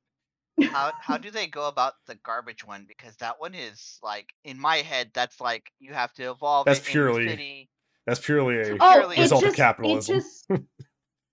How 0.63 0.93
how 1.03 1.19
do 1.19 1.31
they 1.31 1.47
go 1.47 1.69
about 1.69 1.93
the 2.07 2.15
garbage 2.15 2.67
one? 2.67 2.87
Because 2.89 3.15
that 3.17 3.39
one 3.39 3.55
is 3.55 3.99
like 4.03 4.33
in 4.43 4.59
my 4.59 4.77
head, 4.77 5.11
that's 5.13 5.39
like 5.39 5.71
you 5.79 5.93
have 5.93 6.15
to 6.15 6.31
evolve. 6.31 6.65
That's 6.65 6.79
it 6.79 6.83
in 6.83 6.87
the 6.87 6.93
purely- 6.93 7.29
city. 7.29 7.71
That's 8.07 8.21
purely 8.21 8.57
a 8.61 8.77
oh, 8.81 8.93
purely 8.95 9.19
result 9.19 9.43
just, 9.43 9.53
of 9.53 9.57
capitalism. 9.57 10.17
It 10.17 10.21
just, 10.21 10.47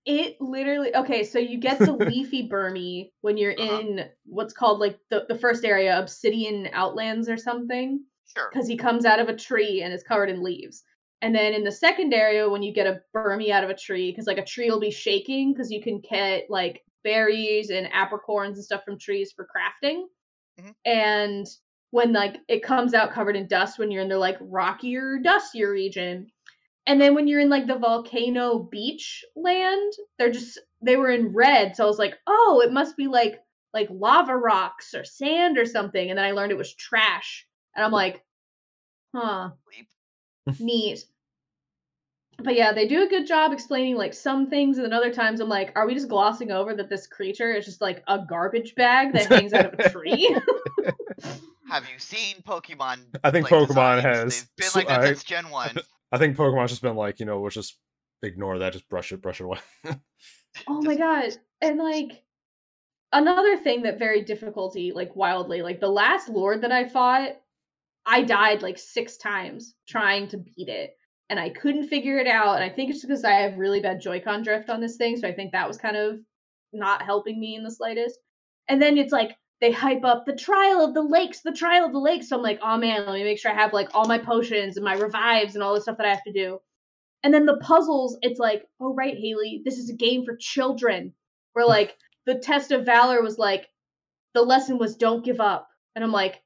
it 0.06 0.40
literally, 0.40 0.94
okay, 0.94 1.24
so 1.24 1.38
you 1.38 1.58
get 1.58 1.84
the 1.84 1.92
leafy 1.96 2.48
Burmy 2.48 3.12
when 3.22 3.36
you're 3.36 3.54
Uh-huh. 3.58 3.84
in 3.86 4.10
what's 4.24 4.52
called 4.52 4.80
like 4.80 4.98
the, 5.10 5.24
the 5.28 5.38
first 5.38 5.64
area, 5.64 5.98
Obsidian 5.98 6.68
Outlands 6.72 7.28
or 7.28 7.36
something. 7.36 8.04
Sure. 8.26 8.50
because 8.52 8.66
he 8.68 8.76
comes 8.76 9.04
out 9.04 9.20
of 9.20 9.28
a 9.28 9.36
tree 9.36 9.82
and 9.82 9.92
is 9.94 10.02
covered 10.02 10.28
in 10.30 10.42
leaves. 10.42 10.82
And 11.22 11.34
then 11.34 11.54
in 11.54 11.64
the 11.64 11.72
second 11.72 12.12
area, 12.12 12.48
when 12.48 12.62
you 12.62 12.72
get 12.72 12.86
a 12.86 13.00
Burmy 13.14 13.50
out 13.50 13.64
of 13.64 13.70
a 13.70 13.74
tree, 13.76 14.10
because 14.10 14.26
like 14.26 14.38
a 14.38 14.44
tree 14.44 14.70
will 14.70 14.80
be 14.80 14.90
shaking, 14.90 15.52
because 15.52 15.70
you 15.70 15.80
can 15.82 16.00
get 16.00 16.50
like 16.50 16.84
berries 17.04 17.70
and 17.70 17.86
apricorns 17.88 18.54
and 18.54 18.64
stuff 18.64 18.84
from 18.84 18.98
trees 18.98 19.32
for 19.32 19.46
crafting. 19.46 20.04
Mhm. 20.56 20.74
And 20.84 21.46
when 21.90 22.12
like 22.12 22.38
it 22.48 22.62
comes 22.62 22.94
out 22.94 23.12
covered 23.12 23.36
in 23.36 23.46
dust 23.46 23.78
when 23.78 23.90
you're 23.90 24.02
in 24.02 24.08
the 24.08 24.18
like 24.18 24.38
rockier, 24.40 25.18
dustier 25.22 25.70
region. 25.70 26.30
And 26.86 27.00
then 27.00 27.14
when 27.14 27.26
you're 27.26 27.40
in 27.40 27.48
like 27.48 27.66
the 27.66 27.78
volcano 27.78 28.58
beach 28.58 29.24
land, 29.34 29.92
they're 30.18 30.32
just 30.32 30.58
they 30.82 30.96
were 30.96 31.10
in 31.10 31.32
red. 31.32 31.76
So 31.76 31.84
I 31.84 31.86
was 31.86 31.98
like, 31.98 32.14
oh, 32.26 32.62
it 32.64 32.72
must 32.72 32.96
be 32.96 33.06
like 33.06 33.40
like 33.72 33.88
lava 33.90 34.36
rocks 34.36 34.94
or 34.94 35.04
sand 35.04 35.58
or 35.58 35.66
something. 35.66 36.10
And 36.10 36.18
then 36.18 36.24
I 36.24 36.32
learned 36.32 36.52
it 36.52 36.58
was 36.58 36.74
trash. 36.74 37.46
And 37.74 37.84
I'm 37.84 37.92
like, 37.92 38.22
huh, 39.14 39.50
neat. 40.60 41.04
But 42.42 42.56
yeah, 42.56 42.72
they 42.72 42.86
do 42.88 43.04
a 43.04 43.08
good 43.08 43.26
job 43.26 43.52
explaining 43.52 43.96
like 43.96 44.12
some 44.12 44.50
things, 44.50 44.76
and 44.76 44.84
then 44.84 44.92
other 44.92 45.12
times 45.12 45.40
I'm 45.40 45.48
like, 45.48 45.72
are 45.76 45.86
we 45.86 45.94
just 45.94 46.08
glossing 46.08 46.50
over 46.50 46.74
that 46.74 46.88
this 46.90 47.06
creature 47.06 47.52
is 47.52 47.64
just 47.64 47.80
like 47.80 48.02
a 48.08 48.18
garbage 48.28 48.74
bag 48.74 49.12
that 49.12 49.26
hangs 49.26 49.52
out 49.52 49.72
of 49.72 49.78
a 49.78 49.88
tree? 49.88 50.36
Have 51.70 51.88
you 51.90 51.98
seen 51.98 52.36
Pokemon? 52.46 52.98
I 53.22 53.30
think 53.30 53.46
play 53.46 53.58
Pokemon 53.58 53.68
designs? 53.96 54.02
has 54.02 54.34
They've 54.34 54.56
been 54.56 54.70
like 54.74 54.88
that 54.88 55.00
I- 55.00 55.06
since 55.06 55.24
Gen 55.24 55.50
One. 55.50 55.76
I 56.14 56.18
think 56.18 56.36
Pokemon's 56.36 56.70
just 56.70 56.80
been 56.80 56.94
like, 56.94 57.18
you 57.18 57.26
know, 57.26 57.40
let's 57.40 57.56
just 57.56 57.76
ignore 58.22 58.60
that, 58.60 58.72
just 58.72 58.88
brush 58.88 59.10
it, 59.10 59.20
brush 59.20 59.40
it 59.40 59.44
away. 59.44 59.58
oh 60.68 60.80
my 60.80 60.94
god. 60.94 61.36
And 61.60 61.76
like 61.76 62.22
another 63.12 63.56
thing 63.56 63.82
that 63.82 63.98
very 63.98 64.22
difficulty, 64.22 64.92
like 64.94 65.16
wildly, 65.16 65.60
like 65.60 65.80
the 65.80 65.88
last 65.88 66.28
lord 66.28 66.62
that 66.62 66.70
I 66.70 66.88
fought, 66.88 67.32
I 68.06 68.22
died 68.22 68.62
like 68.62 68.78
six 68.78 69.16
times 69.16 69.74
trying 69.88 70.28
to 70.28 70.38
beat 70.38 70.68
it. 70.68 70.96
And 71.30 71.40
I 71.40 71.48
couldn't 71.48 71.88
figure 71.88 72.18
it 72.18 72.28
out. 72.28 72.54
And 72.54 72.62
I 72.62 72.68
think 72.68 72.92
it's 72.92 73.04
because 73.04 73.24
I 73.24 73.32
have 73.32 73.58
really 73.58 73.80
bad 73.80 74.00
Joy-Con 74.00 74.44
drift 74.44 74.70
on 74.70 74.80
this 74.80 74.96
thing. 74.96 75.16
So 75.16 75.26
I 75.26 75.32
think 75.32 75.50
that 75.50 75.66
was 75.66 75.78
kind 75.78 75.96
of 75.96 76.20
not 76.72 77.02
helping 77.02 77.40
me 77.40 77.56
in 77.56 77.64
the 77.64 77.72
slightest. 77.72 78.20
And 78.68 78.80
then 78.80 78.98
it's 78.98 79.12
like 79.12 79.36
they 79.60 79.72
hype 79.72 80.04
up 80.04 80.26
the 80.26 80.36
trial 80.36 80.84
of 80.84 80.94
the 80.94 81.02
lakes, 81.02 81.40
the 81.40 81.52
trial 81.52 81.86
of 81.86 81.92
the 81.92 81.98
lakes. 81.98 82.28
So 82.28 82.36
I'm 82.36 82.42
like, 82.42 82.60
oh 82.62 82.76
man, 82.76 83.06
let 83.06 83.14
me 83.14 83.24
make 83.24 83.38
sure 83.38 83.50
I 83.50 83.54
have 83.54 83.72
like 83.72 83.94
all 83.94 84.06
my 84.06 84.18
potions 84.18 84.76
and 84.76 84.84
my 84.84 84.94
revives 84.94 85.54
and 85.54 85.62
all 85.62 85.74
the 85.74 85.80
stuff 85.80 85.96
that 85.98 86.06
I 86.06 86.10
have 86.10 86.24
to 86.24 86.32
do. 86.32 86.60
And 87.22 87.32
then 87.32 87.46
the 87.46 87.56
puzzles, 87.56 88.18
it's 88.20 88.38
like, 88.38 88.64
oh 88.80 88.94
right, 88.94 89.16
Haley, 89.16 89.62
this 89.64 89.78
is 89.78 89.88
a 89.90 89.96
game 89.96 90.24
for 90.24 90.36
children. 90.36 91.14
Where 91.52 91.66
like 91.66 91.96
the 92.26 92.36
test 92.36 92.72
of 92.72 92.84
valor 92.84 93.22
was 93.22 93.38
like, 93.38 93.68
the 94.34 94.42
lesson 94.42 94.78
was 94.78 94.96
don't 94.96 95.24
give 95.24 95.40
up. 95.40 95.68
And 95.94 96.04
I'm 96.04 96.12
like, 96.12 96.42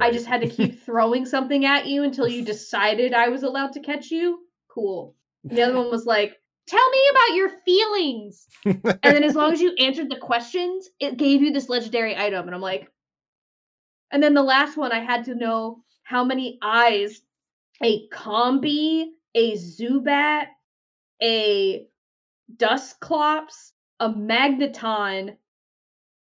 I 0.00 0.10
just 0.10 0.26
had 0.26 0.42
to 0.42 0.48
keep 0.56 0.82
throwing 0.82 1.26
something 1.26 1.64
at 1.64 1.86
you 1.86 2.02
until 2.02 2.28
you 2.28 2.44
decided 2.44 3.14
I 3.14 3.28
was 3.28 3.42
allowed 3.42 3.72
to 3.72 3.80
catch 3.80 4.10
you. 4.10 4.40
Cool. 4.70 5.16
And 5.44 5.56
the 5.56 5.62
other 5.62 5.76
one 5.76 5.90
was 5.90 6.06
like, 6.06 6.36
tell 6.66 6.90
me 6.90 6.98
about 7.10 7.36
your 7.36 7.48
feelings. 7.64 8.46
And 8.64 8.98
then 9.02 9.24
as 9.24 9.34
long 9.36 9.52
as 9.52 9.60
you 9.60 9.74
answered 9.78 10.10
the 10.10 10.16
questions, 10.16 10.88
it 11.00 11.16
gave 11.16 11.42
you 11.42 11.52
this 11.52 11.68
legendary 11.68 12.16
item. 12.16 12.46
And 12.46 12.54
I'm 12.54 12.60
like, 12.60 12.90
and 14.10 14.22
then 14.22 14.34
the 14.34 14.42
last 14.42 14.76
one, 14.76 14.92
I 14.92 15.00
had 15.00 15.24
to 15.24 15.34
know 15.34 15.82
how 16.04 16.24
many 16.24 16.58
eyes 16.62 17.20
a 17.82 18.06
Combee, 18.08 19.12
a 19.34 19.52
Zubat, 19.56 20.46
a 21.22 21.86
Dusclops, 22.56 23.72
a 23.98 24.08
Magneton, 24.10 25.36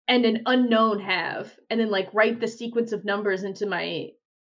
and 0.09 0.25
an 0.25 0.43
Unown 0.47 1.01
have, 1.01 1.53
and 1.71 1.81
then 1.81 1.91
like 1.91 2.13
write 2.13 2.41
the 2.41 2.49
sequence 2.49 2.93
of 2.93 3.05
numbers 3.05 3.45
into 3.45 3.67
my 3.67 4.09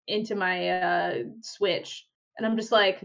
into 0.07 0.35
my 0.35 0.69
uh 0.69 1.15
switch. 1.41 2.07
And 2.37 2.45
I'm 2.45 2.57
just 2.57 2.71
like, 2.71 3.01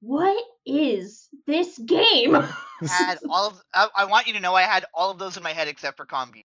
What? 0.00 0.44
What 0.68 0.80
is 0.80 1.28
this 1.46 1.78
game? 1.78 2.34
had 2.86 3.18
all 3.28 3.48
of. 3.48 3.62
I, 3.74 3.88
I 3.96 4.04
want 4.04 4.26
you 4.26 4.34
to 4.34 4.40
know 4.40 4.54
I 4.54 4.62
had 4.62 4.84
all 4.94 5.10
of 5.10 5.18
those 5.18 5.36
in 5.36 5.42
my 5.42 5.52
head 5.52 5.68
except 5.68 5.96
for 5.96 6.06
Combee. 6.06 6.46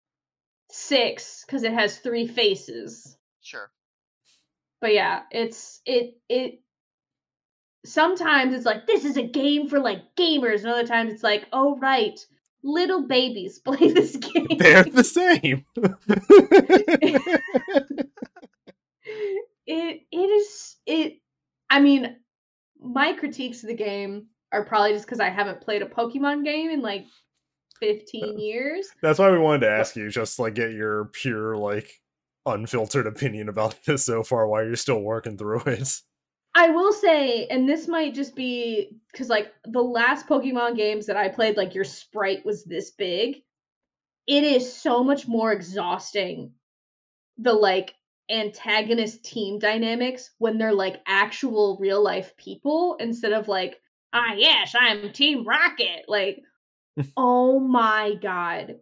Six, 0.70 1.44
because 1.46 1.62
it 1.62 1.72
has 1.72 1.98
three 1.98 2.26
faces. 2.26 3.16
Sure. 3.42 3.70
But 4.80 4.94
yeah, 4.94 5.22
it's 5.30 5.80
it 5.86 6.18
it 6.28 6.60
sometimes 7.84 8.54
it's 8.54 8.66
like 8.66 8.86
this 8.86 9.04
is 9.04 9.16
a 9.16 9.22
game 9.22 9.68
for 9.68 9.78
like 9.78 10.02
gamers, 10.16 10.60
and 10.60 10.68
other 10.68 10.86
times 10.86 11.12
it's 11.12 11.22
like, 11.22 11.46
oh 11.52 11.78
right, 11.78 12.18
little 12.62 13.06
babies 13.06 13.58
play 13.64 13.92
this 13.92 14.16
game. 14.16 14.58
They're 14.58 14.84
the 14.84 15.04
same. 15.04 15.64
it 19.66 20.02
it 20.10 20.16
is 20.16 20.76
it 20.86 21.20
I 21.68 21.80
mean, 21.80 22.16
my 22.86 23.12
critiques 23.12 23.62
of 23.62 23.68
the 23.68 23.74
game 23.74 24.26
are 24.52 24.64
probably 24.64 24.92
just 24.92 25.06
because 25.06 25.20
I 25.20 25.28
haven't 25.28 25.60
played 25.60 25.82
a 25.82 25.86
Pokemon 25.86 26.44
game 26.44 26.70
in 26.70 26.82
like 26.82 27.04
15 27.80 28.38
years. 28.38 28.88
That's 29.02 29.18
why 29.18 29.30
we 29.30 29.38
wanted 29.38 29.60
to 29.60 29.70
ask 29.70 29.96
you, 29.96 30.08
just 30.08 30.38
like 30.38 30.54
get 30.54 30.72
your 30.72 31.06
pure, 31.06 31.56
like, 31.56 31.90
unfiltered 32.46 33.06
opinion 33.06 33.48
about 33.48 33.76
this 33.86 34.04
so 34.04 34.22
far 34.22 34.46
while 34.46 34.64
you're 34.64 34.76
still 34.76 35.00
working 35.00 35.36
through 35.36 35.60
it. 35.66 36.00
I 36.54 36.70
will 36.70 36.92
say, 36.92 37.46
and 37.48 37.68
this 37.68 37.86
might 37.86 38.14
just 38.14 38.34
be 38.34 38.88
because 39.12 39.28
like 39.28 39.52
the 39.64 39.82
last 39.82 40.26
Pokemon 40.26 40.76
games 40.76 41.04
that 41.06 41.16
I 41.16 41.28
played, 41.28 41.58
like 41.58 41.74
your 41.74 41.84
sprite 41.84 42.46
was 42.46 42.64
this 42.64 42.92
big. 42.92 43.42
It 44.26 44.42
is 44.42 44.72
so 44.72 45.04
much 45.04 45.28
more 45.28 45.52
exhausting. 45.52 46.52
The 47.36 47.52
like 47.52 47.92
antagonist 48.30 49.24
team 49.24 49.58
dynamics 49.58 50.30
when 50.38 50.58
they're 50.58 50.72
like 50.74 51.00
actual 51.06 51.76
real 51.80 52.02
life 52.02 52.36
people 52.36 52.96
instead 53.00 53.32
of 53.32 53.48
like, 53.48 53.80
ah, 54.12 54.32
yes, 54.36 54.74
I'm 54.78 55.12
Team 55.12 55.46
Rocket. 55.46 56.04
Like, 56.08 56.42
oh 57.16 57.58
my 57.60 58.14
god. 58.20 58.76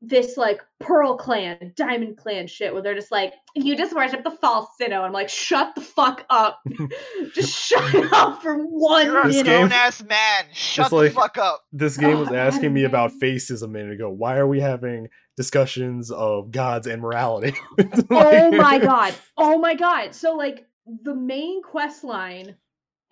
This 0.00 0.36
like 0.36 0.60
Pearl 0.78 1.16
Clan, 1.16 1.72
Diamond 1.74 2.18
Clan 2.18 2.46
shit 2.46 2.72
where 2.72 2.80
they're 2.82 2.94
just 2.94 3.10
like, 3.10 3.34
you 3.56 3.76
just 3.76 3.92
worship 3.96 4.22
the 4.22 4.30
false 4.30 4.68
Sinnoh. 4.80 5.00
I'm 5.02 5.12
like, 5.12 5.28
shut 5.28 5.74
the 5.74 5.80
fuck 5.80 6.24
up. 6.30 6.60
just 7.34 7.52
shut 7.52 8.12
up 8.12 8.40
for 8.40 8.58
one 8.58 9.06
You're 9.06 9.20
a 9.22 9.26
This 9.26 9.36
minute. 9.38 9.50
game- 9.50 9.58
grown 9.68 9.72
ass 9.72 10.00
man. 10.04 10.44
Shut 10.52 10.90
the 10.90 10.96
like- 10.96 11.12
fuck 11.12 11.36
up. 11.36 11.62
This 11.72 11.96
game 11.96 12.20
was 12.20 12.30
asking 12.30 12.72
me 12.72 12.84
about 12.84 13.10
faces 13.10 13.62
a 13.62 13.68
minute 13.68 13.92
ago. 13.92 14.08
Why 14.08 14.36
are 14.36 14.46
we 14.46 14.60
having 14.60 15.08
discussions 15.38 16.10
of 16.10 16.50
gods 16.50 16.88
and 16.88 17.00
morality? 17.00 17.54
oh 18.10 18.50
my 18.56 18.80
god. 18.80 19.14
Oh 19.36 19.56
my 19.56 19.74
god. 19.74 20.12
So 20.12 20.34
like 20.34 20.66
the 21.04 21.14
main 21.14 21.62
quest 21.62 22.02
line 22.02 22.56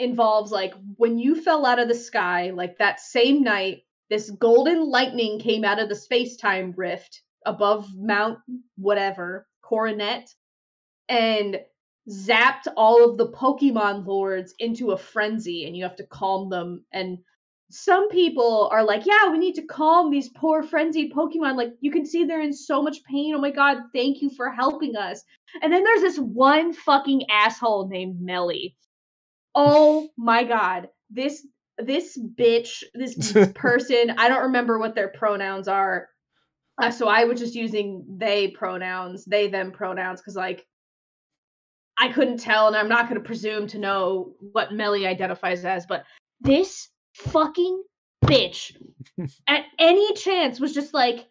involves 0.01 0.51
like 0.51 0.75
when 0.97 1.21
you 1.21 1.41
fell 1.41 1.65
out 1.65 1.79
of 1.79 1.87
the 1.87 1.95
sky, 1.95 2.51
like 2.51 2.79
that 2.79 2.99
same 2.99 3.45
night, 3.45 3.85
this 4.11 4.29
golden 4.29 4.91
lightning 4.91 5.39
came 5.39 5.65
out 5.65 5.79
of 5.79 5.89
the 5.89 5.95
space-time 5.95 6.75
rift 6.77 7.23
above 7.47 7.89
Mount 7.95 8.41
whatever, 8.77 9.47
Coronet, 9.63 10.29
and 11.09 11.61
zapped 12.11 12.67
all 12.77 13.09
of 13.09 13.19
the 13.19 13.31
Pokemon 13.31 14.05
lords 14.05 14.53
into 14.59 14.91
a 14.91 14.99
frenzy, 14.99 15.65
and 15.65 15.77
you 15.77 15.85
have 15.85 15.97
to 15.97 16.07
calm 16.07 16.51
them. 16.51 16.85
And 16.93 17.19
some 17.71 18.09
people 18.11 18.69
are 18.71 18.85
like, 18.85 19.07
yeah, 19.07 19.31
we 19.31 19.39
need 19.39 19.55
to 19.57 19.63
calm 19.63 20.11
these 20.11 20.29
poor 20.29 20.63
frenzied 20.63 21.13
Pokemon. 21.13 21.57
Like, 21.57 21.73
you 21.81 21.91
can 21.91 22.07
see 22.07 22.25
they're 22.25 22.41
in 22.41 22.53
so 22.53 22.83
much 22.83 23.03
pain. 23.05 23.35
Oh 23.35 23.41
my 23.41 23.51
god, 23.51 23.79
thank 23.93 24.23
you 24.23 24.31
for 24.31 24.51
helping 24.51 24.97
us. 24.97 25.23
And 25.63 25.73
then 25.73 25.83
there's 25.83 26.03
this 26.03 26.19
one 26.19 26.73
fucking 26.73 27.27
asshole 27.31 27.89
named 27.89 28.21
Melly. 28.21 28.77
Oh 29.55 30.09
my 30.17 30.45
god. 30.45 30.89
This 31.11 31.47
this 31.79 32.19
bitch, 32.39 32.85
this 32.95 33.33
person, 33.55 34.15
I 34.17 34.29
don't 34.29 34.45
remember 34.45 34.79
what 34.79 34.95
their 34.95 35.09
pronouns 35.09 35.69
are. 35.69 36.09
Uh, 36.81 36.91
so 36.91 37.09
I 37.09 37.25
was 37.25 37.41
just 37.41 37.55
using 37.55 38.05
they 38.19 38.49
pronouns, 38.49 39.25
they 39.25 39.49
them 39.49 39.73
pronouns, 39.73 40.21
because 40.21 40.37
like 40.37 40.65
I 41.99 42.13
couldn't 42.13 42.39
tell, 42.39 42.69
and 42.69 42.77
I'm 42.77 42.89
not 42.89 43.09
going 43.09 43.21
to 43.21 43.27
presume 43.27 43.67
to 43.69 43.79
know 43.79 44.35
what 44.53 44.73
Melly 44.73 45.07
identifies 45.07 45.65
as, 45.65 45.87
but 45.87 46.05
this 46.41 46.91
fucking 47.17 47.83
bitch 48.25 48.77
at 49.49 49.65
any 49.79 50.13
chance 50.15 50.61
was 50.61 50.75
just 50.75 50.95
like, 50.95 51.27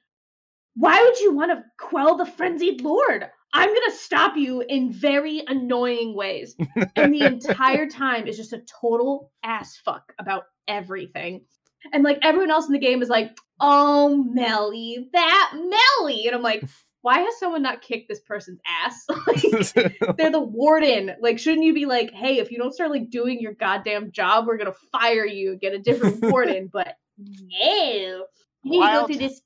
why 0.76 1.02
would 1.02 1.20
you 1.20 1.34
want 1.34 1.52
to 1.52 1.64
quell 1.78 2.18
the 2.18 2.26
frenzied 2.26 2.82
lord? 2.82 3.30
I'm 3.54 3.70
going 3.70 3.90
to 3.90 3.96
stop 3.96 4.36
you 4.36 4.62
in 4.68 4.92
very 4.92 5.42
annoying 5.48 6.14
ways. 6.14 6.58
and 6.96 7.14
the 7.14 7.24
entire 7.24 7.88
time 7.90 8.28
is 8.28 8.36
just 8.36 8.52
a 8.52 8.62
total 8.82 9.32
ass 9.44 9.78
fuck 9.78 10.12
about 10.20 10.44
everything. 10.68 11.46
And 11.94 12.04
like 12.04 12.20
everyone 12.22 12.52
else 12.52 12.66
in 12.68 12.74
the 12.74 12.80
game 12.80 13.02
is 13.02 13.08
like, 13.08 13.38
oh, 13.62 14.24
Melly, 14.30 15.10
that 15.14 15.52
Melly. 15.54 16.28
And 16.28 16.36
I'm 16.36 16.42
like, 16.42 16.66
why 17.06 17.20
has 17.20 17.38
someone 17.38 17.62
not 17.62 17.84
kicked 17.84 18.10
this 18.10 18.20
person's 18.22 18.60
ass? 18.68 19.06
like, 19.28 19.44
they're 20.18 20.32
the 20.32 20.40
warden. 20.40 21.12
Like, 21.22 21.38
shouldn't 21.38 21.64
you 21.64 21.72
be 21.72 21.86
like, 21.86 22.12
hey, 22.12 22.40
if 22.40 22.50
you 22.50 22.58
don't 22.58 22.74
start 22.74 22.90
like 22.90 23.12
doing 23.12 23.40
your 23.40 23.54
goddamn 23.54 24.12
job, 24.12 24.48
we're 24.48 24.58
gonna 24.58 24.74
fire 24.92 25.24
you 25.24 25.52
and 25.52 25.62
get 25.62 25.76
a 25.76 25.78
different 25.78 26.20
warden? 26.24 26.68
But 26.74 26.98
no, 27.20 27.28
you 27.52 28.26
need 28.64 28.80
to 28.80 28.80
go 28.80 28.80
Wild. 28.80 29.08
through 29.08 29.18
this. 29.18 29.40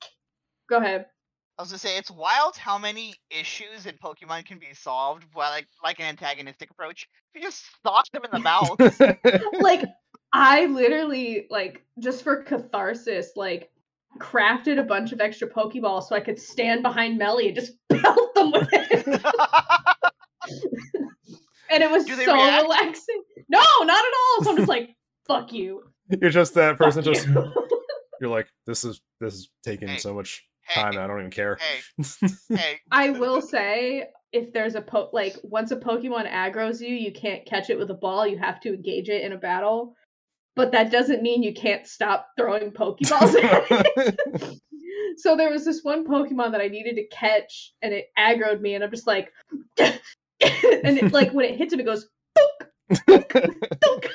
Go 0.70 0.78
ahead. 0.78 1.08
I 1.58 1.62
was 1.62 1.72
gonna 1.72 1.80
say 1.80 1.98
it's 1.98 2.10
wild 2.10 2.56
how 2.56 2.78
many 2.78 3.16
issues 3.30 3.86
in 3.86 3.96
Pokemon 4.02 4.46
can 4.46 4.58
be 4.58 4.74
solved 4.74 5.26
by 5.36 5.50
like 5.50 5.68
like 5.84 6.00
an 6.00 6.06
antagonistic 6.06 6.72
approach. 6.72 7.10
If 7.34 7.42
you 7.42 7.46
just 7.46 7.66
sock 7.84 8.06
them 8.14 8.24
in 8.24 8.32
the 8.32 8.40
mouth. 8.40 8.80
Like, 9.60 9.84
I 10.32 10.68
literally 10.68 11.48
like 11.50 11.84
just 12.02 12.24
for 12.24 12.42
catharsis, 12.42 13.34
like 13.36 13.70
crafted 14.20 14.80
a 14.80 14.84
bunch 14.84 15.12
of 15.12 15.20
extra 15.22 15.48
Pokeballs 15.50 16.04
so 16.04 16.16
I 16.16 16.20
could 16.20 16.40
stand 16.40 16.84
behind 16.84 17.18
Melly 17.18 17.48
and 17.48 17.56
just 17.56 17.74
pelt 17.92 18.36
them 18.36 18.52
with 18.52 18.68
it. 18.72 19.22
and 21.72 21.84
it 21.84 21.90
was 21.92 22.06
Do 22.06 22.16
so 22.16 22.34
react? 22.34 22.64
relaxing. 22.64 23.24
No, 23.50 23.60
not 23.82 23.90
at 24.06 24.12
all. 24.38 24.44
So 24.44 24.52
I'm 24.52 24.58
just 24.58 24.70
like, 24.70 24.96
fuck 25.28 25.54
you. 25.54 25.84
you're 26.22 26.30
just 26.30 26.54
that 26.56 26.78
person. 26.78 27.04
fuck 27.04 27.14
Just 27.14 27.28
you. 27.28 27.54
you're 28.22 28.30
like, 28.30 28.48
this 28.66 28.84
is 28.84 29.02
this 29.20 29.34
is 29.36 29.50
taking 29.64 29.88
Hey, 29.88 29.98
so 29.98 30.14
much 30.14 30.44
hey, 30.64 30.82
time. 30.82 30.98
I 30.98 31.08
don't 31.08 31.20
even 31.20 31.32
care. 31.32 31.58
hey, 31.60 32.28
hey. 32.56 32.80
I 32.92 33.10
will 33.12 33.42
say, 33.42 34.08
if 34.32 34.54
there's 34.54 34.76
a 34.76 34.82
po 34.82 35.10
like 35.14 35.36
once 35.44 35.72
a 35.72 35.78
Pokemon 35.78 36.30
aggro's 36.32 36.82
you, 36.82 36.96
you 36.96 37.12
can't 37.12 37.46
catch 37.46 37.70
it 37.70 37.78
with 37.78 37.90
a 37.92 37.96
ball. 37.96 38.26
You 38.28 38.38
have 38.40 38.60
to 38.62 38.70
engage 38.74 39.10
it 39.10 39.24
in 39.24 39.34
a 39.34 39.38
battle. 39.38 39.96
But 40.56 40.72
that 40.72 40.92
doesn't 40.92 41.22
mean 41.22 41.44
you 41.44 41.54
can't 41.54 41.88
stop 41.88 42.28
throwing 42.38 42.72
Pokeballs. 42.72 43.34
so 45.18 45.38
there 45.38 45.52
was 45.52 45.64
this 45.64 45.84
one 45.84 46.06
Pokemon 46.06 46.52
that 46.52 46.62
I 46.62 46.68
needed 46.68 46.96
to 46.96 47.08
catch, 47.08 47.74
and 47.82 47.94
it 47.94 48.08
aggroed 48.18 48.60
me, 48.60 48.76
and 48.76 48.84
I'm 48.84 48.92
just 48.92 49.08
like, 49.08 49.32
and 49.80 50.00
it, 50.42 51.14
like 51.14 51.32
when 51.32 51.46
it 51.46 51.58
hits 51.58 51.74
him, 51.74 51.80
it 51.80 51.86
goes. 51.86 52.08
"Thunk, 53.08 53.32
thunk." 53.32 54.10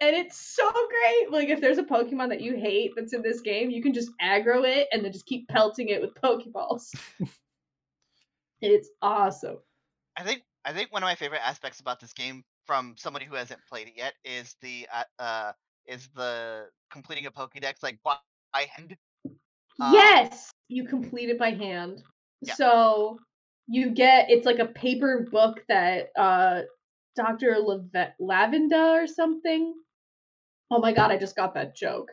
And 0.00 0.14
it's 0.14 0.38
so 0.38 0.70
great. 0.70 1.32
Like 1.32 1.48
if 1.48 1.60
there's 1.60 1.78
a 1.78 1.82
Pokemon 1.82 2.28
that 2.28 2.40
you 2.40 2.56
hate 2.56 2.92
that's 2.94 3.14
in 3.14 3.22
this 3.22 3.40
game, 3.40 3.70
you 3.70 3.82
can 3.82 3.94
just 3.94 4.10
aggro 4.20 4.64
it 4.64 4.88
and 4.92 5.04
then 5.04 5.12
just 5.12 5.26
keep 5.26 5.48
pelting 5.48 5.88
it 5.88 6.00
with 6.00 6.14
Pokeballs. 6.14 6.94
it's 8.60 8.90
awesome. 9.00 9.58
I 10.16 10.22
think 10.22 10.42
I 10.64 10.72
think 10.72 10.92
one 10.92 11.02
of 11.02 11.06
my 11.06 11.14
favorite 11.14 11.46
aspects 11.46 11.80
about 11.80 12.00
this 12.00 12.12
game, 12.12 12.44
from 12.66 12.94
somebody 12.96 13.24
who 13.24 13.34
hasn't 13.34 13.60
played 13.68 13.88
it 13.88 13.94
yet, 13.96 14.14
is 14.24 14.56
the 14.60 14.86
uh, 14.92 15.22
uh 15.22 15.52
is 15.86 16.08
the 16.14 16.66
completing 16.90 17.26
a 17.26 17.30
Pokédex 17.30 17.82
like 17.82 17.98
by 18.04 18.16
hand. 18.54 18.96
Um, 19.80 19.92
yes, 19.92 20.50
you 20.68 20.86
complete 20.86 21.30
it 21.30 21.38
by 21.38 21.50
hand. 21.50 22.02
Yeah. 22.42 22.54
So 22.54 23.18
you 23.66 23.90
get 23.90 24.30
it's 24.30 24.46
like 24.46 24.58
a 24.58 24.66
paper 24.66 25.26
book 25.30 25.64
that 25.68 26.10
uh 26.16 26.62
Dr. 27.16 27.58
Lave- 27.58 28.12
Lavenda 28.20 29.02
or 29.02 29.06
something. 29.06 29.74
Oh 30.70 30.80
my 30.80 30.92
god, 30.92 31.10
I 31.10 31.16
just 31.16 31.36
got 31.36 31.54
that 31.54 31.76
joke. 31.76 32.10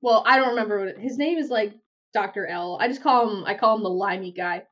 Well, 0.00 0.24
I 0.26 0.36
don't 0.36 0.50
remember 0.50 0.78
what 0.78 0.88
it, 0.88 0.98
his 0.98 1.18
name 1.18 1.38
is 1.38 1.48
like 1.48 1.74
Dr. 2.14 2.46
L. 2.46 2.78
I 2.80 2.88
just 2.88 3.02
call 3.02 3.28
him 3.30 3.44
I 3.44 3.54
call 3.54 3.76
him 3.76 3.82
the 3.82 3.90
limey 3.90 4.32
guy. 4.32 4.64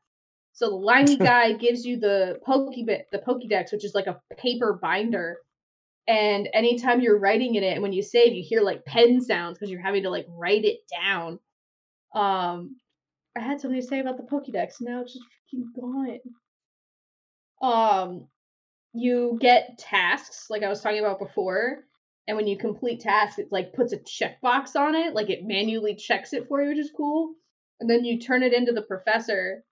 So 0.61 0.69
the 0.69 0.77
limey 0.77 1.17
guy 1.17 1.55
gives 1.55 1.87
you 1.87 1.99
the 1.99 2.39
Pokebit, 2.47 3.05
the 3.11 3.19
Pokédex, 3.27 3.73
which 3.73 3.83
is 3.83 3.95
like 3.95 4.07
a 4.07 4.21
paper 4.37 4.79
binder. 4.81 5.39
And 6.07 6.51
anytime 6.53 7.01
you're 7.01 7.19
writing 7.19 7.55
in 7.55 7.65
it, 7.65 7.73
and 7.73 7.83
when 7.83 7.95
you 7.95 8.03
save, 8.03 8.35
you 8.35 8.45
hear 8.47 8.61
like 8.61 8.85
pen 8.85 9.23
sounds 9.23 9.57
because 9.57 9.71
you're 9.71 9.81
having 9.81 10.03
to 10.03 10.11
like 10.11 10.27
write 10.29 10.67
it 10.67 10.81
down. 11.03 11.39
Um, 12.15 12.77
I 13.35 13.41
had 13.41 13.59
something 13.59 13.81
to 13.81 13.87
say 13.87 14.01
about 14.01 14.19
the 14.19 14.25
Pokédex. 14.25 14.75
Now 14.83 15.01
it's 15.01 15.15
just 15.15 15.25
freaking 15.55 15.65
gone. 15.81 16.19
Um, 17.63 18.29
you 18.93 19.39
get 19.41 19.79
tasks 19.79 20.49
like 20.51 20.63
I 20.63 20.69
was 20.69 20.83
talking 20.83 21.01
about 21.01 21.21
before, 21.21 21.79
and 22.29 22.37
when 22.37 22.47
you 22.47 22.59
complete 22.59 23.01
tasks, 23.01 23.39
it 23.39 23.49
like 23.51 23.73
puts 23.73 23.95
a 23.95 23.99
checkbox 23.99 24.77
on 24.77 24.95
it, 24.95 25.15
like 25.15 25.31
it 25.31 25.43
manually 25.43 25.95
checks 25.95 26.35
it 26.35 26.49
for 26.49 26.61
you, 26.61 26.69
which 26.69 26.79
is 26.79 26.93
cool. 26.95 27.33
And 27.81 27.89
then 27.89 28.05
you 28.05 28.19
turn 28.19 28.43
it 28.43 28.53
into 28.53 28.73
the 28.73 28.83
professor, 28.83 29.65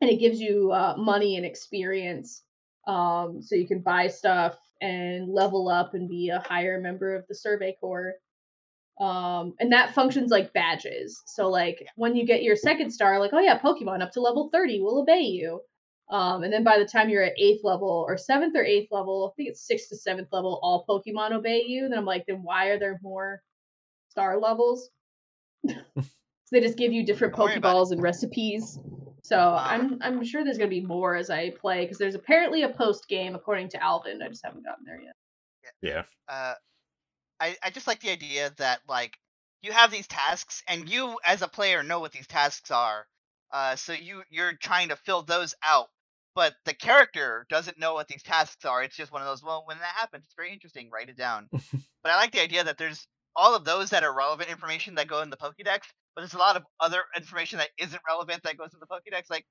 and 0.00 0.10
it 0.10 0.18
gives 0.18 0.40
you 0.40 0.72
uh, 0.72 0.94
money 0.96 1.36
and 1.36 1.44
experience, 1.44 2.42
um, 2.86 3.40
so 3.42 3.54
you 3.54 3.66
can 3.66 3.80
buy 3.80 4.08
stuff 4.08 4.56
and 4.80 5.28
level 5.28 5.68
up 5.68 5.94
and 5.94 6.08
be 6.08 6.30
a 6.30 6.40
higher 6.40 6.80
member 6.80 7.14
of 7.14 7.26
the 7.28 7.34
Survey 7.34 7.76
Corps. 7.80 8.14
Um, 9.00 9.54
and 9.60 9.72
that 9.72 9.94
functions 9.94 10.30
like 10.30 10.52
badges. 10.52 11.22
So 11.26 11.48
like 11.48 11.86
when 11.96 12.16
you 12.16 12.26
get 12.26 12.42
your 12.42 12.56
second 12.56 12.90
star, 12.90 13.20
like 13.20 13.32
oh 13.32 13.40
yeah, 13.40 13.58
Pokemon 13.58 14.02
up 14.02 14.12
to 14.12 14.20
level 14.20 14.50
thirty 14.52 14.80
will 14.80 15.00
obey 15.00 15.20
you. 15.20 15.60
Um, 16.10 16.42
and 16.42 16.52
then 16.52 16.64
by 16.64 16.78
the 16.78 16.86
time 16.86 17.10
you're 17.10 17.22
at 17.22 17.38
eighth 17.38 17.62
level 17.64 18.04
or 18.08 18.16
seventh 18.16 18.56
or 18.56 18.64
eighth 18.64 18.88
level, 18.90 19.30
I 19.30 19.36
think 19.36 19.50
it's 19.50 19.66
sixth 19.66 19.90
to 19.90 19.96
seventh 19.96 20.28
level, 20.32 20.58
all 20.62 20.86
Pokemon 20.88 21.32
obey 21.32 21.64
you. 21.66 21.84
And 21.84 21.92
then 21.92 21.98
I'm 21.98 22.06
like, 22.06 22.24
then 22.26 22.40
why 22.42 22.68
are 22.68 22.78
there 22.78 22.98
more 23.02 23.42
star 24.08 24.38
levels? 24.38 24.88
so 25.68 26.02
they 26.50 26.60
just 26.60 26.78
give 26.78 26.92
you 26.92 27.04
different 27.04 27.36
Don't 27.36 27.44
worry 27.44 27.56
about 27.56 27.76
Pokeballs 27.76 27.92
and 27.92 28.02
recipes. 28.02 28.78
So 29.28 29.38
I'm 29.38 29.98
I'm 30.00 30.24
sure 30.24 30.42
there's 30.42 30.56
gonna 30.56 30.70
be 30.70 30.80
more 30.80 31.14
as 31.14 31.28
I 31.28 31.50
play 31.50 31.82
because 31.82 31.98
there's 31.98 32.14
apparently 32.14 32.62
a 32.62 32.70
post 32.70 33.08
game 33.08 33.34
according 33.34 33.68
to 33.70 33.82
Alvin. 33.82 34.22
I 34.22 34.28
just 34.28 34.42
haven't 34.42 34.64
gotten 34.64 34.86
there 34.86 35.00
yet. 35.02 35.14
Yeah. 35.82 36.04
uh, 36.28 36.54
I, 37.38 37.56
I 37.62 37.70
just 37.70 37.86
like 37.86 38.00
the 38.00 38.10
idea 38.10 38.52
that 38.56 38.80
like 38.88 39.18
you 39.60 39.72
have 39.72 39.90
these 39.90 40.06
tasks 40.06 40.62
and 40.66 40.88
you 40.88 41.18
as 41.26 41.42
a 41.42 41.48
player 41.48 41.82
know 41.82 42.00
what 42.00 42.12
these 42.12 42.26
tasks 42.26 42.70
are 42.70 43.06
uh, 43.52 43.76
so 43.76 43.92
you 43.92 44.22
you're 44.30 44.54
trying 44.54 44.88
to 44.88 44.96
fill 44.96 45.22
those 45.22 45.54
out 45.62 45.88
but 46.34 46.54
the 46.64 46.74
character 46.74 47.46
doesn't 47.50 47.78
know 47.78 47.94
what 47.94 48.08
these 48.08 48.22
tasks 48.22 48.64
are 48.64 48.82
it's 48.82 48.96
just 48.96 49.12
one 49.12 49.20
of 49.20 49.28
those 49.28 49.42
well 49.42 49.62
when 49.66 49.78
that 49.78 49.94
happens 49.94 50.24
it's 50.24 50.34
very 50.34 50.52
interesting 50.52 50.88
write 50.90 51.10
it 51.10 51.16
down 51.16 51.48
but 51.52 52.10
i 52.10 52.16
like 52.16 52.32
the 52.32 52.42
idea 52.42 52.64
that 52.64 52.78
there's 52.78 53.06
all 53.36 53.54
of 53.54 53.64
those 53.64 53.90
that 53.90 54.04
are 54.04 54.14
relevant 54.14 54.50
information 54.50 54.94
that 54.94 55.06
go 55.06 55.20
in 55.20 55.30
the 55.30 55.36
pokédex 55.36 55.82
but 56.18 56.22
there's 56.22 56.34
a 56.34 56.38
lot 56.38 56.56
of 56.56 56.64
other 56.80 57.02
information 57.16 57.58
that 57.58 57.68
isn't 57.78 58.02
relevant 58.08 58.42
that 58.42 58.56
goes 58.58 58.74
in 58.74 58.80
the 58.80 58.86
pokédex 58.86 59.30
like 59.30 59.46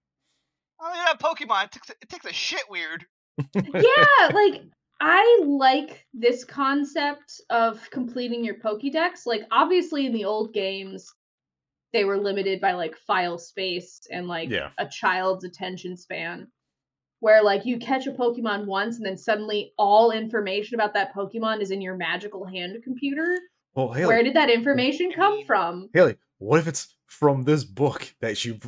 oh 0.81 0.91
yeah 0.93 1.13
pokemon 1.13 1.63
it 1.63 1.71
takes, 1.71 1.89
a- 1.89 1.95
it 2.01 2.09
takes 2.09 2.25
a 2.25 2.33
shit 2.33 2.63
weird 2.69 3.05
yeah, 3.55 4.29
like 4.33 4.63
I 4.99 5.41
like 5.45 6.03
this 6.11 6.43
concept 6.43 7.39
of 7.51 7.87
completing 7.91 8.43
your 8.43 8.55
Pokédex. 8.55 9.27
Like 9.27 9.43
obviously 9.51 10.07
in 10.07 10.11
the 10.13 10.25
old 10.25 10.53
games 10.55 11.13
they 11.93 12.03
were 12.03 12.17
limited 12.17 12.59
by 12.59 12.71
like 12.71 12.97
file 13.05 13.37
space 13.37 14.01
and 14.11 14.27
like 14.27 14.49
Yeah. 14.49 14.69
a 14.79 14.87
child's 14.87 15.43
attention 15.43 15.97
span. 15.97 16.47
Where 17.19 17.43
like 17.43 17.63
you 17.67 17.77
catch 17.77 18.07
a 18.07 18.11
Pokemon 18.11 18.65
once 18.65 18.97
and 18.97 19.05
then 19.05 19.17
suddenly 19.17 19.71
all 19.77 20.09
information 20.09 20.73
about 20.73 20.95
that 20.95 21.13
Pokemon 21.13 21.61
is 21.61 21.69
in 21.69 21.79
your 21.79 21.95
magical 21.95 22.43
hand 22.43 22.77
computer. 22.83 23.37
Well, 23.77 23.93
Haley, 23.93 24.07
Where 24.07 24.23
did 24.23 24.33
that 24.35 24.49
information 24.49 25.11
come 25.11 25.45
from? 25.45 25.91
Haley, 25.93 26.15
what 26.39 26.57
if 26.59 26.67
it's 26.67 26.95
from 27.05 27.43
this 27.43 27.63
book 27.63 28.11
that 28.21 28.43
you 28.43 28.59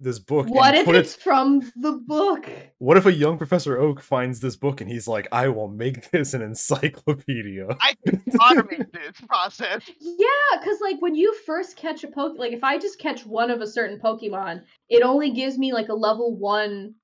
this 0.00 0.18
book? 0.18 0.48
What 0.48 0.74
if 0.74 0.84
put 0.84 0.96
it- 0.96 0.98
it's 0.98 1.14
from 1.14 1.60
the 1.76 1.92
book? 1.92 2.44
What 2.78 2.96
if 2.96 3.06
a 3.06 3.12
young 3.12 3.38
Professor 3.38 3.78
Oak 3.78 4.00
finds 4.00 4.40
this 4.40 4.56
book 4.56 4.80
and 4.80 4.90
he's 4.90 5.06
like, 5.06 5.28
"I 5.30 5.46
will 5.48 5.68
make 5.68 6.10
this 6.10 6.34
an 6.34 6.42
encyclopedia." 6.42 7.68
i 7.80 7.94
can 8.04 8.20
automate 8.40 8.92
this 8.92 9.20
process 9.28 9.82
Yeah, 10.00 10.58
because 10.58 10.80
like 10.80 11.00
when 11.00 11.14
you 11.14 11.32
first 11.46 11.76
catch 11.76 12.02
a 12.02 12.08
poke, 12.08 12.36
like 12.36 12.52
if 12.52 12.64
I 12.64 12.78
just 12.78 12.98
catch 12.98 13.24
one 13.24 13.52
of 13.52 13.60
a 13.60 13.66
certain 13.66 14.00
Pokemon, 14.00 14.62
it 14.88 15.04
only 15.04 15.30
gives 15.30 15.56
me 15.56 15.72
like 15.72 15.88
a 15.88 15.94
level 15.94 16.36
one 16.36 16.96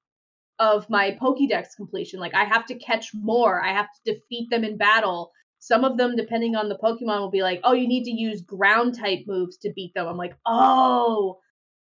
of 0.59 0.91
my 0.91 1.17
Pokédex 1.23 1.77
completion. 1.77 2.19
Like 2.19 2.35
I 2.35 2.45
have 2.45 2.67
to 2.67 2.75
catch 2.75 3.13
more. 3.15 3.65
I 3.65 3.73
have 3.73 3.87
to 3.95 4.13
defeat 4.13 4.51
them 4.51 4.65
in 4.65 4.77
battle. 4.77 5.31
Some 5.65 5.85
of 5.85 5.97
them, 5.97 6.15
depending 6.15 6.57
on 6.57 6.69
the 6.69 6.77
Pokemon, 6.77 7.21
will 7.21 7.31
be 7.31 7.43
like, 7.43 7.61
oh, 7.65 7.73
you 7.73 7.89
need 7.89 8.05
to 8.05 8.11
use 8.11 8.43
ground 8.43 8.99
type 8.99 9.21
moves 9.27 9.57
to 9.59 9.73
beat 9.75 9.95
them. 9.95 10.07
I'm 10.07 10.19
like, 10.19 10.37
oh. 10.47 11.39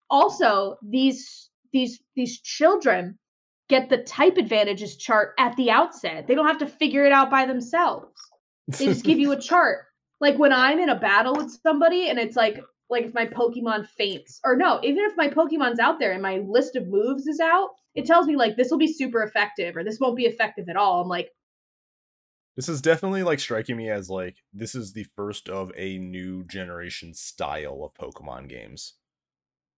Also, 0.09 0.77
these 0.83 1.49
these 1.71 2.01
these 2.15 2.39
children 2.41 3.17
get 3.69 3.89
the 3.89 3.97
type 3.97 4.37
advantages 4.37 4.95
chart 4.97 5.33
at 5.39 5.55
the 5.55 5.71
outset. 5.71 6.27
They 6.27 6.35
don't 6.35 6.47
have 6.47 6.59
to 6.59 6.67
figure 6.67 7.05
it 7.05 7.11
out 7.11 7.31
by 7.31 7.45
themselves 7.45 8.13
they 8.67 8.85
just 8.85 9.03
give 9.03 9.19
you 9.19 9.31
a 9.31 9.39
chart. 9.41 9.85
Like 10.19 10.37
when 10.37 10.53
I'm 10.53 10.79
in 10.79 10.89
a 10.89 10.99
battle 10.99 11.35
with 11.35 11.57
somebody 11.61 12.09
and 12.09 12.19
it's 12.19 12.35
like 12.35 12.61
like 12.89 13.05
if 13.05 13.13
my 13.13 13.25
Pokemon 13.25 13.87
faints 13.87 14.39
or 14.45 14.55
no, 14.55 14.79
even 14.83 15.03
if 15.05 15.13
my 15.17 15.27
Pokemon's 15.27 15.79
out 15.79 15.99
there 15.99 16.11
and 16.11 16.21
my 16.21 16.37
list 16.37 16.75
of 16.75 16.87
moves 16.87 17.27
is 17.27 17.39
out, 17.39 17.69
it 17.95 18.05
tells 18.05 18.27
me 18.27 18.35
like 18.35 18.55
this 18.55 18.69
will 18.69 18.77
be 18.77 18.91
super 18.91 19.23
effective 19.23 19.75
or 19.75 19.83
this 19.83 19.99
won't 19.99 20.15
be 20.15 20.25
effective 20.25 20.69
at 20.69 20.77
all. 20.77 21.01
I'm 21.01 21.07
like, 21.07 21.29
This 22.55 22.69
is 22.69 22.81
definitely 22.81 23.23
like 23.23 23.39
striking 23.39 23.77
me 23.77 23.89
as 23.89 24.09
like 24.09 24.37
this 24.53 24.75
is 24.75 24.93
the 24.93 25.05
first 25.15 25.49
of 25.49 25.71
a 25.75 25.97
new 25.97 26.43
generation 26.43 27.13
style 27.13 27.83
of 27.83 27.93
Pokemon 27.93 28.47
games. 28.47 28.93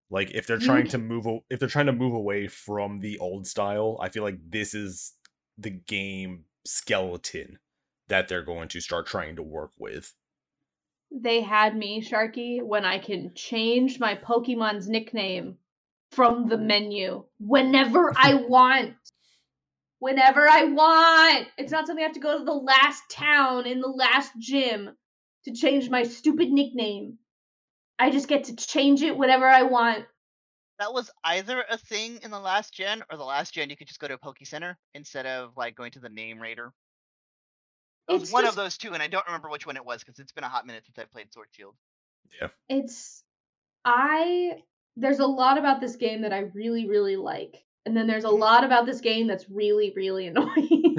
Like 0.09 0.32
if 0.32 0.45
they're 0.45 0.59
trying 0.59 0.84
mm-hmm. 0.84 0.91
to 0.91 0.97
move 0.97 1.26
if 1.49 1.59
they're 1.59 1.69
trying 1.69 1.88
to 1.88 1.93
move 1.93 2.13
away 2.13 2.47
from 2.47 2.99
the 2.99 3.17
old 3.19 3.47
style, 3.47 3.97
I 4.01 4.09
feel 4.09 4.23
like 4.23 4.39
this 4.49 4.73
is 4.73 5.13
the 5.57 5.71
game 5.71 6.45
skeleton 6.65 7.59
that 8.07 8.28
they're 8.28 8.43
going 8.43 8.67
to 8.69 8.82
start 8.82 9.07
trying 9.07 9.36
to 9.38 9.43
work 9.43 9.71
with. 9.80 10.13
they 11.11 11.41
had 11.41 11.76
me, 11.76 12.01
Sharky, 12.01 12.61
when 12.61 12.86
I 12.86 12.99
can 12.99 13.32
change 13.36 13.99
my 13.99 14.15
Pokemon's 14.15 14.89
nickname 14.89 15.57
from 16.11 16.47
the 16.47 16.57
menu 16.57 17.23
whenever 17.39 18.11
I 18.15 18.34
want. 18.47 18.95
Whenever 20.00 20.48
I 20.48 20.66
want. 20.66 21.48
It's 21.58 21.72
not 21.72 21.88
something 21.88 22.04
I 22.04 22.08
have 22.08 22.16
to 22.16 22.20
go 22.20 22.38
to 22.38 22.43
the 22.46 22.52
last 22.52 23.04
town 23.10 23.66
in 23.66 23.80
the 23.82 23.88
last 23.88 24.32
gym 24.39 24.89
to 25.46 25.54
change 25.54 25.89
my 25.89 26.04
stupid 26.04 26.50
nickname. 26.50 27.18
I 27.98 28.10
just 28.12 28.28
get 28.28 28.46
to 28.46 28.56
change 28.56 29.02
it 29.02 29.18
whenever 29.18 29.48
I 29.48 29.64
want. 29.64 30.06
that 30.80 30.93
was 30.93 31.10
either 31.24 31.64
a 31.70 31.78
thing 31.78 32.20
in 32.24 32.32
the 32.32 32.39
last 32.39 32.74
gen 32.74 33.02
or 33.10 33.18
the 33.18 33.24
last 33.24 33.54
gen 33.54 33.70
you 33.70 33.78
could 33.78 33.88
just 33.88 34.00
go 34.02 34.08
to 34.10 34.16
a 34.16 34.18
Poke 34.18 34.38
Center 34.43 34.78
instead 34.93 35.26
of 35.26 35.54
like 35.56 35.76
going 35.76 35.91
to 35.91 36.00
the 36.02 36.10
Name 36.10 36.39
Rater. 36.41 36.74
It 38.10 38.14
was 38.14 38.24
It's 38.24 38.32
one 38.34 38.43
just- 38.43 38.52
of 38.58 38.64
those 38.64 38.78
two, 38.78 38.93
and 38.93 39.02
I 39.02 39.08
don't 39.08 39.26
remember 39.26 39.50
which 39.50 39.66
one 39.66 39.78
it 39.78 39.86
was 39.86 40.04
because 40.04 40.20
it's 40.20 40.34
been 40.34 40.43
a 40.43 40.50
hot 40.50 40.68
minute 40.68 40.84
since 40.86 41.00
I 41.00 41.06
played 41.06 41.32
Sword 41.34 41.48
Shield. 41.52 41.76
Yeah. 42.41 42.50
It's 42.68 43.24
I 43.86 44.62
there's 44.98 45.20
a 45.20 45.26
lot 45.28 45.58
about 45.58 45.80
this 45.82 45.96
game 45.96 46.22
that 46.24 46.34
I 46.34 46.39
really 46.54 46.88
really 46.88 47.16
like. 47.16 47.64
And 47.86 47.96
then 47.96 48.08
there's 48.08 48.24
a 48.24 48.28
Mhm. 48.30 48.40
lot 48.40 48.64
about 48.64 48.86
this 48.86 49.00
game 49.02 49.28
that's 49.28 49.50
really 49.50 49.94
really 49.96 50.28
annoying. 50.28 50.96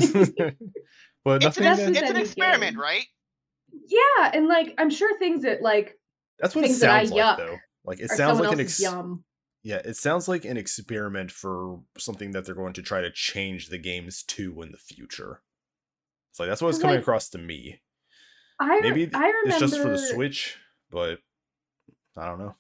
but 1.25 1.43
It's 1.43 1.59
nothing 1.59 1.65
an, 1.67 1.77
That's 1.77 1.79
that, 1.81 1.89
with 1.89 1.97
it's 2.03 2.11
an 2.11 2.17
experiment, 2.17 2.73
game. 2.75 2.81
right? 2.81 3.05
yeah, 3.89 4.31
and 4.33 4.47
like 4.47 4.75
I'm 4.79 4.91
sure 4.91 5.19
things 5.19 5.43
that 5.43 5.63
like 5.63 5.99
that's 6.39 6.55
what 6.55 6.65
it 6.65 6.69
things 6.69 6.81
that 6.81 6.91
I 6.91 7.05
sounds 7.05 7.13
like 7.13 7.25
yuck 7.25 7.37
though. 7.39 7.57
Like 7.85 8.01
it 8.01 8.11
sounds 8.11 8.41
like 8.41 8.53
an 8.53 8.61
ex- 8.61 8.81
yum. 8.81 9.25
Yeah, 9.63 9.83
it 9.85 9.97
sounds 9.97 10.29
like 10.29 10.45
an 10.45 10.57
experiment 10.57 11.33
for 11.33 11.81
something 11.99 12.31
that 12.33 12.47
they're 12.47 12.55
going 12.55 12.75
to 12.75 12.83
try 12.83 13.01
to 13.01 13.11
change 13.11 13.69
the 13.69 13.79
games 13.79 14.23
to 14.25 14.63
in 14.63 14.71
the 14.71 14.79
future. 14.79 15.43
It's 16.31 16.39
like 16.39 16.49
that's 16.49 16.63
what 16.63 16.69
it's 16.69 16.79
'Cause, 16.79 16.83
coming 16.83 16.97
like, 16.97 17.03
across 17.03 17.29
to 17.31 17.39
me. 17.39 17.81
I 18.61 18.81
Maybe 18.81 19.11
I 19.13 19.19
remember 19.27 19.49
it's 19.49 19.59
just 19.59 19.81
for 19.81 19.89
the 19.89 19.99
Switch, 19.99 20.57
but 20.91 21.19
I 22.17 22.27
don't 22.27 22.39
know. 22.39 22.55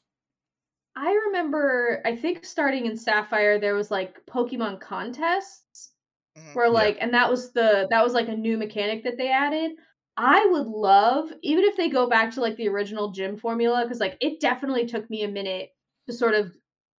I 0.96 1.12
remember 1.26 2.00
I 2.06 2.16
think 2.16 2.44
starting 2.44 2.86
in 2.86 2.96
Sapphire 2.96 3.58
there 3.60 3.74
was 3.74 3.90
like 3.90 4.24
Pokemon 4.26 4.80
contests 4.80 5.92
Mhm. 6.36 6.54
where 6.54 6.70
Yeah. 6.70 6.70
like 6.70 6.98
and 7.00 7.14
that 7.14 7.30
was 7.30 7.52
the 7.52 7.88
that 7.90 8.04
was 8.04 8.14
like 8.14 8.28
a 8.28 8.36
new 8.36 8.58
mechanic 8.58 9.04
that 9.04 9.18
they 9.18 9.30
added. 9.30 9.72
I 10.16 10.46
would 10.46 10.66
love 10.68 11.32
even 11.42 11.64
if 11.64 11.76
they 11.76 11.90
go 11.90 12.08
back 12.08 12.32
to 12.34 12.42
like 12.42 12.56
the 12.56 12.68
original 12.68 13.12
gym 13.12 13.36
formula 13.38 13.86
cuz 13.88 14.00
like 14.00 14.18
it 14.20 14.40
definitely 14.40 14.86
took 14.86 15.10
me 15.10 15.24
a 15.24 15.28
minute 15.28 15.70
to 16.08 16.14
sort 16.14 16.34
of 16.34 16.56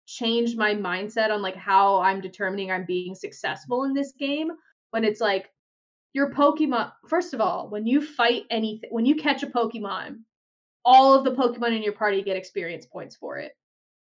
change 0.08 0.56
my 0.58 0.76
mindset 0.76 1.32
on 1.32 1.41
like 1.41 1.56
how 1.56 2.00
I'm 2.02 2.22
determining 2.22 2.72
I'm 2.72 2.86
being 2.86 3.16
successful 3.16 3.84
in 3.86 3.93
this 3.93 4.14
game 4.14 4.52
when 4.91 5.04
it's 5.06 5.22
like 5.22 5.52
your 6.14 6.32
Pokemon 6.34 6.93
first 7.10 7.34
of 7.34 7.41
all, 7.41 7.70
when 7.70 7.88
you 7.88 8.02
fight 8.02 8.45
anything 8.52 8.91
when 8.91 9.06
you 9.08 9.16
catch 9.16 9.43
a 9.43 9.48
Pokemon, 9.48 10.24
all 10.86 11.16
of 11.16 11.24
the 11.26 11.32
Pokemon 11.36 11.76
in 11.78 11.84
your 11.84 11.93
party 11.93 12.24
get 12.24 12.38
experience 12.38 12.86
points 12.88 13.16
for 13.16 13.38
it. 13.39 13.54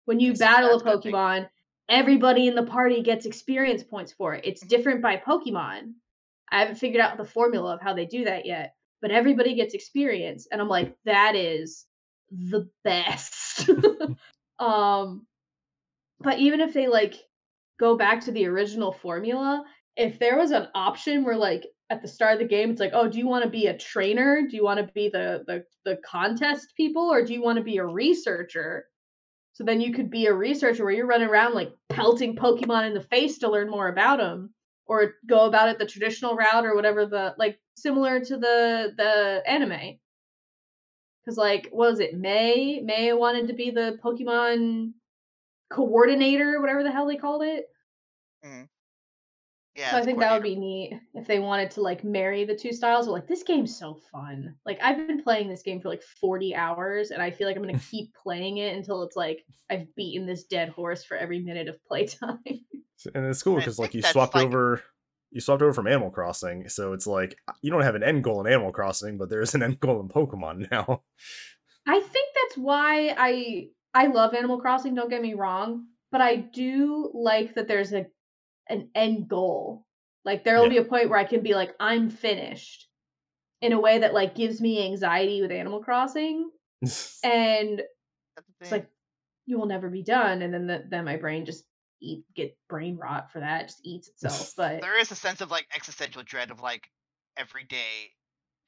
When 0.05 0.20
you 0.20 0.34
battle 0.34 0.78
a. 0.78 0.82
Pokemon, 0.82 1.48
everybody 1.88 2.46
in 2.46 2.55
the 2.55 2.64
party 2.66 3.02
gets 3.02 3.26
experience 3.26 3.82
points 3.82 4.12
for 4.12 4.34
it. 4.34 4.44
It's 4.44 4.61
different 4.61 5.02
by 5.02 5.16
Pokemon. 5.16 5.92
I 6.50 6.61
haven't 6.61 6.76
figured 6.76 7.00
out 7.00 7.16
the 7.16 7.24
formula 7.24 7.74
of 7.74 7.80
how 7.80 7.94
they 7.94 8.07
do 8.07 8.24
that 8.24 8.46
yet, 8.46 8.74
but 9.00 9.11
everybody 9.11 9.55
gets 9.55 9.74
experience. 9.74 10.46
And 10.50 10.61
I'm 10.61 10.68
like, 10.68 10.94
that 11.05 11.34
is 11.34 11.86
the 12.30 12.68
best. 12.84 13.68
um, 14.59 15.26
but 16.20 16.38
even 16.38 16.61
if 16.61 16.72
they 16.72 16.88
like 16.88 17.14
go 17.78 17.96
back 17.96 18.20
to 18.24 18.32
the 18.32 18.46
original 18.46 18.92
formula, 18.92 19.64
if 19.96 20.18
there 20.18 20.38
was 20.38 20.50
an 20.50 20.68
option 20.74 21.24
where 21.24 21.36
like 21.36 21.66
at 21.90 22.02
the 22.02 22.09
start 22.09 22.34
of 22.34 22.38
the 22.38 22.46
game 22.46 22.70
it's 22.70 22.80
like, 22.80 22.92
oh, 22.94 23.09
do 23.09 23.18
you 23.18 23.26
want 23.26 23.44
to 23.44 23.50
be 23.50 23.66
a 23.66 23.76
trainer? 23.76 24.42
Do 24.48 24.57
you 24.57 24.64
want 24.64 24.80
to 24.80 24.92
be 24.92 25.09
the 25.09 25.44
the 25.46 25.64
the 25.84 25.98
contest 26.05 26.68
people 26.76 27.12
or 27.12 27.24
do 27.24 27.32
you 27.32 27.42
want 27.42 27.59
to 27.59 27.64
be 27.64 27.78
a 27.78 27.86
researcher? 27.86 28.86
So 29.55 29.64
then 29.64 29.80
you 29.80 29.92
could 29.94 30.11
be 30.11 30.26
a 30.26 30.34
researcher 30.34 30.84
where 30.84 30.92
you're 30.92 31.07
running 31.07 31.28
around 31.28 31.55
like 31.55 31.72
pelting 31.88 32.36
Pokemon 32.36 32.88
in 32.88 32.94
the 32.94 33.00
face 33.00 33.38
to 33.38 33.50
learn 33.50 33.70
more 33.70 33.88
about 33.88 34.18
them 34.18 34.52
or 34.86 35.14
go 35.26 35.46
about 35.46 35.68
it 35.68 35.78
the 35.78 35.86
traditional 35.86 36.34
route 36.36 36.66
or 36.66 36.74
whatever 36.74 37.07
the 37.07 37.34
like 37.38 37.59
similar 37.76 38.20
to 38.20 38.36
the 38.36 38.92
the 38.96 39.42
anime. 39.46 39.98
Cuz 41.24 41.36
like 41.36 41.68
what 41.70 41.90
was 41.90 42.00
it? 42.00 42.14
May 42.18 42.80
May 42.84 43.12
wanted 43.12 43.48
to 43.48 43.55
be 43.55 43.70
the 43.70 43.98
Pokemon 44.05 44.92
coordinator, 45.70 46.61
whatever 46.61 46.82
the 46.82 46.92
hell 46.92 47.07
they 47.07 47.16
called 47.16 47.42
it. 47.44 47.66
Mhm. 48.42 48.68
Yeah, 49.77 49.91
So 49.91 49.99
I 49.99 50.03
think 50.03 50.20
that 50.20 50.33
would 50.33 50.43
be 50.43 50.57
neat 50.57 51.01
if 51.14 51.27
they 51.27 51.41
wanted 51.41 51.70
to 51.72 51.81
like 51.81 52.05
marry 52.05 52.45
the 52.45 52.55
two 52.55 52.72
styles. 52.72 53.07
But 53.07 53.12
like 53.12 53.27
this 53.27 53.43
game's 53.43 53.77
so 53.77 53.99
fun. 54.12 54.55
Like 54.64 54.79
I've 54.83 55.07
been 55.07 55.22
playing 55.22 55.49
this 55.49 55.62
game 55.62 55.81
for 55.81 55.89
like 55.89 56.03
40 56.20 56.55
hours 56.55 57.11
and 57.11 57.20
I 57.20 57.31
feel 57.31 57.49
like 57.49 57.57
I'm 57.57 57.62
gonna 57.62 57.79
keep 57.91 58.14
playing 58.14 58.59
it 58.59 58.77
until 58.77 59.03
it's 59.03 59.16
like 59.16 59.45
I've 59.70 59.93
beaten 59.97 60.27
this 60.27 60.45
dead 60.45 60.68
horse 60.68 61.05
for 61.05 61.16
every 61.16 61.41
minute 61.41 61.68
of 61.68 61.83
playtime. 61.87 62.39
and 63.14 63.27
it's 63.27 63.43
cool 63.43 63.57
because 63.57 63.79
like 63.79 63.95
you 63.95 64.03
swapped 64.03 64.35
like- 64.35 64.47
over 64.47 64.83
you 65.31 65.41
swapped 65.41 65.62
over 65.62 65.72
from 65.72 65.89
animal 65.89 66.12
crossing 66.12 66.68
so 66.68 66.93
it's 66.93 67.09
like 67.09 67.37
you 67.61 67.68
don't 67.68 67.83
have 67.83 67.97
an 67.97 68.05
end 68.05 68.22
goal 68.22 68.41
in 68.41 68.47
animal 68.47 68.70
crossing 68.70 69.18
but 69.18 69.29
there's 69.29 69.53
an 69.57 69.64
end 69.64 69.81
goal 69.81 70.01
in 70.01 70.09
pokemon 70.09 70.70
now 70.70 71.03
I 71.87 72.01
think 72.01 72.29
that's 72.35 72.57
why 72.57 73.14
I 73.16 73.68
I 73.95 74.07
love 74.09 74.35
Animal 74.35 74.61
Crossing, 74.61 74.95
don't 74.95 75.11
get 75.11 75.22
me 75.22 75.35
wrong, 75.35 75.87
but 76.11 76.20
I 76.20 76.37
do 76.37 77.11
like 77.14 77.55
that 77.55 77.68
there's 77.68 77.93
a 77.93 78.07
an 78.68 78.88
end 78.94 79.28
goal. 79.28 79.86
Like 80.24 80.44
there'll 80.44 80.70
be 80.70 80.78
a 80.78 80.84
point 80.84 81.10
where 81.10 81.18
I 81.18 81.24
can 81.24 81.42
be 81.42 81.54
like 81.54 81.74
I'm 81.78 82.08
finished 82.08 82.88
in 83.60 83.72
a 83.72 83.80
way 83.80 83.98
that 83.98 84.14
like 84.14 84.34
gives 84.34 84.60
me 84.60 84.84
anxiety 84.84 85.42
with 85.42 85.50
Animal 85.50 85.82
Crossing 85.82 86.50
and 86.82 87.82
it's 88.60 88.70
like 88.70 88.88
you 89.46 89.58
will 89.58 89.66
never 89.66 89.90
be 89.90 90.02
done 90.02 90.42
and 90.42 90.52
then 90.52 90.66
the, 90.66 90.84
then 90.88 91.04
my 91.04 91.16
brain 91.16 91.44
just 91.44 91.64
eat 92.00 92.24
get 92.34 92.56
brain 92.68 92.96
rot 92.96 93.30
for 93.32 93.40
that, 93.40 93.62
it 93.62 93.66
just 93.66 93.80
eats 93.84 94.08
itself. 94.08 94.52
But 94.56 94.80
there 94.80 94.98
is 94.98 95.10
a 95.10 95.14
sense 95.14 95.40
of 95.40 95.50
like 95.50 95.66
existential 95.74 96.22
dread 96.22 96.50
of 96.50 96.60
like 96.60 96.88
every 97.36 97.64
day 97.64 98.12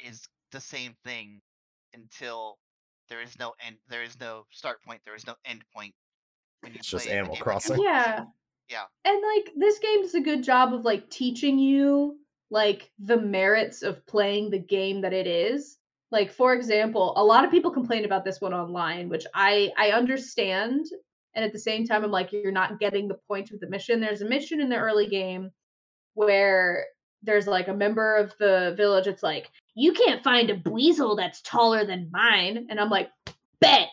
is 0.04 0.26
the 0.52 0.60
same 0.60 0.94
thing 1.04 1.40
until 1.94 2.58
there 3.08 3.22
is 3.22 3.38
no 3.38 3.54
end 3.64 3.76
there 3.88 4.02
is 4.02 4.18
no 4.20 4.44
start 4.50 4.82
point 4.84 5.00
there 5.04 5.14
is 5.14 5.26
no 5.26 5.34
end 5.44 5.62
point 5.74 5.94
It's 6.64 6.86
just 6.86 7.06
Animal 7.06 7.34
game 7.34 7.34
like 7.34 7.42
Crossing. 7.42 7.82
Yeah. 7.82 8.24
Yeah. 8.68 8.84
And 9.04 9.22
like 9.22 9.52
this 9.56 9.78
game 9.78 10.02
does 10.02 10.14
a 10.14 10.20
good 10.20 10.42
job 10.42 10.74
of 10.74 10.84
like 10.84 11.08
teaching 11.10 11.58
you 11.58 12.18
like 12.50 12.90
the 12.98 13.16
merits 13.16 13.82
of 13.82 14.06
playing 14.06 14.50
the 14.50 14.58
game 14.58 15.02
that 15.02 15.12
it 15.12 15.26
is. 15.26 15.78
Like 16.10 16.32
for 16.32 16.54
example 16.54 17.12
a 17.16 17.24
lot 17.24 17.44
of 17.44 17.50
people 17.50 17.70
complain 17.70 18.04
about 18.04 18.24
this 18.24 18.40
one 18.40 18.54
online 18.54 19.08
which 19.08 19.26
i 19.34 19.72
i 19.76 19.90
understand 19.90 20.86
and 21.34 21.44
at 21.44 21.52
the 21.52 21.58
same 21.58 21.84
time 21.84 22.04
i'm 22.04 22.12
like 22.12 22.32
you're 22.32 22.52
not 22.52 22.78
getting 22.78 23.08
the 23.08 23.18
point 23.28 23.50
of 23.50 23.60
the 23.60 23.68
mission. 23.68 24.00
There's 24.00 24.22
a 24.22 24.28
mission 24.28 24.60
in 24.60 24.68
the 24.68 24.76
early 24.76 25.08
game 25.08 25.50
where 26.14 26.86
there's 27.22 27.46
like 27.46 27.68
a 27.68 27.74
member 27.74 28.16
of 28.16 28.32
the 28.38 28.74
village 28.76 29.06
it's 29.06 29.22
like 29.22 29.50
you 29.74 29.92
can't 29.92 30.22
find 30.22 30.50
a 30.50 30.70
weasel 30.70 31.16
that's 31.16 31.42
taller 31.42 31.84
than 31.84 32.10
mine. 32.12 32.66
And 32.70 32.80
i'm 32.80 32.90
like 32.90 33.10
bet 33.60 33.88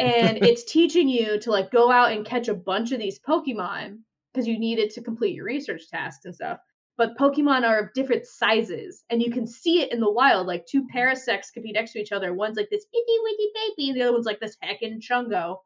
and 0.00 0.38
it's 0.44 0.64
teaching 0.64 1.08
you 1.08 1.38
to 1.40 1.50
like 1.50 1.70
go 1.70 1.90
out 1.90 2.12
and 2.12 2.24
catch 2.24 2.48
a 2.48 2.54
bunch 2.54 2.92
of 2.92 2.98
these 2.98 3.20
pokemon 3.20 3.98
because 4.32 4.48
you 4.48 4.58
need 4.58 4.78
it 4.78 4.94
to 4.94 5.02
complete 5.02 5.34
your 5.34 5.44
research 5.44 5.88
tasks 5.88 6.24
and 6.24 6.34
stuff. 6.34 6.58
But 6.96 7.16
pokemon 7.16 7.66
are 7.66 7.78
of 7.78 7.92
different 7.94 8.26
sizes 8.26 9.04
and 9.10 9.22
you 9.22 9.30
can 9.30 9.46
see 9.46 9.80
it 9.80 9.92
in 9.92 10.00
the 10.00 10.10
wild 10.10 10.46
like 10.46 10.66
two 10.66 10.86
parasects 10.94 11.50
could 11.52 11.62
be 11.62 11.72
next 11.72 11.92
to 11.92 12.00
each 12.00 12.12
other. 12.12 12.34
One's 12.34 12.56
like 12.56 12.68
this 12.70 12.84
itty 12.92 13.18
witty 13.22 13.50
baby 13.54 13.88
and 13.90 13.96
the 13.96 14.02
other 14.02 14.12
one's 14.12 14.26
like 14.26 14.40
this 14.40 14.56
heckin' 14.62 15.00
chungo. 15.00 15.58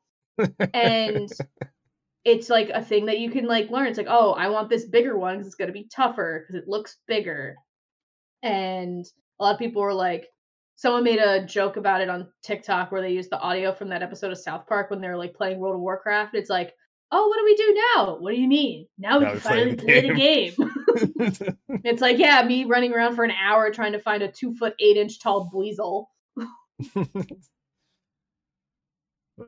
And 0.72 1.28
it's 2.24 2.49
like 2.49 2.70
a 2.70 2.82
thing 2.82 3.07
that 3.07 3.18
you 3.18 3.30
can 3.30 3.47
like 3.47 3.70
learn. 3.70 3.87
It's 3.89 3.99
like 3.99 4.07
oh 4.09 4.32
i 4.32 4.49
want 4.49 4.68
this 4.68 4.85
bigger 4.85 5.16
one 5.18 5.37
because 5.37 5.47
it's 5.47 5.57
going 5.57 5.68
to 5.68 5.72
be 5.72 5.89
tougher 5.95 6.45
because 6.47 6.62
it 6.62 6.68
looks 6.68 6.99
bigger. 7.07 7.57
And 8.43 9.05
a 9.41 9.45
lot 9.45 9.55
of 9.55 9.59
people 9.59 9.82
were 9.82 9.95
like 9.95 10.28
someone 10.76 11.04
made 11.04 11.18
a 11.18 11.44
joke 11.46 11.76
about 11.76 12.00
it 12.00 12.08
on 12.08 12.26
tiktok 12.42 12.90
where 12.92 13.00
they 13.00 13.12
used 13.12 13.30
the 13.30 13.38
audio 13.38 13.72
from 13.72 13.88
that 13.88 14.02
episode 14.02 14.32
of 14.32 14.38
south 14.38 14.66
park 14.66 14.90
when 14.90 15.00
they're 15.00 15.16
like 15.16 15.34
playing 15.34 15.58
world 15.58 15.74
of 15.74 15.80
warcraft 15.80 16.34
it's 16.34 16.50
like 16.50 16.74
oh 17.12 17.28
what 17.28 17.36
do 17.38 17.44
we 17.44 17.54
do 17.54 17.82
now? 17.94 18.16
What 18.18 18.34
do 18.34 18.40
you 18.40 18.48
mean? 18.48 18.88
Now 18.98 19.18
we 19.20 19.24
Now 19.24 19.30
can 19.30 19.34
we 19.34 19.40
play 19.40 19.50
finally 19.50 19.74
the 19.76 19.82
play 19.84 20.00
the 20.08 20.14
game. 20.14 21.78
It's 21.84 22.00
like 22.02 22.18
yeah 22.18 22.42
me 22.42 22.64
running 22.64 22.92
around 22.92 23.14
for 23.14 23.24
an 23.24 23.30
hour 23.30 23.70
trying 23.70 23.92
to 23.92 24.00
find 24.00 24.22
a 24.22 24.32
two 24.32 24.54
foot 24.56 24.74
eight 24.80 24.96
inch 24.96 25.20
tall 25.20 25.48
weasel. 25.54 26.10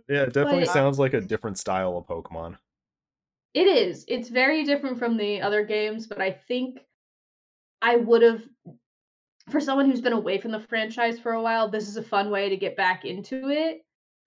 yeah 0.08 0.22
it 0.22 0.32
definitely 0.32 0.60
But- 0.64 0.72
sounds 0.72 0.98
like 0.98 1.14
a 1.14 1.20
different 1.32 1.58
style 1.58 1.96
of 1.96 2.06
pokemon. 2.06 2.56
It 3.54 3.66
is. 3.66 4.04
It's 4.06 4.28
very 4.28 4.64
different 4.64 4.98
from 4.98 5.16
the 5.16 5.40
other 5.40 5.64
games, 5.64 6.06
but 6.06 6.20
I 6.20 6.32
think 6.46 6.78
I 7.80 7.96
would 7.96 8.20
have 8.22 8.42
for 9.51 9.61
someone 9.61 9.86
who's 9.88 10.01
been 10.01 10.12
away 10.12 10.38
from 10.38 10.51
the 10.53 10.61
franchise 10.61 11.18
for 11.18 11.32
a 11.32 11.42
while, 11.42 11.68
this 11.68 11.88
is 11.88 11.97
a 11.97 12.03
fun 12.03 12.30
way 12.30 12.49
to 12.49 12.57
get 12.57 12.76
back 12.76 13.05
into 13.05 13.49
it 13.49 13.78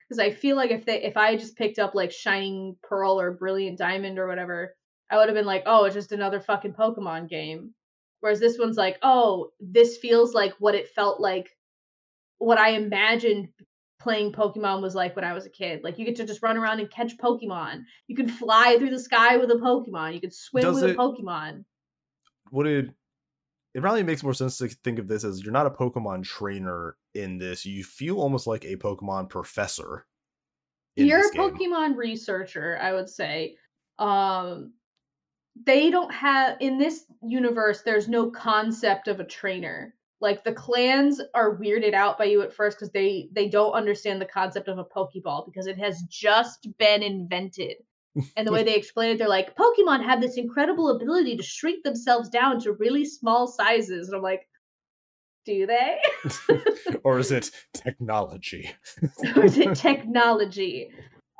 because 0.02 0.20
I 0.20 0.32
feel 0.32 0.56
like 0.56 0.72
if 0.72 0.86
they 0.86 1.02
if 1.04 1.18
I 1.18 1.36
just 1.36 1.58
picked 1.58 1.80
up 1.80 1.94
like 1.96 2.12
Shining 2.12 2.76
Pearl 2.82 3.20
or 3.20 3.32
Brilliant 3.32 3.78
Diamond 3.78 4.18
or 4.18 4.28
whatever, 4.28 4.76
I 5.10 5.18
would 5.18 5.28
have 5.28 5.36
been 5.36 5.46
like, 5.46 5.64
"Oh, 5.66 5.86
it's 5.86 5.96
just 5.96 6.12
another 6.12 6.40
fucking 6.40 6.74
Pokemon 6.74 7.30
game." 7.30 7.74
Whereas 8.22 8.40
this 8.40 8.58
one's 8.58 8.78
like, 8.78 8.98
"Oh, 9.02 9.52
this 9.60 9.98
feels 9.98 10.34
like 10.34 10.54
what 10.60 10.76
it 10.76 10.90
felt 10.90 11.20
like 11.20 11.50
what 12.38 12.58
I 12.58 12.70
imagined 12.72 13.50
playing 14.00 14.32
Pokemon 14.32 14.82
was 14.82 14.96
like 14.96 15.14
when 15.18 15.26
I 15.26 15.34
was 15.34 15.46
a 15.46 15.50
kid. 15.50 15.84
Like 15.84 16.00
you 16.00 16.06
get 16.06 16.16
to 16.16 16.26
just 16.26 16.42
run 16.42 16.56
around 16.58 16.80
and 16.80 16.90
catch 16.90 17.18
Pokemon. 17.18 17.82
You 18.08 18.16
can 18.16 18.30
fly 18.30 18.78
through 18.80 18.92
the 18.92 19.00
sky 19.00 19.36
with 19.36 19.52
a 19.52 19.56
Pokemon. 19.56 20.14
You 20.14 20.22
can 20.22 20.32
swim 20.32 20.64
Does 20.64 20.76
with 20.82 20.92
it- 20.92 20.96
a 20.96 20.98
Pokemon. 20.98 21.66
would 22.52 22.66
it 22.68 22.90
it 23.76 23.82
probably 23.82 24.04
makes 24.04 24.24
more 24.24 24.34
sense 24.34 24.58
to 24.58 24.68
think 24.68 25.00
of 25.00 25.08
this 25.08 25.24
as 25.24 25.44
you're 25.44 25.54
not 25.54 25.68
a 25.68 25.72
pokemon 25.72 26.24
trainer 26.24 26.96
in 27.14 27.38
this 27.38 27.66
you 27.66 27.84
feel 27.84 28.20
almost 28.20 28.48
like 28.48 28.66
a 28.66 28.76
pokemon 28.76 29.30
professor 29.30 30.06
You're 30.96 31.28
a. 31.28 31.32
Pokemon 31.32 31.96
researcher, 31.96 32.78
I 32.82 32.94
would 32.94 33.10
say. 33.10 33.56
Um 33.98 34.74
they 35.66 35.90
don't 35.90 36.14
have 36.14 36.58
in 36.60 36.78
this 36.78 37.06
universe 37.22 37.82
there's 37.82 38.08
no 38.08 38.30
concept 38.32 39.08
of 39.08 39.20
a 39.20 39.26
trainer. 39.26 39.94
Like 40.22 40.44
the 40.44 40.54
clans 40.54 41.22
are 41.34 41.58
weirded 41.58 41.94
out 41.94 42.18
by 42.18 42.26
you 42.26 42.42
at 42.42 42.54
first 42.54 42.78
because 42.78 42.92
they 42.92 43.30
they 43.32 43.48
don't 43.48 43.72
understand 43.74 44.22
the 44.22 44.26
concept 44.26 44.68
of 44.68 44.78
a 44.78 44.84
Pokeball 44.84 45.46
because 45.46 45.68
it 45.68 45.78
has 45.78 46.02
just 46.10 46.68
been 46.78 47.02
invented. 47.04 47.78
And 48.36 48.48
the 48.48 48.52
way 48.52 48.64
they 48.64 48.76
explain 48.76 49.12
it, 49.12 49.18
they're 49.18 49.30
like, 49.30 49.56
Pokemon 49.56 50.04
have 50.04 50.22
this 50.22 50.38
incredible 50.38 50.90
ability 50.90 51.38
to 51.38 51.44
shrink 51.44 51.84
themselves 51.84 52.30
down 52.30 52.60
to 52.62 52.74
really 52.74 53.06
small 53.06 53.48
sizes. 53.48 54.08
And 54.08 54.18
I'm 54.18 54.24
like, 54.24 54.48
do 55.46 55.66
they? 55.66 55.98
or 57.04 57.20
is 57.20 57.32
it 57.32 57.52
technology 57.74 58.72
or 59.36 59.46
is 59.46 59.58
it 59.58 59.76
technology? 59.76 60.92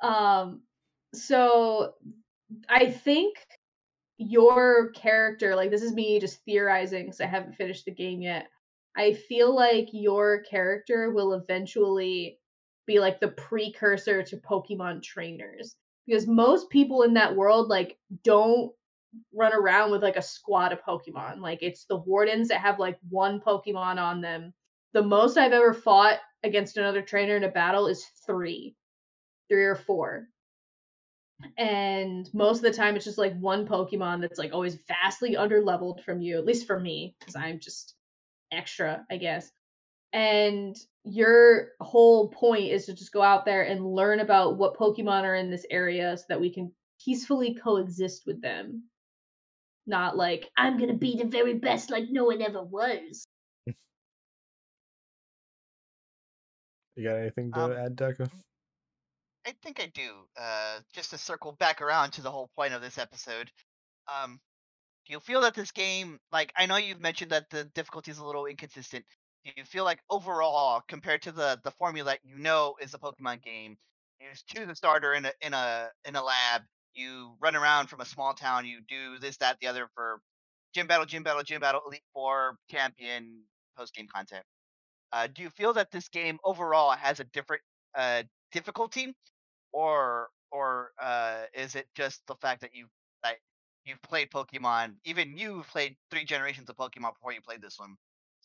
Um, 0.04 0.62
so 1.14 1.94
I 2.68 2.90
think 2.90 3.38
your 4.18 4.92
character, 4.92 5.56
like 5.56 5.72
this 5.72 5.82
is 5.82 5.94
me 5.94 6.20
just 6.20 6.44
theorizing 6.46 7.06
because 7.06 7.22
I 7.22 7.26
haven't 7.26 7.56
finished 7.56 7.86
the 7.86 7.92
game 7.92 8.22
yet. 8.22 8.48
I 8.96 9.14
feel 9.14 9.56
like 9.56 9.90
your 9.92 10.42
character 10.44 11.12
will 11.12 11.34
eventually 11.34 12.40
be 12.86 13.00
like 13.00 13.20
the 13.20 13.30
precursor 13.30 14.24
to 14.24 14.38
Pokemon 14.38 15.04
trainers 15.04 15.76
because 16.10 16.28
most 16.28 16.70
people 16.70 17.04
in 17.04 17.14
that 17.14 17.36
world 17.36 17.70
like 17.70 17.98
don't 18.24 18.72
run 19.34 19.54
around 19.54 19.92
with 19.92 20.02
like 20.02 20.16
a 20.16 20.22
squad 20.22 20.74
of 20.74 20.84
Pokemon. 20.84 21.40
Like 21.40 21.60
it's 21.62 21.86
the 21.86 21.98
wardens 21.98 22.48
that 22.48 22.62
have 22.62 22.80
like 22.80 22.98
one 23.10 23.40
Pokemon 23.40 23.98
on 23.98 24.22
them. 24.22 24.54
The 24.94 25.04
most 25.04 25.38
I've 25.38 25.52
ever 25.52 25.74
fought 25.74 26.18
against 26.44 26.78
another 26.78 27.02
trainer 27.02 27.38
in 27.38 27.44
a 27.44 27.50
battle 27.50 27.88
is 27.88 28.06
three, 28.26 28.76
three 29.50 29.66
or 29.66 29.76
four. 29.76 30.28
And 31.58 32.28
most 32.34 32.58
of 32.58 32.64
the 32.64 32.74
time, 32.74 32.96
it's 32.96 33.06
just 33.06 33.18
like 33.18 33.38
one 33.40 33.68
Pokemon 33.68 34.22
that's 34.22 34.40
like 34.40 34.52
always 34.52 34.78
vastly 34.88 35.36
underleveled 35.36 36.04
from 36.04 36.22
you, 36.22 36.38
at 36.38 36.46
least 36.46 36.68
for 36.68 36.80
me, 36.80 37.16
because 37.20 37.36
I'm 37.36 37.60
just 37.60 37.94
extra, 38.52 39.06
I 39.10 39.18
guess. 39.18 39.50
And 40.12 40.76
your 41.04 41.70
whole 41.80 42.30
point 42.30 42.66
is 42.72 42.86
to 42.88 42.94
just 42.94 43.12
go 43.12 43.22
out 43.22 43.46
there 43.46 43.64
and 43.64 43.86
learn 43.86 44.20
about 44.20 44.58
what 44.58 44.78
Pokemon 44.78 45.24
are 45.24 45.36
in 45.36 45.50
this 45.50 45.66
area 45.70 46.18
so 46.18 46.26
that 46.30 46.42
we 46.42 46.54
can 46.54 46.72
peacefully 47.04 47.56
coexist 47.56 48.24
with 48.26 48.42
them. 48.42 48.84
not 49.88 50.16
like 50.18 50.50
I'm 50.58 50.78
gonna 50.78 50.94
be 50.98 51.18
the 51.18 51.26
very 51.26 51.56
best 51.56 51.90
like 51.90 52.06
no 52.10 52.26
one 52.26 52.42
ever 52.42 52.62
was. 52.64 53.26
You 56.96 57.04
got 57.04 57.16
anything 57.16 57.52
to 57.54 57.60
Um, 57.60 57.72
add, 57.72 57.96
Deca? 57.96 58.30
I 59.46 59.54
think 59.64 59.80
I 59.80 59.88
do. 59.88 60.28
Uh, 60.36 60.82
just 60.94 61.12
to 61.12 61.18
circle 61.18 61.54
back 61.54 61.82
around 61.82 62.12
to 62.12 62.22
the 62.22 62.32
whole 62.32 62.50
point 62.56 62.74
of 62.74 62.82
this 62.82 62.98
episode. 62.98 63.52
Um, 64.08 64.40
do 65.06 65.14
you 65.14 65.20
feel 65.20 65.42
that 65.42 65.56
this 65.56 65.72
game, 65.72 66.20
like, 66.32 66.52
I 66.56 66.66
know 66.66 66.76
you've 66.78 67.00
mentioned 67.00 67.32
that 67.32 67.50
the 67.50 67.66
difficulty 67.66 68.12
is 68.12 68.18
a 68.20 68.26
little 68.26 68.46
inconsistent. 68.46 69.06
Do 69.46 69.52
you 69.56 69.66
feel 69.66 69.84
like 69.86 70.00
overall, 70.10 70.82
compared 70.88 71.22
to 71.24 71.32
the 71.32 71.60
the 71.64 71.72
formula 71.72 72.12
that 72.12 72.20
you 72.24 72.38
know 72.38 72.76
is 72.82 72.94
a 72.94 73.00
Pokemon 73.00 73.42
game, 73.44 73.78
you 74.20 74.28
choose 74.48 74.70
a 74.70 74.76
starter 74.76 75.14
in 75.14 75.26
a 75.26 75.34
in 75.42 75.54
a 75.54 75.90
in 76.06 76.16
a 76.16 76.24
lab, 76.24 76.64
you 76.94 77.36
run 77.42 77.56
around 77.56 77.88
from 77.88 78.02
a 78.02 78.06
small 78.06 78.34
town, 78.34 78.66
you 78.66 78.82
do 78.88 79.18
this, 79.20 79.38
that, 79.38 79.58
the 79.60 79.68
other 79.68 79.90
for 79.96 80.22
gym 80.74 80.88
battle, 80.88 81.06
gym 81.06 81.24
battle, 81.24 81.44
gym 81.44 81.62
battle, 81.62 81.82
elite 81.86 82.04
four, 82.14 82.58
champion, 82.70 83.44
post 83.78 83.94
game 83.94 84.08
content. 84.14 84.46
Uh, 85.14 85.28
do 85.28 85.42
you 85.44 85.50
feel 85.50 85.74
that 85.74 85.92
this 85.92 86.10
game 86.10 86.40
overall 86.44 86.92
has 86.92 87.20
a 87.20 87.24
different 87.26 87.64
uh, 87.96 88.24
difficulty, 88.52 89.16
or 89.74 90.30
or 90.52 90.92
uh, 91.02 91.46
is 91.54 91.76
it 91.76 91.88
just 91.96 92.22
the 92.28 92.36
fact 92.36 92.62
that 92.62 92.76
you 92.76 92.88
that 93.24 93.38
you've 93.86 94.02
played 94.04 94.30
Pokemon, 94.32 94.96
even 95.06 95.38
you've 95.38 95.68
played 95.70 95.96
three 96.12 96.26
generations 96.26 96.70
of 96.70 96.78
Pokemon 96.78 97.14
before 97.16 97.34
you 97.34 97.42
played 97.42 97.62
this 97.62 97.80
one, 97.80 97.96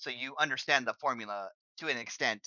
so 0.05 0.11
you 0.11 0.35
understand 0.39 0.87
the 0.87 0.93
formula 1.01 1.49
to 1.79 1.89
an 1.89 1.97
extent. 1.97 2.47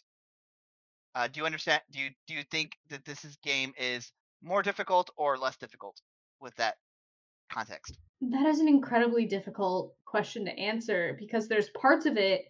Uh, 1.15 1.27
do 1.27 1.39
you 1.39 1.45
understand? 1.45 1.81
Do 1.91 1.99
you 1.99 2.11
do 2.27 2.35
you 2.35 2.43
think 2.51 2.73
that 2.89 3.03
this 3.03 3.25
is 3.25 3.35
game 3.37 3.73
is 3.79 4.11
more 4.43 4.61
difficult 4.61 5.09
or 5.17 5.37
less 5.37 5.57
difficult 5.57 5.99
with 6.39 6.55
that 6.57 6.75
context? 7.51 7.97
That 8.21 8.45
is 8.45 8.59
an 8.59 8.67
incredibly 8.67 9.25
difficult 9.25 9.95
question 10.05 10.45
to 10.45 10.51
answer 10.51 11.17
because 11.19 11.47
there's 11.47 11.69
parts 11.69 12.05
of 12.05 12.17
it 12.17 12.45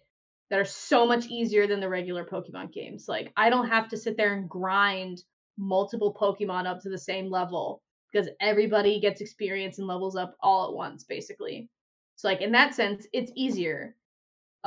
that 0.50 0.58
are 0.58 0.66
so 0.66 1.06
much 1.06 1.26
easier 1.26 1.66
than 1.66 1.80
the 1.80 1.88
regular 1.88 2.24
Pokemon 2.24 2.72
games. 2.72 3.06
Like, 3.08 3.32
I 3.36 3.48
don't 3.48 3.68
have 3.68 3.88
to 3.88 3.96
sit 3.96 4.16
there 4.16 4.34
and 4.34 4.48
grind 4.48 5.22
multiple 5.56 6.14
Pokemon 6.14 6.66
up 6.66 6.80
to 6.82 6.90
the 6.90 6.98
same 6.98 7.30
level 7.30 7.82
because 8.12 8.28
everybody 8.40 9.00
gets 9.00 9.20
experience 9.20 9.78
and 9.78 9.86
levels 9.86 10.16
up 10.16 10.36
all 10.42 10.68
at 10.68 10.74
once, 10.74 11.04
basically. 11.04 11.68
So, 12.16 12.28
like, 12.28 12.40
in 12.40 12.52
that 12.52 12.74
sense, 12.74 13.06
it's 13.12 13.32
easier. 13.34 13.94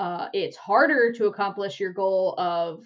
Uh, 0.01 0.29
it's 0.33 0.57
harder 0.57 1.13
to 1.13 1.27
accomplish 1.27 1.79
your 1.79 1.93
goal 1.93 2.33
of 2.39 2.83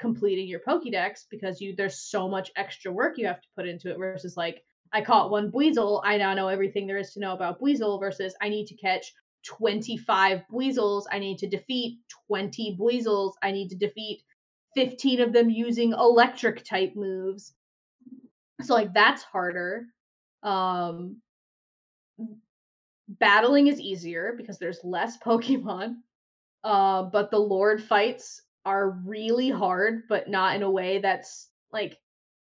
completing 0.00 0.46
your 0.46 0.60
Pokédex 0.60 1.24
because 1.28 1.60
you 1.60 1.74
there's 1.74 1.98
so 1.98 2.28
much 2.28 2.52
extra 2.54 2.92
work 2.92 3.18
you 3.18 3.26
have 3.26 3.40
to 3.40 3.48
put 3.56 3.66
into 3.66 3.90
it 3.90 3.98
versus 3.98 4.36
like 4.36 4.62
I 4.92 5.00
caught 5.00 5.32
one 5.32 5.50
Buizel, 5.50 6.02
I 6.04 6.18
now 6.18 6.34
know 6.34 6.46
everything 6.46 6.86
there 6.86 6.98
is 6.98 7.14
to 7.14 7.20
know 7.20 7.32
about 7.32 7.60
Buizel 7.60 7.98
versus 7.98 8.36
I 8.40 8.48
need 8.48 8.68
to 8.68 8.76
catch 8.76 9.12
25 9.44 10.42
Buizels, 10.52 11.02
I 11.10 11.18
need 11.18 11.38
to 11.38 11.48
defeat 11.48 11.98
20 12.28 12.76
Buizels, 12.78 13.32
I 13.42 13.50
need 13.50 13.70
to 13.70 13.76
defeat 13.76 14.22
15 14.76 15.20
of 15.20 15.32
them 15.32 15.50
using 15.50 15.90
electric 15.90 16.64
type 16.64 16.92
moves. 16.94 17.54
So 18.60 18.74
like 18.74 18.94
that's 18.94 19.24
harder. 19.24 19.86
Um 20.44 21.16
battling 23.08 23.66
is 23.66 23.80
easier 23.80 24.34
because 24.36 24.60
there's 24.60 24.78
less 24.84 25.18
Pokemon. 25.26 25.96
Uh, 26.64 27.04
but 27.04 27.30
the 27.30 27.38
Lord 27.38 27.82
fights 27.82 28.40
are 28.64 28.90
really 29.04 29.50
hard, 29.50 30.02
but 30.08 30.28
not 30.28 30.54
in 30.56 30.62
a 30.62 30.70
way 30.70 30.98
that's 30.98 31.48
like 31.72 31.98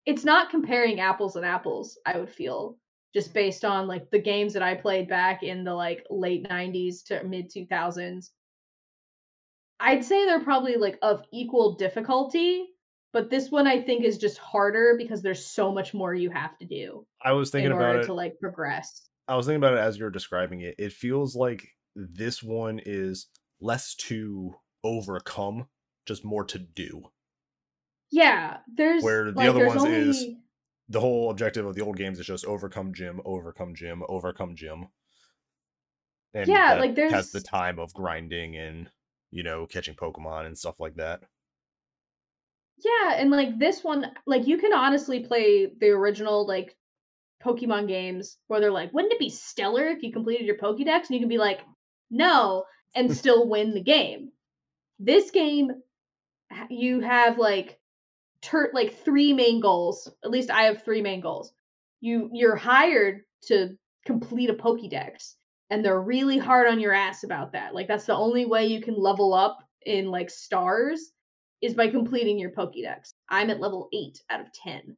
it's 0.06 0.24
not 0.24 0.50
comparing 0.50 1.00
apples 1.00 1.36
and 1.36 1.44
apples, 1.44 1.98
I 2.06 2.18
would 2.18 2.30
feel, 2.30 2.78
just 3.12 3.34
based 3.34 3.64
on 3.64 3.88
like 3.88 4.10
the 4.10 4.20
games 4.20 4.54
that 4.54 4.62
I 4.62 4.74
played 4.74 5.08
back 5.08 5.42
in 5.42 5.64
the 5.64 5.74
like 5.74 6.06
late 6.08 6.48
90s 6.48 7.04
to 7.06 7.24
mid 7.24 7.50
2000s. 7.50 8.30
I'd 9.78 10.04
say 10.04 10.24
they're 10.24 10.40
probably 10.40 10.76
like 10.76 10.98
of 11.02 11.22
equal 11.32 11.74
difficulty, 11.74 12.66
but 13.12 13.28
this 13.28 13.50
one 13.50 13.66
I 13.66 13.82
think 13.82 14.04
is 14.04 14.16
just 14.16 14.38
harder 14.38 14.94
because 14.96 15.22
there's 15.22 15.44
so 15.44 15.72
much 15.72 15.92
more 15.92 16.14
you 16.14 16.30
have 16.30 16.56
to 16.58 16.66
do 16.66 17.06
I 17.22 17.32
was 17.32 17.50
thinking 17.50 17.72
in 17.72 17.76
about 17.76 17.96
it. 17.96 18.06
to 18.06 18.14
like 18.14 18.38
progress. 18.40 19.08
I 19.28 19.36
was 19.36 19.46
thinking 19.46 19.62
about 19.62 19.74
it 19.74 19.80
as 19.80 19.98
you're 19.98 20.10
describing 20.10 20.60
it. 20.60 20.76
It 20.78 20.92
feels 20.92 21.34
like 21.34 21.68
this 21.94 22.42
one 22.42 22.80
is 22.86 23.26
less 23.60 23.94
to 23.94 24.60
overcome, 24.84 25.68
just 26.06 26.24
more 26.24 26.44
to 26.46 26.58
do. 26.58 27.10
Yeah, 28.10 28.60
there's 28.68 29.04
Where 29.04 29.32
the 29.32 29.46
like, 29.46 29.48
other 29.48 29.58
there's 29.58 29.74
ones 29.74 29.84
is- 29.84 30.26
The 30.88 31.00
whole 31.00 31.30
objective 31.30 31.64
of 31.64 31.74
the 31.74 31.80
old 31.82 31.96
games 31.96 32.20
is 32.20 32.26
just 32.26 32.44
overcome 32.44 32.92
gym, 32.92 33.22
overcome 33.24 33.74
gym, 33.74 34.02
overcome 34.08 34.54
gym. 34.54 34.88
And 36.32 36.62
Yeah, 36.62 36.66
that 36.66 36.86
like, 36.86 36.94
has 37.08 37.30
the 37.32 37.40
time 37.40 37.80
of 37.80 37.92
grinding 37.92 38.56
and 38.56 38.92
you 39.32 39.42
know 39.42 39.66
catching 39.66 39.96
Pokemon 39.96 40.46
and 40.46 40.56
stuff 40.56 40.78
like 40.78 40.94
that. 40.94 41.24
Yeah, 42.78 43.14
and 43.16 43.30
like 43.30 43.58
this 43.58 43.82
one, 43.82 44.14
like 44.26 44.46
you 44.46 44.58
can 44.58 44.72
honestly 44.72 45.20
play 45.26 45.66
the 45.66 45.88
original 45.90 46.46
like 46.46 46.76
Pokemon 47.42 47.88
games 47.88 48.38
where 48.48 48.60
they're 48.60 48.72
like, 48.72 48.92
wouldn't 48.92 49.12
it 49.14 49.20
be 49.20 49.30
stellar 49.30 49.88
if 49.88 50.02
you 50.02 50.12
completed 50.12 50.46
your 50.46 50.58
Pokédex? 50.58 51.02
And 51.06 51.10
you 51.12 51.20
can 51.20 51.28
be 51.28 51.38
like, 51.38 51.62
no, 52.10 52.64
and 52.96 53.14
still 53.14 53.48
win 53.48 53.74
the 53.74 53.82
game. 53.82 54.32
This 54.98 55.30
game, 55.30 55.70
you 56.70 57.00
have 57.00 57.38
like 57.38 57.78
like 58.72 58.94
three 59.04 59.32
main 59.32 59.60
goals. 59.60 60.10
At 60.24 60.30
least 60.30 60.50
I 60.50 60.62
have 60.62 60.82
three 60.82 61.02
main 61.02 61.20
goals. 61.20 61.52
You 62.00 62.30
you're 62.32 62.56
hired 62.56 63.22
to 63.46 63.76
complete 64.04 64.50
a 64.50 64.54
Pokédex, 64.54 65.34
and 65.70 65.84
they're 65.84 66.00
really 66.00 66.38
hard 66.38 66.68
on 66.68 66.80
your 66.80 66.92
ass 66.92 67.22
about 67.22 67.52
that. 67.52 67.74
Like 67.74 67.88
that's 67.88 68.06
the 68.06 68.16
only 68.16 68.46
way 68.46 68.66
you 68.66 68.80
can 68.80 68.98
level 68.98 69.34
up 69.34 69.58
in 69.84 70.06
like 70.06 70.30
stars 70.30 71.12
is 71.60 71.74
by 71.74 71.88
completing 71.88 72.38
your 72.38 72.50
Pokédex. 72.50 73.12
I'm 73.28 73.50
at 73.50 73.60
level 73.60 73.88
8 73.92 74.22
out 74.30 74.40
of 74.40 74.52
10. 74.52 74.96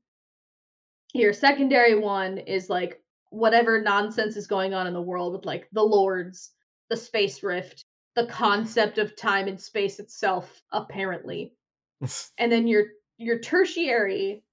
Your 1.14 1.32
secondary 1.32 1.99
one 1.99 2.38
is 2.38 2.68
like 2.68 3.01
whatever 3.30 3.80
nonsense 3.80 4.36
is 4.36 4.46
going 4.46 4.74
on 4.74 4.86
in 4.86 4.92
the 4.92 5.01
world 5.01 5.32
with 5.32 5.46
like 5.46 5.68
the 5.72 5.82
lords, 5.82 6.51
the 6.90 6.96
space 6.96 7.42
rift, 7.42 7.84
the 8.18 8.26
concept 8.26 8.98
of 8.98 9.14
time 9.14 9.46
and 9.46 9.60
space 9.60 10.00
itself 10.00 10.60
apparently. 10.72 11.54
And 12.38 12.50
then 12.52 12.66
your 12.68 12.84
your 13.16 13.38
tertiary 13.40 14.44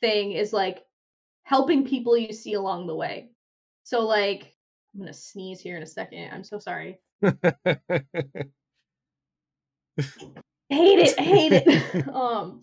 thing 0.00 0.32
is 0.32 0.52
like 0.52 0.84
helping 1.42 1.86
people 1.86 2.16
you 2.16 2.32
see 2.32 2.54
along 2.54 2.86
the 2.86 2.94
way. 2.94 3.30
So 3.84 4.06
like 4.06 4.54
I'm 4.98 5.06
to 5.06 5.12
sneeze 5.12 5.60
here 5.60 5.76
in 5.76 5.82
a 5.82 5.86
second. 5.86 6.30
I'm 6.32 6.44
so 6.44 6.58
sorry. 6.58 7.00
hate 10.70 11.00
it 11.00 11.18
hate 11.18 11.52
it 11.52 12.08
um 12.14 12.60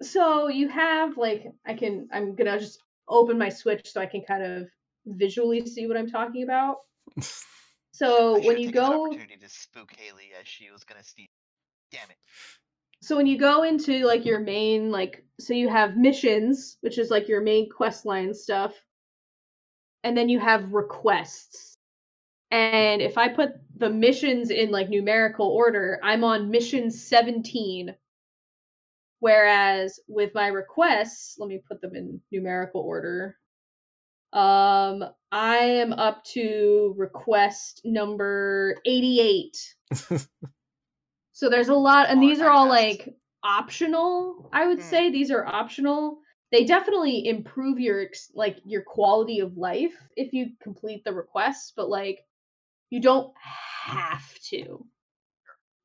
so 0.00 0.46
you 0.48 0.68
have 0.68 1.16
like 1.18 1.44
i 1.66 1.74
can 1.74 2.08
i'm 2.12 2.36
gonna 2.36 2.58
just 2.58 2.80
open 3.08 3.36
my 3.36 3.48
switch 3.48 3.90
so 3.92 4.00
i 4.00 4.06
can 4.06 4.22
kind 4.22 4.42
of 4.44 4.68
visually 5.04 5.66
see 5.66 5.88
what 5.88 5.96
i'm 5.96 6.08
talking 6.08 6.44
about 6.44 6.76
so 7.98 8.38
when 8.46 8.58
you 8.58 8.70
go 8.70 9.06
opportunity 9.06 9.36
to 9.36 9.48
spook 9.48 9.92
Haley 9.96 10.30
as 10.40 10.46
she 10.46 10.70
was 10.70 10.84
gonna 10.84 11.02
sneeze. 11.02 11.28
Damn 11.90 12.08
it. 12.10 12.16
so 13.02 13.16
when 13.16 13.26
you 13.26 13.38
go 13.38 13.62
into 13.64 14.04
like 14.06 14.24
your 14.24 14.40
main 14.40 14.90
like 14.90 15.24
so 15.40 15.54
you 15.54 15.68
have 15.68 15.96
missions 15.96 16.76
which 16.80 16.98
is 16.98 17.10
like 17.10 17.28
your 17.28 17.40
main 17.40 17.68
quest 17.70 18.04
line 18.06 18.34
stuff 18.34 18.74
and 20.04 20.16
then 20.16 20.28
you 20.28 20.38
have 20.38 20.72
requests 20.72 21.76
and 22.50 23.00
if 23.02 23.18
i 23.18 23.28
put 23.28 23.52
the 23.76 23.90
missions 23.90 24.50
in 24.50 24.70
like 24.70 24.88
numerical 24.88 25.48
order 25.48 25.98
i'm 26.02 26.24
on 26.24 26.50
mission 26.50 26.90
17 26.90 27.94
whereas 29.20 29.98
with 30.08 30.34
my 30.34 30.48
requests 30.48 31.36
let 31.38 31.48
me 31.48 31.60
put 31.66 31.80
them 31.80 31.94
in 31.94 32.20
numerical 32.30 32.80
order 32.82 33.36
um 34.32 35.04
i 35.32 35.56
am 35.58 35.92
up 35.92 36.24
to 36.24 36.94
request 36.98 37.80
number 37.84 38.76
88 38.86 39.56
so 41.32 41.48
there's 41.48 41.68
a 41.68 41.74
lot, 41.74 42.08
and 42.10 42.22
these 42.22 42.40
are 42.40 42.50
all 42.50 42.68
like 42.68 43.14
optional. 43.44 44.50
I 44.52 44.66
would 44.66 44.78
Hmm. 44.78 44.88
say 44.90 45.10
these 45.10 45.30
are 45.30 45.46
optional. 45.46 46.18
They 46.50 46.64
definitely 46.64 47.26
improve 47.28 47.78
your 47.78 48.06
like 48.34 48.58
your 48.64 48.82
quality 48.82 49.40
of 49.40 49.56
life 49.56 49.94
if 50.16 50.32
you 50.32 50.50
complete 50.62 51.04
the 51.04 51.12
requests, 51.12 51.72
but 51.76 51.88
like 51.88 52.20
you 52.90 53.00
don't 53.00 53.32
have 53.84 54.24
to. 54.50 54.86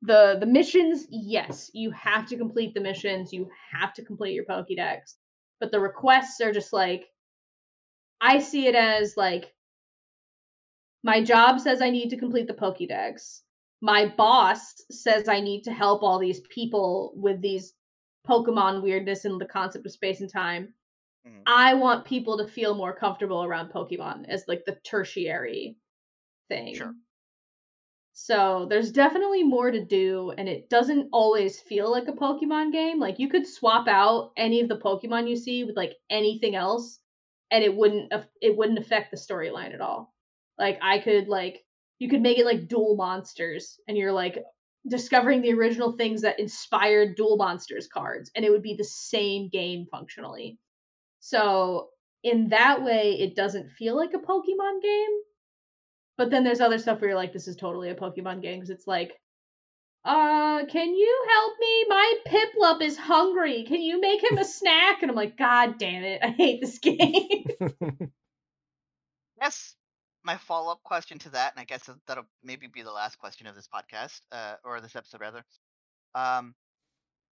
The 0.03 0.37
the 0.39 0.45
missions, 0.47 1.05
yes, 1.09 1.71
you 1.73 1.91
have 1.91 2.27
to 2.27 2.37
complete 2.37 2.73
the 2.73 2.81
missions. 2.81 3.31
You 3.33 3.49
have 3.71 3.93
to 3.95 4.03
complete 4.05 4.33
your 4.33 4.45
Pokédex, 4.45 5.15
but 5.59 5.71
the 5.71 5.79
requests 5.79 6.41
are 6.41 6.51
just 6.51 6.73
like 6.73 7.05
I 8.23 8.39
see 8.39 8.65
it 8.67 8.73
as 8.73 9.17
like 9.17 9.53
my 11.03 11.21
job 11.21 11.59
says 11.59 11.81
I 11.81 11.89
need 11.89 12.09
to 12.09 12.17
complete 12.17 12.47
the 12.47 12.53
Pokédex. 12.53 13.41
My 13.81 14.07
boss 14.07 14.81
says 14.89 15.27
I 15.27 15.41
need 15.41 15.63
to 15.65 15.73
help 15.73 16.01
all 16.01 16.17
these 16.17 16.39
people 16.49 17.13
with 17.15 17.41
these 17.41 17.73
Pokemon 18.25 18.81
weirdness 18.81 19.25
and 19.25 19.39
the 19.39 19.45
concept 19.45 19.85
of 19.85 19.91
space 19.91 20.21
and 20.21 20.29
time. 20.29 20.73
Mhm. 21.27 21.43
I 21.45 21.73
want 21.73 22.05
people 22.05 22.37
to 22.37 22.47
feel 22.47 22.75
more 22.75 22.95
comfortable 22.95 23.43
around 23.43 23.71
Pokemon 23.73 24.25
as 24.29 24.47
like 24.47 24.63
the 24.65 24.75
tertiary 24.85 25.77
thing. 26.49 26.75
Sure. 26.75 26.95
So 28.13 28.65
there's 28.69 28.91
definitely 28.91 29.43
more 29.43 29.71
to 29.71 29.83
do, 29.83 30.31
and 30.31 30.47
it 30.47 30.69
doesn't 30.69 31.09
always 31.11 31.59
feel 31.59 31.91
like 31.91 32.07
a 32.07 32.13
Pokemon 32.13 32.71
game. 32.71 32.99
Like 32.99 33.19
you 33.19 33.27
could 33.27 33.45
swap 33.45 33.87
out 33.89 34.31
any 34.37 34.61
of 34.61 34.69
the 34.69 34.77
Pokemon 34.77 35.27
you 35.29 35.35
see 35.35 35.65
with 35.65 35.75
like 35.75 35.97
anything 36.09 36.55
else, 36.55 36.99
and 37.51 37.63
it 37.63 37.75
wouldn't 37.75 38.13
it 38.41 38.57
wouldn't 38.57 38.79
affect 38.79 39.11
the 39.11 39.17
storyline 39.17 39.73
at 39.73 39.81
all. 39.81 40.13
Like 40.57 40.79
I 40.81 40.99
could 40.99 41.27
like 41.27 41.63
you 41.99 42.09
could 42.09 42.21
make 42.21 42.37
it 42.37 42.45
like 42.45 42.67
Duel 42.67 42.95
Monsters, 42.95 43.79
and 43.87 43.97
you're 43.97 44.11
like 44.11 44.37
discovering 44.87 45.41
the 45.41 45.53
original 45.53 45.93
things 45.93 46.21
that 46.21 46.39
inspired 46.39 47.15
Duel 47.15 47.37
Monsters 47.37 47.87
cards, 47.87 48.31
and 48.35 48.43
it 48.43 48.51
would 48.51 48.63
be 48.63 48.75
the 48.75 48.83
same 48.83 49.49
game 49.49 49.85
functionally. 49.91 50.57
So 51.19 51.89
in 52.23 52.49
that 52.49 52.83
way, 52.83 53.17
it 53.19 53.35
doesn't 53.35 53.71
feel 53.71 53.95
like 53.95 54.13
a 54.13 54.17
Pokemon 54.17 54.81
game. 54.81 55.19
But 56.17 56.29
then 56.29 56.43
there's 56.43 56.61
other 56.61 56.77
stuff 56.77 57.01
where 57.01 57.09
you're 57.09 57.17
like, 57.17 57.33
this 57.33 57.47
is 57.47 57.55
totally 57.55 57.89
a 57.89 57.95
Pokemon 57.95 58.41
game 58.41 58.59
because 58.59 58.69
it's 58.69 58.87
like, 58.87 59.13
uh, 60.05 60.65
can 60.65 60.93
you 60.93 61.25
help 61.29 61.53
me? 61.59 61.85
My 61.87 62.13
Piplup 62.27 62.81
is 62.81 62.97
hungry. 62.97 63.63
Can 63.63 63.81
you 63.81 64.01
make 64.01 64.23
him 64.23 64.37
a 64.37 64.45
snack? 64.59 65.01
And 65.01 65.11
I'm 65.11 65.15
like, 65.15 65.37
God 65.37 65.77
damn 65.77 66.03
it, 66.03 66.19
I 66.23 66.29
hate 66.29 66.61
this 66.61 66.79
game. 66.79 67.45
Yes. 69.41 69.75
My 70.23 70.37
follow 70.37 70.71
up 70.71 70.81
question 70.83 71.19
to 71.19 71.29
that, 71.31 71.51
and 71.51 71.59
I 71.59 71.65
guess 71.65 71.83
that- 71.83 71.97
that'll 72.07 72.27
maybe 72.43 72.67
be 72.67 72.81
the 72.81 72.93
last 72.93 73.17
question 73.17 73.45
of 73.45 73.55
this 73.55 73.67
podcast, 73.67 74.21
uh, 74.31 74.55
or 74.63 74.79
this 74.79 74.95
episode 74.95 75.19
rather. 75.19 75.43
Um, 76.15 76.55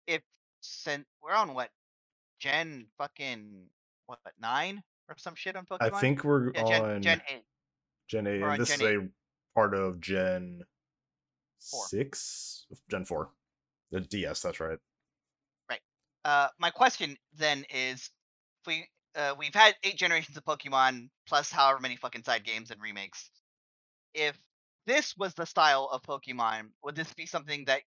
if 0.07 0.23
since 0.63 1.05
we're 1.23 1.35
on 1.35 1.53
what 1.53 1.69
Gen 2.41 2.87
fucking 2.97 3.67
what 4.07 4.21
nine 4.41 4.83
or 5.11 5.17
some 5.19 5.35
shit 5.35 5.55
on 5.55 5.67
Pokemon. 5.67 5.93
I 5.93 6.01
think 6.01 6.25
we're 6.25 6.51
yeah, 6.55 6.65
Gen 6.65 6.83
on 6.83 7.03
Gen 7.03 7.23
eight. 7.29 7.45
Gen 8.09 8.27
8, 8.27 8.43
and 8.43 8.61
this 8.63 8.79
Gen 8.79 8.81
is 8.81 9.03
a 9.03 9.09
part 9.55 9.75
of 9.75 10.01
Gen 10.01 10.63
Four. 11.61 11.87
6? 11.87 12.67
Gen 12.91 13.05
4. 13.05 13.31
The 13.91 14.01
DS, 14.01 14.43
that's 14.43 14.61
right. 14.61 14.79
Right. 15.71 15.81
Uh, 16.25 16.49
my 16.59 16.71
question 16.71 17.17
then 17.37 17.65
is, 17.71 18.11
if 18.61 18.67
we 18.67 18.87
uh, 19.15 19.35
we've 19.39 19.55
had 19.55 19.75
eight 19.83 19.97
generations 19.97 20.37
of 20.37 20.45
Pokemon 20.45 21.09
plus 21.27 21.51
however 21.51 21.81
many 21.81 21.97
fucking 21.97 22.23
side 22.23 22.45
games 22.45 22.71
and 22.71 22.81
remakes. 22.81 23.31
If 24.15 24.39
this 24.87 25.15
was 25.17 25.35
the 25.35 25.47
style 25.47 25.89
of 25.91 26.03
Pokemon, 26.03 26.71
would 26.85 26.95
this 26.95 27.13
be 27.15 27.27
something 27.27 27.65
that 27.67 27.83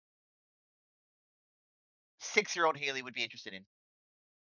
six-year-old 2.20 2.78
Haley 2.78 3.01
would 3.01 3.13
be 3.13 3.24
interested 3.24 3.53
in? 3.53 3.65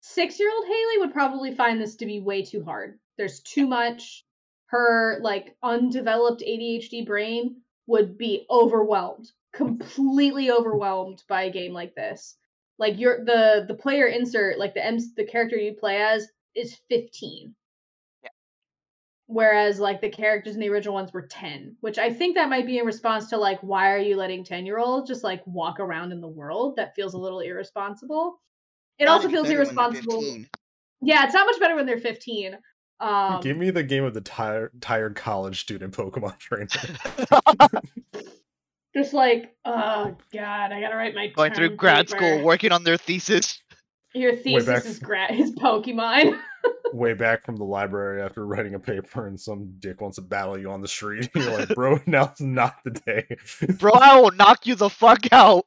Six 0.02 0.40
year 0.40 0.52
old 0.52 0.66
Haley 0.66 0.98
would 1.00 1.14
probably 1.14 1.56
find 1.56 1.82
this 1.82 1.96
to 1.98 2.06
be 2.06 2.20
way 2.20 2.44
too 2.44 2.64
hard. 2.64 3.00
There's 3.18 3.40
too 3.40 3.68
much. 3.68 4.26
Her 4.68 5.20
like 5.22 5.56
undeveloped 5.64 6.42
ADHD 6.42 7.06
brain 7.06 7.62
would 7.88 8.18
be 8.18 8.46
overwhelmed, 8.50 9.32
completely 9.54 10.52
overwhelmed 10.52 11.24
by 11.28 11.44
a 11.44 11.52
game 11.52 11.74
like 11.74 11.96
this. 11.96 12.38
Like 12.80 12.98
you're 12.98 13.24
the 13.24 13.66
the 13.68 13.76
player 13.76 14.08
insert, 14.08 14.58
like 14.58 14.74
the 14.74 14.86
M 14.86 14.98
the 15.16 15.26
character 15.26 15.56
you 15.56 15.74
play 15.74 16.02
as 16.02 16.28
is 16.56 16.80
15. 16.90 17.56
Yeah. 18.24 18.30
Whereas 19.28 19.80
like 19.80 20.02
the 20.02 20.10
characters 20.10 20.56
in 20.56 20.62
the 20.62 20.70
original 20.70 20.96
ones 20.96 21.14
were 21.14 21.28
10, 21.28 21.78
which 21.82 21.98
I 21.98 22.12
think 22.12 22.36
that 22.36 22.50
might 22.50 22.66
be 22.66 22.80
in 22.80 22.86
response 22.86 23.30
to 23.30 23.38
like 23.38 23.60
why 23.62 23.92
are 23.92 24.00
you 24.00 24.16
letting 24.16 24.44
10 24.44 24.66
year 24.66 24.80
olds 24.80 25.08
just 25.08 25.24
like 25.24 25.46
walk 25.46 25.80
around 25.80 26.12
in 26.12 26.22
the 26.22 26.28
world? 26.28 26.76
That 26.78 26.96
feels 26.96 27.14
a 27.14 27.20
little 27.20 27.42
irresponsible. 27.42 28.42
It 28.98 29.06
Not 29.06 29.18
also 29.18 29.30
feels 29.30 29.48
better 29.48 29.66
when 29.66 29.76
they're 29.76 29.78
irresponsible. 29.86 30.36
Yeah, 31.02 31.26
it's 31.26 31.34
not 31.34 31.46
much 31.46 31.60
better 31.60 31.76
when 31.76 31.86
they're 31.86 31.98
15. 31.98 32.58
Um, 33.04 33.42
Give 33.42 33.58
me 33.58 33.70
the 33.70 33.84
game 33.84 34.06
of 34.06 34.14
the 34.14 34.22
tired, 34.22 34.72
tired 34.82 35.16
college 35.16 35.60
student 35.60 35.94
Pokemon 35.94 36.38
trainer. 36.40 36.68
just 38.96 39.14
like, 39.14 39.56
oh 39.66 40.16
god, 40.34 40.72
I 40.72 40.80
gotta 40.80 40.96
write 40.96 41.14
my 41.14 41.28
Going 41.28 41.54
through 41.54 41.76
grad 41.76 42.08
paper. 42.08 42.18
school, 42.18 42.44
working 42.44 42.72
on 42.72 42.84
their 42.84 42.96
thesis. 42.98 43.62
Your 44.14 44.36
thesis 44.36 44.66
back- 44.66 44.86
is 44.86 45.00
gra- 45.00 45.34
is 45.34 45.52
Pokemon. 45.56 46.40
Way 46.94 47.14
back 47.14 47.44
from 47.44 47.58
the 47.58 47.64
library 47.66 48.22
after 48.22 48.46
writing 48.46 48.76
a 48.76 48.80
paper, 48.80 49.28
and 49.28 49.38
some 49.38 49.74
dick 49.80 50.00
wants 50.00 50.16
to 50.16 50.22
battle 50.22 50.58
you 50.58 50.72
on 50.72 50.80
the 50.82 50.88
street. 50.88 51.30
You're 51.36 51.52
like, 51.58 51.70
bro, 51.70 52.00
now's 52.06 52.40
not 52.40 52.76
the 52.86 52.92
day. 52.92 53.26
Bro, 53.80 53.94
I 53.94 54.22
will 54.22 54.32
knock 54.32 54.66
you 54.68 54.76
the 54.76 54.90
fuck 54.90 55.26
out. 55.34 55.66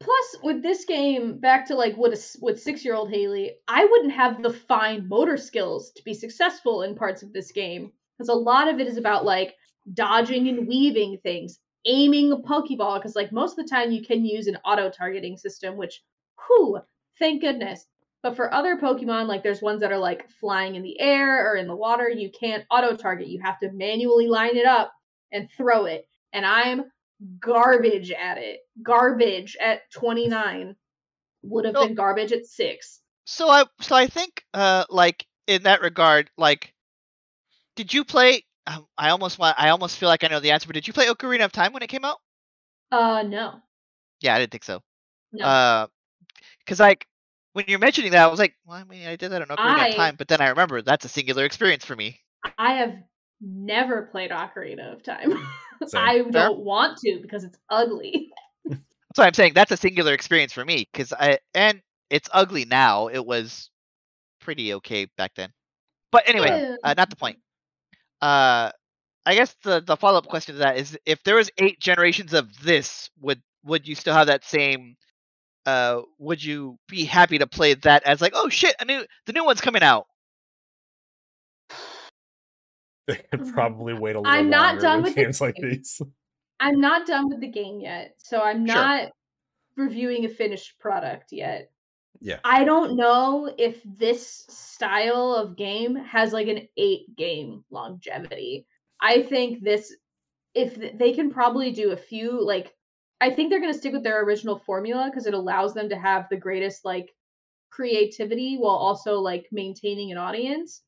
Plus, 0.00 0.36
with 0.42 0.62
this 0.62 0.86
game, 0.86 1.38
back 1.38 1.66
to 1.66 1.74
like 1.74 1.96
with 1.96 2.14
a 2.14 2.38
with 2.40 2.60
six 2.60 2.84
year 2.84 2.94
old 2.94 3.10
Haley, 3.10 3.56
I 3.68 3.84
wouldn't 3.84 4.12
have 4.12 4.42
the 4.42 4.52
fine 4.52 5.06
motor 5.08 5.36
skills 5.36 5.92
to 5.92 6.02
be 6.04 6.14
successful 6.14 6.82
in 6.82 6.94
parts 6.94 7.22
of 7.22 7.32
this 7.32 7.52
game 7.52 7.92
because 8.16 8.30
a 8.30 8.34
lot 8.34 8.68
of 8.68 8.80
it 8.80 8.86
is 8.86 8.96
about 8.96 9.26
like 9.26 9.54
dodging 9.92 10.48
and 10.48 10.66
weaving 10.66 11.18
things, 11.22 11.58
aiming 11.86 12.32
a 12.32 12.38
Pokeball. 12.38 12.96
Because 12.96 13.14
like 13.14 13.30
most 13.30 13.58
of 13.58 13.64
the 13.64 13.70
time, 13.70 13.92
you 13.92 14.02
can 14.02 14.24
use 14.24 14.46
an 14.46 14.58
auto 14.64 14.90
targeting 14.90 15.36
system, 15.36 15.76
which, 15.76 16.02
whew, 16.46 16.80
thank 17.18 17.42
goodness. 17.42 17.86
But 18.22 18.36
for 18.36 18.52
other 18.52 18.76
Pokemon, 18.76 19.26
like 19.26 19.42
there's 19.42 19.62
ones 19.62 19.80
that 19.80 19.92
are 19.92 19.98
like 19.98 20.30
flying 20.30 20.76
in 20.76 20.82
the 20.82 20.98
air 20.98 21.50
or 21.50 21.56
in 21.56 21.66
the 21.66 21.76
water, 21.76 22.08
you 22.08 22.30
can't 22.30 22.64
auto 22.70 22.96
target. 22.96 23.28
You 23.28 23.40
have 23.42 23.58
to 23.60 23.72
manually 23.72 24.28
line 24.28 24.56
it 24.56 24.66
up 24.66 24.92
and 25.32 25.48
throw 25.56 25.84
it. 25.84 26.06
And 26.32 26.44
I'm 26.46 26.84
garbage 27.40 28.10
at 28.10 28.38
it. 28.38 28.60
Garbage 28.82 29.56
at 29.60 29.90
29 29.92 30.76
would 31.42 31.64
have 31.64 31.74
No. 31.74 31.80
been 31.80 31.94
garbage 31.94 32.32
at 32.32 32.46
6. 32.46 33.00
So 33.24 33.48
I 33.48 33.64
so 33.80 33.94
I 33.96 34.06
think 34.08 34.44
uh 34.54 34.84
like 34.90 35.26
in 35.46 35.62
that 35.64 35.80
regard, 35.80 36.30
like 36.36 36.74
did 37.76 37.92
you 37.92 38.04
play 38.04 38.44
um, 38.66 38.86
I 38.98 39.10
almost 39.10 39.38
want 39.38 39.56
I 39.58 39.70
almost 39.70 39.98
feel 39.98 40.08
like 40.08 40.22
I 40.24 40.28
know 40.28 40.40
the 40.40 40.50
answer, 40.52 40.66
but 40.66 40.74
did 40.74 40.86
you 40.86 40.92
play 40.92 41.06
Ocarina 41.06 41.44
of 41.44 41.52
Time 41.52 41.72
when 41.72 41.82
it 41.82 41.88
came 41.88 42.04
out? 42.04 42.18
Uh 42.92 43.22
no. 43.22 43.62
Yeah, 44.20 44.34
I 44.34 44.38
didn't 44.38 44.52
think 44.52 44.64
so. 44.64 44.82
No. 45.32 45.46
Uh 45.46 45.86
cuz 46.66 46.80
like 46.80 47.06
when 47.54 47.66
you're 47.68 47.78
mentioning 47.80 48.12
that, 48.12 48.24
I 48.24 48.28
was 48.28 48.38
like, 48.40 48.56
well, 48.66 48.78
I 48.78 48.84
mean, 48.84 49.06
I 49.08 49.16
did 49.16 49.30
that 49.32 49.42
on 49.42 49.48
Ocarina 49.48 49.82
I- 49.82 49.84
of 49.84 49.90
Time, 49.90 50.16
but 50.16 50.28
then 50.28 50.40
I 50.40 50.48
remember 50.50 50.82
that's 50.82 51.04
a 51.06 51.08
singular 51.08 51.44
experience 51.44 51.84
for 51.84 51.96
me. 51.96 52.20
I 52.58 52.74
have 52.74 52.94
never 53.40 54.02
played 54.02 54.30
Ocarina 54.30 54.92
of 54.92 55.02
Time. 55.02 55.32
I 55.94 56.22
Fair. 56.22 56.30
don't 56.30 56.60
want 56.60 56.98
to 56.98 57.18
because 57.22 57.44
it's 57.44 57.58
ugly. 57.68 58.30
That's 58.68 59.16
why 59.16 59.26
I'm 59.26 59.34
saying 59.34 59.54
that's 59.54 59.72
a 59.72 59.76
singular 59.76 60.14
experience 60.14 60.52
for 60.52 60.64
me 60.64 60.88
cuz 60.92 61.12
I 61.12 61.38
and 61.52 61.82
it's 62.10 62.28
ugly 62.32 62.64
now. 62.64 63.08
It 63.08 63.24
was 63.24 63.70
pretty 64.40 64.74
okay 64.74 65.06
back 65.16 65.32
then. 65.34 65.52
But 66.12 66.28
anyway, 66.28 66.76
uh, 66.82 66.94
not 66.96 67.10
the 67.10 67.16
point. 67.16 67.38
Uh, 68.20 68.70
I 69.26 69.34
guess 69.34 69.54
the 69.62 69.80
the 69.80 69.96
follow 69.96 70.18
up 70.18 70.26
question 70.26 70.56
to 70.56 70.58
that 70.60 70.76
is, 70.76 70.98
if 71.06 71.22
there 71.22 71.36
was 71.36 71.50
eight 71.58 71.80
generations 71.80 72.34
of 72.34 72.48
this, 72.62 73.10
would 73.20 73.40
would 73.64 73.86
you 73.86 73.94
still 73.94 74.14
have 74.14 74.26
that 74.26 74.44
same? 74.44 74.96
Uh, 75.66 76.02
would 76.18 76.42
you 76.42 76.78
be 76.88 77.04
happy 77.04 77.38
to 77.38 77.46
play 77.46 77.74
that 77.74 78.02
as 78.04 78.20
like, 78.20 78.32
oh 78.34 78.48
shit, 78.48 78.74
a 78.80 78.84
new 78.84 79.04
the 79.26 79.32
new 79.32 79.44
one's 79.44 79.60
coming 79.60 79.82
out? 79.82 80.06
They 83.10 83.22
could 83.30 83.40
mm-hmm. 83.40 83.52
probably 83.52 83.94
wait 83.94 84.16
a 84.16 84.20
little 84.20 84.32
I'm 84.32 84.50
not 84.50 84.80
done 84.80 84.98
with 84.98 85.06
with 85.06 85.14
the 85.14 85.22
games 85.22 85.40
like 85.40 85.56
these. 85.56 86.00
I'm 86.60 86.80
not 86.80 87.06
done 87.06 87.28
with 87.28 87.40
the 87.40 87.48
game 87.48 87.80
yet, 87.80 88.14
so 88.18 88.40
I'm 88.42 88.66
Sure. 88.66 88.74
not 88.74 89.12
reviewing 89.76 90.26
a 90.26 90.28
finished 90.28 90.78
product 90.78 91.32
yet. 91.32 91.70
Yeah. 92.20 92.38
I 92.44 92.64
don't 92.64 92.96
know 92.96 93.52
if 93.56 93.80
this 93.84 94.44
style 94.48 95.34
of 95.34 95.56
game 95.56 95.96
has 95.96 96.32
like 96.32 96.48
an 96.48 96.68
8 96.76 97.16
game 97.16 97.64
longevity. 97.70 98.66
I 99.00 99.22
think 99.22 99.62
this 99.64 99.94
if 100.54 100.98
they 100.98 101.12
can 101.12 101.30
probably 101.30 101.72
do 101.72 101.92
a 101.92 101.96
few 101.96 102.44
like 102.44 102.74
I 103.20 103.30
think 103.30 103.50
they're 103.50 103.60
going 103.60 103.72
to 103.72 103.78
stick 103.78 103.92
with 103.92 104.02
their 104.02 104.22
original 104.24 104.58
formula 104.58 105.08
because 105.10 105.26
it 105.26 105.34
allows 105.34 105.74
them 105.74 105.88
to 105.90 105.98
have 105.98 106.26
the 106.28 106.36
greatest 106.36 106.84
like 106.84 107.14
creativity 107.70 108.56
while 108.56 108.76
also 108.76 109.20
like 109.20 109.46
maintaining 109.52 110.10
an 110.10 110.18
audience 110.18 110.82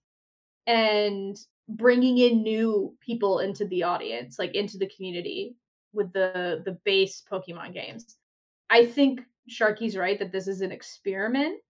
and 0.66 1.36
bringing 1.68 2.18
in 2.18 2.42
new 2.42 2.96
people 3.00 3.38
into 3.40 3.64
the 3.66 3.84
audience, 3.84 4.38
like 4.38 4.54
into 4.54 4.78
the 4.78 4.90
community 4.94 5.56
with 5.92 6.12
the 6.12 6.62
the 6.64 6.78
base 6.84 7.22
Pokemon 7.30 7.74
games. 7.74 8.16
I 8.70 8.86
think 8.86 9.20
Sharky's 9.50 9.96
right 9.96 10.18
that 10.18 10.32
this 10.32 10.48
is 10.48 10.60
an 10.60 10.72
experiment 10.72 11.60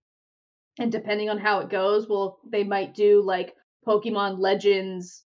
and 0.78 0.90
depending 0.90 1.28
on 1.28 1.38
how 1.38 1.61
it 1.61 1.70
goes, 1.70 2.09
well 2.09 2.40
they 2.51 2.64
might 2.64 2.95
do 2.95 3.22
like 3.22 3.55
Pokemon 3.86 4.38
Legends 4.38 5.24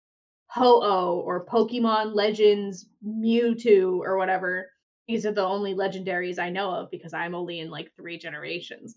Ho-Oh 0.47 1.19
or 1.19 1.45
Pokemon 1.45 2.15
Legends 2.15 2.87
Mewtwo 3.05 3.99
or 3.99 4.17
whatever. 4.17 4.71
These 5.07 5.25
are 5.25 5.31
the 5.31 5.45
only 5.45 5.73
legendaries 5.73 6.39
I 6.39 6.49
know 6.49 6.71
of 6.71 6.89
because 6.89 7.13
I'm 7.13 7.35
only 7.35 7.59
in 7.59 7.69
like 7.69 7.91
3 7.95 8.17
generations. 8.17 8.95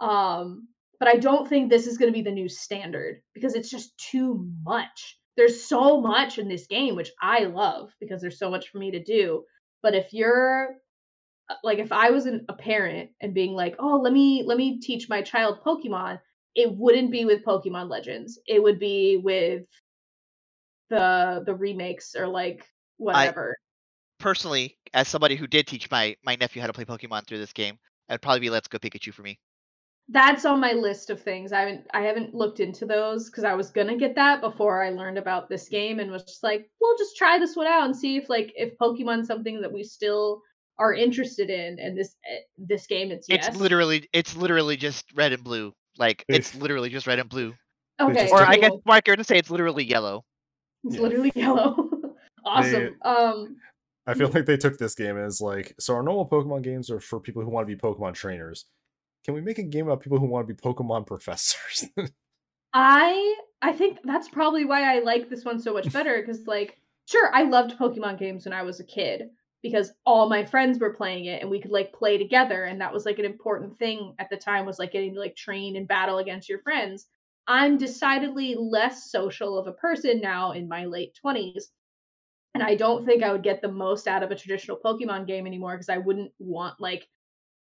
Um 0.00 0.68
but 0.98 1.08
I 1.08 1.16
don't 1.16 1.48
think 1.48 1.70
this 1.70 1.86
is 1.86 1.98
going 1.98 2.12
to 2.12 2.16
be 2.16 2.22
the 2.22 2.30
new 2.30 2.48
standard 2.48 3.22
because 3.34 3.54
it's 3.54 3.70
just 3.70 3.96
too 3.98 4.48
much. 4.64 5.18
There's 5.36 5.62
so 5.62 6.00
much 6.00 6.38
in 6.38 6.48
this 6.48 6.66
game 6.66 6.96
which 6.96 7.10
I 7.20 7.44
love 7.44 7.90
because 8.00 8.20
there's 8.20 8.38
so 8.38 8.50
much 8.50 8.68
for 8.68 8.78
me 8.78 8.92
to 8.92 9.02
do. 9.02 9.44
But 9.82 9.94
if 9.94 10.12
you're 10.12 10.76
uh, 11.48 11.54
like 11.62 11.78
if 11.78 11.92
I 11.92 12.10
was 12.10 12.26
an, 12.26 12.46
a 12.48 12.54
parent 12.54 13.10
and 13.20 13.34
being 13.34 13.52
like, 13.52 13.76
"Oh, 13.78 14.00
let 14.02 14.12
me 14.12 14.42
let 14.44 14.58
me 14.58 14.80
teach 14.80 15.08
my 15.08 15.22
child 15.22 15.60
Pokemon," 15.64 16.20
it 16.54 16.74
wouldn't 16.74 17.12
be 17.12 17.24
with 17.24 17.44
Pokemon 17.44 17.90
Legends. 17.90 18.38
It 18.46 18.62
would 18.62 18.78
be 18.78 19.18
with 19.22 19.64
the 20.90 21.42
the 21.44 21.54
remakes 21.54 22.14
or 22.16 22.26
like 22.26 22.66
whatever. 22.96 23.56
Personally, 24.18 24.78
as 24.94 25.08
somebody 25.08 25.36
who 25.36 25.46
did 25.46 25.66
teach 25.66 25.90
my 25.90 26.16
my 26.24 26.36
nephew 26.36 26.60
how 26.60 26.66
to 26.66 26.72
play 26.72 26.84
Pokemon 26.84 27.26
through 27.26 27.38
this 27.38 27.52
game, 27.52 27.78
it'd 28.08 28.22
probably 28.22 28.40
be 28.40 28.50
Let's 28.50 28.68
Go 28.68 28.78
Pikachu 28.78 29.12
for 29.12 29.22
me. 29.22 29.38
That's 30.08 30.44
on 30.44 30.60
my 30.60 30.72
list 30.72 31.10
of 31.10 31.20
things. 31.20 31.52
I 31.52 31.60
haven't 31.60 31.86
I 31.92 32.02
haven't 32.02 32.32
looked 32.34 32.60
into 32.60 32.86
those 32.86 33.28
because 33.28 33.42
I 33.42 33.54
was 33.54 33.70
gonna 33.70 33.96
get 33.96 34.14
that 34.14 34.40
before 34.40 34.84
I 34.84 34.90
learned 34.90 35.18
about 35.18 35.48
this 35.48 35.68
game 35.68 35.98
and 35.98 36.10
was 36.12 36.22
just 36.22 36.44
like, 36.44 36.70
we'll 36.80 36.96
just 36.96 37.16
try 37.16 37.38
this 37.40 37.56
one 37.56 37.66
out 37.66 37.84
and 37.86 37.96
see 37.96 38.16
if 38.16 38.28
like 38.28 38.52
if 38.54 38.78
Pokemon's 38.78 39.26
something 39.26 39.60
that 39.62 39.72
we 39.72 39.82
still 39.82 40.42
are 40.78 40.94
interested 40.94 41.50
in. 41.50 41.78
And 41.80 41.98
this 41.98 42.14
eh, 42.30 42.38
this 42.56 42.86
game, 42.86 43.10
it's 43.10 43.28
yes. 43.28 43.48
It's 43.48 43.56
literally 43.56 44.08
it's 44.12 44.36
literally 44.36 44.76
just 44.76 45.06
red 45.14 45.32
and 45.32 45.42
blue. 45.42 45.72
Like 45.98 46.24
it's 46.28 46.54
literally 46.54 46.88
just 46.90 47.08
red 47.08 47.18
and 47.18 47.28
blue. 47.28 47.54
okay. 48.00 48.28
Or 48.30 48.38
took- 48.38 48.48
I 48.48 48.56
guess 48.58 48.70
cool. 48.70 48.82
Marker 48.86 49.16
to 49.16 49.24
say 49.24 49.38
it's 49.38 49.50
literally 49.50 49.84
yellow. 49.84 50.24
it's 50.84 50.94
Yeah. 50.96 51.00
literally 51.02 51.32
yellow. 51.34 51.90
awesome. 52.44 52.94
um, 53.02 53.56
I 54.06 54.14
feel 54.14 54.28
like 54.28 54.46
they 54.46 54.56
took 54.56 54.78
this 54.78 54.94
game 54.94 55.18
as 55.18 55.40
like, 55.40 55.74
so 55.80 55.94
our 55.96 56.02
normal 56.04 56.28
Pokemon 56.28 56.62
games 56.62 56.90
are 56.90 57.00
for 57.00 57.18
people 57.18 57.42
who 57.42 57.50
want 57.50 57.66
to 57.68 57.74
be 57.74 57.80
Pokemon 57.80 58.14
trainers. 58.14 58.66
Can 59.26 59.34
we 59.34 59.40
make 59.40 59.58
a 59.58 59.64
game 59.64 59.86
about 59.86 60.00
people 60.00 60.20
who 60.20 60.26
want 60.26 60.46
to 60.46 60.54
be 60.54 60.60
Pokemon 60.60 61.04
professors? 61.04 61.84
I 62.72 63.34
I 63.60 63.72
think 63.72 63.98
that's 64.04 64.28
probably 64.28 64.64
why 64.64 64.94
I 64.94 65.00
like 65.00 65.28
this 65.28 65.44
one 65.44 65.58
so 65.58 65.72
much 65.72 65.92
better 65.92 66.20
because 66.20 66.46
like 66.46 66.78
sure 67.06 67.28
I 67.34 67.42
loved 67.42 67.76
Pokemon 67.76 68.20
games 68.20 68.44
when 68.44 68.52
I 68.52 68.62
was 68.62 68.78
a 68.78 68.84
kid 68.84 69.30
because 69.64 69.90
all 70.04 70.28
my 70.28 70.44
friends 70.44 70.78
were 70.78 70.94
playing 70.94 71.24
it 71.24 71.42
and 71.42 71.50
we 71.50 71.60
could 71.60 71.72
like 71.72 71.92
play 71.92 72.18
together 72.18 72.64
and 72.64 72.80
that 72.80 72.92
was 72.92 73.04
like 73.04 73.18
an 73.18 73.24
important 73.24 73.76
thing 73.80 74.14
at 74.20 74.30
the 74.30 74.36
time 74.36 74.64
was 74.64 74.78
like 74.78 74.92
getting 74.92 75.14
to 75.14 75.20
like 75.20 75.34
train 75.34 75.74
and 75.74 75.88
battle 75.88 76.18
against 76.18 76.48
your 76.48 76.60
friends. 76.60 77.06
I'm 77.48 77.78
decidedly 77.78 78.54
less 78.56 79.10
social 79.10 79.58
of 79.58 79.66
a 79.66 79.72
person 79.72 80.20
now 80.20 80.52
in 80.52 80.68
my 80.68 80.84
late 80.84 81.18
20s. 81.24 81.64
And 82.54 82.62
I 82.62 82.76
don't 82.76 83.04
think 83.04 83.24
I 83.24 83.32
would 83.32 83.42
get 83.42 83.60
the 83.60 83.72
most 83.72 84.06
out 84.06 84.22
of 84.22 84.30
a 84.30 84.36
traditional 84.36 84.78
Pokemon 84.78 85.26
game 85.26 85.48
anymore 85.48 85.74
because 85.74 85.88
I 85.88 85.98
wouldn't 85.98 86.30
want 86.38 86.78
like 86.78 87.08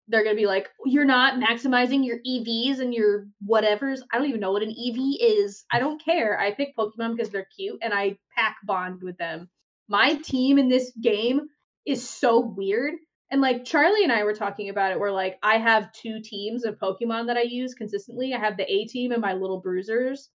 they're 0.08 0.24
gonna 0.24 0.36
be 0.36 0.46
like, 0.46 0.68
you're 0.84 1.04
not 1.04 1.40
maximizing 1.40 2.04
your 2.04 2.18
EVs 2.26 2.80
and 2.80 2.92
your 2.92 3.26
whatevers. 3.48 4.00
I 4.12 4.18
don't 4.18 4.28
even 4.28 4.40
know 4.40 4.52
what 4.52 4.62
an 4.62 4.70
EV 4.70 4.96
is. 5.20 5.64
I 5.72 5.78
don't 5.78 6.02
care. 6.02 6.38
I 6.38 6.52
pick 6.52 6.76
Pokemon 6.76 7.16
because 7.16 7.30
they're 7.30 7.46
cute 7.56 7.78
and 7.82 7.94
I 7.94 8.18
pack 8.36 8.56
bond 8.64 9.02
with 9.02 9.16
them. 9.16 9.48
My 9.88 10.14
team 10.14 10.58
in 10.58 10.68
this 10.68 10.92
game 11.00 11.42
is 11.86 12.08
so 12.08 12.40
weird. 12.40 12.94
And 13.30 13.40
like 13.40 13.64
Charlie 13.64 14.02
and 14.02 14.12
I 14.12 14.24
were 14.24 14.34
talking 14.34 14.68
about 14.68 14.92
it, 14.92 15.00
where 15.00 15.12
like 15.12 15.38
I 15.42 15.56
have 15.56 15.92
two 15.92 16.20
teams 16.22 16.64
of 16.64 16.78
Pokemon 16.78 17.28
that 17.28 17.36
I 17.36 17.42
use 17.42 17.74
consistently. 17.74 18.34
I 18.34 18.38
have 18.38 18.56
the 18.56 18.70
A 18.70 18.84
team 18.86 19.12
and 19.12 19.22
my 19.22 19.32
little 19.32 19.60
bruisers. 19.60 20.28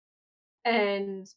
And 0.64 1.28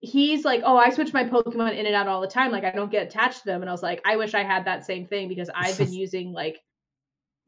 he's 0.00 0.44
like, 0.44 0.62
Oh, 0.64 0.76
I 0.76 0.90
switch 0.90 1.12
my 1.12 1.24
Pokemon 1.24 1.76
in 1.76 1.86
and 1.86 1.94
out 1.94 2.06
all 2.06 2.20
the 2.20 2.28
time. 2.28 2.52
Like 2.52 2.64
I 2.64 2.70
don't 2.70 2.92
get 2.92 3.06
attached 3.06 3.40
to 3.40 3.46
them. 3.46 3.62
And 3.62 3.68
I 3.68 3.72
was 3.72 3.82
like, 3.82 4.00
I 4.04 4.16
wish 4.16 4.34
I 4.34 4.44
had 4.44 4.66
that 4.66 4.86
same 4.86 5.06
thing 5.06 5.28
because 5.28 5.50
I've 5.54 5.76
been 5.76 5.92
using 5.92 6.32
like 6.32 6.60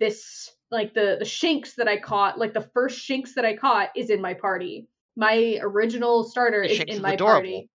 this 0.03 0.51
like 0.71 0.95
the 0.95 1.17
the 1.19 1.25
shinx 1.25 1.77
that 1.77 1.87
I 1.87 1.99
caught, 1.99 2.39
like 2.39 2.55
the 2.55 2.69
first 2.75 3.09
shinx 3.09 3.35
that 3.37 3.45
I 3.45 3.57
caught 3.57 3.91
is 3.97 4.11
in 4.11 4.21
my 4.21 4.35
party. 4.35 4.89
My 5.17 5.59
original 5.61 6.25
starter 6.25 6.63
is 6.63 6.81
in 6.81 6.89
is 6.89 7.01
my 7.01 7.13
adorable. 7.13 7.41
party. 7.41 7.71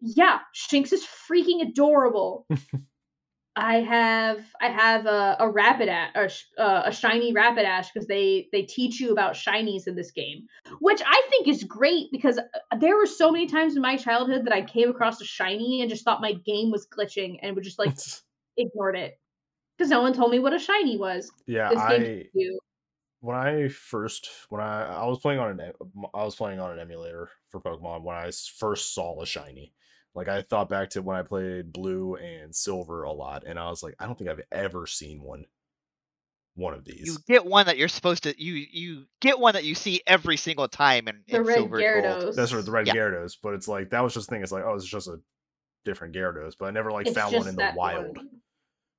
Yeah, 0.00 0.40
Shinx 0.54 0.92
is 0.92 1.06
freaking 1.28 1.66
adorable. 1.66 2.46
I 3.58 3.80
have 3.80 4.40
I 4.60 4.68
have 4.68 5.06
a, 5.06 5.38
a 5.40 6.28
sh- 6.28 6.44
uh, 6.58 6.82
a 6.84 6.92
shiny 6.92 7.32
Rapidash 7.32 7.86
because 7.92 8.06
they 8.06 8.48
they 8.52 8.62
teach 8.62 9.00
you 9.00 9.12
about 9.12 9.32
shinies 9.32 9.86
in 9.86 9.96
this 9.96 10.10
game, 10.10 10.46
which 10.78 11.00
I 11.04 11.22
think 11.30 11.48
is 11.48 11.64
great 11.64 12.08
because 12.12 12.38
uh, 12.38 12.76
there 12.78 12.96
were 12.96 13.06
so 13.06 13.32
many 13.32 13.46
times 13.46 13.74
in 13.74 13.80
my 13.80 13.96
childhood 13.96 14.44
that 14.44 14.52
I 14.52 14.60
came 14.60 14.90
across 14.90 15.22
a 15.22 15.24
shiny 15.24 15.80
and 15.80 15.88
just 15.88 16.04
thought 16.04 16.20
my 16.20 16.34
game 16.34 16.70
was 16.70 16.86
glitching 16.86 17.38
and 17.42 17.54
would 17.54 17.64
just 17.64 17.78
like 17.78 17.96
ignored 18.58 18.96
it 18.96 19.18
because 19.76 19.90
no 19.90 20.02
one 20.02 20.12
told 20.12 20.30
me 20.30 20.38
what 20.38 20.52
a 20.52 20.58
shiny 20.58 20.96
was. 20.96 21.30
yeah, 21.46 21.70
I 21.76 22.24
when 23.20 23.36
I 23.36 23.68
first 23.68 24.28
when 24.50 24.60
I 24.60 24.84
I 24.84 25.06
was 25.06 25.18
playing 25.18 25.38
on 25.40 25.58
an 25.60 25.72
I 26.14 26.24
was 26.24 26.36
playing 26.36 26.60
on 26.60 26.72
an 26.72 26.78
emulator 26.78 27.30
for 27.50 27.60
Pokemon 27.60 28.02
when 28.02 28.16
I 28.16 28.30
first 28.58 28.94
saw 28.94 29.20
a 29.20 29.26
shiny. 29.26 29.72
Like 30.14 30.28
I 30.28 30.42
thought 30.42 30.68
back 30.68 30.90
to 30.90 31.02
when 31.02 31.16
I 31.16 31.22
played 31.22 31.72
Blue 31.72 32.16
and 32.16 32.54
Silver 32.54 33.02
a 33.02 33.12
lot, 33.12 33.44
and 33.46 33.58
I 33.58 33.68
was 33.68 33.82
like, 33.82 33.94
I 33.98 34.06
don't 34.06 34.16
think 34.18 34.30
I've 34.30 34.40
ever 34.52 34.86
seen 34.86 35.22
one. 35.22 35.44
One 36.54 36.72
of 36.72 36.86
these. 36.86 37.06
You 37.06 37.18
get 37.28 37.44
one 37.44 37.66
that 37.66 37.76
you're 37.76 37.86
supposed 37.88 38.22
to 38.22 38.42
you 38.42 38.54
you 38.54 39.04
get 39.20 39.38
one 39.38 39.52
that 39.52 39.64
you 39.64 39.74
see 39.74 40.00
every 40.06 40.38
single 40.38 40.68
time 40.68 41.06
in, 41.06 41.20
The 41.28 41.36
in 41.36 41.42
red 41.44 41.54
silver 41.56 41.78
and 41.78 42.02
gold. 42.02 42.22
Gyarados. 42.24 42.34
That's 42.34 42.52
right, 42.54 42.64
the 42.64 42.70
red 42.70 42.86
Yeah. 42.86 42.94
Gyarados. 42.94 43.36
But 43.42 43.52
it's 43.52 43.68
like 43.68 43.90
that 43.90 44.00
was 44.02 44.14
just 44.14 44.26
the 44.30 44.34
thing. 44.36 44.42
It's 44.42 44.52
like, 44.52 44.64
oh, 44.64 44.74
it's 44.74 44.86
just 44.86 45.06
a 45.06 45.20
different 45.84 46.14
Gyarados. 46.14 46.54
But 46.58 46.66
I 46.66 46.70
never 46.70 46.90
like 46.90 47.06
It's 47.08 47.14
found 47.14 47.34
one 47.36 47.46
in 47.46 47.56
the 47.56 47.72
wild. 47.76 48.16
one. 48.16 48.30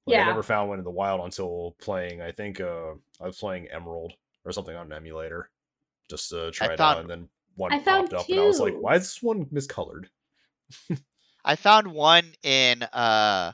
Like, 0.08 0.20
I 0.20 0.26
never 0.26 0.44
found 0.44 0.70
one 0.70 0.80
in 0.80 0.86
the 0.86 0.92
wild 0.92 1.22
until 1.24 1.76
playing. 1.80 2.22
I 2.22 2.32
think 2.32 2.60
uh 2.62 2.94
I 3.22 3.26
was 3.26 3.38
playing 3.38 3.68
Emerald 3.70 4.14
or 4.46 4.52
something 4.52 4.76
on 4.76 4.88
an 4.88 4.94
emulator, 4.94 5.50
just 6.10 6.30
to 6.30 6.52
try 6.52 6.74
it 6.74 6.80
out, 6.80 7.00
and 7.00 7.10
then 7.10 7.30
one 7.56 7.74
I 7.74 7.80
popped 7.80 8.14
up, 8.14 8.30
and 8.30 8.40
I 8.40 8.46
was 8.46 8.60
like, 8.60 8.76
why 8.78 8.96
is 8.96 9.02
this 9.04 9.22
one 9.22 9.46
miscolored? 9.46 10.06
I 11.46 11.56
found 11.56 11.88
one 11.88 12.26
in 12.44 12.84
uh 12.84 13.52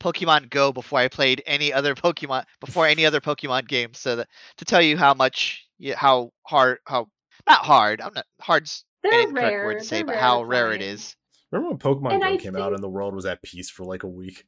Pokemon 0.00 0.48
Go 0.50 0.72
before 0.72 0.98
I 1.00 1.08
played 1.08 1.42
any 1.46 1.72
other 1.72 1.94
Pokemon 1.94 2.44
before 2.60 2.86
any 2.86 3.04
other 3.04 3.20
Pokemon 3.20 3.68
game. 3.68 3.92
So 3.94 4.16
that 4.16 4.28
to 4.56 4.64
tell 4.64 4.80
you 4.82 4.96
how 4.96 5.14
much 5.14 5.66
how 5.94 6.32
hard 6.46 6.78
how 6.86 7.08
not 7.46 7.64
hard 7.64 8.00
I'm 8.00 8.14
not 8.14 8.26
hard's 8.40 8.84
an 9.04 9.10
They're 9.10 9.20
incorrect 9.22 9.44
rare. 9.52 9.64
word 9.66 9.78
to 9.80 9.84
say, 9.84 9.96
They're 9.96 10.06
but 10.06 10.12
rare 10.12 10.20
how 10.20 10.42
rare 10.44 10.72
it 10.72 10.80
find. 10.80 10.82
is. 10.82 11.16
Remember 11.50 11.70
when 11.70 11.78
Pokemon 11.78 12.12
And 12.12 12.22
Go 12.22 12.28
I 12.28 12.36
came 12.36 12.56
out 12.56 12.72
and 12.72 12.82
the 12.82 12.88
world 12.88 13.14
was 13.14 13.26
at 13.26 13.42
peace 13.42 13.68
for 13.70 13.84
like 13.84 14.02
a 14.04 14.08
week? 14.08 14.46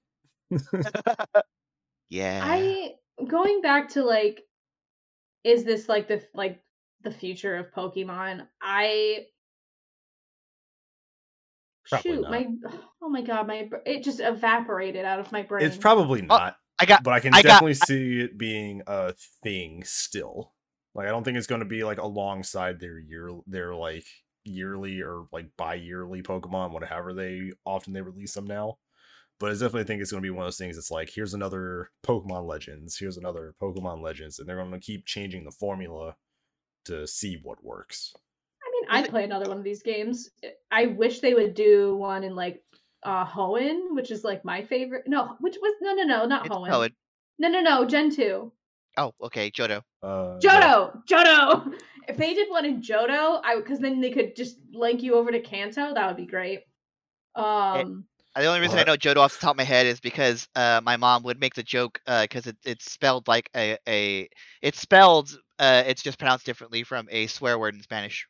Yeah. 2.12 2.42
I 2.44 2.90
going 3.26 3.62
back 3.62 3.88
to 3.92 4.04
like 4.04 4.42
is 5.44 5.64
this 5.64 5.88
like 5.88 6.08
the 6.08 6.22
like 6.34 6.60
the 7.02 7.10
future 7.10 7.56
of 7.56 7.72
Pokemon? 7.72 8.46
I 8.60 9.24
Probably 11.88 12.12
shoot 12.12 12.20
not. 12.20 12.30
my 12.30 12.46
oh 13.02 13.08
my 13.08 13.22
god 13.22 13.46
my 13.46 13.68
it 13.86 14.04
just 14.04 14.20
evaporated 14.20 15.06
out 15.06 15.20
of 15.20 15.32
my 15.32 15.42
brain. 15.42 15.64
It's 15.64 15.78
probably 15.78 16.20
oh, 16.20 16.26
not, 16.26 16.56
I 16.78 16.84
got 16.84 17.02
but 17.02 17.14
I 17.14 17.20
can 17.20 17.32
I 17.32 17.40
got- 17.40 17.48
definitely 17.48 17.74
see 17.74 18.20
it 18.20 18.36
being 18.36 18.82
a 18.86 19.14
thing 19.42 19.82
still. 19.84 20.52
Like 20.94 21.06
I 21.06 21.10
don't 21.10 21.24
think 21.24 21.38
it's 21.38 21.46
going 21.46 21.62
to 21.62 21.66
be 21.66 21.82
like 21.82 21.98
alongside 21.98 22.78
their 22.78 22.98
year, 22.98 23.30
their 23.46 23.74
like 23.74 24.04
yearly 24.44 25.00
or 25.00 25.28
like 25.32 25.46
bi-yearly 25.56 26.22
Pokemon, 26.22 26.72
whatever 26.72 27.14
they 27.14 27.52
often 27.64 27.94
they 27.94 28.02
release 28.02 28.34
them 28.34 28.46
now. 28.46 28.76
But 29.42 29.50
I 29.50 29.54
definitely 29.54 29.82
think 29.82 30.00
it's 30.00 30.12
going 30.12 30.22
to 30.22 30.26
be 30.26 30.30
one 30.30 30.44
of 30.44 30.46
those 30.46 30.56
things. 30.56 30.78
It's 30.78 30.92
like 30.92 31.10
here's 31.12 31.34
another 31.34 31.90
Pokemon 32.06 32.46
Legends, 32.46 32.96
here's 32.96 33.16
another 33.16 33.56
Pokemon 33.60 34.00
Legends, 34.00 34.38
and 34.38 34.48
they're 34.48 34.54
going 34.54 34.70
to 34.70 34.78
keep 34.78 35.04
changing 35.04 35.42
the 35.44 35.50
formula 35.50 36.14
to 36.84 37.08
see 37.08 37.40
what 37.42 37.64
works. 37.64 38.14
I 38.64 38.70
mean, 38.70 38.84
I'd 38.88 39.10
play 39.10 39.24
another 39.24 39.48
one 39.48 39.58
of 39.58 39.64
these 39.64 39.82
games. 39.82 40.30
I 40.70 40.86
wish 40.86 41.18
they 41.18 41.34
would 41.34 41.54
do 41.54 41.96
one 41.96 42.22
in 42.22 42.36
like 42.36 42.62
uh 43.02 43.26
Hoenn, 43.26 43.96
which 43.96 44.12
is 44.12 44.22
like 44.22 44.44
my 44.44 44.62
favorite. 44.62 45.08
No, 45.08 45.34
which 45.40 45.56
was 45.60 45.74
no 45.82 45.92
no 45.92 46.04
no 46.04 46.24
not 46.24 46.46
it's 46.46 46.54
Hoenn. 46.54 46.70
Hoenn. 46.70 46.92
No 47.40 47.48
no 47.48 47.60
no 47.62 47.84
Gen 47.84 48.14
two. 48.14 48.52
Oh, 48.96 49.12
okay, 49.24 49.50
Johto. 49.50 49.82
Uh, 50.04 50.38
yeah. 50.40 50.60
Johto, 50.60 51.02
Johto. 51.10 51.74
If 52.08 52.16
they 52.16 52.34
did 52.34 52.48
one 52.48 52.64
in 52.64 52.80
Johto, 52.80 53.40
I 53.44 53.56
because 53.56 53.80
then 53.80 54.00
they 54.00 54.10
could 54.10 54.36
just 54.36 54.58
link 54.72 55.02
you 55.02 55.14
over 55.16 55.32
to 55.32 55.40
Kanto. 55.40 55.94
That 55.94 56.06
would 56.06 56.16
be 56.16 56.26
great. 56.26 56.60
Um, 57.34 57.44
Uh, 57.44 57.84
The 58.34 58.46
only 58.46 58.60
reason 58.60 58.78
I 58.78 58.84
know 58.84 58.96
Johto 58.96 59.18
off 59.18 59.34
the 59.34 59.40
top 59.40 59.50
of 59.52 59.56
my 59.58 59.64
head 59.64 59.86
is 59.86 60.00
because 60.00 60.48
uh, 60.56 60.80
my 60.82 60.96
mom 60.96 61.22
would 61.24 61.38
make 61.38 61.54
the 61.54 61.62
joke 61.62 62.00
because 62.06 62.46
it, 62.46 62.56
it's 62.64 62.90
spelled 62.90 63.28
like 63.28 63.50
a, 63.54 63.76
a 63.88 64.28
it's 64.62 64.80
spelled 64.80 65.36
uh, 65.58 65.82
it's 65.86 66.02
just 66.02 66.18
pronounced 66.18 66.46
differently 66.46 66.82
from 66.82 67.08
a 67.10 67.26
swear 67.26 67.58
word 67.58 67.74
in 67.74 67.82
Spanish. 67.82 68.26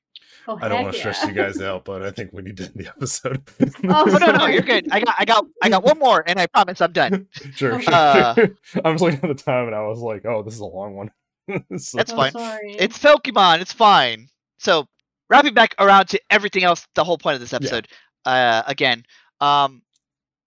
oh, 0.49 0.59
I 0.61 0.69
don't 0.69 0.83
want 0.83 0.95
to 0.95 0.99
stress 0.99 1.20
yeah. 1.23 1.29
you 1.29 1.35
guys 1.35 1.61
out, 1.62 1.85
but 1.85 2.03
I 2.03 2.11
think 2.11 2.31
we 2.33 2.43
need 2.43 2.57
to 2.57 2.65
end 2.65 2.73
the 2.74 2.89
episode. 2.89 3.43
Oh, 3.85 4.05
Oh 4.07 4.19
no 4.19 4.33
no 4.33 4.47
you're 4.47 4.62
good. 4.62 4.89
I 4.91 5.01
got 5.01 5.15
I 5.19 5.24
got 5.24 5.47
I 5.62 5.69
got 5.69 5.85
one 5.85 5.99
more 5.99 6.24
and 6.27 6.39
I 6.41 6.47
promise 6.49 6.81
I'm 6.81 6.93
done. 6.93 7.29
sure, 7.55 7.81
sure. 7.81 7.95
Uh, 7.95 8.35
I 8.85 8.91
was 8.91 9.01
looking 9.03 9.20
at 9.23 9.29
the 9.37 9.43
time 9.43 9.66
and 9.66 9.74
I 9.74 9.83
was 9.87 10.01
like, 10.01 10.24
oh, 10.27 10.43
this 10.43 10.55
is 10.55 10.61
a 10.61 10.65
long 10.66 10.95
one. 10.97 11.11
So- 11.79 11.99
That's 11.99 12.12
Oh, 12.12 12.16
fine. 12.16 12.33
sorry. 12.33 12.77
It's 12.79 12.99
Pokemon. 12.99 13.61
It's 13.61 13.73
fine. 13.73 14.29
So 14.59 14.87
wrapping 15.31 15.55
back 15.55 15.74
around 15.79 16.07
to 16.09 16.20
everything 16.31 16.65
else, 16.65 16.87
the 16.95 17.05
whole 17.05 17.19
point 17.19 17.35
of 17.35 17.41
this 17.41 17.53
episode. 17.53 17.89
Uh, 18.24 18.62
again, 18.66 19.05
um, 19.41 19.83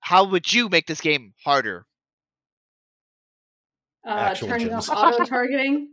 how 0.05 0.29
would 0.29 0.53
you 0.53 0.69
make 0.69 0.85
this 0.85 1.01
game 1.01 1.33
harder? 1.43 1.85
uh, 4.05 4.35
turning 4.35 4.69
gyms. 4.69 4.89
off 4.89 5.13
auto 5.13 5.25
targeting. 5.25 5.89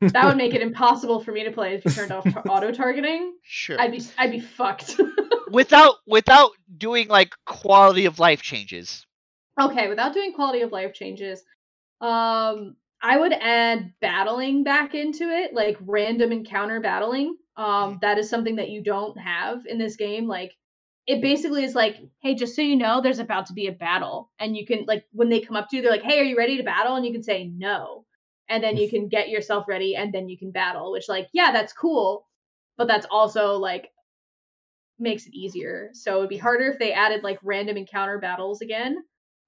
that 0.00 0.26
would 0.26 0.36
make 0.36 0.54
it 0.54 0.62
impossible 0.62 1.20
for 1.20 1.32
me 1.32 1.44
to 1.44 1.50
play 1.50 1.74
if 1.74 1.84
you 1.84 1.90
turned 1.90 2.12
off 2.12 2.26
auto 2.48 2.70
targeting. 2.70 3.34
Sure. 3.42 3.80
I'd 3.80 3.92
be 3.92 4.02
I'd 4.18 4.30
be 4.30 4.40
fucked. 4.40 5.00
without 5.50 5.96
without 6.06 6.52
doing 6.76 7.08
like 7.08 7.34
quality 7.46 8.04
of 8.06 8.18
life 8.18 8.42
changes. 8.42 9.04
okay, 9.60 9.88
without 9.88 10.14
doing 10.14 10.32
quality 10.32 10.62
of 10.62 10.70
life 10.70 10.94
changes, 10.94 11.42
um, 12.00 12.76
I 13.02 13.16
would 13.16 13.32
add 13.32 13.94
battling 14.00 14.62
back 14.62 14.94
into 14.94 15.24
it, 15.24 15.54
like 15.54 15.76
random 15.80 16.30
encounter 16.32 16.80
battling. 16.80 17.36
Um, 17.56 17.98
that 18.02 18.18
is 18.18 18.30
something 18.30 18.56
that 18.56 18.70
you 18.70 18.82
don't 18.82 19.18
have 19.18 19.66
in 19.66 19.78
this 19.78 19.96
game. 19.96 20.26
Like, 20.26 20.52
it 21.10 21.20
basically 21.20 21.64
is 21.64 21.74
like, 21.74 21.96
hey, 22.20 22.36
just 22.36 22.54
so 22.54 22.62
you 22.62 22.76
know, 22.76 23.00
there's 23.00 23.18
about 23.18 23.46
to 23.46 23.52
be 23.52 23.66
a 23.66 23.72
battle. 23.72 24.30
And 24.38 24.56
you 24.56 24.64
can 24.64 24.84
like 24.86 25.04
when 25.10 25.28
they 25.28 25.40
come 25.40 25.56
up 25.56 25.68
to 25.68 25.76
you, 25.76 25.82
they're 25.82 25.90
like, 25.90 26.04
hey, 26.04 26.20
are 26.20 26.24
you 26.24 26.38
ready 26.38 26.56
to 26.58 26.62
battle? 26.62 26.94
And 26.94 27.04
you 27.04 27.10
can 27.10 27.24
say 27.24 27.50
no. 27.52 28.04
And 28.48 28.62
then 28.62 28.76
you 28.76 28.88
can 28.88 29.08
get 29.08 29.28
yourself 29.28 29.64
ready 29.66 29.96
and 29.96 30.14
then 30.14 30.28
you 30.28 30.38
can 30.38 30.52
battle, 30.52 30.92
which 30.92 31.08
like, 31.08 31.26
yeah, 31.32 31.50
that's 31.50 31.72
cool. 31.72 32.28
But 32.78 32.86
that's 32.86 33.08
also 33.10 33.54
like 33.54 33.88
makes 35.00 35.26
it 35.26 35.34
easier. 35.34 35.90
So 35.94 36.18
it 36.18 36.20
would 36.20 36.28
be 36.28 36.36
harder 36.36 36.68
if 36.68 36.78
they 36.78 36.92
added 36.92 37.24
like 37.24 37.40
random 37.42 37.76
encounter 37.76 38.18
battles 38.18 38.60
again. 38.60 38.98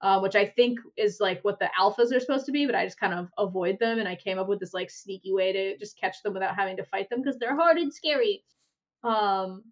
Uh, 0.01 0.18
which 0.18 0.34
I 0.34 0.47
think 0.47 0.80
is 0.97 1.18
like 1.20 1.44
what 1.44 1.60
the 1.60 1.70
alphas 1.80 2.12
are 2.12 2.18
supposed 2.18 2.47
to 2.47 2.52
be, 2.52 2.66
but 2.66 2.74
I 2.74 2.84
just 2.84 2.98
kind 2.98 3.14
of 3.14 3.28
avoid 3.39 3.78
them 3.78 4.01
and 4.01 4.09
I 4.09 4.16
came 4.16 4.36
up 4.36 4.48
with 4.48 4.59
this 4.59 4.74
like 4.74 4.90
sneaky 4.90 5.32
way 5.32 5.52
to 5.52 5.78
just 5.78 5.97
catch 5.97 6.20
them 6.24 6.34
without 6.34 6.56
having 6.56 6.78
to 6.78 6.84
fight 6.84 7.09
them 7.09 7.22
because 7.22 7.39
they're 7.39 7.55
hard 7.55 7.78
and 7.78 7.94
scary. 7.94 8.43
Um, 9.05 9.62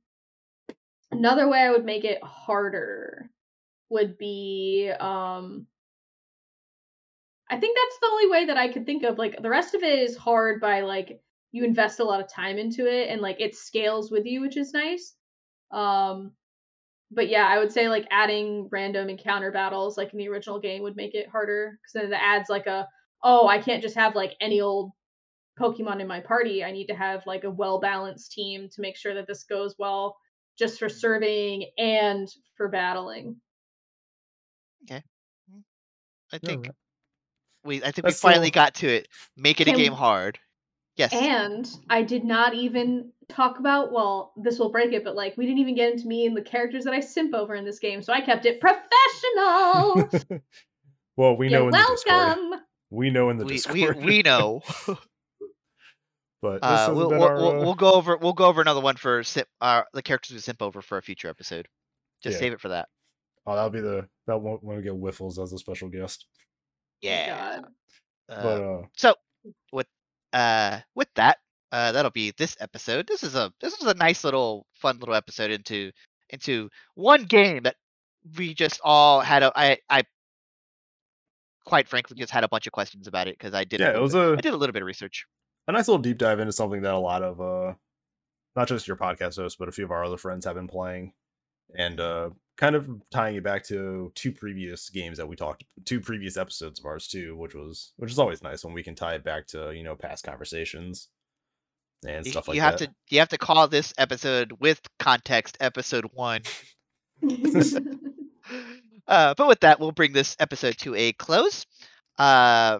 another 1.10 1.48
way 1.48 1.58
I 1.60 1.70
would 1.70 1.84
make 1.84 2.04
it 2.04 2.22
harder 2.22 3.30
would 3.90 4.18
be 4.18 4.90
um 4.98 5.66
I 7.50 7.58
think 7.58 7.76
that's 7.76 7.98
the 7.98 8.08
only 8.12 8.28
way 8.28 8.46
that 8.46 8.56
I 8.56 8.72
could 8.72 8.86
think 8.86 9.02
of. 9.02 9.18
Like 9.18 9.42
the 9.42 9.50
rest 9.50 9.74
of 9.74 9.82
it 9.82 9.98
is 9.98 10.16
hard 10.16 10.60
by 10.60 10.82
like 10.82 11.20
you 11.52 11.64
invest 11.64 11.98
a 11.98 12.04
lot 12.04 12.20
of 12.20 12.32
time 12.32 12.58
into 12.58 12.86
it 12.86 13.08
and 13.08 13.20
like 13.20 13.40
it 13.40 13.56
scales 13.56 14.10
with 14.10 14.24
you, 14.24 14.40
which 14.40 14.56
is 14.56 14.72
nice. 14.72 15.14
Um 15.72 16.32
but 17.12 17.28
yeah, 17.28 17.46
I 17.46 17.58
would 17.58 17.72
say 17.72 17.88
like 17.88 18.06
adding 18.10 18.68
random 18.70 19.08
encounter 19.08 19.50
battles 19.52 19.98
like 19.98 20.12
in 20.12 20.18
the 20.18 20.28
original 20.28 20.60
game 20.60 20.82
would 20.82 20.96
make 20.96 21.14
it 21.14 21.28
harder 21.28 21.78
because 21.82 21.94
then 21.94 22.12
it 22.12 22.22
adds 22.22 22.48
like 22.48 22.66
a 22.66 22.88
oh, 23.22 23.48
I 23.48 23.58
can't 23.60 23.82
just 23.82 23.96
have 23.96 24.14
like 24.14 24.34
any 24.40 24.60
old 24.60 24.92
Pokemon 25.58 26.00
in 26.00 26.08
my 26.08 26.20
party. 26.20 26.64
I 26.64 26.72
need 26.72 26.86
to 26.88 26.94
have 26.94 27.26
like 27.26 27.44
a 27.44 27.50
well 27.50 27.80
balanced 27.80 28.32
team 28.32 28.68
to 28.70 28.80
make 28.80 28.96
sure 28.96 29.14
that 29.14 29.26
this 29.26 29.44
goes 29.44 29.74
well 29.78 30.16
just 30.60 30.78
for 30.78 30.88
serving 30.88 31.66
and 31.76 32.28
for 32.56 32.68
battling. 32.68 33.36
Okay. 34.84 35.02
Hmm. 35.50 35.60
I 36.32 36.38
think 36.38 36.66
right. 36.66 36.74
we 37.64 37.78
I 37.78 37.90
think 37.90 38.04
That's 38.04 38.22
we 38.22 38.28
finally 38.30 38.48
still- 38.48 38.62
got 38.62 38.74
to 38.76 38.88
it. 38.88 39.08
Make 39.36 39.60
it 39.60 39.66
a 39.66 39.72
Can- 39.72 39.80
game 39.80 39.92
hard. 39.92 40.38
Yes. 40.96 41.12
And 41.14 41.66
I 41.88 42.02
did 42.02 42.24
not 42.24 42.52
even 42.52 43.10
talk 43.28 43.58
about, 43.58 43.90
well, 43.90 44.34
this 44.36 44.58
will 44.58 44.70
break 44.70 44.92
it, 44.92 45.02
but 45.02 45.16
like 45.16 45.34
we 45.38 45.46
didn't 45.46 45.60
even 45.60 45.74
get 45.74 45.92
into 45.92 46.06
me 46.06 46.26
and 46.26 46.36
the 46.36 46.42
characters 46.42 46.84
that 46.84 46.92
I 46.92 47.00
simp 47.00 47.34
over 47.34 47.54
in 47.54 47.64
this 47.64 47.78
game, 47.78 48.02
so 48.02 48.12
I 48.12 48.20
kept 48.20 48.44
it 48.44 48.60
professional. 48.60 50.40
well, 51.16 51.36
we 51.36 51.48
know 51.48 51.60
You're 51.60 51.66
in 51.68 51.70
the 51.70 51.86
Discord. 51.88 52.60
We 52.90 53.10
know 53.10 53.30
in 53.30 53.38
the 53.38 53.44
we, 53.44 53.52
we 53.52 53.56
Discord. 53.56 54.04
we 54.04 54.22
know. 54.22 54.62
but 56.42 56.60
this 56.62 56.62
Uh, 56.62 56.92
we'll, 56.94 57.08
been 57.10 57.18
we'll, 57.18 57.28
our, 57.28 57.36
uh, 57.36 57.60
we'll 57.64 57.74
go 57.74 57.92
over 57.92 58.16
we'll 58.16 58.32
go 58.32 58.46
over 58.46 58.60
another 58.60 58.80
one 58.80 58.96
for 58.96 59.22
simp, 59.22 59.48
uh, 59.60 59.82
the 59.94 60.02
characters 60.02 60.34
we 60.34 60.40
simp 60.40 60.62
over 60.62 60.80
for 60.82 60.98
a 60.98 61.02
future 61.02 61.28
episode. 61.28 61.66
Just 62.22 62.34
Yeah. 62.34 62.40
save 62.40 62.52
it 62.54 62.60
for 62.60 62.68
that. 62.68 62.88
Oh, 63.46 63.54
that'll 63.54 63.70
be 63.70 63.80
the 63.80 64.06
that 64.26 64.38
one 64.38 64.58
when 64.62 64.76
we 64.76 64.82
get 64.82 64.92
Whiffles 64.92 65.38
as 65.42 65.52
a 65.52 65.58
special 65.58 65.88
guest. 65.88 66.26
Yeah. 67.00 67.60
Uh, 68.28 68.42
But 68.42 68.62
uh, 68.62 68.82
so 68.96 69.14
with 69.72 69.86
uh 70.32 70.80
with 70.94 71.08
that, 71.14 71.38
uh 71.72 71.92
that'll 71.92 72.10
be 72.10 72.32
this 72.36 72.56
episode. 72.60 73.06
This 73.06 73.22
is 73.22 73.34
a 73.34 73.52
this 73.60 73.74
is 73.80 73.86
a 73.86 73.94
nice 73.94 74.22
little 74.24 74.66
fun 74.74 74.98
little 74.98 75.14
episode 75.14 75.50
into 75.50 75.90
into 76.28 76.68
one 76.94 77.24
game 77.24 77.62
that 77.64 77.76
we 78.36 78.54
just 78.54 78.80
all 78.84 79.20
had 79.20 79.42
a 79.42 79.50
I 79.56 79.78
I 79.88 80.02
quite 81.64 81.88
frankly 81.88 82.16
just 82.18 82.32
had 82.32 82.44
a 82.44 82.48
bunch 82.48 82.66
of 82.66 82.72
questions 82.72 83.06
about 83.06 83.28
it 83.28 83.36
because 83.38 83.54
I 83.54 83.64
did 83.64 83.80
a 83.80 83.84
yeah, 83.84 83.90
it 83.90 83.92
little 83.94 84.02
was 84.04 84.12
bit- 84.14 84.28
a 84.28 84.32
I 84.32 84.40
did 84.40 84.54
a 84.54 84.56
little 84.56 84.72
bit 84.72 84.82
of 84.82 84.86
research. 84.86 85.26
A 85.70 85.78
nice 85.78 85.88
little 85.88 86.02
deep 86.02 86.18
dive 86.18 86.40
into 86.40 86.52
something 86.52 86.82
that 86.82 86.94
a 86.94 86.98
lot 86.98 87.22
of 87.22 87.40
uh 87.40 87.72
not 88.56 88.68
just 88.68 88.86
your 88.88 88.96
podcast 88.96 89.36
hosts 89.36 89.56
but 89.58 89.68
a 89.68 89.72
few 89.72 89.84
of 89.84 89.90
our 89.90 90.04
other 90.04 90.16
friends 90.16 90.44
have 90.44 90.54
been 90.56 90.68
playing 90.68 91.12
and 91.76 92.00
uh 92.00 92.30
kind 92.56 92.76
of 92.76 92.88
tying 93.10 93.36
it 93.36 93.42
back 93.42 93.64
to 93.64 94.12
two 94.14 94.32
previous 94.32 94.90
games 94.90 95.16
that 95.16 95.26
we 95.26 95.34
talked 95.36 95.64
two 95.84 96.00
previous 96.00 96.36
episodes 96.36 96.78
of 96.78 96.84
ours 96.86 97.06
too 97.08 97.36
which 97.36 97.54
was 97.54 97.92
which 97.96 98.10
is 98.10 98.18
always 98.18 98.42
nice 98.42 98.64
when 98.64 98.74
we 98.74 98.82
can 98.82 98.94
tie 98.94 99.14
it 99.14 99.24
back 99.24 99.46
to 99.46 99.72
you 99.72 99.82
know 99.82 99.94
past 99.96 100.24
conversations 100.24 101.08
and 102.06 102.24
You, 102.26 102.32
stuff 102.32 102.48
like 102.48 102.54
that. 102.54 102.56
you 102.56 102.60
have 102.62 102.78
that 102.78 102.86
to 102.86 102.94
you 103.10 103.18
have 103.20 103.28
to 103.30 103.38
call 103.38 103.68
this 103.68 103.94
episode 103.98 104.52
with 104.60 104.80
context 104.98 105.56
episode 105.60 106.06
one. 106.12 106.42
Uh, 109.06 109.34
but 109.36 109.48
with 109.48 109.58
that, 109.60 109.80
we'll 109.80 109.90
bring 109.90 110.12
this 110.12 110.36
episode 110.38 110.78
to 110.78 110.94
a 110.94 111.12
close. 111.14 111.66
Uh, 112.16 112.78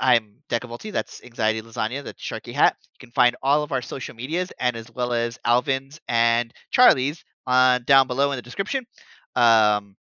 I'm 0.00 0.36
Decavolti, 0.48 0.92
that's 0.92 1.22
Anxiety 1.22 1.62
Lasagna, 1.62 2.02
that's 2.02 2.22
Sharky 2.22 2.52
Hat. 2.52 2.76
You 2.94 2.98
can 2.98 3.12
find 3.12 3.36
all 3.42 3.62
of 3.62 3.72
our 3.72 3.82
social 3.82 4.14
medias 4.14 4.50
and 4.58 4.76
as 4.76 4.90
well 4.92 5.12
as 5.12 5.38
Alvin's 5.44 6.00
and 6.08 6.52
Charlie's 6.70 7.22
on 7.46 7.84
down 7.84 8.06
below 8.06 8.32
in 8.32 8.36
the 8.36 8.42
description. 8.42 8.84
Um, 9.36 9.96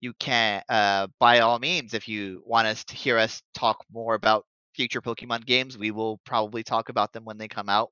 you 0.00 0.12
can, 0.18 0.62
uh, 0.68 1.08
by 1.18 1.40
all 1.40 1.58
means, 1.58 1.94
if 1.94 2.08
you 2.08 2.42
want 2.46 2.66
us 2.68 2.84
to 2.84 2.94
hear 2.94 3.18
us 3.18 3.42
talk 3.54 3.84
more 3.92 4.14
about 4.14 4.44
future 4.74 5.02
Pokemon 5.02 5.44
games, 5.44 5.76
we 5.76 5.90
will 5.90 6.18
probably 6.24 6.62
talk 6.62 6.88
about 6.88 7.12
them 7.12 7.24
when 7.24 7.36
they 7.36 7.48
come 7.48 7.68
out. 7.68 7.90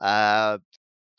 Uh, 0.00 0.58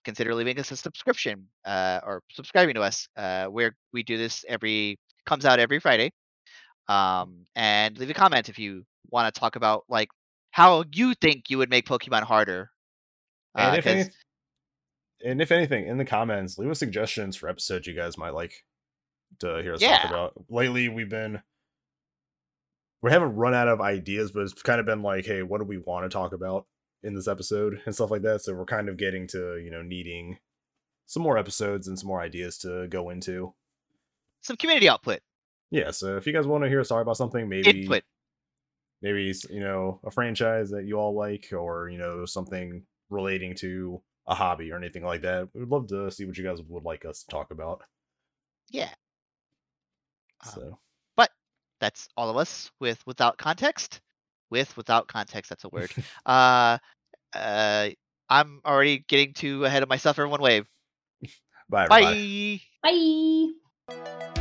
consider 0.06 0.34
leaving 0.34 0.58
us 0.60 0.72
a 0.72 0.78
subscription 0.78 1.48
uh, 1.66 2.00
or 2.06 2.24
subscribing 2.32 2.76
to 2.76 2.82
us. 2.82 3.08
Uh, 3.18 3.46
where 3.46 3.76
we 3.94 4.02
do 4.02 4.18
this 4.18 4.46
every 4.48 4.98
comes 5.26 5.46
out 5.46 5.60
every 5.60 5.80
Friday. 5.80 6.12
Um, 6.88 7.46
and 7.56 7.98
leave 8.00 8.10
a 8.10 8.14
comment 8.14 8.50
if 8.50 8.58
you 8.58 8.84
want 9.12 9.34
to 9.34 9.40
talk 9.40 9.56
about 9.56 9.84
like 9.90 10.10
how 10.52 10.84
you 10.92 11.14
think 11.16 11.50
you 11.50 11.58
would 11.60 11.70
make 11.70 11.86
Pokemon 11.88 12.24
harder. 12.24 12.72
and 13.56 13.76
Uh, 13.76 13.78
if 13.78 13.84
'cause- 13.84 13.94
any, 13.96 14.10
and 15.32 15.42
if 15.42 15.52
anything 15.52 15.88
in 15.88 15.98
the 15.98 16.06
comments 16.06 16.58
leave 16.58 16.70
us 16.70 16.80
suggestions 16.80 17.36
for 17.36 17.50
episodes 17.50 17.86
you 17.88 17.94
guys 17.94 18.18
might 18.18 18.34
like 18.34 18.64
to 19.40 19.62
hear 19.64 19.74
us 19.74 19.82
Yeah. 19.82 19.98
talk 20.04 20.10
about 20.12 20.46
lately 20.50 20.88
we've 20.90 21.10
been 21.10 21.42
we 23.02 23.12
haven't 23.12 23.36
run 23.36 23.54
out 23.54 23.68
of 23.68 23.82
ideas 23.82 24.32
but 24.32 24.42
it's 24.44 24.62
kind 24.62 24.80
of 24.80 24.86
been 24.86 25.02
like 25.02 25.26
hey 25.26 25.42
what 25.44 25.60
do 25.60 25.66
we 25.66 25.78
want 25.78 26.06
to 26.06 26.10
talk 26.14 26.32
about 26.34 26.68
in 27.04 27.16
this 27.16 27.28
episode 27.28 27.82
and 27.86 27.96
stuff 27.96 28.12
like 28.12 28.22
that 28.22 28.42
so 28.42 28.54
we're 28.54 28.66
kind 28.66 28.90
of 28.90 28.98
getting 28.98 29.26
to 29.28 29.58
you 29.58 29.70
know 29.72 29.82
needing 29.82 30.38
some 31.06 31.24
more 31.24 31.38
episodes 31.38 31.88
and 31.88 31.98
some 31.98 32.08
more 32.08 32.22
ideas 32.22 32.58
to 32.60 32.88
go 32.88 33.10
into 33.10 33.54
some 34.42 34.56
community 34.58 34.88
output, 34.88 35.20
yeah 35.72 35.92
so 35.92 36.18
if 36.18 36.26
you 36.28 36.34
guys 36.34 36.46
want 36.48 36.64
to 36.64 36.70
hear 36.70 36.80
us 36.80 36.88
talk 36.88 37.02
about 37.02 37.18
something 37.18 37.50
maybe 37.50 37.82
input. 37.82 38.04
Maybe 39.02 39.34
you 39.50 39.60
know 39.60 40.00
a 40.06 40.12
franchise 40.12 40.70
that 40.70 40.86
you 40.86 40.96
all 40.96 41.16
like 41.16 41.48
or 41.52 41.90
you 41.90 41.98
know 41.98 42.26
something 42.26 42.84
relating 43.10 43.56
to 43.56 44.02
a 44.28 44.36
hobby 44.36 44.72
or 44.72 44.78
anything 44.78 45.04
like 45.04 45.22
that 45.22 45.50
we'd 45.54 45.70
love 45.70 45.88
to 45.88 46.12
see 46.12 46.26
what 46.26 46.38
you 46.38 46.44
guys 46.44 46.62
would 46.68 46.84
like 46.84 47.06
us 47.06 47.24
to 47.24 47.28
talk 47.28 47.52
about 47.52 47.82
Yeah, 48.70 48.90
Um, 50.70 50.78
but 51.16 51.32
that's 51.80 52.08
all 52.16 52.30
of 52.30 52.38
us 52.38 52.72
with 52.80 53.02
without 53.06 53.38
context. 53.38 54.02
With 54.52 54.76
without 54.78 55.08
context, 55.08 55.50
that's 55.50 55.64
a 55.64 55.70
word. 55.70 55.92
uh, 56.26 56.78
uh, 57.34 57.90
I'm 58.30 58.62
already 58.66 59.00
getting 59.08 59.34
too 59.34 59.66
ahead 59.66 59.84
of 59.84 59.90
myself. 59.90 60.20
Everyone 60.20 60.42
wave. 60.42 60.68
bye 61.70 61.86
everybody 61.86 62.62
Bye. 62.82 63.54
Bye. 63.88 64.39